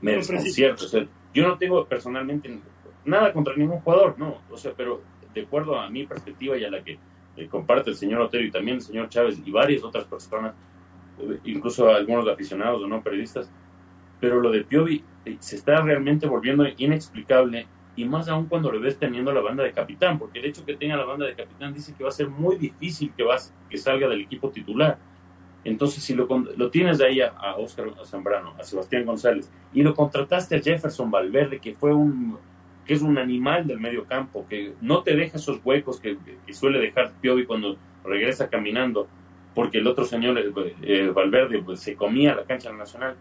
me 0.00 0.12
desconcierta. 0.12 0.84
O 0.84 0.88
sea, 0.88 1.06
yo 1.34 1.46
no 1.46 1.58
tengo 1.58 1.84
personalmente 1.84 2.58
nada 3.04 3.32
contra 3.32 3.54
ningún 3.54 3.80
jugador, 3.80 4.18
no, 4.18 4.38
o 4.50 4.56
sea, 4.56 4.72
pero 4.74 5.02
de 5.34 5.42
acuerdo 5.42 5.78
a 5.78 5.90
mi 5.90 6.06
perspectiva 6.06 6.56
y 6.56 6.64
a 6.64 6.70
la 6.70 6.82
que 6.82 6.98
eh, 7.36 7.46
comparte 7.48 7.90
el 7.90 7.96
señor 7.96 8.22
Otero 8.22 8.44
y 8.44 8.50
también 8.50 8.78
el 8.78 8.82
señor 8.82 9.08
Chávez 9.08 9.40
y 9.44 9.50
varias 9.50 9.84
otras 9.84 10.04
personas, 10.04 10.54
eh, 11.20 11.38
incluso 11.44 11.88
algunos 11.88 12.26
aficionados 12.26 12.82
o 12.82 12.88
no 12.88 13.02
periodistas, 13.02 13.50
pero 14.20 14.40
lo 14.40 14.50
de 14.50 14.64
Piovi 14.64 15.04
eh, 15.24 15.36
se 15.38 15.56
está 15.56 15.80
realmente 15.82 16.26
volviendo 16.26 16.64
inexplicable 16.78 17.66
y 17.98 18.04
más 18.04 18.28
aún 18.28 18.46
cuando 18.46 18.70
le 18.70 18.78
ves 18.78 18.96
teniendo 18.96 19.32
la 19.32 19.40
banda 19.40 19.64
de 19.64 19.72
capitán, 19.72 20.20
porque 20.20 20.38
el 20.38 20.44
hecho 20.44 20.64
que 20.64 20.76
tenga 20.76 20.96
la 20.96 21.04
banda 21.04 21.26
de 21.26 21.34
capitán 21.34 21.74
dice 21.74 21.92
que 21.98 22.04
va 22.04 22.10
a 22.10 22.12
ser 22.12 22.28
muy 22.28 22.54
difícil 22.56 23.12
que, 23.16 23.24
vas, 23.24 23.52
que 23.68 23.76
salga 23.76 24.06
del 24.08 24.20
equipo 24.20 24.50
titular. 24.50 24.98
Entonces, 25.64 26.04
si 26.04 26.14
lo, 26.14 26.28
lo 26.56 26.70
tienes 26.70 26.98
de 26.98 27.06
ahí 27.06 27.20
a, 27.20 27.56
Oscar 27.56 27.92
Zambrano, 28.04 28.54
a 28.56 28.62
Sebastián 28.62 29.04
González, 29.04 29.50
y 29.74 29.82
lo 29.82 29.94
contrataste 29.94 30.54
a 30.54 30.60
Jefferson 30.60 31.10
Valverde, 31.10 31.58
que 31.58 31.74
fue 31.74 31.92
un 31.92 32.38
que 32.86 32.94
es 32.94 33.02
un 33.02 33.18
animal 33.18 33.66
del 33.66 33.80
medio 33.80 34.04
campo, 34.06 34.46
que 34.48 34.74
no 34.80 35.02
te 35.02 35.16
deja 35.16 35.36
esos 35.36 35.60
huecos 35.64 36.00
que, 36.00 36.16
suele 36.52 36.78
dejar 36.78 37.12
Piovi 37.20 37.46
cuando 37.46 37.76
regresa 38.04 38.48
caminando, 38.48 39.08
porque 39.56 39.78
el 39.78 39.88
otro 39.88 40.04
señor, 40.04 40.38
eh, 40.38 40.74
eh, 40.82 41.12
Valverde, 41.12 41.60
pues, 41.62 41.80
se 41.80 41.96
comía 41.96 42.36
la 42.36 42.44
cancha 42.44 42.72
nacional. 42.72 43.16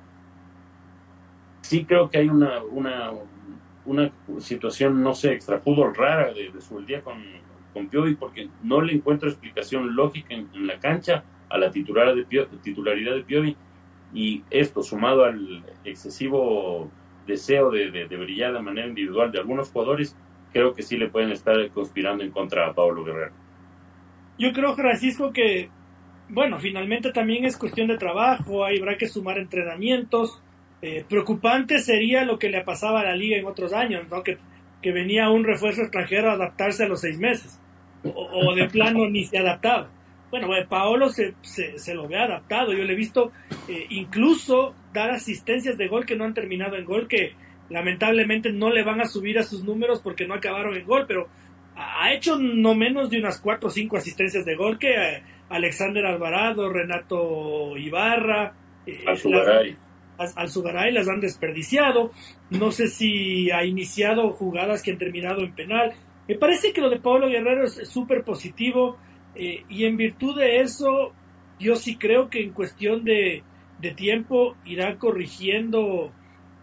Sí 1.61 1.83
creo 1.83 2.09
que 2.09 2.19
hay 2.19 2.29
una, 2.29 2.63
una 2.63 3.11
una 3.87 4.11
situación, 4.39 5.01
no 5.01 5.15
sé, 5.15 5.33
extrafútbol 5.33 5.95
rara 5.95 6.33
de, 6.33 6.51
su 6.61 6.79
día 6.81 7.01
con, 7.01 7.23
con 7.73 7.87
Piovi, 7.87 8.15
porque 8.15 8.49
no 8.63 8.81
le 8.81 8.93
encuentro 8.93 9.29
explicación 9.29 9.95
lógica 9.95 10.35
en, 10.35 10.67
la 10.67 10.79
cancha 10.79 11.23
a 11.49 11.57
la 11.57 11.71
titularidad 11.71 12.15
de, 12.15 12.47
titularidad 12.61 13.15
de 13.15 13.23
Piovi, 13.23 13.55
y 14.13 14.43
esto 14.49 14.83
sumado 14.83 15.23
al 15.23 15.63
excesivo 15.83 16.89
deseo 17.25 17.71
de, 17.71 17.91
de, 17.91 18.17
brillar 18.17 18.53
de 18.53 18.61
manera 18.61 18.87
individual 18.87 19.31
de 19.31 19.39
algunos 19.39 19.69
jugadores, 19.69 20.15
creo 20.51 20.73
que 20.73 20.83
sí 20.83 20.97
le 20.97 21.09
pueden 21.09 21.31
estar 21.31 21.55
conspirando 21.71 22.23
en 22.23 22.31
contra 22.31 22.67
a 22.67 22.73
Pablo 22.73 23.03
Guerrero. 23.03 23.33
Yo 24.37 24.51
creo, 24.53 24.75
Francisco, 24.75 25.31
que, 25.31 25.69
bueno, 26.29 26.59
finalmente 26.59 27.11
también 27.11 27.45
es 27.45 27.57
cuestión 27.57 27.87
de 27.87 27.97
trabajo, 27.97 28.65
habrá 28.65 28.97
que 28.97 29.07
sumar 29.07 29.37
entrenamientos, 29.37 30.41
eh, 30.81 31.05
preocupante 31.07 31.79
sería 31.79 32.23
lo 32.23 32.37
que 32.37 32.49
le 32.49 32.63
pasaba 32.63 32.99
a 33.01 33.03
la 33.03 33.15
liga 33.15 33.37
en 33.37 33.45
otros 33.45 33.73
años, 33.73 34.07
¿no? 34.09 34.23
que, 34.23 34.37
que 34.81 34.91
venía 34.91 35.29
un 35.29 35.43
refuerzo 35.43 35.81
extranjero 35.81 36.29
a 36.29 36.33
adaptarse 36.33 36.83
a 36.83 36.87
los 36.87 37.01
seis 37.01 37.17
meses, 37.17 37.59
o, 38.03 38.53
de 38.53 38.69
plano 38.69 39.09
ni 39.09 39.25
se 39.25 39.39
adaptaba. 39.39 39.89
Bueno, 40.29 40.49
Paolo 40.69 41.09
se, 41.09 41.33
se, 41.41 41.93
lo 41.93 42.07
ve 42.07 42.17
adaptado, 42.17 42.73
yo 42.73 42.83
le 42.83 42.93
he 42.93 42.97
visto 42.97 43.31
eh, 43.67 43.85
incluso 43.89 44.75
dar 44.93 45.09
asistencias 45.11 45.77
de 45.77 45.87
gol 45.87 46.05
que 46.05 46.15
no 46.15 46.25
han 46.25 46.33
terminado 46.33 46.75
en 46.75 46.85
gol, 46.85 47.07
que 47.07 47.33
lamentablemente 47.69 48.51
no 48.51 48.69
le 48.69 48.83
van 48.83 49.01
a 49.01 49.07
subir 49.07 49.39
a 49.39 49.43
sus 49.43 49.63
números 49.63 50.01
porque 50.01 50.27
no 50.27 50.33
acabaron 50.33 50.75
en 50.75 50.85
gol, 50.85 51.05
pero 51.07 51.27
ha 51.75 52.11
hecho 52.13 52.37
no 52.37 52.75
menos 52.75 53.09
de 53.09 53.19
unas 53.19 53.39
cuatro 53.39 53.69
o 53.69 53.71
cinco 53.71 53.97
asistencias 53.97 54.45
de 54.45 54.55
gol 54.55 54.77
que 54.77 54.93
eh, 54.93 55.23
Alexander 55.49 56.05
Alvarado, 56.05 56.71
Renato 56.71 57.77
Ibarra, 57.77 58.53
eh. 58.85 59.05
Al 60.17 60.49
Sugaray 60.49 60.91
las 60.91 61.07
han 61.07 61.21
desperdiciado. 61.21 62.11
No 62.49 62.71
sé 62.71 62.87
si 62.87 63.51
ha 63.51 63.65
iniciado 63.65 64.31
jugadas 64.31 64.81
que 64.81 64.91
han 64.91 64.97
terminado 64.97 65.41
en 65.41 65.53
penal. 65.53 65.93
Me 66.27 66.35
parece 66.35 66.73
que 66.73 66.81
lo 66.81 66.89
de 66.89 66.99
Pablo 66.99 67.29
Guerrero 67.29 67.65
es 67.65 67.87
súper 67.87 68.23
positivo 68.23 68.97
eh, 69.35 69.63
y 69.69 69.85
en 69.85 69.97
virtud 69.97 70.37
de 70.37 70.59
eso 70.59 71.13
yo 71.59 71.75
sí 71.75 71.95
creo 71.95 72.29
que 72.29 72.43
en 72.43 72.51
cuestión 72.51 73.03
de, 73.03 73.43
de 73.79 73.91
tiempo 73.91 74.55
irá 74.65 74.97
corrigiendo 74.97 76.11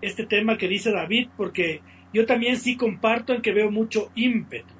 este 0.02 0.26
tema 0.26 0.58
que 0.58 0.68
dice 0.68 0.90
David 0.92 1.28
porque 1.36 1.80
yo 2.12 2.26
también 2.26 2.56
sí 2.58 2.76
comparto 2.76 3.32
en 3.32 3.42
que 3.42 3.52
veo 3.52 3.70
mucho 3.70 4.10
ímpetu. 4.14 4.74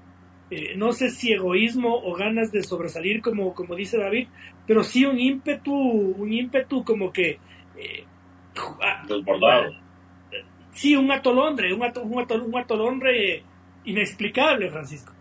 Eh, 0.51 0.77
no 0.77 0.93
sé 0.93 1.11
si 1.11 1.33
egoísmo 1.33 1.97
o 1.97 2.15
ganas 2.15 2.53
de 2.53 2.63
sobresalir 2.63 3.23
como, 3.23 3.55
como 3.55 3.75
dice 3.75 3.99
David, 3.99 4.29
pero 4.67 4.85
sí 4.85 5.05
un 5.05 5.19
ímpetu, 5.19 5.75
un 5.75 6.33
ímpetu 6.33 6.85
como 6.85 7.13
que 7.13 7.39
eh, 7.77 8.05
Desbordado. 9.09 9.72
Sí, 10.72 10.97
un 10.97 11.10
atolondre, 11.12 11.72
un, 11.74 11.82
ato- 11.82 12.02
un, 12.02 12.14
atol- 12.22 12.43
un 12.47 12.56
atolondre 12.59 13.44
inexplicable, 13.85 14.70
Francisco. 14.70 15.12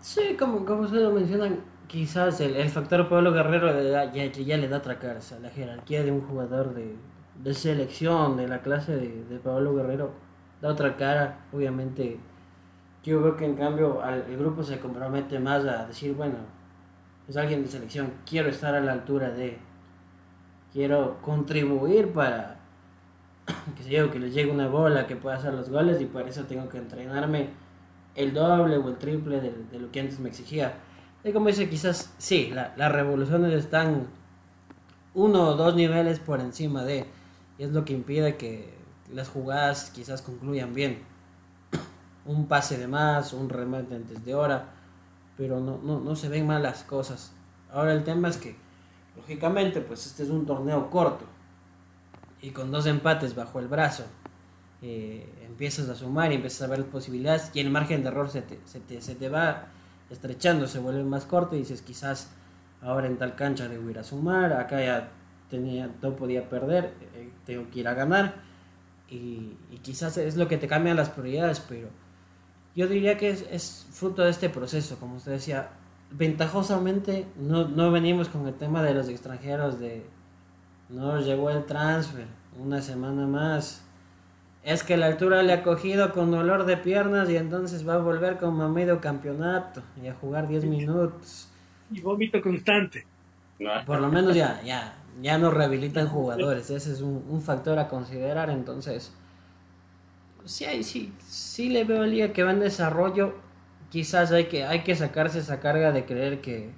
Sí, 0.00 0.36
como, 0.38 0.64
como 0.64 0.82
ustedes 0.82 1.02
lo 1.04 1.12
mencionan, 1.12 1.60
quizás 1.86 2.40
el, 2.40 2.56
el 2.56 2.68
factor 2.68 3.08
Pablo 3.08 3.32
Guerrero 3.32 3.72
le 3.72 3.88
da- 3.90 4.12
ya, 4.12 4.26
ya 4.26 4.56
le 4.56 4.68
da 4.68 4.78
otra 4.78 4.98
cara, 4.98 5.20
la 5.40 5.50
jerarquía 5.50 6.02
de 6.02 6.12
un 6.12 6.20
jugador 6.22 6.74
de, 6.74 6.96
de 7.42 7.54
selección, 7.54 8.36
de 8.36 8.48
la 8.48 8.60
clase 8.62 8.96
de, 8.96 9.24
de 9.24 9.38
Pablo 9.38 9.74
Guerrero, 9.74 10.12
da 10.60 10.70
otra 10.70 10.96
cara, 10.96 11.46
obviamente. 11.52 12.18
Yo 13.04 13.22
veo 13.22 13.36
que 13.36 13.44
en 13.46 13.56
cambio 13.56 14.02
al- 14.02 14.24
el 14.28 14.36
grupo 14.38 14.62
se 14.62 14.78
compromete 14.80 15.38
más 15.38 15.64
a 15.66 15.86
decir, 15.86 16.14
bueno, 16.14 16.36
es 17.28 17.36
alguien 17.36 17.62
de 17.62 17.68
selección, 17.68 18.12
quiero 18.28 18.48
estar 18.50 18.74
a 18.74 18.80
la 18.80 18.92
altura 18.92 19.30
de, 19.30 19.58
quiero 20.74 21.22
contribuir 21.22 22.12
para, 22.12 22.56
que 23.78 24.10
que 24.10 24.18
les 24.18 24.34
llegue 24.34 24.50
una 24.50 24.66
bola, 24.68 25.06
que 25.06 25.16
pueda 25.16 25.36
hacer 25.36 25.54
los 25.54 25.70
goles 25.70 26.00
y 26.02 26.04
por 26.04 26.28
eso 26.28 26.44
tengo 26.44 26.68
que 26.68 26.78
entrenarme 26.78 27.48
el 28.16 28.34
doble 28.34 28.76
o 28.76 28.88
el 28.88 28.96
triple 28.96 29.40
de, 29.40 29.78
lo 29.78 29.90
que 29.90 30.00
antes 30.00 30.18
me 30.18 30.28
exigía. 30.28 30.74
Y 31.22 31.32
como 31.32 31.46
dice, 31.46 31.70
quizás 31.70 32.12
sí, 32.18 32.50
la- 32.52 32.74
las 32.76 32.92
revoluciones 32.92 33.52
están 33.54 34.08
uno 35.14 35.48
o 35.50 35.54
dos 35.54 35.76
niveles 35.76 36.18
por 36.18 36.40
encima 36.40 36.84
de, 36.84 37.06
y 37.56 37.62
es 37.62 37.70
lo 37.70 37.84
que 37.84 37.92
impide 37.92 38.36
que 38.36 38.74
las 39.12 39.28
jugadas 39.28 39.90
quizás 39.94 40.22
concluyan 40.22 40.74
bien. 40.74 40.98
Un 42.26 42.46
pase 42.48 42.78
de 42.78 42.88
más, 42.88 43.32
un 43.32 43.48
remate 43.48 43.94
antes 43.94 44.24
de 44.24 44.34
hora, 44.34 44.70
pero 45.36 45.60
no, 45.60 45.78
no, 45.82 46.00
no 46.00 46.16
se 46.16 46.28
ven 46.28 46.46
mal 46.46 46.62
las 46.62 46.82
cosas. 46.82 47.32
Ahora 47.72 47.92
el 47.92 48.02
tema 48.02 48.28
es 48.28 48.38
que, 48.38 48.56
lógicamente, 49.16 49.80
pues 49.80 50.06
este 50.06 50.22
es 50.22 50.30
un 50.30 50.46
torneo 50.46 50.90
corto. 50.90 51.24
Y 52.40 52.50
con 52.50 52.70
dos 52.70 52.86
empates 52.86 53.34
bajo 53.34 53.58
el 53.58 53.68
brazo 53.68 54.04
eh, 54.82 55.26
empiezas 55.46 55.88
a 55.88 55.94
sumar 55.94 56.30
y 56.32 56.34
empiezas 56.34 56.62
a 56.62 56.66
ver 56.70 56.84
posibilidades 56.84 57.50
y 57.54 57.60
el 57.60 57.70
margen 57.70 58.02
de 58.02 58.08
error 58.08 58.28
se 58.28 58.42
te, 58.42 58.60
se 58.66 58.80
te, 58.80 59.00
se 59.00 59.14
te 59.14 59.30
va 59.30 59.68
estrechando, 60.10 60.66
se 60.66 60.78
vuelve 60.78 61.04
más 61.04 61.24
corto 61.24 61.56
y 61.56 61.60
dices 61.60 61.80
quizás 61.80 62.30
ahora 62.82 63.06
en 63.06 63.16
tal 63.16 63.34
cancha 63.34 63.66
debo 63.66 63.88
ir 63.88 63.98
a 63.98 64.04
sumar, 64.04 64.52
acá 64.52 64.84
ya 64.84 65.08
tenía, 65.48 65.90
no 66.02 66.16
podía 66.16 66.48
perder, 66.50 66.92
eh, 67.14 67.30
tengo 67.46 67.70
que 67.70 67.80
ir 67.80 67.88
a 67.88 67.94
ganar. 67.94 68.34
Y, 69.08 69.56
quizás 69.82 70.16
es 70.18 70.36
lo 70.36 70.48
que 70.48 70.58
te 70.58 70.66
cambian 70.66 70.96
las 70.96 71.10
prioridades, 71.10 71.60
pero 71.60 71.88
yo 72.74 72.86
diría 72.86 73.16
que 73.16 73.30
es, 73.30 73.46
es 73.50 73.86
fruto 73.90 74.22
de 74.22 74.30
este 74.30 74.50
proceso, 74.50 74.98
como 74.98 75.16
usted 75.16 75.32
decía, 75.32 75.70
ventajosamente 76.16 77.26
no, 77.36 77.68
no 77.68 77.90
venimos 77.90 78.28
con 78.28 78.46
el 78.46 78.54
tema 78.54 78.82
de 78.82 78.94
los 78.94 79.08
extranjeros 79.08 79.78
de 79.80 80.06
no 80.88 81.18
llegó 81.20 81.50
el 81.50 81.64
transfer, 81.64 82.26
una 82.58 82.80
semana 82.80 83.26
más. 83.26 83.82
Es 84.62 84.82
que 84.82 84.96
la 84.96 85.06
altura 85.06 85.42
le 85.42 85.52
ha 85.52 85.62
cogido 85.62 86.12
con 86.12 86.30
dolor 86.30 86.64
de 86.64 86.76
piernas 86.76 87.28
y 87.28 87.36
entonces 87.36 87.86
va 87.86 87.94
a 87.94 87.98
volver 87.98 88.38
como 88.38 88.62
a 88.62 88.68
medio 88.68 89.00
campeonato 89.00 89.82
y 90.02 90.08
a 90.08 90.14
jugar 90.14 90.48
10 90.48 90.64
minutos. 90.64 91.48
Y 91.90 92.00
vómito 92.00 92.40
constante. 92.40 93.06
Por 93.86 94.00
lo 94.00 94.08
menos 94.08 94.34
ya, 94.34 94.62
ya, 94.62 94.94
ya 95.20 95.38
no 95.38 95.50
rehabilitan 95.50 96.08
jugadores. 96.08 96.70
Ese 96.70 96.92
es 96.92 97.00
un, 97.00 97.24
un 97.28 97.42
factor 97.42 97.78
a 97.78 97.88
considerar. 97.88 98.48
Entonces, 98.50 99.12
sí, 100.44 100.82
sí, 100.82 101.12
sí 101.26 101.68
le 101.68 101.84
veo 101.84 102.02
a 102.02 102.06
Liga 102.06 102.32
que 102.32 102.42
va 102.42 102.52
en 102.52 102.60
desarrollo. 102.60 103.34
Quizás 103.94 104.32
hay 104.32 104.46
que, 104.46 104.64
hay 104.64 104.82
que 104.82 104.96
sacarse 104.96 105.38
esa 105.38 105.60
carga 105.60 105.92
de 105.92 106.04
creer 106.04 106.40
que 106.40 106.72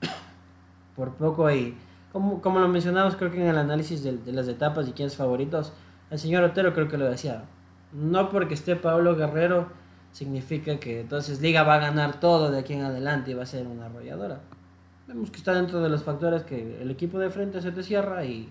por 0.96 1.14
poco 1.16 1.46
hay, 1.46 1.76
como, 2.10 2.40
como 2.40 2.58
lo 2.58 2.68
mencionamos 2.68 3.16
creo 3.16 3.30
que 3.30 3.38
en 3.38 3.48
el 3.48 3.58
análisis 3.58 4.02
de, 4.02 4.16
de 4.16 4.32
las 4.32 4.48
etapas 4.48 4.88
y 4.88 4.92
quiénes 4.92 5.14
favoritos, 5.14 5.74
el 6.10 6.18
señor 6.18 6.42
Otero 6.42 6.72
creo 6.72 6.88
que 6.88 6.96
lo 6.96 7.04
decía. 7.04 7.44
No 7.92 8.30
porque 8.30 8.54
esté 8.54 8.76
Pablo 8.76 9.14
Guerrero 9.14 9.68
significa 10.10 10.80
que 10.80 11.02
entonces 11.02 11.42
Liga 11.42 11.64
va 11.64 11.74
a 11.74 11.80
ganar 11.80 12.18
todo 12.18 12.50
de 12.50 12.60
aquí 12.60 12.72
en 12.72 12.84
adelante 12.84 13.32
y 13.32 13.34
va 13.34 13.42
a 13.42 13.46
ser 13.46 13.66
una 13.66 13.84
arrolladora. 13.84 14.40
Vemos 15.06 15.30
que 15.30 15.36
está 15.36 15.52
dentro 15.52 15.82
de 15.82 15.90
los 15.90 16.02
factores 16.02 16.44
que 16.44 16.80
el 16.80 16.90
equipo 16.90 17.18
de 17.18 17.28
frente 17.28 17.60
se 17.60 17.72
te 17.72 17.82
cierra 17.82 18.24
y 18.24 18.48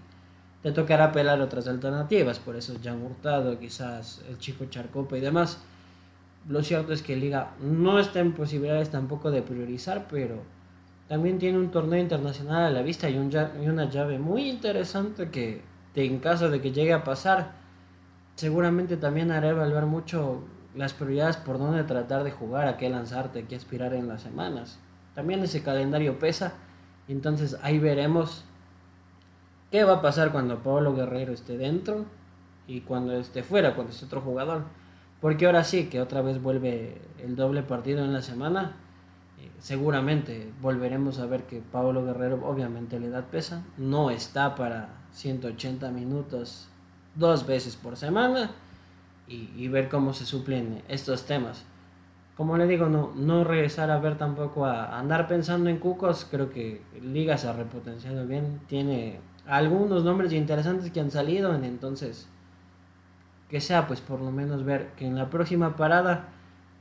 te 0.61 0.71
tocará 0.71 1.11
pelar 1.11 1.41
otras 1.41 1.67
alternativas. 1.67 2.37
Por 2.37 2.57
eso 2.57 2.75
Jan 2.83 3.01
Hurtado, 3.01 3.57
quizás 3.57 4.23
el 4.29 4.37
chico 4.37 4.65
Charcopa 4.65 5.17
y 5.17 5.21
demás. 5.21 5.65
Lo 6.47 6.61
cierto 6.63 6.93
es 6.93 7.01
que 7.01 7.15
Liga 7.15 7.51
no 7.59 7.99
está 7.99 8.19
en 8.19 8.33
posibilidades 8.33 8.91
tampoco 8.91 9.31
de 9.31 9.41
priorizar, 9.41 10.07
pero 10.09 10.43
también 11.07 11.39
tiene 11.39 11.57
un 11.57 11.71
torneo 11.71 11.99
internacional 11.99 12.63
a 12.63 12.69
la 12.69 12.81
vista 12.81 13.09
y, 13.09 13.17
una 13.17 13.89
llave 13.89 14.19
muy 14.19 14.49
interesante 14.49 15.29
que 15.29 15.61
en 15.95 16.19
caso 16.19 16.49
de 16.49 16.61
que 16.61 16.71
llegue 16.71 16.93
a 16.93 17.03
pasar, 17.03 17.53
seguramente 18.35 18.97
también 18.97 19.31
hará 19.31 19.49
evaluar 19.49 19.85
mucho 19.85 20.43
las 20.75 20.93
prioridades 20.93 21.37
por 21.37 21.57
dónde 21.57 21.83
tratar 21.83 22.23
de 22.23 22.31
jugar, 22.31 22.67
a 22.67 22.77
qué 22.77 22.89
lanzarte, 22.89 23.39
a 23.39 23.47
qué 23.47 23.55
aspirar 23.55 23.93
en 23.93 24.07
las 24.07 24.21
semanas. 24.21 24.77
También 25.13 25.41
ese 25.41 25.63
calendario 25.63 26.19
pesa, 26.19 26.53
entonces 27.07 27.57
ahí 27.63 27.79
veremos 27.79 28.43
qué 29.71 29.83
va 29.83 29.93
a 29.93 30.01
pasar 30.01 30.31
cuando 30.31 30.61
Pablo 30.61 30.93
Guerrero 30.93 31.31
esté 31.31 31.57
dentro 31.57 32.05
y 32.67 32.81
cuando 32.81 33.13
esté 33.13 33.43
fuera, 33.43 33.75
cuando 33.75 33.93
esté 33.93 34.05
otro 34.05 34.21
jugador. 34.21 34.63
Porque 35.25 35.47
ahora 35.47 35.63
sí, 35.63 35.85
que 35.85 36.01
otra 36.01 36.21
vez 36.21 36.39
vuelve 36.39 37.01
el 37.17 37.35
doble 37.35 37.63
partido 37.63 38.05
en 38.05 38.13
la 38.13 38.21
semana, 38.21 38.75
eh, 39.41 39.49
seguramente 39.57 40.53
volveremos 40.61 41.17
a 41.17 41.25
ver 41.25 41.45
que 41.45 41.63
Pablo 41.71 42.05
Guerrero, 42.05 42.47
obviamente 42.47 42.99
la 42.99 43.07
edad 43.07 43.23
pesa, 43.31 43.63
no 43.75 44.11
está 44.11 44.53
para 44.53 44.89
180 45.13 45.89
minutos 45.89 46.67
dos 47.15 47.47
veces 47.47 47.75
por 47.75 47.97
semana 47.97 48.51
y, 49.27 49.67
ver 49.67 49.89
cómo 49.89 50.13
se 50.13 50.27
suplen 50.27 50.83
estos 50.87 51.25
temas. 51.25 51.65
Como 52.37 52.55
le 52.55 52.67
digo, 52.67 52.85
no, 52.85 53.11
no 53.15 53.43
regresar 53.43 53.89
a 53.89 53.97
ver 53.97 54.19
tampoco 54.19 54.67
a 54.67 54.95
andar 54.99 55.27
pensando 55.27 55.71
en 55.71 55.79
cucos, 55.79 56.27
creo 56.29 56.51
que 56.51 56.83
Liga 57.01 57.35
se 57.39 57.47
ha 57.47 57.53
repotenciado 57.53 58.27
bien, 58.27 58.61
tiene 58.67 59.19
algunos 59.47 60.03
nombres 60.03 60.33
interesantes 60.33 60.91
que 60.91 60.99
han 60.99 61.09
salido, 61.09 61.55
entonces 61.55 62.27
que 63.49 63.61
sea 63.61 63.87
pues 63.87 64.01
por 64.01 64.21
lo 64.21 64.31
menos 64.31 64.63
ver 64.65 64.91
que 64.97 65.05
en 65.05 65.15
la 65.15 65.29
próxima 65.29 65.75
parada 65.75 66.29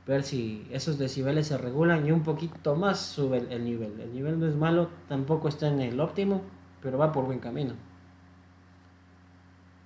ver 0.07 0.23
si 0.23 0.67
esos 0.71 0.97
decibeles 0.99 1.47
se 1.47 1.57
regulan 1.57 2.05
y 2.05 2.11
un 2.11 2.23
poquito 2.23 2.75
más 2.75 2.99
sube 2.99 3.37
el, 3.37 3.51
el 3.51 3.65
nivel. 3.65 3.99
El 3.99 4.13
nivel 4.13 4.39
no 4.39 4.47
es 4.47 4.55
malo, 4.55 4.89
tampoco 5.07 5.47
está 5.49 5.67
en 5.67 5.81
el 5.81 5.99
óptimo, 5.99 6.43
pero 6.81 6.97
va 6.97 7.11
por 7.11 7.25
buen 7.25 7.39
camino. 7.39 7.73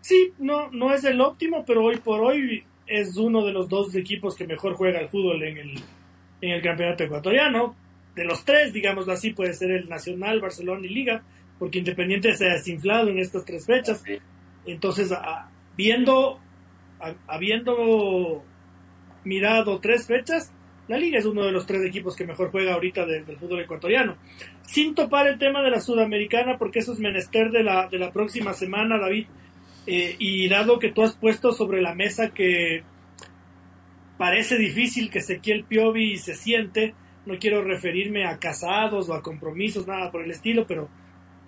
Sí, 0.02 0.34
no, 0.40 0.70
no 0.72 0.94
es 0.94 1.04
el 1.04 1.22
óptimo, 1.22 1.64
pero 1.66 1.84
hoy 1.86 1.98
por 1.98 2.22
hoy 2.22 2.64
es 2.88 3.16
uno 3.18 3.46
de 3.46 3.52
los 3.52 3.70
dos 3.70 3.94
equipos 3.96 4.36
que 4.36 4.48
mejor 4.48 4.74
juega 4.74 5.00
el 5.00 5.10
fútbol 5.10 5.44
en 5.44 5.58
el, 5.58 5.72
en 6.42 6.52
el 6.52 6.62
campeonato 6.62 7.04
ecuatoriano. 7.04 7.76
De 8.16 8.26
los 8.26 8.44
tres, 8.44 8.74
digámoslo 8.74 9.14
así, 9.14 9.32
puede 9.34 9.54
ser 9.54 9.72
el 9.72 9.88
Nacional, 9.88 10.40
Barcelona 10.42 10.86
y 10.86 10.90
Liga, 10.90 11.22
porque 11.60 11.80
Independiente 11.80 12.34
se 12.36 12.50
ha 12.50 12.54
desinflado 12.54 13.10
en 13.10 13.20
estas 13.20 13.46
tres 13.46 13.66
fechas. 13.66 14.04
Entonces, 14.66 15.12
a- 15.12 15.50
viendo, 15.78 16.40
habiendo 17.28 18.44
mirado 19.24 19.80
tres 19.80 20.08
fechas, 20.08 20.52
la 20.88 20.98
Liga 20.98 21.20
es 21.20 21.26
uno 21.26 21.44
de 21.44 21.52
los 21.52 21.66
tres 21.68 21.84
equipos 21.86 22.16
que 22.16 22.26
mejor 22.26 22.50
juega 22.50 22.74
ahorita 22.74 23.06
de- 23.06 23.24
del 23.24 23.38
fútbol 23.38 23.62
ecuatoriano. 23.62 24.18
Sin 24.64 24.96
topar 24.96 25.28
el 25.28 25.38
tema 25.38 25.62
de 25.62 25.70
la 25.70 25.82
Sudamericana, 25.82 26.58
porque 26.58 26.80
eso 26.80 26.94
es 26.94 27.00
menester 27.00 27.52
de 27.52 27.64
la, 27.64 27.88
de 27.88 28.00
la 28.00 28.12
próxima 28.12 28.54
semana, 28.54 28.98
David. 28.98 29.28
Eh, 29.88 30.16
y 30.20 30.48
dado 30.50 30.78
que 30.80 30.92
tú 30.92 31.04
has 31.04 31.16
puesto 31.16 31.52
sobre 31.52 31.82
la 31.82 31.96
mesa 31.96 32.30
que 32.32 32.84
parece 34.18 34.58
difícil 34.58 35.10
que 35.10 35.20
Ezequiel 35.20 35.64
Piovi 35.64 36.18
se 36.18 36.36
siente, 36.36 36.94
no 37.26 37.38
quiero 37.40 37.64
referirme 37.64 38.26
a 38.26 38.38
casados 38.38 39.10
o 39.10 39.14
a 39.14 39.22
compromisos, 39.22 39.88
nada 39.88 40.12
por 40.12 40.24
el 40.24 40.32
estilo, 40.32 40.66
pero 40.68 40.90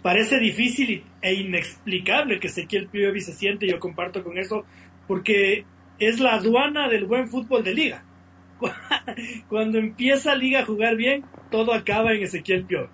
parece 0.01 0.39
difícil 0.39 1.03
e 1.21 1.33
inexplicable 1.33 2.39
que 2.39 2.47
Ezequiel 2.47 2.87
Piovi 2.87 3.21
se 3.21 3.33
siente, 3.33 3.67
yo 3.67 3.79
comparto 3.79 4.23
con 4.23 4.37
eso, 4.37 4.65
porque 5.11 5.65
es 5.99 6.21
la 6.21 6.35
aduana 6.35 6.87
del 6.87 7.03
buen 7.03 7.27
fútbol 7.27 7.65
de 7.65 7.73
liga. 7.73 8.05
cuando 9.49 9.77
empieza 9.77 10.35
Liga 10.35 10.61
a 10.61 10.65
jugar 10.65 10.95
bien, 10.95 11.25
todo 11.49 11.73
acaba 11.73 12.13
en 12.13 12.23
Ezequiel 12.23 12.63
Piovi. 12.63 12.87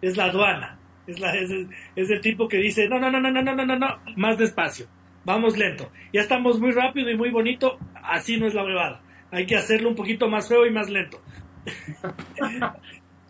Es 0.00 0.16
la 0.16 0.26
aduana. 0.26 0.78
Es, 1.08 1.18
la, 1.18 1.34
es, 1.34 1.50
el, 1.50 1.68
es 1.96 2.10
el 2.10 2.20
tipo 2.20 2.46
que 2.46 2.58
dice, 2.58 2.88
no, 2.88 3.00
no, 3.00 3.10
no, 3.10 3.20
no, 3.20 3.32
no, 3.32 3.42
no, 3.42 3.66
no, 3.66 3.76
no, 3.76 3.88
más 4.14 4.38
despacio. 4.38 4.86
Vamos 5.24 5.58
lento. 5.58 5.90
Ya 6.12 6.20
estamos 6.20 6.60
muy 6.60 6.70
rápido 6.70 7.10
y 7.10 7.16
muy 7.16 7.30
bonito. 7.30 7.76
Así 8.04 8.38
no 8.38 8.46
es 8.46 8.54
la 8.54 8.62
huevada. 8.62 9.02
Hay 9.32 9.44
que 9.46 9.56
hacerlo 9.56 9.88
un 9.88 9.96
poquito 9.96 10.28
más 10.28 10.46
feo 10.48 10.64
y 10.64 10.70
más 10.70 10.88
lento. 10.88 11.20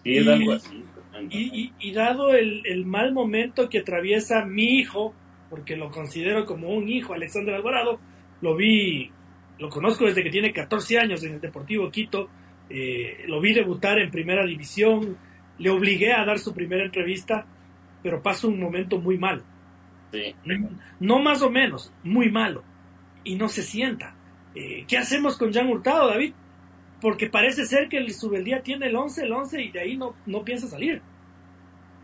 Sí, 0.03 0.19
es 0.19 0.27
Y- 0.27 0.29
algo 0.29 0.53
así. 0.53 0.85
Y, 1.31 1.39
y- 1.62 1.73
y 1.81 1.93
dado 1.93 2.35
el, 2.35 2.61
el 2.66 2.85
mal 2.85 3.15
momento 3.15 3.71
que 3.71 3.79
atraviesa 3.79 4.45
mi 4.45 4.79
hijo, 4.79 5.15
porque 5.49 5.77
lo 5.77 5.91
considero 5.91 6.45
como 6.45 6.69
un 6.69 6.91
hijo, 6.91 7.15
Alexander 7.15 7.55
Alvarado, 7.55 8.01
lo 8.45 8.55
vi, 8.55 9.11
lo 9.59 9.71
conozco 9.71 10.05
desde 10.05 10.23
que 10.23 10.29
tiene 10.29 10.53
14 10.53 10.99
años 10.99 11.25
en 11.25 11.33
el 11.33 11.41
Deportivo 11.41 11.91
Quito, 11.91 12.29
eh, 12.69 13.25
lo 13.27 13.41
vi 13.41 13.55
debutar 13.55 13.99
en 13.99 14.11
primera 14.11 14.45
división, 14.45 15.16
le 15.57 15.71
obligué 15.71 16.12
a 16.12 16.27
dar 16.27 16.39
su 16.39 16.53
primera 16.53 16.85
entrevista, 16.85 17.47
pero 18.03 18.23
pasa 18.23 18.47
un 18.47 18.61
momento 18.61 18.99
muy 18.99 19.16
malo. 19.16 19.43
Sí. 20.12 20.35
No 21.01 21.21
más 21.21 21.41
o 21.41 21.49
menos, 21.49 21.91
muy 22.03 22.31
malo. 22.31 22.62
Y 23.25 23.37
no 23.37 23.49
se 23.49 23.62
sienta. 23.62 24.15
Eh, 24.55 24.85
¿Qué 24.87 24.99
hacemos 24.99 25.39
con 25.39 25.51
Jan 25.51 25.71
Hurtado, 25.71 26.11
David? 26.11 26.35
Porque 27.01 27.31
parece 27.31 27.65
ser 27.65 27.89
que 27.89 27.97
el 27.97 28.12
Subeldía 28.12 28.62
tiene 28.62 28.89
el 28.89 28.97
11, 28.97 29.25
el 29.25 29.33
11 29.33 29.62
y 29.62 29.71
de 29.71 29.81
ahí 29.81 29.97
no, 29.97 30.15
no 30.27 30.45
piensa 30.45 30.69
salir. 30.69 31.01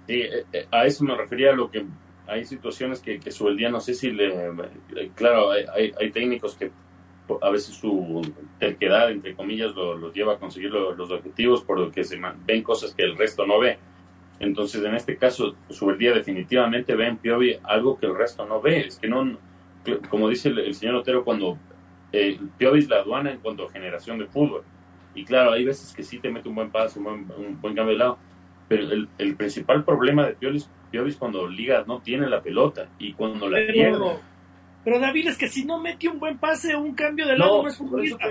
Sí, 0.07 0.23
eh, 0.23 0.67
a 0.71 0.87
eso 0.87 1.05
me 1.05 1.15
refería 1.15 1.51
a 1.51 1.55
lo 1.55 1.71
que 1.71 1.85
hay 2.31 2.45
situaciones 2.45 3.01
que, 3.01 3.19
que 3.19 3.31
Subeldía 3.31 3.71
no 3.71 3.81
sé 3.81 3.95
si 3.95 4.11
le 4.13 4.29
eh, 4.29 5.11
claro 5.15 5.51
hay, 5.51 5.93
hay, 5.99 6.11
técnicos 6.11 6.55
que 6.55 6.71
a 7.43 7.51
veces 7.51 7.75
su 7.77 8.23
terquedad 8.59 9.11
entre 9.11 9.35
comillas 9.35 9.75
lo- 9.75 9.97
los 9.97 10.13
lleva 10.15 10.35
a 10.35 10.39
conseguir 10.39 10.71
lo- 10.71 10.95
los 10.95 11.11
objetivos 11.11 11.63
por 11.63 11.79
lo 11.79 11.91
que 11.91 12.05
se 12.05 12.21
ven 12.47 12.63
cosas 12.63 12.95
que 12.95 13.03
el 13.03 13.17
resto 13.17 13.47
no 13.47 13.59
ve. 13.59 13.79
Entonces 14.39 14.83
en 14.85 14.95
este 14.95 15.17
caso 15.17 15.55
Subeldía 15.69 16.13
definitivamente 16.13 16.95
ve 16.97 17.07
en 17.07 17.17
Piovi 17.19 17.57
algo 17.63 17.99
que 17.99 18.07
el 18.07 18.17
resto 18.17 18.47
no 18.47 18.61
ve. 18.61 18.87
Es 18.87 18.99
que 18.99 19.09
no 19.09 19.37
como 20.09 20.29
dice 20.29 20.49
el, 20.49 20.59
el 20.61 20.75
señor 20.75 20.97
Otero 20.97 21.25
cuando 21.25 21.59
eh, 22.13 22.39
Piovi 22.59 22.81
es 22.81 22.89
la 22.89 22.97
aduana 22.97 23.31
en 23.33 23.39
cuanto 23.39 23.65
a 23.67 23.71
generación 23.71 24.19
de 24.19 24.27
fútbol. 24.27 24.63
Y 25.15 25.25
claro 25.25 25.53
hay 25.53 25.65
veces 25.65 25.95
que 25.95 26.03
sí 26.03 26.19
te 26.19 26.31
mete 26.31 26.49
un 26.49 26.55
buen 26.55 26.71
paso 26.71 26.99
un 27.01 27.05
buen, 27.05 27.27
un 27.37 27.61
buen 27.61 27.75
cambio 27.75 27.93
de 27.93 27.99
lado 27.99 28.19
pero 28.71 28.85
el, 28.85 29.09
el 29.19 29.35
principal 29.35 29.83
problema 29.85 30.25
de 30.27 30.35
Piovi 30.35 30.59
es 31.11 31.17
cuando 31.17 31.49
Liga 31.49 31.83
no 31.89 32.01
tiene 32.01 32.29
la 32.29 32.41
pelota 32.41 32.87
y 33.01 33.15
cuando 33.15 33.49
la 33.49 33.59
pierde. 33.59 33.99
Pero, 33.99 34.21
pero 34.85 35.01
David, 35.01 35.29
es 35.31 35.37
que 35.39 35.49
si 35.49 35.65
no 35.65 35.81
mete 35.81 36.09
un 36.09 36.21
buen 36.21 36.39
pase 36.39 36.73
o 36.77 36.81
un 36.81 36.95
cambio 36.95 37.27
de 37.27 37.37
lado, 37.37 37.63
no, 37.65 37.69
es 37.69 37.77
por 37.77 38.01
eso 38.05 38.17
futbolista. 38.17 38.31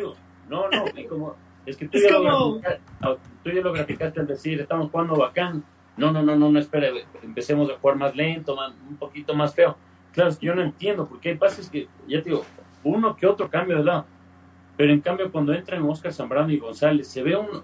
no, 0.50 0.70
no, 0.70 0.86
y 0.98 1.04
como- 1.06 1.36
es 1.66 1.76
que 1.76 1.90
tú, 1.90 1.98
Es 1.98 2.06
ya 2.10 2.16
como- 2.16 2.30
lo 2.30 2.62
ah, 3.02 3.16
tú 3.44 3.52
ya 3.52 3.62
lo 3.62 3.74
graficaste 3.74 4.22
al 4.22 4.28
decir, 4.28 4.62
estamos 4.62 4.90
jugando 4.90 5.16
bacán. 5.18 5.62
No, 5.98 6.10
no, 6.14 6.24
no, 6.24 6.38
no, 6.38 6.50
no, 6.50 6.58
espera, 6.60 6.88
empecemos 7.22 7.70
a 7.70 7.76
jugar 7.78 7.98
más 7.98 8.16
lento, 8.16 8.56
más- 8.56 8.72
un 8.90 8.96
poquito 8.96 9.34
más 9.36 9.54
feo. 9.54 9.76
Claro, 10.14 10.30
es 10.30 10.38
que 10.38 10.46
yo 10.46 10.56
no 10.56 10.62
entiendo, 10.62 11.06
porque 11.06 11.30
hay 11.32 11.36
pases 11.38 11.70
que, 11.70 11.90
ya 12.08 12.24
te 12.24 12.30
digo, 12.30 12.46
uno 12.86 13.14
que 13.18 13.28
otro 13.28 13.50
cambio 13.50 13.78
de 13.78 13.84
lado. 13.84 14.06
Pero 14.78 14.94
en 14.94 15.02
cambio, 15.02 15.30
cuando 15.32 15.54
entran 15.54 15.84
Oscar 15.84 16.14
Zambrano 16.14 16.50
y 16.52 16.58
González, 16.58 17.10
se 17.10 17.22
ve 17.22 17.36
un, 17.36 17.62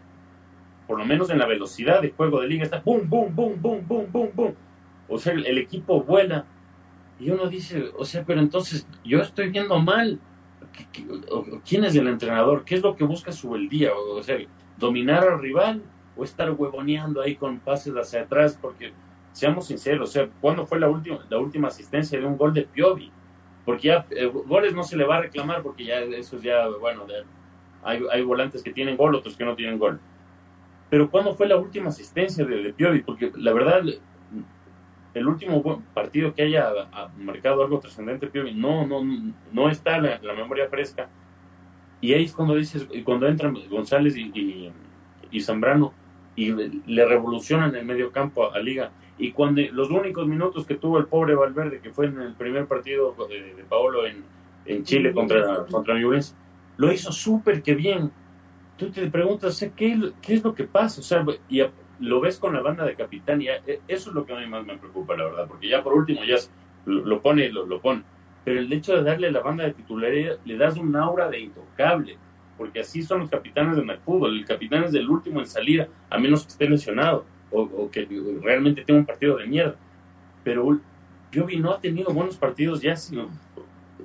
por 0.88 0.98
lo 1.00 1.06
menos 1.06 1.30
en 1.30 1.40
la 1.40 1.46
velocidad 1.48 2.02
de 2.02 2.12
juego 2.12 2.42
de 2.42 2.48
liga, 2.48 2.64
está 2.64 2.80
boom, 2.80 3.10
boom, 3.10 3.36
boom, 3.36 3.62
boom, 3.62 3.88
boom, 3.88 4.12
boom, 4.12 4.30
boom. 4.34 4.56
O 5.08 5.18
sea, 5.18 5.34
el, 5.34 5.58
equipo 5.58 6.02
vuela. 6.02 6.46
Y 7.20 7.30
uno 7.32 7.48
dice, 7.48 7.92
o 7.98 8.06
sea, 8.06 8.24
pero 8.26 8.40
entonces 8.42 8.88
yo 9.04 9.22
estoy 9.22 9.50
viendo 9.50 9.78
mal. 9.80 10.20
¿Qué- 10.74 10.88
qué- 10.92 11.06
o- 11.32 11.40
o 11.40 11.62
¿Quién 11.68 11.86
es 11.86 11.96
el 11.96 12.08
entrenador? 12.08 12.66
¿Qué 12.66 12.76
es 12.76 12.82
lo 12.82 12.96
que 12.96 13.04
busca 13.06 13.32
su 13.32 13.56
el? 13.56 13.94
O, 13.96 14.22
sea, 14.24 14.38
dominar 14.78 15.24
al 15.28 15.40
rival 15.40 15.82
o 16.18 16.24
estar 16.24 16.52
huevoneando 16.52 17.22
ahí 17.22 17.36
con 17.36 17.60
pases 17.60 17.94
hacia 17.96 18.22
atrás, 18.22 18.58
porque 18.62 18.92
seamos 19.32 19.68
sinceros, 19.68 20.10
o 20.10 20.12
sea, 20.12 20.30
¿cuándo 20.42 20.66
fue 20.66 20.80
la 20.80 20.90
última, 20.90 21.20
la 21.30 21.38
última 21.40 21.68
asistencia 21.68 22.20
de 22.20 22.26
un 22.26 22.38
gol 22.38 22.54
de 22.54 22.64
Piovi? 22.64 23.12
Porque 23.66 23.88
ya 23.90 24.06
eh, 24.12 24.26
goles 24.26 24.74
no 24.74 24.84
se 24.84 24.96
le 24.96 25.04
va 25.06 25.18
a 25.18 25.22
reclamar, 25.22 25.62
porque 25.62 25.86
ya 25.86 26.00
eso 26.00 26.38
es 26.38 26.42
ya, 26.42 26.68
bueno, 26.80 27.06
hay, 27.84 28.02
hay 28.12 28.22
volantes 28.22 28.64
que 28.64 28.72
tienen 28.72 28.96
gol, 28.98 29.16
otros 29.16 29.36
que 29.36 29.44
no 29.46 29.56
tienen 29.56 29.78
gol. 29.78 30.00
Pero 30.90 31.10
¿cuándo 31.10 31.36
fue 31.36 31.48
la 31.48 31.58
última 31.58 31.90
asistencia 31.90 32.46
de, 32.46 32.62
de 32.62 32.74
Piovi? 32.74 33.02
Porque 33.02 33.32
la 33.36 33.54
verdad, 33.54 33.82
el 35.14 35.28
último 35.28 35.82
partido 35.94 36.34
que 36.34 36.44
haya 36.44 36.70
ah, 36.92 37.10
marcado 37.18 37.64
algo 37.64 37.80
trascendente 37.80 38.28
Piovi, 38.28 38.54
no, 38.54 38.86
no, 38.86 39.02
no 39.52 39.70
está 39.70 39.98
la, 40.00 40.20
la 40.22 40.34
memoria 40.34 40.68
fresca. 40.70 41.10
Y 42.02 42.14
ahí 42.14 42.26
es 42.26 42.34
cuando 42.34 42.56
dices, 42.56 42.88
cuando 43.04 43.28
entran 43.28 43.58
González 43.70 44.16
y, 44.18 44.72
y, 45.32 45.42
Zambrano 45.42 45.94
y 46.36 46.52
le, 46.86 47.06
revolucionan 47.06 47.76
el 47.76 47.86
medio 47.86 48.12
campo 48.12 48.46
a, 48.46 48.56
a 48.56 48.60
Liga. 48.60 48.92
Y 49.18 49.32
cuando 49.32 49.62
los 49.72 49.90
únicos 49.90 50.28
minutos 50.28 50.66
que 50.66 50.76
tuvo 50.76 50.98
el 50.98 51.06
pobre 51.06 51.36
Valverde, 51.36 51.80
que 51.80 51.92
fue 51.92 52.08
en 52.08 52.20
el 52.20 52.34
primer 52.34 52.68
partido 52.68 53.16
de, 53.30 53.54
de 53.54 53.64
Paolo 53.64 54.02
en, 54.06 54.84
Chile 54.84 55.14
contra, 55.14 55.66
contra 55.66 55.98
Ñublense, 55.98 56.36
lo 56.78 56.92
hizo 56.92 57.12
súper 57.12 57.64
que 57.64 57.76
bien. 57.76 58.12
Tú 58.78 58.92
te 58.92 59.10
preguntas, 59.10 59.62
¿eh, 59.62 59.72
¿qué, 59.76 60.12
¿qué 60.22 60.34
es 60.34 60.44
lo 60.44 60.54
que 60.54 60.66
pasa? 60.66 61.00
O 61.00 61.04
sea, 61.04 61.26
y 61.48 61.62
lo 62.00 62.20
ves 62.20 62.38
con 62.38 62.54
la 62.54 62.62
banda 62.62 62.86
de 62.86 62.96
capitán 62.96 63.42
y 63.42 63.48
e- 63.48 63.82
eso 63.88 64.10
es 64.10 64.16
lo 64.16 64.26
que 64.26 64.34
a 64.34 64.40
mí 64.40 64.48
más 64.48 64.66
me 64.66 64.78
preocupa, 64.78 65.16
la 65.16 65.26
verdad, 65.26 65.48
porque 65.48 65.70
ya 65.70 65.82
por 65.82 65.94
último 65.94 66.24
ya 66.26 66.36
lo, 66.86 67.22
pone 67.22 67.46
y 67.46 67.52
lo, 67.52 67.66
lo 67.66 67.80
pone. 67.80 68.04
Pero 68.44 68.60
el 68.60 68.72
hecho 68.72 68.96
de 68.96 69.04
darle 69.04 69.32
la 69.32 69.40
banda 69.40 69.64
de 69.64 69.74
titularidad, 69.74 70.38
le 70.44 70.58
das 70.58 70.78
un 70.78 70.96
aura 70.96 71.30
de 71.30 71.40
intocable, 71.40 72.18
porque 72.58 72.82
así 72.82 73.02
son 73.02 73.22
los 73.22 73.30
capitanes 73.30 73.78
del 73.78 73.98
fútbol. 74.00 74.38
El 74.38 74.46
capitán 74.46 74.84
es 74.84 74.94
el 74.94 75.10
último 75.10 75.40
en 75.40 75.46
salir, 75.46 75.88
a 76.10 76.18
menos 76.18 76.44
que 76.44 76.50
esté 76.50 76.70
lesionado 76.70 77.26
o, 77.52 77.90
que 77.90 78.08
realmente 78.42 78.84
tenga 78.84 79.00
un 79.00 79.06
partido 79.06 79.38
de 79.38 79.48
mierda. 79.48 79.76
Pero 80.44 80.80
Piovi 81.32 81.58
no 81.58 81.72
ha 81.72 81.80
tenido 81.80 82.14
buenos 82.14 82.38
partidos 82.38 82.82
ya, 82.82 82.96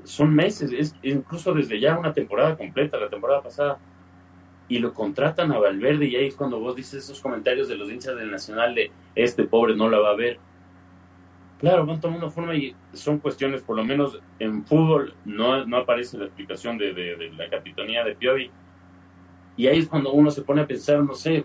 son 0.04 0.34
meses, 0.34 0.72
es 0.72 0.94
incluso 1.02 1.52
desde 1.52 1.78
ya 1.78 1.98
una 1.98 2.12
temporada 2.12 2.56
completa, 2.56 2.96
la 2.96 3.08
temporada 3.08 3.42
pasada, 3.42 3.78
y 4.70 4.78
lo 4.78 4.94
contratan 4.94 5.52
a 5.52 5.58
Valverde 5.58 6.06
y 6.06 6.16
ahí 6.16 6.28
es 6.28 6.36
cuando 6.36 6.58
vos 6.60 6.74
dices 6.76 7.04
esos 7.04 7.20
comentarios 7.20 7.68
de 7.68 7.76
los 7.76 7.90
hinchas 7.90 8.16
del 8.16 8.30
Nacional 8.30 8.74
de 8.74 8.90
este 9.14 9.44
pobre 9.44 9.76
no 9.76 9.90
la 9.90 9.98
va 9.98 10.10
a 10.10 10.16
ver. 10.16 10.38
Claro, 11.58 11.84
van 11.84 12.00
tomando 12.00 12.30
forma 12.30 12.54
y 12.54 12.74
son 12.94 13.18
cuestiones, 13.18 13.62
por 13.62 13.76
lo 13.76 13.84
menos 13.84 14.18
en 14.38 14.64
fútbol 14.64 15.12
no, 15.26 15.66
no 15.66 15.76
aparece 15.76 16.16
la 16.16 16.24
explicación 16.24 16.78
de, 16.78 16.94
de- 16.94 17.32
la 17.36 17.50
capitanía 17.50 18.02
de 18.04 18.14
Piovi. 18.14 18.50
Y 19.56 19.66
ahí 19.66 19.80
es 19.80 19.88
cuando 19.88 20.12
uno 20.12 20.30
se 20.30 20.42
pone 20.42 20.62
a 20.62 20.66
pensar, 20.66 21.02
no 21.02 21.14
sé, 21.14 21.44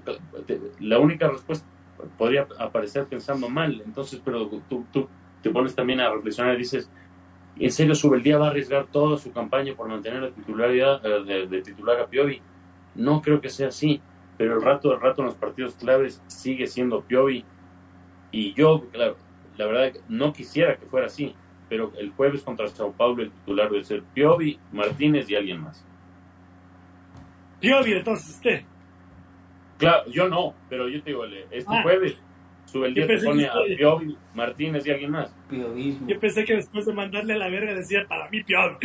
la 0.80 1.00
única 1.00 1.28
respuesta 1.28 1.68
podría 2.18 2.48
aparecer 2.60 3.06
pensando 3.08 3.50
mal. 3.50 3.82
Entonces, 3.86 4.22
pero 4.24 4.48
tú, 4.70 4.86
tú 4.94 5.10
te 5.42 5.50
pones 5.50 5.76
también 5.76 6.00
a 6.00 6.10
reflexionar 6.14 6.56
y 6.56 6.60
dices, 6.60 6.90
¿en 7.58 7.72
serio 7.72 7.94
Subeldía 7.96 8.38
va 8.38 8.48
a 8.48 8.50
arriesgar 8.52 8.86
toda 8.88 9.18
su 9.18 9.34
campaña 9.34 9.74
por 9.76 9.90
mantener 9.90 10.22
la 10.22 10.32
titularidad 10.32 11.06
eh, 11.06 11.24
de, 11.26 11.48
de 11.48 11.62
titular 11.62 12.00
a 12.00 12.08
Piovi? 12.08 12.42
No 12.96 13.22
creo 13.22 13.42
que 13.42 13.50
sea 13.50 13.68
así, 13.70 14.02
pero 14.38 14.56
el 14.56 14.62
rato 14.62 14.90
del 14.90 15.02
rato 15.02 15.22
en 15.22 15.28
los 15.28 15.36
partidos 15.36 15.76
claves 15.76 16.22
sigue 16.28 16.68
siendo 16.68 17.02
Piovi. 17.02 17.44
Y 18.32 18.54
yo, 18.54 18.88
claro, 18.92 19.18
la 19.58 19.66
verdad 19.68 19.94
no 20.10 20.34
quisiera 20.34 20.76
que 20.78 20.86
fuera 20.86 21.08
así, 21.08 21.36
pero 21.70 21.92
el 21.98 22.12
jueves 22.12 22.42
contra 22.44 22.68
Sao 22.68 22.92
Paulo 22.92 23.24
el 23.24 23.32
titular 23.32 23.70
debe 23.70 23.84
ser 23.84 24.04
Piovi, 24.14 24.60
Martínez 24.72 25.30
y 25.30 25.36
alguien 25.36 25.62
más. 25.62 25.86
Piovi, 27.60 27.94
entonces 27.94 28.36
usted. 28.36 28.62
Claro, 29.78 30.10
yo 30.10 30.30
no, 30.30 30.54
pero 30.70 30.88
yo 30.88 31.02
te 31.02 31.10
digo, 31.12 31.26
este 31.26 31.66
Ah. 31.68 31.82
jueves 31.84 32.16
sube 32.66 32.88
el 32.88 32.94
día 32.94 33.08
Yo 33.08 33.20
te 33.20 33.26
pone 33.26 33.46
a 33.48 33.54
Piovi, 33.78 34.18
Martínez 34.34 34.86
y 34.88 34.92
alguien 34.92 35.12
más. 35.12 35.34
Piovismo. 35.50 36.08
Yo 36.08 36.20
pensé 36.20 36.44
que 36.46 36.56
después 36.56 36.86
de 36.86 36.94
mandarle 36.94 37.34
a 37.34 37.38
la 37.38 37.50
verga 37.50 37.74
decía 37.74 38.06
para 38.08 38.30
mí 38.30 38.44
Piovi. 38.44 38.78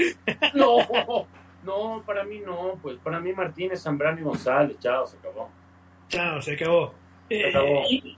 No, 0.54 0.76
no, 1.64 2.02
para 2.06 2.24
mí 2.24 2.40
no, 2.44 2.78
pues 2.82 2.98
para 2.98 3.20
mí 3.20 3.32
Martínez, 3.32 3.82
Zambrano 3.82 4.20
y 4.20 4.24
González, 4.24 4.78
chao, 4.80 5.06
se 5.06 5.16
acabó. 5.18 5.50
Chao, 6.08 6.40
se 6.42 6.52
acabó. 6.54 6.94
Eh, 7.28 7.48
acabó. 7.48 7.82
y, 7.90 8.16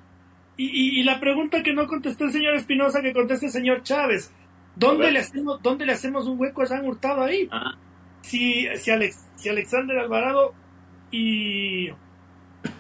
y- 0.57 1.01
y 1.01 1.03
la 1.05 1.19
pregunta 1.21 1.63
que 1.63 1.73
no 1.73 1.87
contestó 1.87 2.25
el 2.25 2.33
señor 2.33 2.55
Espinosa, 2.55 3.03
que 3.03 3.13
conteste 3.13 3.47
el 3.47 3.53
señor 3.53 3.83
Chávez. 3.83 4.33
¿Dónde 4.77 5.11
le, 5.11 5.19
hacemos, 5.19 5.61
¿Dónde 5.63 5.85
le 5.85 5.93
hacemos 5.93 6.27
un 6.27 6.41
hueco 6.41 6.63
a 6.63 6.67
Jean 6.67 6.87
Hurtado 6.87 7.23
ahí? 7.23 7.49
Ah. 7.51 7.75
Si, 8.23 8.67
si, 8.79 8.91
Alex, 8.91 9.29
si 9.37 9.49
Alexander 9.51 9.99
Alvarado 9.99 10.55
y, 11.11 11.89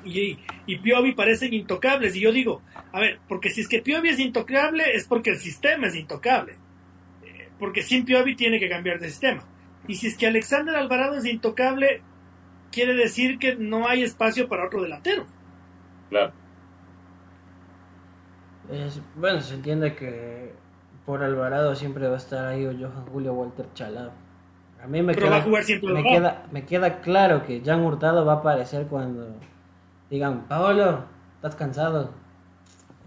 y, 0.05 0.39
y 0.67 0.79
Piovi 0.79 1.13
parecen 1.13 1.53
intocables, 1.53 2.17
y 2.17 2.21
yo 2.21 2.33
digo, 2.33 2.63
a 2.93 3.01
ver, 3.01 3.19
porque 3.29 3.51
si 3.51 3.61
es 3.61 3.69
que 3.69 3.81
Piovi 3.83 4.09
es 4.09 4.19
intocable, 4.21 4.85
es 4.95 5.07
porque 5.07 5.31
el 5.31 5.39
sistema 5.39 5.89
es 5.89 5.95
intocable. 5.97 6.55
Eh, 7.25 7.49
Porque 7.59 7.83
sin 7.83 8.05
Piovi 8.05 8.37
tiene 8.37 8.59
que 8.59 8.69
cambiar 8.71 8.99
de 8.99 9.11
sistema. 9.11 9.45
Y 9.87 9.97
si 9.97 10.07
es 10.09 10.17
que 10.17 10.27
Alexander 10.27 10.77
Alvarado 10.77 11.17
es 11.17 11.25
intocable, 11.25 12.03
quiere 12.71 12.95
decir 12.95 13.39
que 13.39 13.57
no 13.57 13.89
hay 13.89 14.03
espacio 14.03 14.49
para 14.49 14.67
otro 14.67 14.83
delantero. 14.83 15.27
Claro, 16.11 16.33
Es- 18.71 19.01
bueno, 19.17 19.41
se 19.41 19.55
entiende 19.55 19.95
que 19.95 20.55
por 21.05 21.23
Alvarado 21.23 21.75
siempre 21.75 22.07
va 22.07 22.15
a 22.15 22.19
estar 22.19 22.47
ahí 22.47 22.65
o 22.67 22.73
Johan 22.73 23.07
Julio 23.07 23.35
Walter 23.35 23.67
Chalado. 23.75 24.13
A 24.83 24.87
mí 24.87 25.03
me 25.03 25.15
Pero 25.15 25.27
queda, 25.27 25.31
va 25.31 25.37
a 25.39 25.43
jugar 25.43 25.65
siempre 25.65 25.93
me 25.93 26.03
queda, 26.05 26.43
me 26.53 26.65
queda 26.65 27.01
claro 27.01 27.45
que 27.45 27.63
Jan 27.65 27.81
Hurtado 27.81 28.25
va 28.25 28.35
a 28.35 28.37
aparecer 28.37 28.87
cuando 28.87 29.35
digan, 30.11 30.47
Paolo, 30.49 31.05
¿estás 31.37 31.55
cansado? 31.57 32.11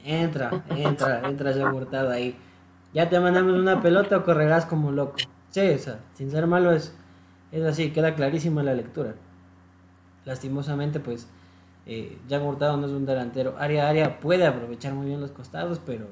Entra, 0.03 0.63
entra, 0.69 1.27
entra 1.27 1.53
Jan 1.53 1.73
Hurtado 1.73 2.11
ahí. 2.11 2.37
Ya 2.93 3.09
te 3.09 3.19
mandamos 3.19 3.53
una 3.53 3.81
pelota 3.81 4.17
o 4.17 4.23
correrás 4.23 4.65
como 4.65 4.91
loco. 4.91 5.17
Sí, 5.55 5.69
o 5.69 5.77
sea, 5.77 6.01
sin 6.15 6.29
ser 6.31 6.47
malo 6.47 6.73
es, 6.73 6.93
es 7.53 7.63
así, 7.63 7.91
queda 7.91 8.13
clarísima 8.13 8.61
la 8.61 8.73
lectura. 8.73 9.15
Lastimosamente, 10.25 10.99
pues, 10.99 11.29
eh, 11.85 12.19
Jan 12.29 12.41
Hurtado 12.41 12.75
no 12.75 12.87
es 12.87 12.91
un 12.91 13.05
delantero. 13.05 13.55
Área 13.57 13.87
área 13.87 14.19
puede 14.19 14.45
aprovechar 14.45 14.93
muy 14.93 15.05
bien 15.05 15.21
los 15.21 15.31
costados, 15.31 15.79
pero 15.85 16.07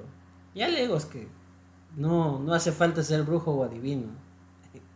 ya 0.55 0.69
le 0.69 0.85
es 0.85 1.05
que 1.05 1.27
no, 1.97 2.39
no 2.39 2.53
hace 2.53 2.71
falta 2.71 3.03
ser 3.03 3.23
brujo 3.23 3.51
o 3.51 3.65
adivino. 3.65 4.11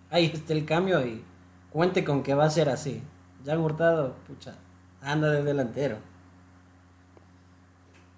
Ahí 0.10 0.32
está 0.34 0.54
el 0.54 0.64
cambio 0.64 1.06
y 1.06 1.26
cuente 1.70 2.06
con 2.06 2.24
que 2.24 2.34
va 2.34 2.46
a 2.46 2.50
ser 2.50 2.70
así. 2.70 3.04
Jan 3.46 3.60
Hurtado, 3.60 4.16
pucha, 4.28 4.56
anda 5.02 5.30
de 5.30 5.44
delantero. 5.44 5.98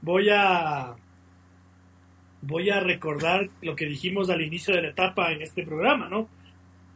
Voy 0.04 0.30
a 0.30 0.96
voy 2.42 2.70
a 2.70 2.80
recordar 2.80 3.50
lo 3.62 3.76
que 3.76 3.86
dijimos 3.86 4.30
al 4.30 4.42
inicio 4.42 4.76
de 4.76 4.82
la 4.82 4.90
etapa 4.90 5.32
en 5.32 5.42
este 5.42 5.66
programa, 5.66 6.08
¿no? 6.10 6.30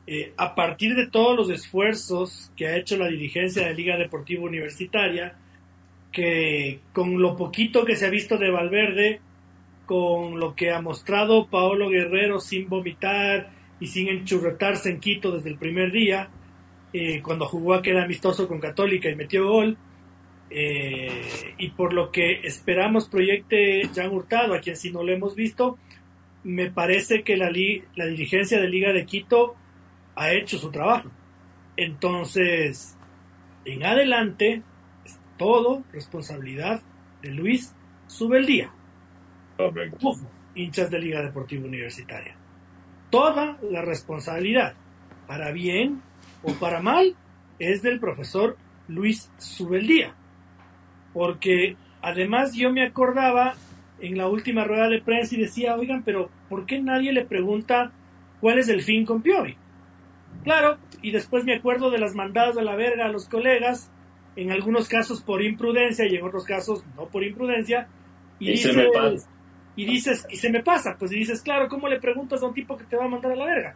Eh, 0.05 0.33
a 0.35 0.53
partir 0.53 0.95
de 0.95 1.07
todos 1.07 1.35
los 1.35 1.49
esfuerzos 1.49 2.51
que 2.57 2.67
ha 2.67 2.77
hecho 2.77 2.97
la 2.97 3.07
dirigencia 3.07 3.67
de 3.67 3.73
Liga 3.73 3.97
Deportiva 3.97 4.43
Universitaria, 4.43 5.35
que 6.11 6.79
con 6.91 7.21
lo 7.21 7.35
poquito 7.35 7.85
que 7.85 7.95
se 7.95 8.05
ha 8.05 8.09
visto 8.09 8.37
de 8.37 8.51
Valverde, 8.51 9.21
con 9.85 10.39
lo 10.39 10.55
que 10.55 10.71
ha 10.71 10.81
mostrado 10.81 11.47
Paolo 11.47 11.89
Guerrero 11.89 12.39
sin 12.39 12.69
vomitar 12.69 13.51
y 13.79 13.87
sin 13.87 14.07
enchurretarse 14.09 14.89
en 14.89 14.99
Quito 14.99 15.31
desde 15.31 15.49
el 15.49 15.57
primer 15.57 15.91
día, 15.91 16.29
eh, 16.93 17.21
cuando 17.21 17.45
jugó 17.45 17.73
aquel 17.73 17.97
amistoso 17.97 18.47
con 18.47 18.59
Católica 18.59 19.09
y 19.09 19.15
metió 19.15 19.47
gol, 19.47 19.77
eh, 20.55 21.55
y 21.57 21.71
por 21.71 21.93
lo 21.93 22.11
que 22.11 22.41
esperamos 22.43 23.07
proyecte 23.07 23.89
Jan 23.95 24.11
Hurtado, 24.11 24.53
a 24.53 24.59
quien 24.59 24.77
si 24.77 24.91
no 24.91 25.01
lo 25.01 25.11
hemos 25.11 25.34
visto, 25.34 25.80
me 26.43 26.69
parece 26.69 27.23
que 27.23 27.38
la, 27.38 27.49
dirigencia 27.49 28.61
de 28.61 28.69
Liga 28.69 28.93
de 28.93 29.03
Quito 29.07 29.55
ha 30.15 30.31
hecho 30.31 30.59
su 30.59 30.69
trabajo. 30.69 31.09
Entonces, 31.75 32.95
en 33.65 33.84
adelante, 33.84 34.61
es 35.03 35.19
todo 35.38 35.84
responsabilidad 35.91 36.84
de 37.23 37.31
Luis. 37.31 37.73
Ojo, 40.03 40.30
hinchas 40.53 40.91
de 40.91 40.99
Liga 40.99 41.23
Deportiva 41.23 41.65
Universitaria. 41.65 42.35
Toda 43.09 43.57
la 43.63 43.81
responsabilidad, 43.81 44.75
para 45.25 45.51
bien 45.51 46.03
o 46.43 46.53
para 46.53 46.80
mal, 46.80 47.15
es 47.57 47.81
del 47.81 47.99
profesor 47.99 48.55
Luis 48.88 49.31
Subeldía. 49.39 50.15
Porque 51.14 51.76
además 52.02 52.53
yo 52.53 52.72
me 52.72 52.84
acordaba 52.85 53.53
en 53.99 54.18
la 54.18 54.27
última 54.27 54.64
rueda 54.64 54.90
de 54.90 55.02
prensa 55.02 55.35
y 55.35 55.40
decía, 55.41 55.76
oigan, 55.76 56.03
pero 56.03 56.30
¿por 56.49 56.65
qué 56.65 56.81
nadie 56.81 57.14
le 57.14 57.26
pregunta 57.26 57.91
cuál 58.41 58.60
es 58.60 58.68
el 58.69 58.81
fin 58.81 59.06
con 59.06 59.22
Piovi? 59.22 59.56
Claro, 60.44 60.77
y 61.02 61.11
después 61.11 61.45
me 61.45 61.56
acuerdo 61.56 61.90
de 61.91 61.99
las 61.99 62.15
mandadas 62.15 62.57
a 62.57 62.61
la 62.64 62.76
verga 62.76 63.06
a 63.06 63.11
los 63.11 63.30
colegas, 63.30 63.90
en 64.35 64.52
algunos 64.52 64.90
casos 64.90 65.22
por 65.22 65.41
imprudencia 65.44 66.06
y 66.07 66.15
en 66.15 66.23
otros 66.26 66.44
casos 66.45 66.84
no 66.98 67.06
por 67.07 67.23
imprudencia. 67.23 67.88
Y, 68.40 68.52
Y 68.52 68.57
se 68.57 68.69
dice- 68.69 68.84
me 68.84 68.90
pasa. 68.90 69.30
y 69.76 69.85
dices, 69.85 70.26
y 70.30 70.35
se 70.38 70.49
me 70.49 70.64
pasa, 70.64 70.95
pues 70.99 71.11
y 71.11 71.18
dices, 71.19 71.41
claro, 71.41 71.68
¿cómo 71.69 71.88
le 71.88 71.99
preguntas 71.99 72.41
a 72.41 72.48
un 72.48 72.53
tipo 72.53 72.76
que 72.77 72.84
te 72.85 72.95
va 72.98 73.06
a 73.06 73.07
mandar 73.07 73.31
a 73.31 73.35
la 73.35 73.45
verga? 73.45 73.76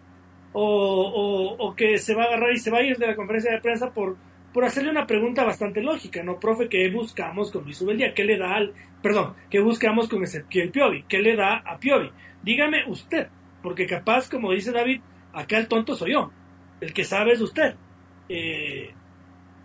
O, 0.53 0.63
o, 0.63 1.67
o 1.67 1.75
que 1.75 1.97
se 1.99 2.15
va 2.15 2.23
a 2.23 2.27
agarrar 2.27 2.51
y 2.53 2.57
se 2.59 2.71
va 2.71 2.79
a 2.79 2.83
ir 2.83 2.97
de 2.97 3.07
la 3.07 3.15
conferencia 3.15 3.51
de 3.51 3.61
prensa 3.61 3.91
por, 3.93 4.17
por 4.57 4.65
hacerle 4.65 4.89
una 4.89 5.05
pregunta 5.05 5.43
bastante 5.43 5.83
lógica, 5.83 6.23
¿no, 6.23 6.39
profe? 6.39 6.67
¿Qué 6.67 6.89
buscamos 6.89 7.51
con 7.51 7.63
Luis 7.63 7.79
Ubeldía? 7.79 8.15
¿Qué 8.15 8.23
le 8.23 8.39
da 8.39 8.55
al, 8.55 8.73
perdón, 9.03 9.35
qué 9.51 9.59
buscamos 9.59 10.09
con 10.09 10.23
Ezequiel 10.23 10.71
Piovi? 10.71 11.03
¿Qué 11.03 11.19
le 11.19 11.35
da 11.35 11.57
a 11.57 11.77
Piovi? 11.77 12.09
Dígame 12.41 12.83
usted, 12.87 13.27
porque 13.61 13.85
capaz, 13.85 14.27
como 14.27 14.51
dice 14.53 14.71
David, 14.71 15.01
acá 15.31 15.59
el 15.59 15.67
tonto 15.67 15.93
soy 15.93 16.13
yo, 16.13 16.31
el 16.81 16.91
que 16.91 17.03
sabe 17.03 17.33
es 17.33 17.41
usted. 17.41 17.75
Eh, 18.29 18.89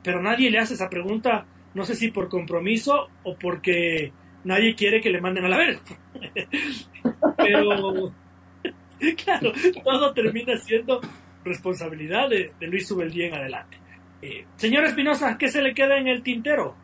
pero 0.04 0.20
nadie 0.20 0.50
le 0.50 0.58
hace 0.58 0.74
esa 0.74 0.90
pregunta, 0.90 1.46
no 1.72 1.86
sé 1.86 1.94
si 1.94 2.10
por 2.10 2.28
compromiso 2.28 3.08
o 3.22 3.34
porque 3.38 4.12
nadie 4.44 4.74
quiere 4.74 5.00
que 5.00 5.08
le 5.08 5.22
manden 5.22 5.46
a 5.46 5.48
la 5.48 5.56
verga. 5.56 5.80
Pero, 7.38 8.12
claro, 9.24 9.52
todo 9.82 10.12
termina 10.12 10.54
siendo 10.58 11.00
responsabilidad 11.46 12.28
de, 12.28 12.52
de 12.60 12.66
Luis 12.66 12.86
Subeldía 12.86 13.28
en 13.28 13.34
adelante. 13.36 13.81
Eh, 14.22 14.46
señor 14.56 14.84
Espinosa, 14.84 15.36
¿qué 15.36 15.48
se 15.48 15.60
le 15.60 15.74
queda 15.74 15.98
en 15.98 16.06
el 16.06 16.22
tintero? 16.22 16.76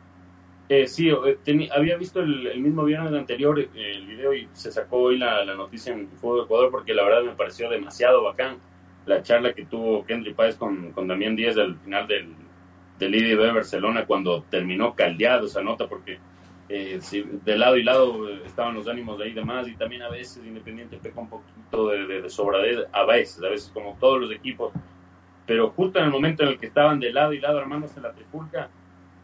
Eh, 0.69 0.87
sí, 0.87 1.09
eh, 1.09 1.69
había 1.75 1.97
visto 1.97 2.21
el, 2.21 2.47
el 2.47 2.61
mismo 2.61 2.85
viernes 2.85 3.15
anterior 3.15 3.59
eh, 3.59 3.69
el 3.75 4.07
video 4.07 4.35
y 4.35 4.49
se 4.53 4.71
sacó 4.71 4.99
hoy 4.99 5.17
la, 5.17 5.43
la 5.45 5.55
noticia 5.55 5.95
en 5.95 6.09
Fútbol 6.09 6.45
Ecuador 6.45 6.71
porque 6.71 6.93
la 6.93 7.05
verdad 7.05 7.23
me 7.23 7.37
pareció 7.37 7.71
demasiado 7.71 8.23
bacán 8.23 8.59
la 9.07 9.23
charla 9.23 9.55
que 9.55 9.65
tuvo 9.65 10.05
Kendry 10.05 10.35
Páez 10.35 10.57
con, 10.57 10.93
con 10.93 11.09
Damián 11.09 11.37
Díaz 11.37 11.57
al 11.57 11.79
final 11.79 12.07
del, 12.07 12.35
del 12.99 13.15
IDB 13.15 13.41
de 13.41 13.53
Barcelona 13.53 14.05
cuando 14.05 14.43
terminó 14.51 14.95
caldeado 14.95 15.47
esa 15.47 15.63
nota 15.63 15.89
porque 15.89 16.19
eh, 16.69 16.99
sí, 17.01 17.25
de 17.47 17.57
lado 17.57 17.79
y 17.79 17.83
lado 17.83 18.29
estaban 18.45 18.75
los 18.75 18.87
ánimos 18.89 19.17
de 19.19 19.25
ahí 19.25 19.33
de 19.33 19.43
más 19.43 19.67
y 19.69 19.75
también 19.75 20.03
a 20.03 20.11
veces 20.11 20.45
Independiente 20.45 20.99
peca 20.99 21.19
un 21.21 21.31
poquito 21.31 21.89
de, 21.89 22.07
de, 22.07 22.21
de 22.21 22.29
sobradez, 22.29 22.81
a 22.93 23.05
veces, 23.05 23.43
a 23.43 23.49
veces 23.49 23.71
como 23.73 23.97
todos 23.99 24.21
los 24.21 24.33
equipos, 24.33 24.75
pero 25.49 25.71
justo 25.71 25.99
en 25.99 26.05
el 26.05 26.11
momento 26.13 26.45
en 26.45 26.51
el 26.51 26.59
que 26.61 26.67
estaban 26.67 27.01
de 27.01 27.13
lado 27.13 27.33
y 27.33 27.41
lado 27.41 27.59
armándose 27.59 28.01
la 28.01 28.13
trifulca, 28.13 28.69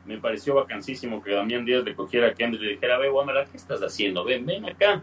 me 0.06 0.18
pareció 0.18 0.54
vacancísimo 0.56 1.22
que 1.22 1.30
Damián 1.32 1.64
Díaz 1.64 1.84
le 1.84 1.94
cogiera 1.94 2.26
a 2.28 2.34
Kendrick 2.34 2.62
y 2.62 2.64
le 2.66 2.70
dijera, 2.72 2.98
ve, 2.98 3.08
Wamara, 3.10 3.44
¿qué 3.44 3.56
estás 3.56 3.80
haciendo? 3.80 4.24
Ven, 4.24 4.44
ven 4.44 4.64
acá. 4.64 5.02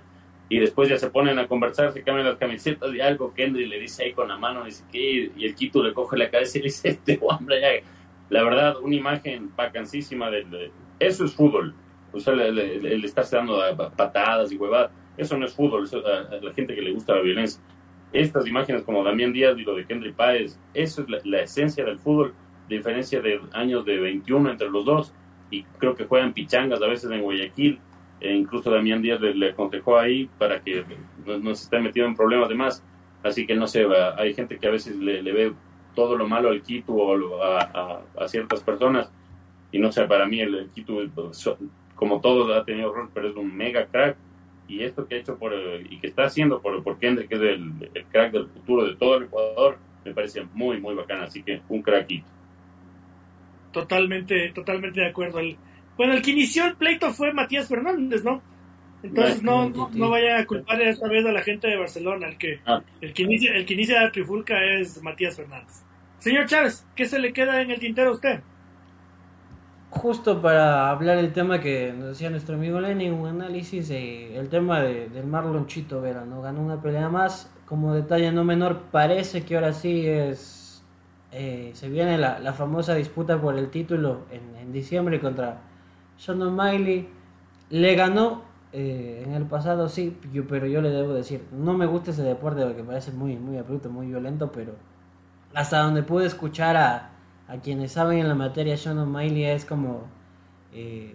Y 0.49 0.59
después 0.59 0.89
ya 0.89 0.97
se 0.97 1.09
ponen 1.09 1.39
a 1.39 1.47
conversar, 1.47 1.93
se 1.93 2.03
cambian 2.03 2.27
las 2.27 2.35
camisetas 2.37 2.93
y 2.93 2.99
algo, 2.99 3.33
Kendrick 3.33 3.69
le 3.69 3.79
dice 3.79 4.03
ahí 4.03 4.11
con 4.13 4.27
la 4.27 4.37
mano, 4.37 4.65
dice 4.65 4.83
que, 4.91 5.31
y 5.37 5.45
el 5.45 5.55
Quito 5.55 5.81
le 5.81 5.93
coge 5.93 6.17
la 6.17 6.29
cabeza 6.29 6.57
y 6.57 6.61
le 6.61 6.65
dice, 6.65 6.89
este 6.89 7.17
Wamara 7.21 7.59
ya. 7.59 7.67
La 8.29 8.43
verdad, 8.43 8.77
una 8.81 8.95
imagen 8.95 9.51
vacancísima 9.55 10.29
de- 10.29 10.71
eso 10.99 11.23
es 11.25 11.33
fútbol. 11.33 11.73
O 12.13 12.19
sea, 12.19 12.33
el, 12.33 12.59
el- 12.59 12.85
el 12.85 13.05
estarse 13.05 13.35
dando 13.37 13.61
a- 13.61 13.75
patadas 13.91 14.51
y 14.51 14.57
huevadas, 14.57 14.91
eso 15.17 15.37
no 15.37 15.45
es 15.45 15.53
fútbol, 15.53 15.83
eso, 15.85 16.01
a 16.05 16.35
la 16.41 16.53
gente 16.53 16.73
que 16.75 16.81
le 16.81 16.91
gusta 16.91 17.15
la 17.15 17.21
violencia. 17.21 17.61
Estas 18.13 18.45
imágenes 18.45 18.83
como 18.83 19.03
Damián 19.03 19.31
Díaz 19.31 19.57
y 19.57 19.63
lo 19.63 19.75
de 19.75 19.85
Kendrick 19.85 20.15
Páez, 20.15 20.59
eso 20.73 21.03
es 21.03 21.25
la, 21.25 21.41
esencia 21.41 21.85
del 21.85 21.99
fútbol 21.99 22.33
diferencia 22.67 23.21
de 23.21 23.41
años 23.53 23.85
de 23.85 23.99
21 23.99 24.51
entre 24.51 24.69
los 24.69 24.85
dos 24.85 25.13
y 25.49 25.63
creo 25.77 25.95
que 25.95 26.05
juegan 26.05 26.33
pichangas 26.33 26.81
a 26.81 26.87
veces 26.87 27.11
en 27.11 27.21
Guayaquil 27.21 27.79
e 28.21 28.33
incluso 28.33 28.71
Damián 28.71 29.01
Díaz 29.01 29.19
le, 29.19 29.33
le 29.35 29.49
aconsejó 29.49 29.97
ahí 29.97 30.29
para 30.37 30.61
que 30.61 30.85
no, 31.25 31.55
se 31.55 31.63
esté 31.63 31.79
metido 31.79 32.05
en 32.05 32.15
problemas 32.15 32.49
de 32.49 32.55
más. 32.55 32.83
Así 33.23 33.45
que 33.45 33.55
no 33.55 33.67
sé, 33.67 33.85
hay 34.17 34.33
gente 34.33 34.57
que 34.57 34.67
a 34.67 34.71
veces 34.71 34.95
le, 34.95 35.21
ve 35.21 35.53
todo 35.95 36.15
lo 36.15 36.27
malo 36.27 36.49
al 36.49 36.61
Quito 36.61 36.93
o 36.93 37.43
a, 37.43 38.01
ciertas 38.27 38.61
personas 38.61 39.11
y 39.71 39.79
no 39.79 39.91
sé, 39.91 40.05
para 40.05 40.25
mí 40.25 40.39
el, 40.39 40.69
Quito 40.73 41.33
so- 41.33 41.57
como 41.95 42.21
todos 42.21 42.55
ha 42.55 42.63
tenido 42.63 42.91
error 42.91 43.09
pero 43.13 43.29
es 43.29 43.35
un 43.35 43.55
mega 43.55 43.85
crack 43.85 44.17
y 44.71 44.83
esto 44.83 45.07
que 45.07 45.15
ha 45.15 45.17
hecho 45.19 45.37
por 45.37 45.53
y 45.89 45.99
que 45.99 46.07
está 46.07 46.23
haciendo 46.23 46.61
por, 46.61 46.83
por 46.83 46.97
Kendrick 46.99 47.29
que 47.29 47.35
es 47.35 47.41
el, 47.41 47.89
el 47.93 48.05
crack 48.05 48.31
del 48.31 48.47
futuro 48.47 48.85
de 48.85 48.95
todo 48.95 49.17
el 49.17 49.23
Ecuador 49.23 49.77
me 50.05 50.13
parece 50.13 50.43
muy 50.53 50.79
muy 50.79 50.95
bacán 50.95 51.21
así 51.21 51.43
que 51.43 51.61
un 51.69 51.81
crackito 51.81 52.27
Totalmente, 53.71 54.51
totalmente 54.53 54.99
de 54.99 55.07
acuerdo. 55.07 55.39
El, 55.39 55.55
bueno, 55.95 56.13
el 56.13 56.21
que 56.21 56.31
inició 56.31 56.65
el 56.65 56.75
pleito 56.75 57.13
fue 57.13 57.33
Matías 57.33 57.69
Fernández, 57.69 58.23
¿no? 58.23 58.41
Entonces 59.03 59.41
no, 59.41 59.69
no, 59.69 59.89
no 59.93 60.09
vayan 60.09 60.41
a 60.41 60.45
culpar 60.45 60.81
esta 60.81 61.07
vez 61.07 61.25
a 61.25 61.31
la 61.31 61.41
gente 61.41 61.67
de 61.67 61.77
Barcelona. 61.77 62.27
El 62.27 62.37
que, 62.37 62.59
Ah. 62.65 62.81
el 62.99 63.13
que 63.13 63.23
inicia, 63.23 63.53
el 63.53 63.65
que 63.65 63.73
inicia 63.73 64.01
la 64.01 64.11
trifulca 64.11 64.61
es 64.63 65.01
Matías 65.01 65.35
Fernández. 65.37 65.83
Señor 66.19 66.45
Chávez, 66.45 66.85
¿qué 66.95 67.05
se 67.05 67.17
le 67.17 67.33
queda 67.33 67.61
en 67.61 67.71
el 67.71 67.79
tintero 67.79 68.09
a 68.09 68.13
usted? 68.13 68.41
Justo 69.91 70.41
para 70.41 70.89
hablar 70.89 71.17
el 71.17 71.33
tema 71.33 71.59
que 71.59 71.91
nos 71.93 72.07
decía 72.09 72.29
nuestro 72.29 72.55
amigo 72.55 72.79
Lenny, 72.79 73.09
un 73.09 73.27
análisis, 73.27 73.89
el 73.89 74.47
tema 74.47 74.79
de, 74.79 75.09
del 75.09 75.25
Marlon 75.27 75.67
Chito 75.67 75.99
Vera, 75.99 76.23
¿no? 76.23 76.41
Ganó 76.41 76.61
una 76.61 76.81
pelea 76.81 77.09
más, 77.09 77.51
como 77.65 77.93
detalle 77.93 78.31
no 78.31 78.45
menor, 78.45 78.83
parece 78.89 79.43
que 79.43 79.55
ahora 79.55 79.73
sí 79.73 80.07
es, 80.07 80.81
eh, 81.33 81.71
se 81.73 81.89
viene 81.89 82.17
la, 82.17 82.39
la 82.39 82.53
famosa 82.53 82.95
disputa 82.95 83.41
por 83.41 83.57
el 83.57 83.69
título 83.69 84.21
en, 84.31 84.55
en 84.61 84.71
diciembre 84.71 85.19
contra 85.19 85.57
Sean 86.17 86.41
O'Malley, 86.41 87.09
le 87.69 87.95
ganó 87.95 88.43
eh, 88.71 89.23
en 89.27 89.33
el 89.33 89.43
pasado, 89.43 89.89
sí, 89.89 90.17
yo- 90.31 90.47
pero 90.47 90.67
yo 90.67 90.81
le 90.81 90.89
debo 90.89 91.13
decir, 91.13 91.43
no 91.51 91.73
me 91.73 91.85
gusta 91.85 92.11
ese 92.11 92.23
deporte 92.23 92.63
porque 92.65 92.83
parece 92.83 93.11
muy, 93.11 93.35
muy 93.35 93.57
abrupto, 93.57 93.89
muy 93.89 94.07
violento, 94.07 94.53
pero 94.53 94.73
hasta 95.53 95.79
donde 95.79 96.03
pude 96.03 96.25
escuchar 96.25 96.77
a, 96.77 97.10
a 97.51 97.57
quienes 97.57 97.91
saben 97.91 98.19
en 98.19 98.29
la 98.29 98.35
materia, 98.35 98.77
Sean 98.77 98.97
O'Malley 98.97 99.43
es 99.43 99.65
como, 99.65 100.07
eh, 100.73 101.13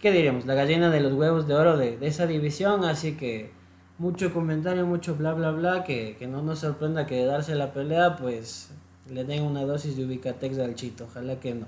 ¿qué 0.00 0.12
diríamos? 0.12 0.46
La 0.46 0.54
gallina 0.54 0.90
de 0.90 1.00
los 1.00 1.12
huevos 1.12 1.46
de 1.46 1.54
oro 1.54 1.76
de, 1.76 1.98
esa 2.00 2.26
división, 2.26 2.86
así 2.86 3.18
que 3.18 3.50
mucho 3.98 4.32
comentario, 4.32 4.86
mucho 4.86 5.16
bla 5.16 5.34
bla 5.34 5.50
bla, 5.50 5.84
que, 5.84 6.16
que 6.18 6.26
no 6.26 6.40
nos 6.40 6.60
sorprenda 6.60 7.04
que 7.04 7.16
de 7.16 7.26
darse 7.26 7.54
la 7.54 7.74
pelea, 7.74 8.16
pues 8.16 8.70
le 9.10 9.24
den 9.24 9.42
una 9.42 9.62
dosis 9.64 9.94
de 9.94 10.06
Ubicatex 10.06 10.58
al 10.58 10.74
Chito, 10.74 11.04
ojalá 11.04 11.38
que 11.38 11.54
no. 11.54 11.66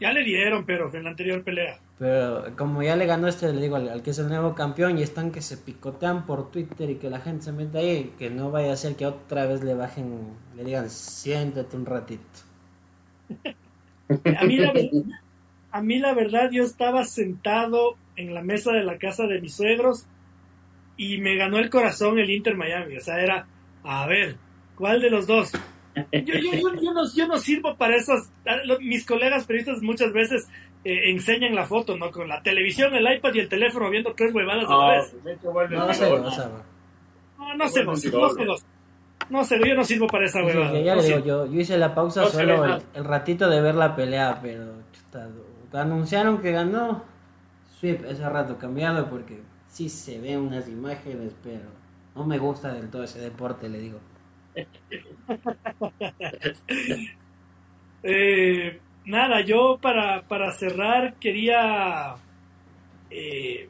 Ya 0.00 0.12
le 0.12 0.22
dieron, 0.22 0.64
pero 0.64 0.92
en 0.94 1.04
la 1.04 1.10
anterior 1.10 1.42
pelea. 1.42 1.78
Pero 1.98 2.44
como 2.56 2.82
ya 2.82 2.94
le 2.94 3.06
ganó 3.06 3.26
este, 3.26 3.52
le 3.52 3.60
digo 3.60 3.76
al, 3.76 3.88
al 3.88 4.02
que 4.02 4.10
es 4.10 4.18
el 4.18 4.28
nuevo 4.28 4.54
campeón 4.54 4.98
y 4.98 5.02
están 5.02 5.32
que 5.32 5.42
se 5.42 5.56
picotean 5.56 6.24
por 6.26 6.50
Twitter 6.52 6.88
y 6.90 6.96
que 6.96 7.10
la 7.10 7.18
gente 7.18 7.46
se 7.46 7.52
mete 7.52 7.78
ahí, 7.78 8.14
que 8.18 8.30
no 8.30 8.52
vaya 8.52 8.72
a 8.72 8.76
ser 8.76 8.94
que 8.94 9.06
otra 9.06 9.46
vez 9.46 9.64
le 9.64 9.74
bajen, 9.74 10.34
le 10.56 10.64
digan, 10.64 10.88
siéntate 10.88 11.76
un 11.76 11.86
ratito. 11.86 12.22
A 14.24 14.44
mí, 14.44 14.56
la 14.56 14.72
verdad, 14.72 15.02
a 15.70 15.82
mí 15.82 15.98
la 15.98 16.14
verdad, 16.14 16.50
yo 16.50 16.62
estaba 16.62 17.04
sentado 17.04 17.96
en 18.16 18.32
la 18.34 18.42
mesa 18.42 18.72
de 18.72 18.84
la 18.84 18.98
casa 18.98 19.26
de 19.26 19.40
mis 19.40 19.54
suegros 19.54 20.06
y 20.96 21.18
me 21.18 21.36
ganó 21.36 21.58
el 21.58 21.70
corazón 21.70 22.18
el 22.18 22.30
Inter 22.30 22.56
Miami. 22.56 22.96
O 22.96 23.00
sea, 23.00 23.20
era, 23.20 23.46
a 23.84 24.06
ver, 24.06 24.36
¿cuál 24.76 25.00
de 25.00 25.10
los 25.10 25.26
dos? 25.26 25.52
Yo, 25.94 26.34
yo, 26.34 26.52
yo, 26.52 26.74
yo 26.80 26.92
no, 26.92 27.02
yo 27.14 27.26
no 27.26 27.38
sirvo 27.38 27.76
para 27.76 27.96
esos. 27.96 28.30
lo- 28.64 28.78
Mis 28.80 29.04
colegas 29.06 29.46
periodistas 29.46 29.82
muchas 29.82 30.12
veces 30.12 30.48
eh, 30.84 31.10
enseñan 31.10 31.54
la 31.54 31.66
foto, 31.66 31.96
¿no? 31.96 32.10
Con 32.10 32.28
la 32.28 32.42
televisión, 32.42 32.94
el 32.94 33.12
iPad 33.16 33.34
y 33.34 33.40
el 33.40 33.48
teléfono 33.48 33.90
viendo 33.90 34.14
tres 34.14 34.32
huevadas 34.34 34.64
a 34.68 34.70
la 34.70 34.76
No, 34.76 34.88
vez. 34.88 35.24
de 35.24 35.32
hecho, 35.32 35.50
vuelve 35.52 35.76
No 35.76 35.92
se 35.92 36.08
goza, 36.08 36.50
No, 37.38 37.54
no 37.54 37.68
sí, 37.68 37.80
no 37.84 37.96
sé. 37.96 38.06
No 39.30 39.42
yo 39.66 39.74
no 39.74 39.84
sirvo 39.84 40.06
para 40.06 40.24
esa 40.24 40.40
Sí, 40.40 40.46
huevada. 40.46 40.80
ya 40.80 40.96
no 40.96 41.02
digo, 41.02 41.18
yo, 41.18 41.46
yo 41.46 41.60
hice 41.60 41.76
la 41.76 41.94
pausa 41.94 42.22
No 42.22 42.28
se 42.28 42.36
ve 42.38 42.52
solo 42.52 42.64
el, 42.64 42.82
el 42.94 43.04
ratito 43.04 43.48
de 43.50 43.60
ver 43.60 43.74
la 43.74 43.94
pelea, 43.94 44.38
pero 44.40 44.64
chuta, 44.92 45.28
anunciaron 45.74 46.40
que 46.40 46.52
ganó. 46.52 47.04
Sweep 47.78 48.04
ese 48.06 48.28
rato 48.28 48.56
cambiado 48.58 49.08
porque 49.08 49.40
sí 49.68 49.88
se 49.88 50.18
ven 50.18 50.40
unas 50.40 50.66
imágenes, 50.68 51.32
pero 51.44 51.60
no 52.16 52.24
me 52.24 52.38
gusta 52.38 52.72
del 52.72 52.88
todo 52.90 53.04
ese 53.04 53.20
deporte, 53.20 53.68
le 53.68 53.78
digo. 53.78 54.00
Eh, 58.00 58.78
nada, 59.06 59.40
yo 59.40 59.80
para, 59.82 60.22
para 60.28 60.52
cerrar 60.52 61.14
quería 61.14 62.14
eh, 63.10 63.68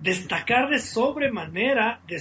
destacar 0.00 0.68
de 0.70 0.78
sobremanera, 0.78 2.00
de 2.06 2.20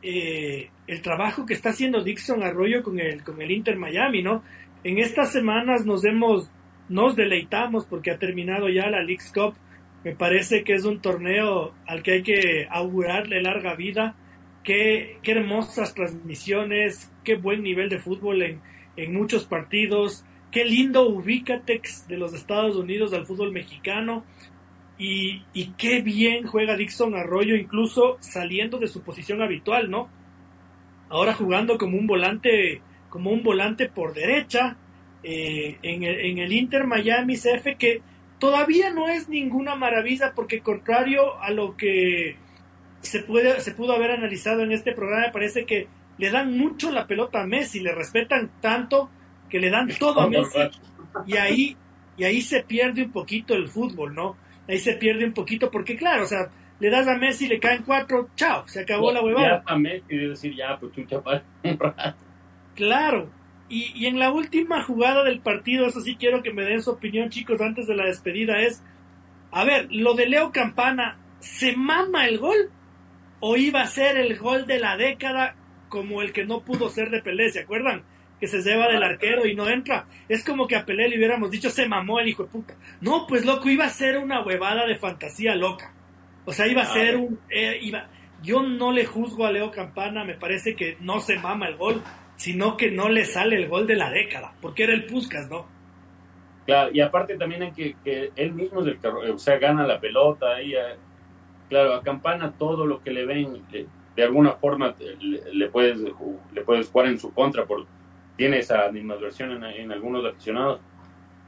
eh, 0.00 0.70
el 0.86 1.02
trabajo 1.02 1.44
que 1.44 1.54
está 1.54 1.70
haciendo 1.70 2.02
Dixon 2.02 2.42
Arroyo 2.42 2.82
con 2.82 2.98
el, 2.98 3.22
con 3.22 3.42
el 3.42 3.50
Inter 3.50 3.76
Miami, 3.76 4.22
¿no? 4.22 4.42
En 4.84 4.98
estas 4.98 5.32
semanas 5.32 5.84
nos 5.84 6.04
hemos, 6.04 6.50
nos 6.88 7.16
deleitamos 7.16 7.84
porque 7.84 8.12
ha 8.12 8.18
terminado 8.18 8.68
ya 8.68 8.88
la 8.88 9.02
League's 9.02 9.32
Cup. 9.32 9.54
Me 10.04 10.14
parece 10.14 10.62
que 10.62 10.74
es 10.74 10.84
un 10.84 11.00
torneo 11.00 11.74
al 11.86 12.02
que 12.02 12.12
hay 12.12 12.22
que 12.22 12.66
augurarle 12.70 13.42
larga 13.42 13.74
vida. 13.74 14.14
Qué, 14.68 15.16
hermosas 15.22 15.94
transmisiones, 15.94 17.10
qué 17.24 17.36
buen 17.36 17.62
nivel 17.62 17.88
de 17.88 17.98
fútbol 17.98 18.42
en, 18.42 18.60
en 18.98 19.14
muchos 19.14 19.46
partidos. 19.46 20.26
Qué 20.52 20.66
lindo 20.66 21.08
Ubicatex 21.08 22.06
de 22.06 22.18
los 22.18 22.34
Estados 22.34 22.76
Unidos 22.76 23.14
al 23.14 23.24
fútbol 23.24 23.50
mexicano. 23.50 24.26
Y, 24.98 25.42
y 25.54 25.70
qué 25.78 26.02
bien 26.02 26.46
juega 26.46 26.76
Dixon 26.76 27.14
Arroyo, 27.14 27.56
incluso 27.56 28.18
saliendo 28.20 28.78
de 28.78 28.88
su 28.88 29.00
posición 29.00 29.40
habitual, 29.40 29.90
¿no? 29.90 30.10
Ahora 31.08 31.32
jugando 31.32 31.78
como 31.78 31.96
un 31.96 32.06
volante, 32.06 32.82
como 33.08 33.30
un 33.30 33.42
volante 33.42 33.88
por 33.88 34.12
derecha, 34.12 34.76
eh, 35.22 35.78
en, 35.80 36.02
el, 36.02 36.20
en 36.20 36.38
el 36.40 36.52
Inter 36.52 36.86
Miami 36.86 37.36
CF, 37.36 37.78
que 37.78 38.02
todavía 38.38 38.92
no 38.92 39.08
es 39.08 39.30
ninguna 39.30 39.76
maravilla, 39.76 40.34
porque 40.34 40.60
contrario 40.60 41.40
a 41.40 41.52
lo 41.52 41.74
que 41.74 42.36
se, 43.00 43.20
puede, 43.20 43.60
se 43.60 43.72
pudo 43.72 43.92
haber 43.92 44.10
analizado 44.10 44.62
en 44.62 44.72
este 44.72 44.92
programa, 44.92 45.32
parece 45.32 45.64
que 45.64 45.88
le 46.18 46.30
dan 46.30 46.56
mucho 46.56 46.90
la 46.90 47.06
pelota 47.06 47.42
a 47.42 47.46
Messi, 47.46 47.80
le 47.80 47.94
respetan 47.94 48.50
tanto 48.60 49.10
que 49.48 49.60
le 49.60 49.70
dan 49.70 49.88
todo 49.98 50.20
a 50.20 50.28
Messi 50.28 50.58
y 51.26 51.36
ahí, 51.36 51.76
y 52.16 52.24
ahí 52.24 52.40
se 52.42 52.62
pierde 52.62 53.04
un 53.04 53.12
poquito 53.12 53.54
el 53.54 53.68
fútbol, 53.68 54.14
¿no? 54.14 54.36
Ahí 54.68 54.78
se 54.78 54.94
pierde 54.94 55.24
un 55.24 55.32
poquito 55.32 55.70
porque 55.70 55.96
claro, 55.96 56.24
o 56.24 56.26
sea, 56.26 56.50
le 56.80 56.90
das 56.90 57.08
a 57.08 57.16
Messi, 57.16 57.48
le 57.48 57.58
caen 57.58 57.82
cuatro, 57.84 58.28
chao, 58.36 58.66
se 58.68 58.80
acabó 58.80 59.12
la 59.12 59.22
huevada. 59.22 59.58
Ya 59.58 59.62
para 59.62 59.78
Messi, 59.78 60.16
decir, 60.16 60.54
ya, 60.54 60.78
pues 60.78 60.92
chucha, 60.92 61.20
para 61.22 61.42
un 61.62 61.78
rato. 61.78 62.18
Claro. 62.74 63.30
Y, 63.70 63.92
y 63.94 64.06
en 64.06 64.18
la 64.18 64.30
última 64.30 64.82
jugada 64.82 65.24
del 65.24 65.40
partido, 65.40 65.86
eso 65.86 66.00
sí 66.00 66.16
quiero 66.16 66.42
que 66.42 66.52
me 66.52 66.62
den 66.62 66.82
su 66.82 66.90
opinión, 66.90 67.28
chicos, 67.28 67.60
antes 67.60 67.86
de 67.86 67.94
la 67.94 68.06
despedida, 68.06 68.60
es, 68.60 68.82
a 69.50 69.64
ver, 69.64 69.88
lo 69.90 70.14
de 70.14 70.26
Leo 70.26 70.52
Campana, 70.52 71.18
¿se 71.40 71.76
mama 71.76 72.26
el 72.26 72.38
gol? 72.38 72.70
¿O 73.40 73.56
iba 73.56 73.80
a 73.82 73.86
ser 73.86 74.16
el 74.16 74.36
gol 74.38 74.66
de 74.66 74.78
la 74.78 74.96
década 74.96 75.54
como 75.88 76.22
el 76.22 76.32
que 76.32 76.44
no 76.44 76.60
pudo 76.60 76.90
ser 76.90 77.10
de 77.10 77.22
Pelé, 77.22 77.50
¿se 77.50 77.60
acuerdan? 77.60 78.02
Que 78.40 78.46
se 78.46 78.62
lleva 78.62 78.88
del 78.88 79.02
arquero 79.02 79.46
y 79.46 79.54
no 79.54 79.68
entra. 79.68 80.06
Es 80.28 80.44
como 80.44 80.66
que 80.66 80.76
a 80.76 80.84
Pelé 80.84 81.08
le 81.08 81.16
hubiéramos 81.16 81.50
dicho, 81.50 81.70
se 81.70 81.88
mamó 81.88 82.20
el 82.20 82.28
hijo 82.28 82.44
de 82.44 82.50
puta. 82.50 82.74
No, 83.00 83.26
pues 83.26 83.44
loco, 83.44 83.68
iba 83.68 83.84
a 83.84 83.90
ser 83.90 84.18
una 84.18 84.42
huevada 84.42 84.86
de 84.86 84.98
fantasía 84.98 85.54
loca. 85.54 85.92
O 86.44 86.52
sea, 86.52 86.66
iba 86.66 86.82
a 86.82 86.86
ser 86.86 87.16
un... 87.16 87.40
eh, 87.50 87.78
iba... 87.82 88.08
Yo 88.42 88.62
no 88.62 88.92
le 88.92 89.04
juzgo 89.04 89.46
a 89.46 89.52
Leo 89.52 89.72
Campana, 89.72 90.24
me 90.24 90.34
parece 90.34 90.76
que 90.76 90.96
no 91.00 91.20
se 91.20 91.38
mama 91.38 91.66
el 91.66 91.76
gol, 91.76 92.02
sino 92.36 92.76
que 92.76 92.90
no 92.90 93.08
le 93.08 93.24
sale 93.24 93.56
el 93.56 93.68
gol 93.68 93.86
de 93.86 93.96
la 93.96 94.10
década, 94.10 94.54
porque 94.60 94.84
era 94.84 94.94
el 94.94 95.06
Puskas, 95.06 95.50
¿no? 95.50 95.66
Claro, 96.64 96.90
y 96.92 97.00
aparte 97.00 97.36
también 97.36 97.64
hay 97.64 97.72
que, 97.72 97.96
que 98.04 98.30
él 98.36 98.52
mismo 98.52 98.82
es 98.82 98.88
el 98.88 98.98
que, 99.00 99.08
o 99.08 99.38
sea, 99.38 99.58
gana 99.58 99.86
la 99.86 99.98
pelota 99.98 100.54
ahí. 100.54 100.72
Claro, 101.68 101.94
a 101.94 102.02
Campana 102.02 102.52
todo 102.58 102.86
lo 102.86 103.02
que 103.02 103.10
le 103.10 103.24
ven, 103.26 103.62
le- 103.70 103.86
de 104.16 104.22
alguna 104.24 104.52
forma 104.52 104.94
le, 105.20 105.54
le 105.54 105.68
puedes 105.68 105.98
le 106.52 106.62
puedes 106.62 106.88
jugar 106.88 107.06
en 107.08 107.18
su 107.20 107.32
contra, 107.32 107.64
por, 107.66 107.86
tiene 108.36 108.58
esa 108.58 108.86
animadversión 108.86 109.52
en, 109.52 109.64
en 109.64 109.92
algunos 109.92 110.24
aficionados. 110.24 110.80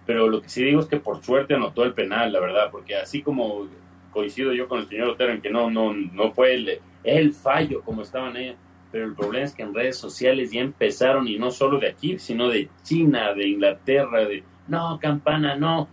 Pero 0.06 0.28
lo 0.28 0.40
que 0.40 0.48
sí 0.48 0.64
digo 0.64 0.80
es 0.80 0.86
que 0.86 0.96
por 0.98 1.22
suerte 1.22 1.54
anotó 1.54 1.84
el 1.84 1.92
penal, 1.94 2.32
la 2.32 2.40
verdad, 2.40 2.70
porque 2.70 2.96
así 2.96 3.22
como 3.22 3.66
coincido 4.12 4.52
yo 4.52 4.66
con 4.68 4.80
el 4.80 4.88
señor 4.88 5.08
Otero 5.10 5.32
en 5.32 5.40
que 5.40 5.50
no, 5.50 5.70
no, 5.70 5.92
no 5.92 6.32
fue 6.32 6.54
el, 6.54 6.80
el 7.04 7.32
fallo 7.32 7.82
como 7.82 8.02
estaban 8.02 8.34
ahí, 8.36 8.56
pero 8.90 9.04
el 9.06 9.14
problema 9.14 9.44
es 9.44 9.54
que 9.54 9.62
en 9.62 9.72
redes 9.74 9.96
sociales 9.98 10.50
ya 10.50 10.60
empezaron, 10.62 11.28
y 11.28 11.38
no 11.38 11.50
solo 11.52 11.78
de 11.78 11.88
aquí, 11.88 12.18
sino 12.18 12.48
de 12.48 12.68
China, 12.82 13.34
de 13.34 13.46
Inglaterra, 13.48 14.24
de 14.24 14.42
no, 14.66 14.98
Campana, 15.00 15.54
no. 15.56 15.88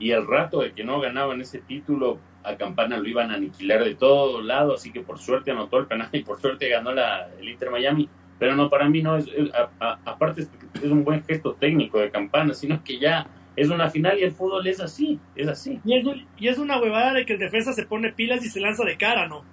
Y 0.00 0.10
el 0.12 0.26
rato 0.26 0.60
de 0.62 0.72
que 0.72 0.82
no 0.82 1.00
ganaban 1.00 1.40
ese 1.40 1.58
título, 1.60 2.18
a 2.44 2.56
Campana 2.56 2.96
lo 2.98 3.06
iban 3.08 3.30
a 3.30 3.34
aniquilar 3.34 3.84
de 3.84 3.94
todo 3.94 4.40
lado, 4.42 4.74
así 4.74 4.90
que 4.92 5.00
por 5.00 5.18
suerte 5.18 5.50
anotó 5.50 5.78
el 5.78 5.86
penal 5.86 6.08
y 6.12 6.22
por 6.22 6.40
suerte 6.40 6.68
ganó 6.68 6.92
la, 6.92 7.28
el 7.38 7.48
Inter 7.48 7.70
Miami. 7.70 8.08
Pero 8.38 8.56
no, 8.56 8.70
para 8.70 8.88
mí 8.88 9.02
no 9.02 9.16
es, 9.16 9.26
es- 9.28 9.52
a- 9.54 9.68
a- 9.80 9.98
aparte 10.06 10.42
es, 10.42 10.50
es 10.82 10.90
un 10.90 11.04
buen 11.04 11.22
gesto 11.24 11.52
técnico 11.54 11.98
de 11.98 12.10
Campana, 12.10 12.54
sino 12.54 12.82
que 12.82 12.98
ya 12.98 13.26
es 13.56 13.68
una 13.68 13.90
final 13.90 14.18
y 14.18 14.22
el 14.22 14.30
fútbol 14.32 14.66
es 14.66 14.80
así, 14.80 15.18
es 15.36 15.46
así. 15.48 15.78
Y 15.84 15.98
es, 15.98 16.04
y 16.38 16.48
es 16.48 16.56
una 16.58 16.80
huevada 16.80 17.12
de 17.12 17.26
que 17.26 17.34
el 17.34 17.38
defensa 17.38 17.72
se 17.74 17.84
pone 17.84 18.12
pilas 18.12 18.42
y 18.44 18.48
se 18.48 18.60
lanza 18.60 18.84
de 18.84 18.96
cara, 18.96 19.28
¿no? 19.28 19.44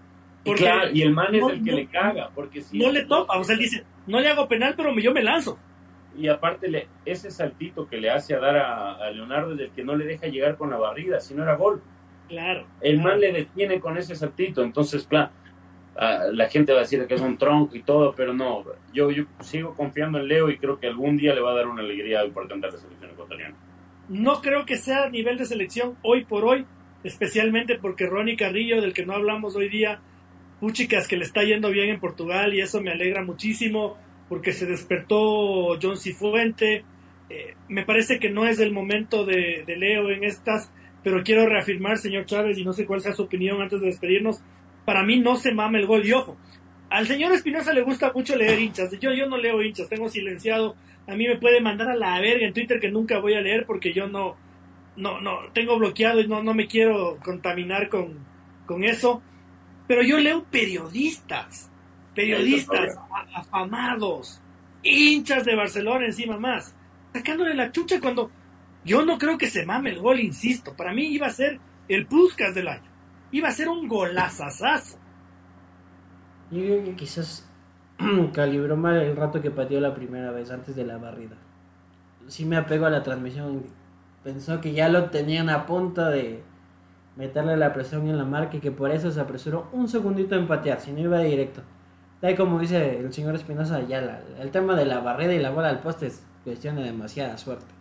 Y, 0.45 0.53
claro, 0.53 0.89
y 0.93 1.01
el 1.01 1.11
man 1.11 1.35
es 1.35 1.41
no- 1.41 1.49
el 1.49 1.61
que 1.64 1.72
no- 1.72 1.77
le 1.77 1.88
caga, 1.88 2.30
porque 2.34 2.61
si 2.61 2.77
No 2.80 2.89
le 2.89 3.03
topa, 3.03 3.38
o 3.38 3.43
sea, 3.43 3.55
él 3.55 3.61
dice, 3.61 3.84
no 4.05 4.22
le 4.22 4.30
hago 4.30 4.47
penal, 4.47 4.76
pero 4.77 4.97
yo 4.97 5.11
me 5.11 5.22
lanzo. 5.22 5.57
Y 6.18 6.30
aparte, 6.30 6.69
le, 6.69 6.88
ese 7.05 7.30
saltito 7.30 7.88
que 7.89 7.97
le 7.97 8.09
hace 8.09 8.34
a 8.35 8.39
dar 8.39 8.55
a, 8.55 8.93
a 8.93 9.11
Leonardo 9.11 9.53
es 9.53 9.59
el 9.59 9.72
que 9.72 9.84
no 9.84 9.95
le 9.97 10.05
deja 10.05 10.27
llegar 10.27 10.55
con 10.55 10.69
la 10.69 10.77
barrida, 10.77 11.19
si 11.19 11.34
no 11.35 11.43
era 11.43 11.55
gol. 11.57 11.81
Claro. 12.28 12.66
El 12.82 13.02
man 13.02 13.20
le 13.20 13.32
detiene 13.32 13.80
con 13.80 13.98
ese 13.98 14.16
saltito. 14.16 14.64
Entonces, 14.64 15.08
claro, 15.08 15.32
ah, 15.95 16.26
la 16.32 16.49
gente 16.49 16.74
va 16.74 16.80
a 16.80 16.82
decir 16.82 17.06
que 17.08 17.14
es 17.14 17.22
un 17.22 17.38
tronco 17.38 17.76
y 17.76 17.84
todo, 17.84 18.14
pero 18.16 18.34
no. 18.34 18.64
Yo, 18.94 19.12
yo 19.12 19.26
sigo 19.41 19.74
confiando 19.76 20.20
en 20.20 20.28
Leo 20.28 20.49
y 20.49 20.58
creo 20.58 20.80
que 20.80 20.88
algún 20.88 21.18
día 21.18 21.34
le 21.34 21.41
va 21.41 21.52
a 21.52 21.56
dar 21.56 21.68
una 21.68 21.82
alegría 21.82 22.26
importante 22.26 22.68
a 22.68 22.72
la 22.72 22.78
selección 22.78 23.12
ecuatoriana. 23.12 23.56
No 24.10 24.41
creo 24.41 24.66
que 24.66 24.78
sea 24.78 25.06
a 25.06 25.10
nivel 25.10 25.38
de 25.38 25.45
selección 25.45 25.98
hoy 26.02 26.24
por 26.24 26.45
hoy, 26.45 26.66
especialmente 27.04 27.78
porque 27.78 28.06
Ronnie 28.06 28.38
Carrillo, 28.38 28.82
del 28.82 28.94
que 28.94 29.06
no 29.06 29.14
hablamos 29.14 29.56
hoy 29.56 29.70
día, 29.70 29.99
puchicas 30.60 31.08
que 31.08 31.18
le 31.18 31.26
está 31.26 31.44
yendo 31.44 31.70
bien 31.70 31.90
en 31.90 31.99
Portugal 31.99 32.54
y 32.54 32.62
eso 32.62 32.82
me 32.82 32.91
alegra 32.91 33.24
muchísimo 33.24 33.98
porque 34.30 34.54
se 34.54 34.66
despertó 34.66 35.78
John 35.82 35.98
Cifuente. 35.98 36.84
Eh, 37.30 37.56
me 37.68 37.86
parece 37.86 38.20
que 38.20 38.30
no 38.30 38.45
es 38.45 38.60
el 38.60 38.72
momento 38.72 39.26
de, 39.26 39.64
de 39.66 39.78
Leo 39.78 40.10
en 40.10 40.24
estas, 40.24 40.72
pero 41.03 41.24
quiero 41.24 41.48
reafirmar, 41.48 41.98
señor 41.98 42.26
Chávez, 42.26 42.57
y 42.57 42.65
no 42.65 42.74
sé 42.74 42.86
cuál 42.86 43.02
sea 43.02 43.14
su 43.14 43.24
opinión 43.24 43.61
antes 43.61 43.80
de 43.80 43.88
despedirnos. 43.88 44.41
Para 44.86 45.03
mí 45.03 45.19
no 45.19 45.36
se 45.36 45.53
mame 45.53 45.80
el 45.80 45.88
gol 45.88 46.06
y 46.06 46.14
ojo. 46.14 46.38
Al 46.90 47.07
señor 47.07 47.34
Espinosa 47.34 47.74
le 47.74 47.82
gusta 47.82 48.11
mucho 48.14 48.36
leer 48.36 48.60
hinchas. 48.60 48.91
Yo, 48.99 49.14
yo 49.14 49.28
no 49.28 49.38
leo 49.38 49.61
hinchas, 49.61 49.90
tengo 49.90 50.10
silenciado. 50.10 50.76
A 51.07 51.15
mí 51.15 51.28
me 51.28 51.38
puede 51.38 51.61
mandar 51.61 51.90
a 51.90 51.95
la 51.95 52.19
verga 52.19 52.48
en 52.48 52.53
Twitter 52.53 52.80
que 52.80 52.91
nunca 52.91 53.19
voy 53.19 53.34
a 53.34 53.41
leer 53.41 53.65
porque 53.65 53.94
yo 53.94 54.07
no, 54.07 54.38
no, 54.95 55.22
no, 55.22 55.40
tengo 55.53 55.78
bloqueado 55.78 56.19
y 56.22 56.28
no, 56.28 56.44
no 56.44 56.53
me 56.53 56.68
quiero 56.68 57.18
contaminar 57.24 57.90
con, 57.90 58.19
con 58.65 58.84
eso. 58.84 59.22
Pero 59.88 60.03
yo 60.03 60.18
leo 60.19 60.45
periodistas, 60.49 61.69
periodistas 62.14 62.98
afamados, 63.34 64.41
hinchas 64.84 65.45
de 65.45 65.56
Barcelona 65.56 66.06
encima 66.06 66.38
más, 66.38 66.76
sacándole 67.14 67.53
la 67.53 67.72
chucha 67.72 68.02
cuando 68.02 68.30
yo 68.88 69.05
no 69.05 69.18
creo 69.18 69.38
que 69.38 69.47
se 69.47 69.65
mame 69.65 69.91
el 69.91 69.99
gol, 69.99 70.19
insisto. 70.19 70.76
Para 70.76 70.93
mí 70.93 71.03
iba 71.07 71.27
a 71.27 71.31
ser 71.31 71.59
el 71.88 72.07
Puskas 72.07 72.55
del 72.55 72.68
año. 72.69 72.89
iba 73.31 73.49
a 73.49 73.51
ser 73.51 73.68
un 73.69 73.88
golazazaz. 73.88 74.97
Yo 76.49 76.59
creo 76.61 76.84
que 76.84 76.95
quizás 76.95 77.47
calibró 78.34 78.77
mal 78.77 78.95
el 78.97 79.15
rato 79.15 79.41
que 79.41 79.51
pateó 79.51 79.80
la 79.81 79.93
primera 79.93 80.31
vez 80.31 80.49
antes 80.51 80.76
de 80.76 80.85
la 80.85 80.97
barrida. 80.97 81.35
Sí 82.27 82.45
me 82.45 82.57
apego 82.57 82.85
a 82.85 82.89
la 82.89 83.03
transmisión. 83.03 83.64
Pensó 84.23 84.59
que 84.61 84.72
ya 84.73 84.89
lo 84.89 85.09
tenían 85.09 85.49
a 85.49 85.65
punto 85.65 86.05
de 86.05 86.41
meterle 87.15 87.57
la 87.57 87.73
presión 87.73 88.07
en 88.07 88.18
la 88.18 88.26
marca 88.26 88.57
y 88.57 88.59
que 88.59 88.72
por 88.72 88.91
eso 88.91 89.11
se 89.11 89.19
apresuró 89.19 89.69
un 89.73 89.88
segundito 89.88 90.35
en 90.35 90.47
patear, 90.47 90.80
si 90.80 90.91
no 90.91 90.99
iba 90.99 91.19
directo. 91.19 91.61
Tal 92.22 92.35
como 92.35 92.59
dice 92.59 92.99
el 92.99 93.11
señor 93.14 93.35
Espinosa, 93.35 93.81
ya 93.81 94.01
la- 94.01 94.22
el 94.39 94.51
tema 94.51 94.76
de 94.76 94.85
la 94.85 94.99
barrida 94.99 95.34
y 95.34 95.39
la 95.39 95.51
bola 95.51 95.69
al 95.69 95.80
poste 95.81 96.07
es 96.07 96.26
cuestión 96.43 96.76
de 96.77 96.84
demasiada 96.84 97.38
suerte. 97.38 97.73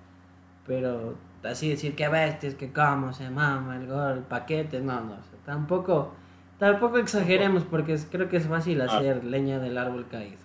Pero 0.67 1.15
así 1.45 1.69
decir 1.71 1.95
que 1.95 2.09
bestia, 2.09 2.49
es 2.49 2.55
que 2.57 2.73
cómo 2.73 3.13
se 3.13 3.31
mama 3.31 3.77
el 3.77 3.87
gol, 3.87 4.25
paquete, 4.29 4.81
no, 4.81 5.01
no. 5.01 5.13
o 5.13 5.23
sea, 5.23 5.39
tampoco, 5.45 6.13
tampoco 6.59 6.99
exageremos 6.99 7.63
porque 7.65 7.93
es- 7.93 8.09
creo 8.11 8.29
que 8.29 8.39
es 8.39 8.47
fácil 8.49 8.81
hacer 8.81 9.23
leña 9.25 9.59
del 9.59 9.79
árbol 9.79 10.07
caído. 10.11 10.39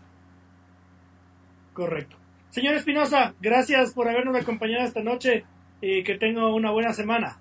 Correcto. 1.73 2.17
Señor 2.49 2.75
Espinosa, 2.75 3.33
gracias 3.39 3.93
por 3.93 4.09
habernos 4.09 4.35
acompañado 4.35 4.83
esta 4.85 5.01
noche 5.01 5.45
y 5.81 6.03
que 6.03 6.17
tenga 6.17 6.53
una 6.53 6.71
buena 6.71 6.93
semana. 6.93 7.37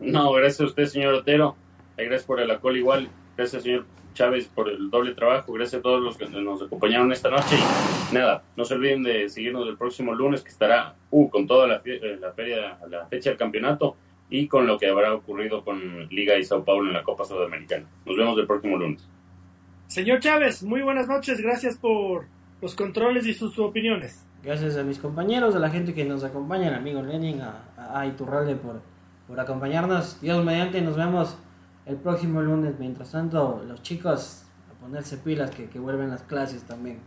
No, 0.00 0.32
gracias 0.32 0.60
a 0.60 0.64
usted, 0.64 0.84
señor 0.86 1.14
Otero. 1.14 1.54
Gracias 1.96 2.24
por 2.24 2.40
el 2.40 2.50
alcohol 2.50 2.76
igual. 2.76 3.08
Gracias, 3.36 3.62
señor 3.62 3.86
Chávez, 4.12 4.48
por 4.48 4.68
el 4.68 4.90
doble 4.90 5.14
trabajo. 5.14 5.52
Gracias 5.52 5.80
a 5.80 5.82
todos 5.82 6.00
los 6.02 6.16
que 6.16 6.26
nos 6.28 6.62
acompañaron 6.62 7.12
esta 7.12 7.30
noche. 7.30 7.56
Y 8.10 8.14
nada, 8.14 8.42
no 8.56 8.64
se 8.64 8.74
olviden 8.74 9.02
de 9.02 9.28
seguirnos 9.28 9.68
el 9.68 9.76
próximo 9.76 10.14
lunes, 10.14 10.42
que 10.42 10.50
estará 10.50 10.94
uh, 11.10 11.28
con 11.30 11.46
toda 11.46 11.66
la, 11.66 11.82
eh, 11.84 12.18
la 12.20 12.32
feria, 12.32 12.78
la 12.88 13.06
fecha 13.06 13.30
del 13.30 13.38
campeonato 13.38 13.96
y 14.30 14.48
con 14.48 14.66
lo 14.66 14.78
que 14.78 14.88
habrá 14.88 15.14
ocurrido 15.14 15.62
con 15.62 16.08
Liga 16.08 16.38
y 16.38 16.44
Sao 16.44 16.64
Paulo 16.64 16.88
en 16.88 16.94
la 16.94 17.02
Copa 17.02 17.24
Sudamericana. 17.24 17.86
Nos 18.06 18.16
vemos 18.16 18.38
el 18.38 18.46
próximo 18.46 18.78
lunes. 18.78 19.06
Señor 19.88 20.20
Chávez, 20.20 20.62
muy 20.62 20.80
buenas 20.80 21.06
noches. 21.06 21.38
Gracias 21.40 21.76
por 21.76 22.24
los 22.62 22.74
controles 22.74 23.26
y 23.26 23.34
sus 23.34 23.58
opiniones. 23.58 24.26
Gracias 24.42 24.76
a 24.76 24.82
mis 24.82 24.98
compañeros, 24.98 25.54
a 25.54 25.58
la 25.58 25.68
gente 25.68 25.92
que 25.92 26.04
nos 26.04 26.24
acompaña, 26.24 26.68
al 26.68 26.74
amigo 26.76 27.02
Lenin, 27.02 27.42
a, 27.42 27.64
a, 27.76 28.00
a 28.00 28.06
Iturralde 28.06 28.56
por, 28.56 28.80
por 29.28 29.38
acompañarnos. 29.38 30.20
Dios 30.20 30.42
mediante, 30.44 30.80
nos 30.80 30.96
vemos 30.96 31.36
el 31.86 31.96
próximo 31.96 32.40
lunes. 32.42 32.74
Mientras 32.78 33.12
tanto, 33.12 33.62
los 33.66 33.82
chicos 33.82 34.44
a 34.70 34.80
ponerse 34.80 35.18
pilas 35.18 35.50
que, 35.50 35.66
que 35.66 35.78
vuelven 35.78 36.10
las 36.10 36.22
clases 36.22 36.62
también. 36.64 36.98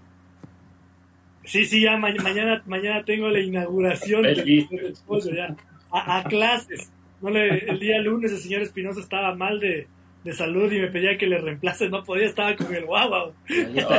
Sí, 1.43 1.65
sí, 1.65 1.81
ya 1.81 1.95
ma- 1.97 2.14
mañana, 2.23 2.64
mañana 2.65 3.03
tengo 3.06 3.30
la 3.30 3.39
inauguración 3.39 4.23
del 4.23 4.43
del 4.69 4.93
pollo, 5.06 5.31
ya. 5.31 5.56
A, 5.91 6.18
a 6.19 6.23
clases. 6.23 6.91
No 7.22 7.30
le- 7.30 7.69
el 7.69 7.80
día 7.80 7.99
lunes 7.99 8.31
el 8.31 8.39
señor 8.39 8.61
Espinosa 8.64 8.99
estaba 8.99 9.35
mal 9.35 9.60
de, 9.60 9.88
de 10.23 10.34
salud 10.34 10.72
y 10.72 10.80
me 10.80 10.88
pedía 10.88 11.18
que 11.18 11.27
le 11.27 11.39
reemplace. 11.39 11.88
No 11.89 12.03
podía, 12.03 12.26
estaba 12.26 12.56
con 12.56 12.73
el 12.73 12.85
guau, 12.85 13.34
No. 13.73 13.95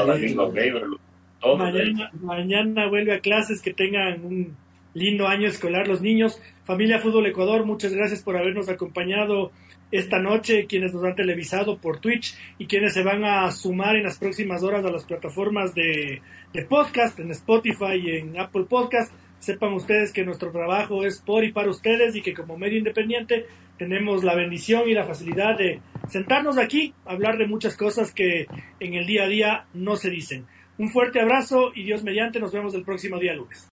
Mañana, 1.56 2.10
mañana 2.20 2.88
vuelve 2.88 3.14
a 3.14 3.20
clases, 3.20 3.62
que 3.62 3.72
tengan 3.72 4.24
un 4.24 4.56
lindo 4.94 5.28
año 5.28 5.46
escolar 5.48 5.86
los 5.86 6.00
niños. 6.00 6.40
Familia 6.64 6.98
Fútbol 6.98 7.26
Ecuador, 7.26 7.64
muchas 7.64 7.92
gracias 7.92 8.22
por 8.22 8.36
habernos 8.36 8.68
acompañado 8.68 9.52
esta 9.90 10.18
noche, 10.18 10.66
quienes 10.66 10.92
nos 10.92 11.04
han 11.04 11.14
televisado 11.14 11.78
por 11.78 12.00
Twitch 12.00 12.36
y 12.58 12.66
quienes 12.66 12.94
se 12.94 13.02
van 13.02 13.24
a 13.24 13.50
sumar 13.52 13.96
en 13.96 14.04
las 14.04 14.18
próximas 14.18 14.62
horas 14.62 14.84
a 14.84 14.90
las 14.90 15.04
plataformas 15.04 15.74
de, 15.74 16.22
de 16.52 16.62
podcast, 16.64 17.18
en 17.20 17.30
Spotify 17.30 17.94
y 18.02 18.10
en 18.16 18.38
Apple 18.38 18.64
Podcast. 18.68 19.12
Sepan 19.38 19.74
ustedes 19.74 20.12
que 20.12 20.24
nuestro 20.24 20.50
trabajo 20.50 21.04
es 21.04 21.20
por 21.20 21.44
y 21.44 21.52
para 21.52 21.70
ustedes 21.70 22.16
y 22.16 22.22
que 22.22 22.34
como 22.34 22.56
medio 22.56 22.78
independiente 22.78 23.46
tenemos 23.78 24.24
la 24.24 24.34
bendición 24.34 24.88
y 24.88 24.94
la 24.94 25.04
facilidad 25.04 25.58
de 25.58 25.80
sentarnos 26.08 26.58
aquí, 26.58 26.94
hablar 27.04 27.36
de 27.36 27.46
muchas 27.46 27.76
cosas 27.76 28.12
que 28.12 28.46
en 28.80 28.94
el 28.94 29.06
día 29.06 29.24
a 29.24 29.28
día 29.28 29.66
no 29.74 29.96
se 29.96 30.10
dicen. 30.10 30.46
Un 30.78 30.90
fuerte 30.90 31.20
abrazo 31.20 31.72
y 31.74 31.84
Dios 31.84 32.02
mediante 32.02 32.40
nos 32.40 32.52
vemos 32.52 32.74
el 32.74 32.84
próximo 32.84 33.18
día 33.18 33.34
lunes. 33.34 33.64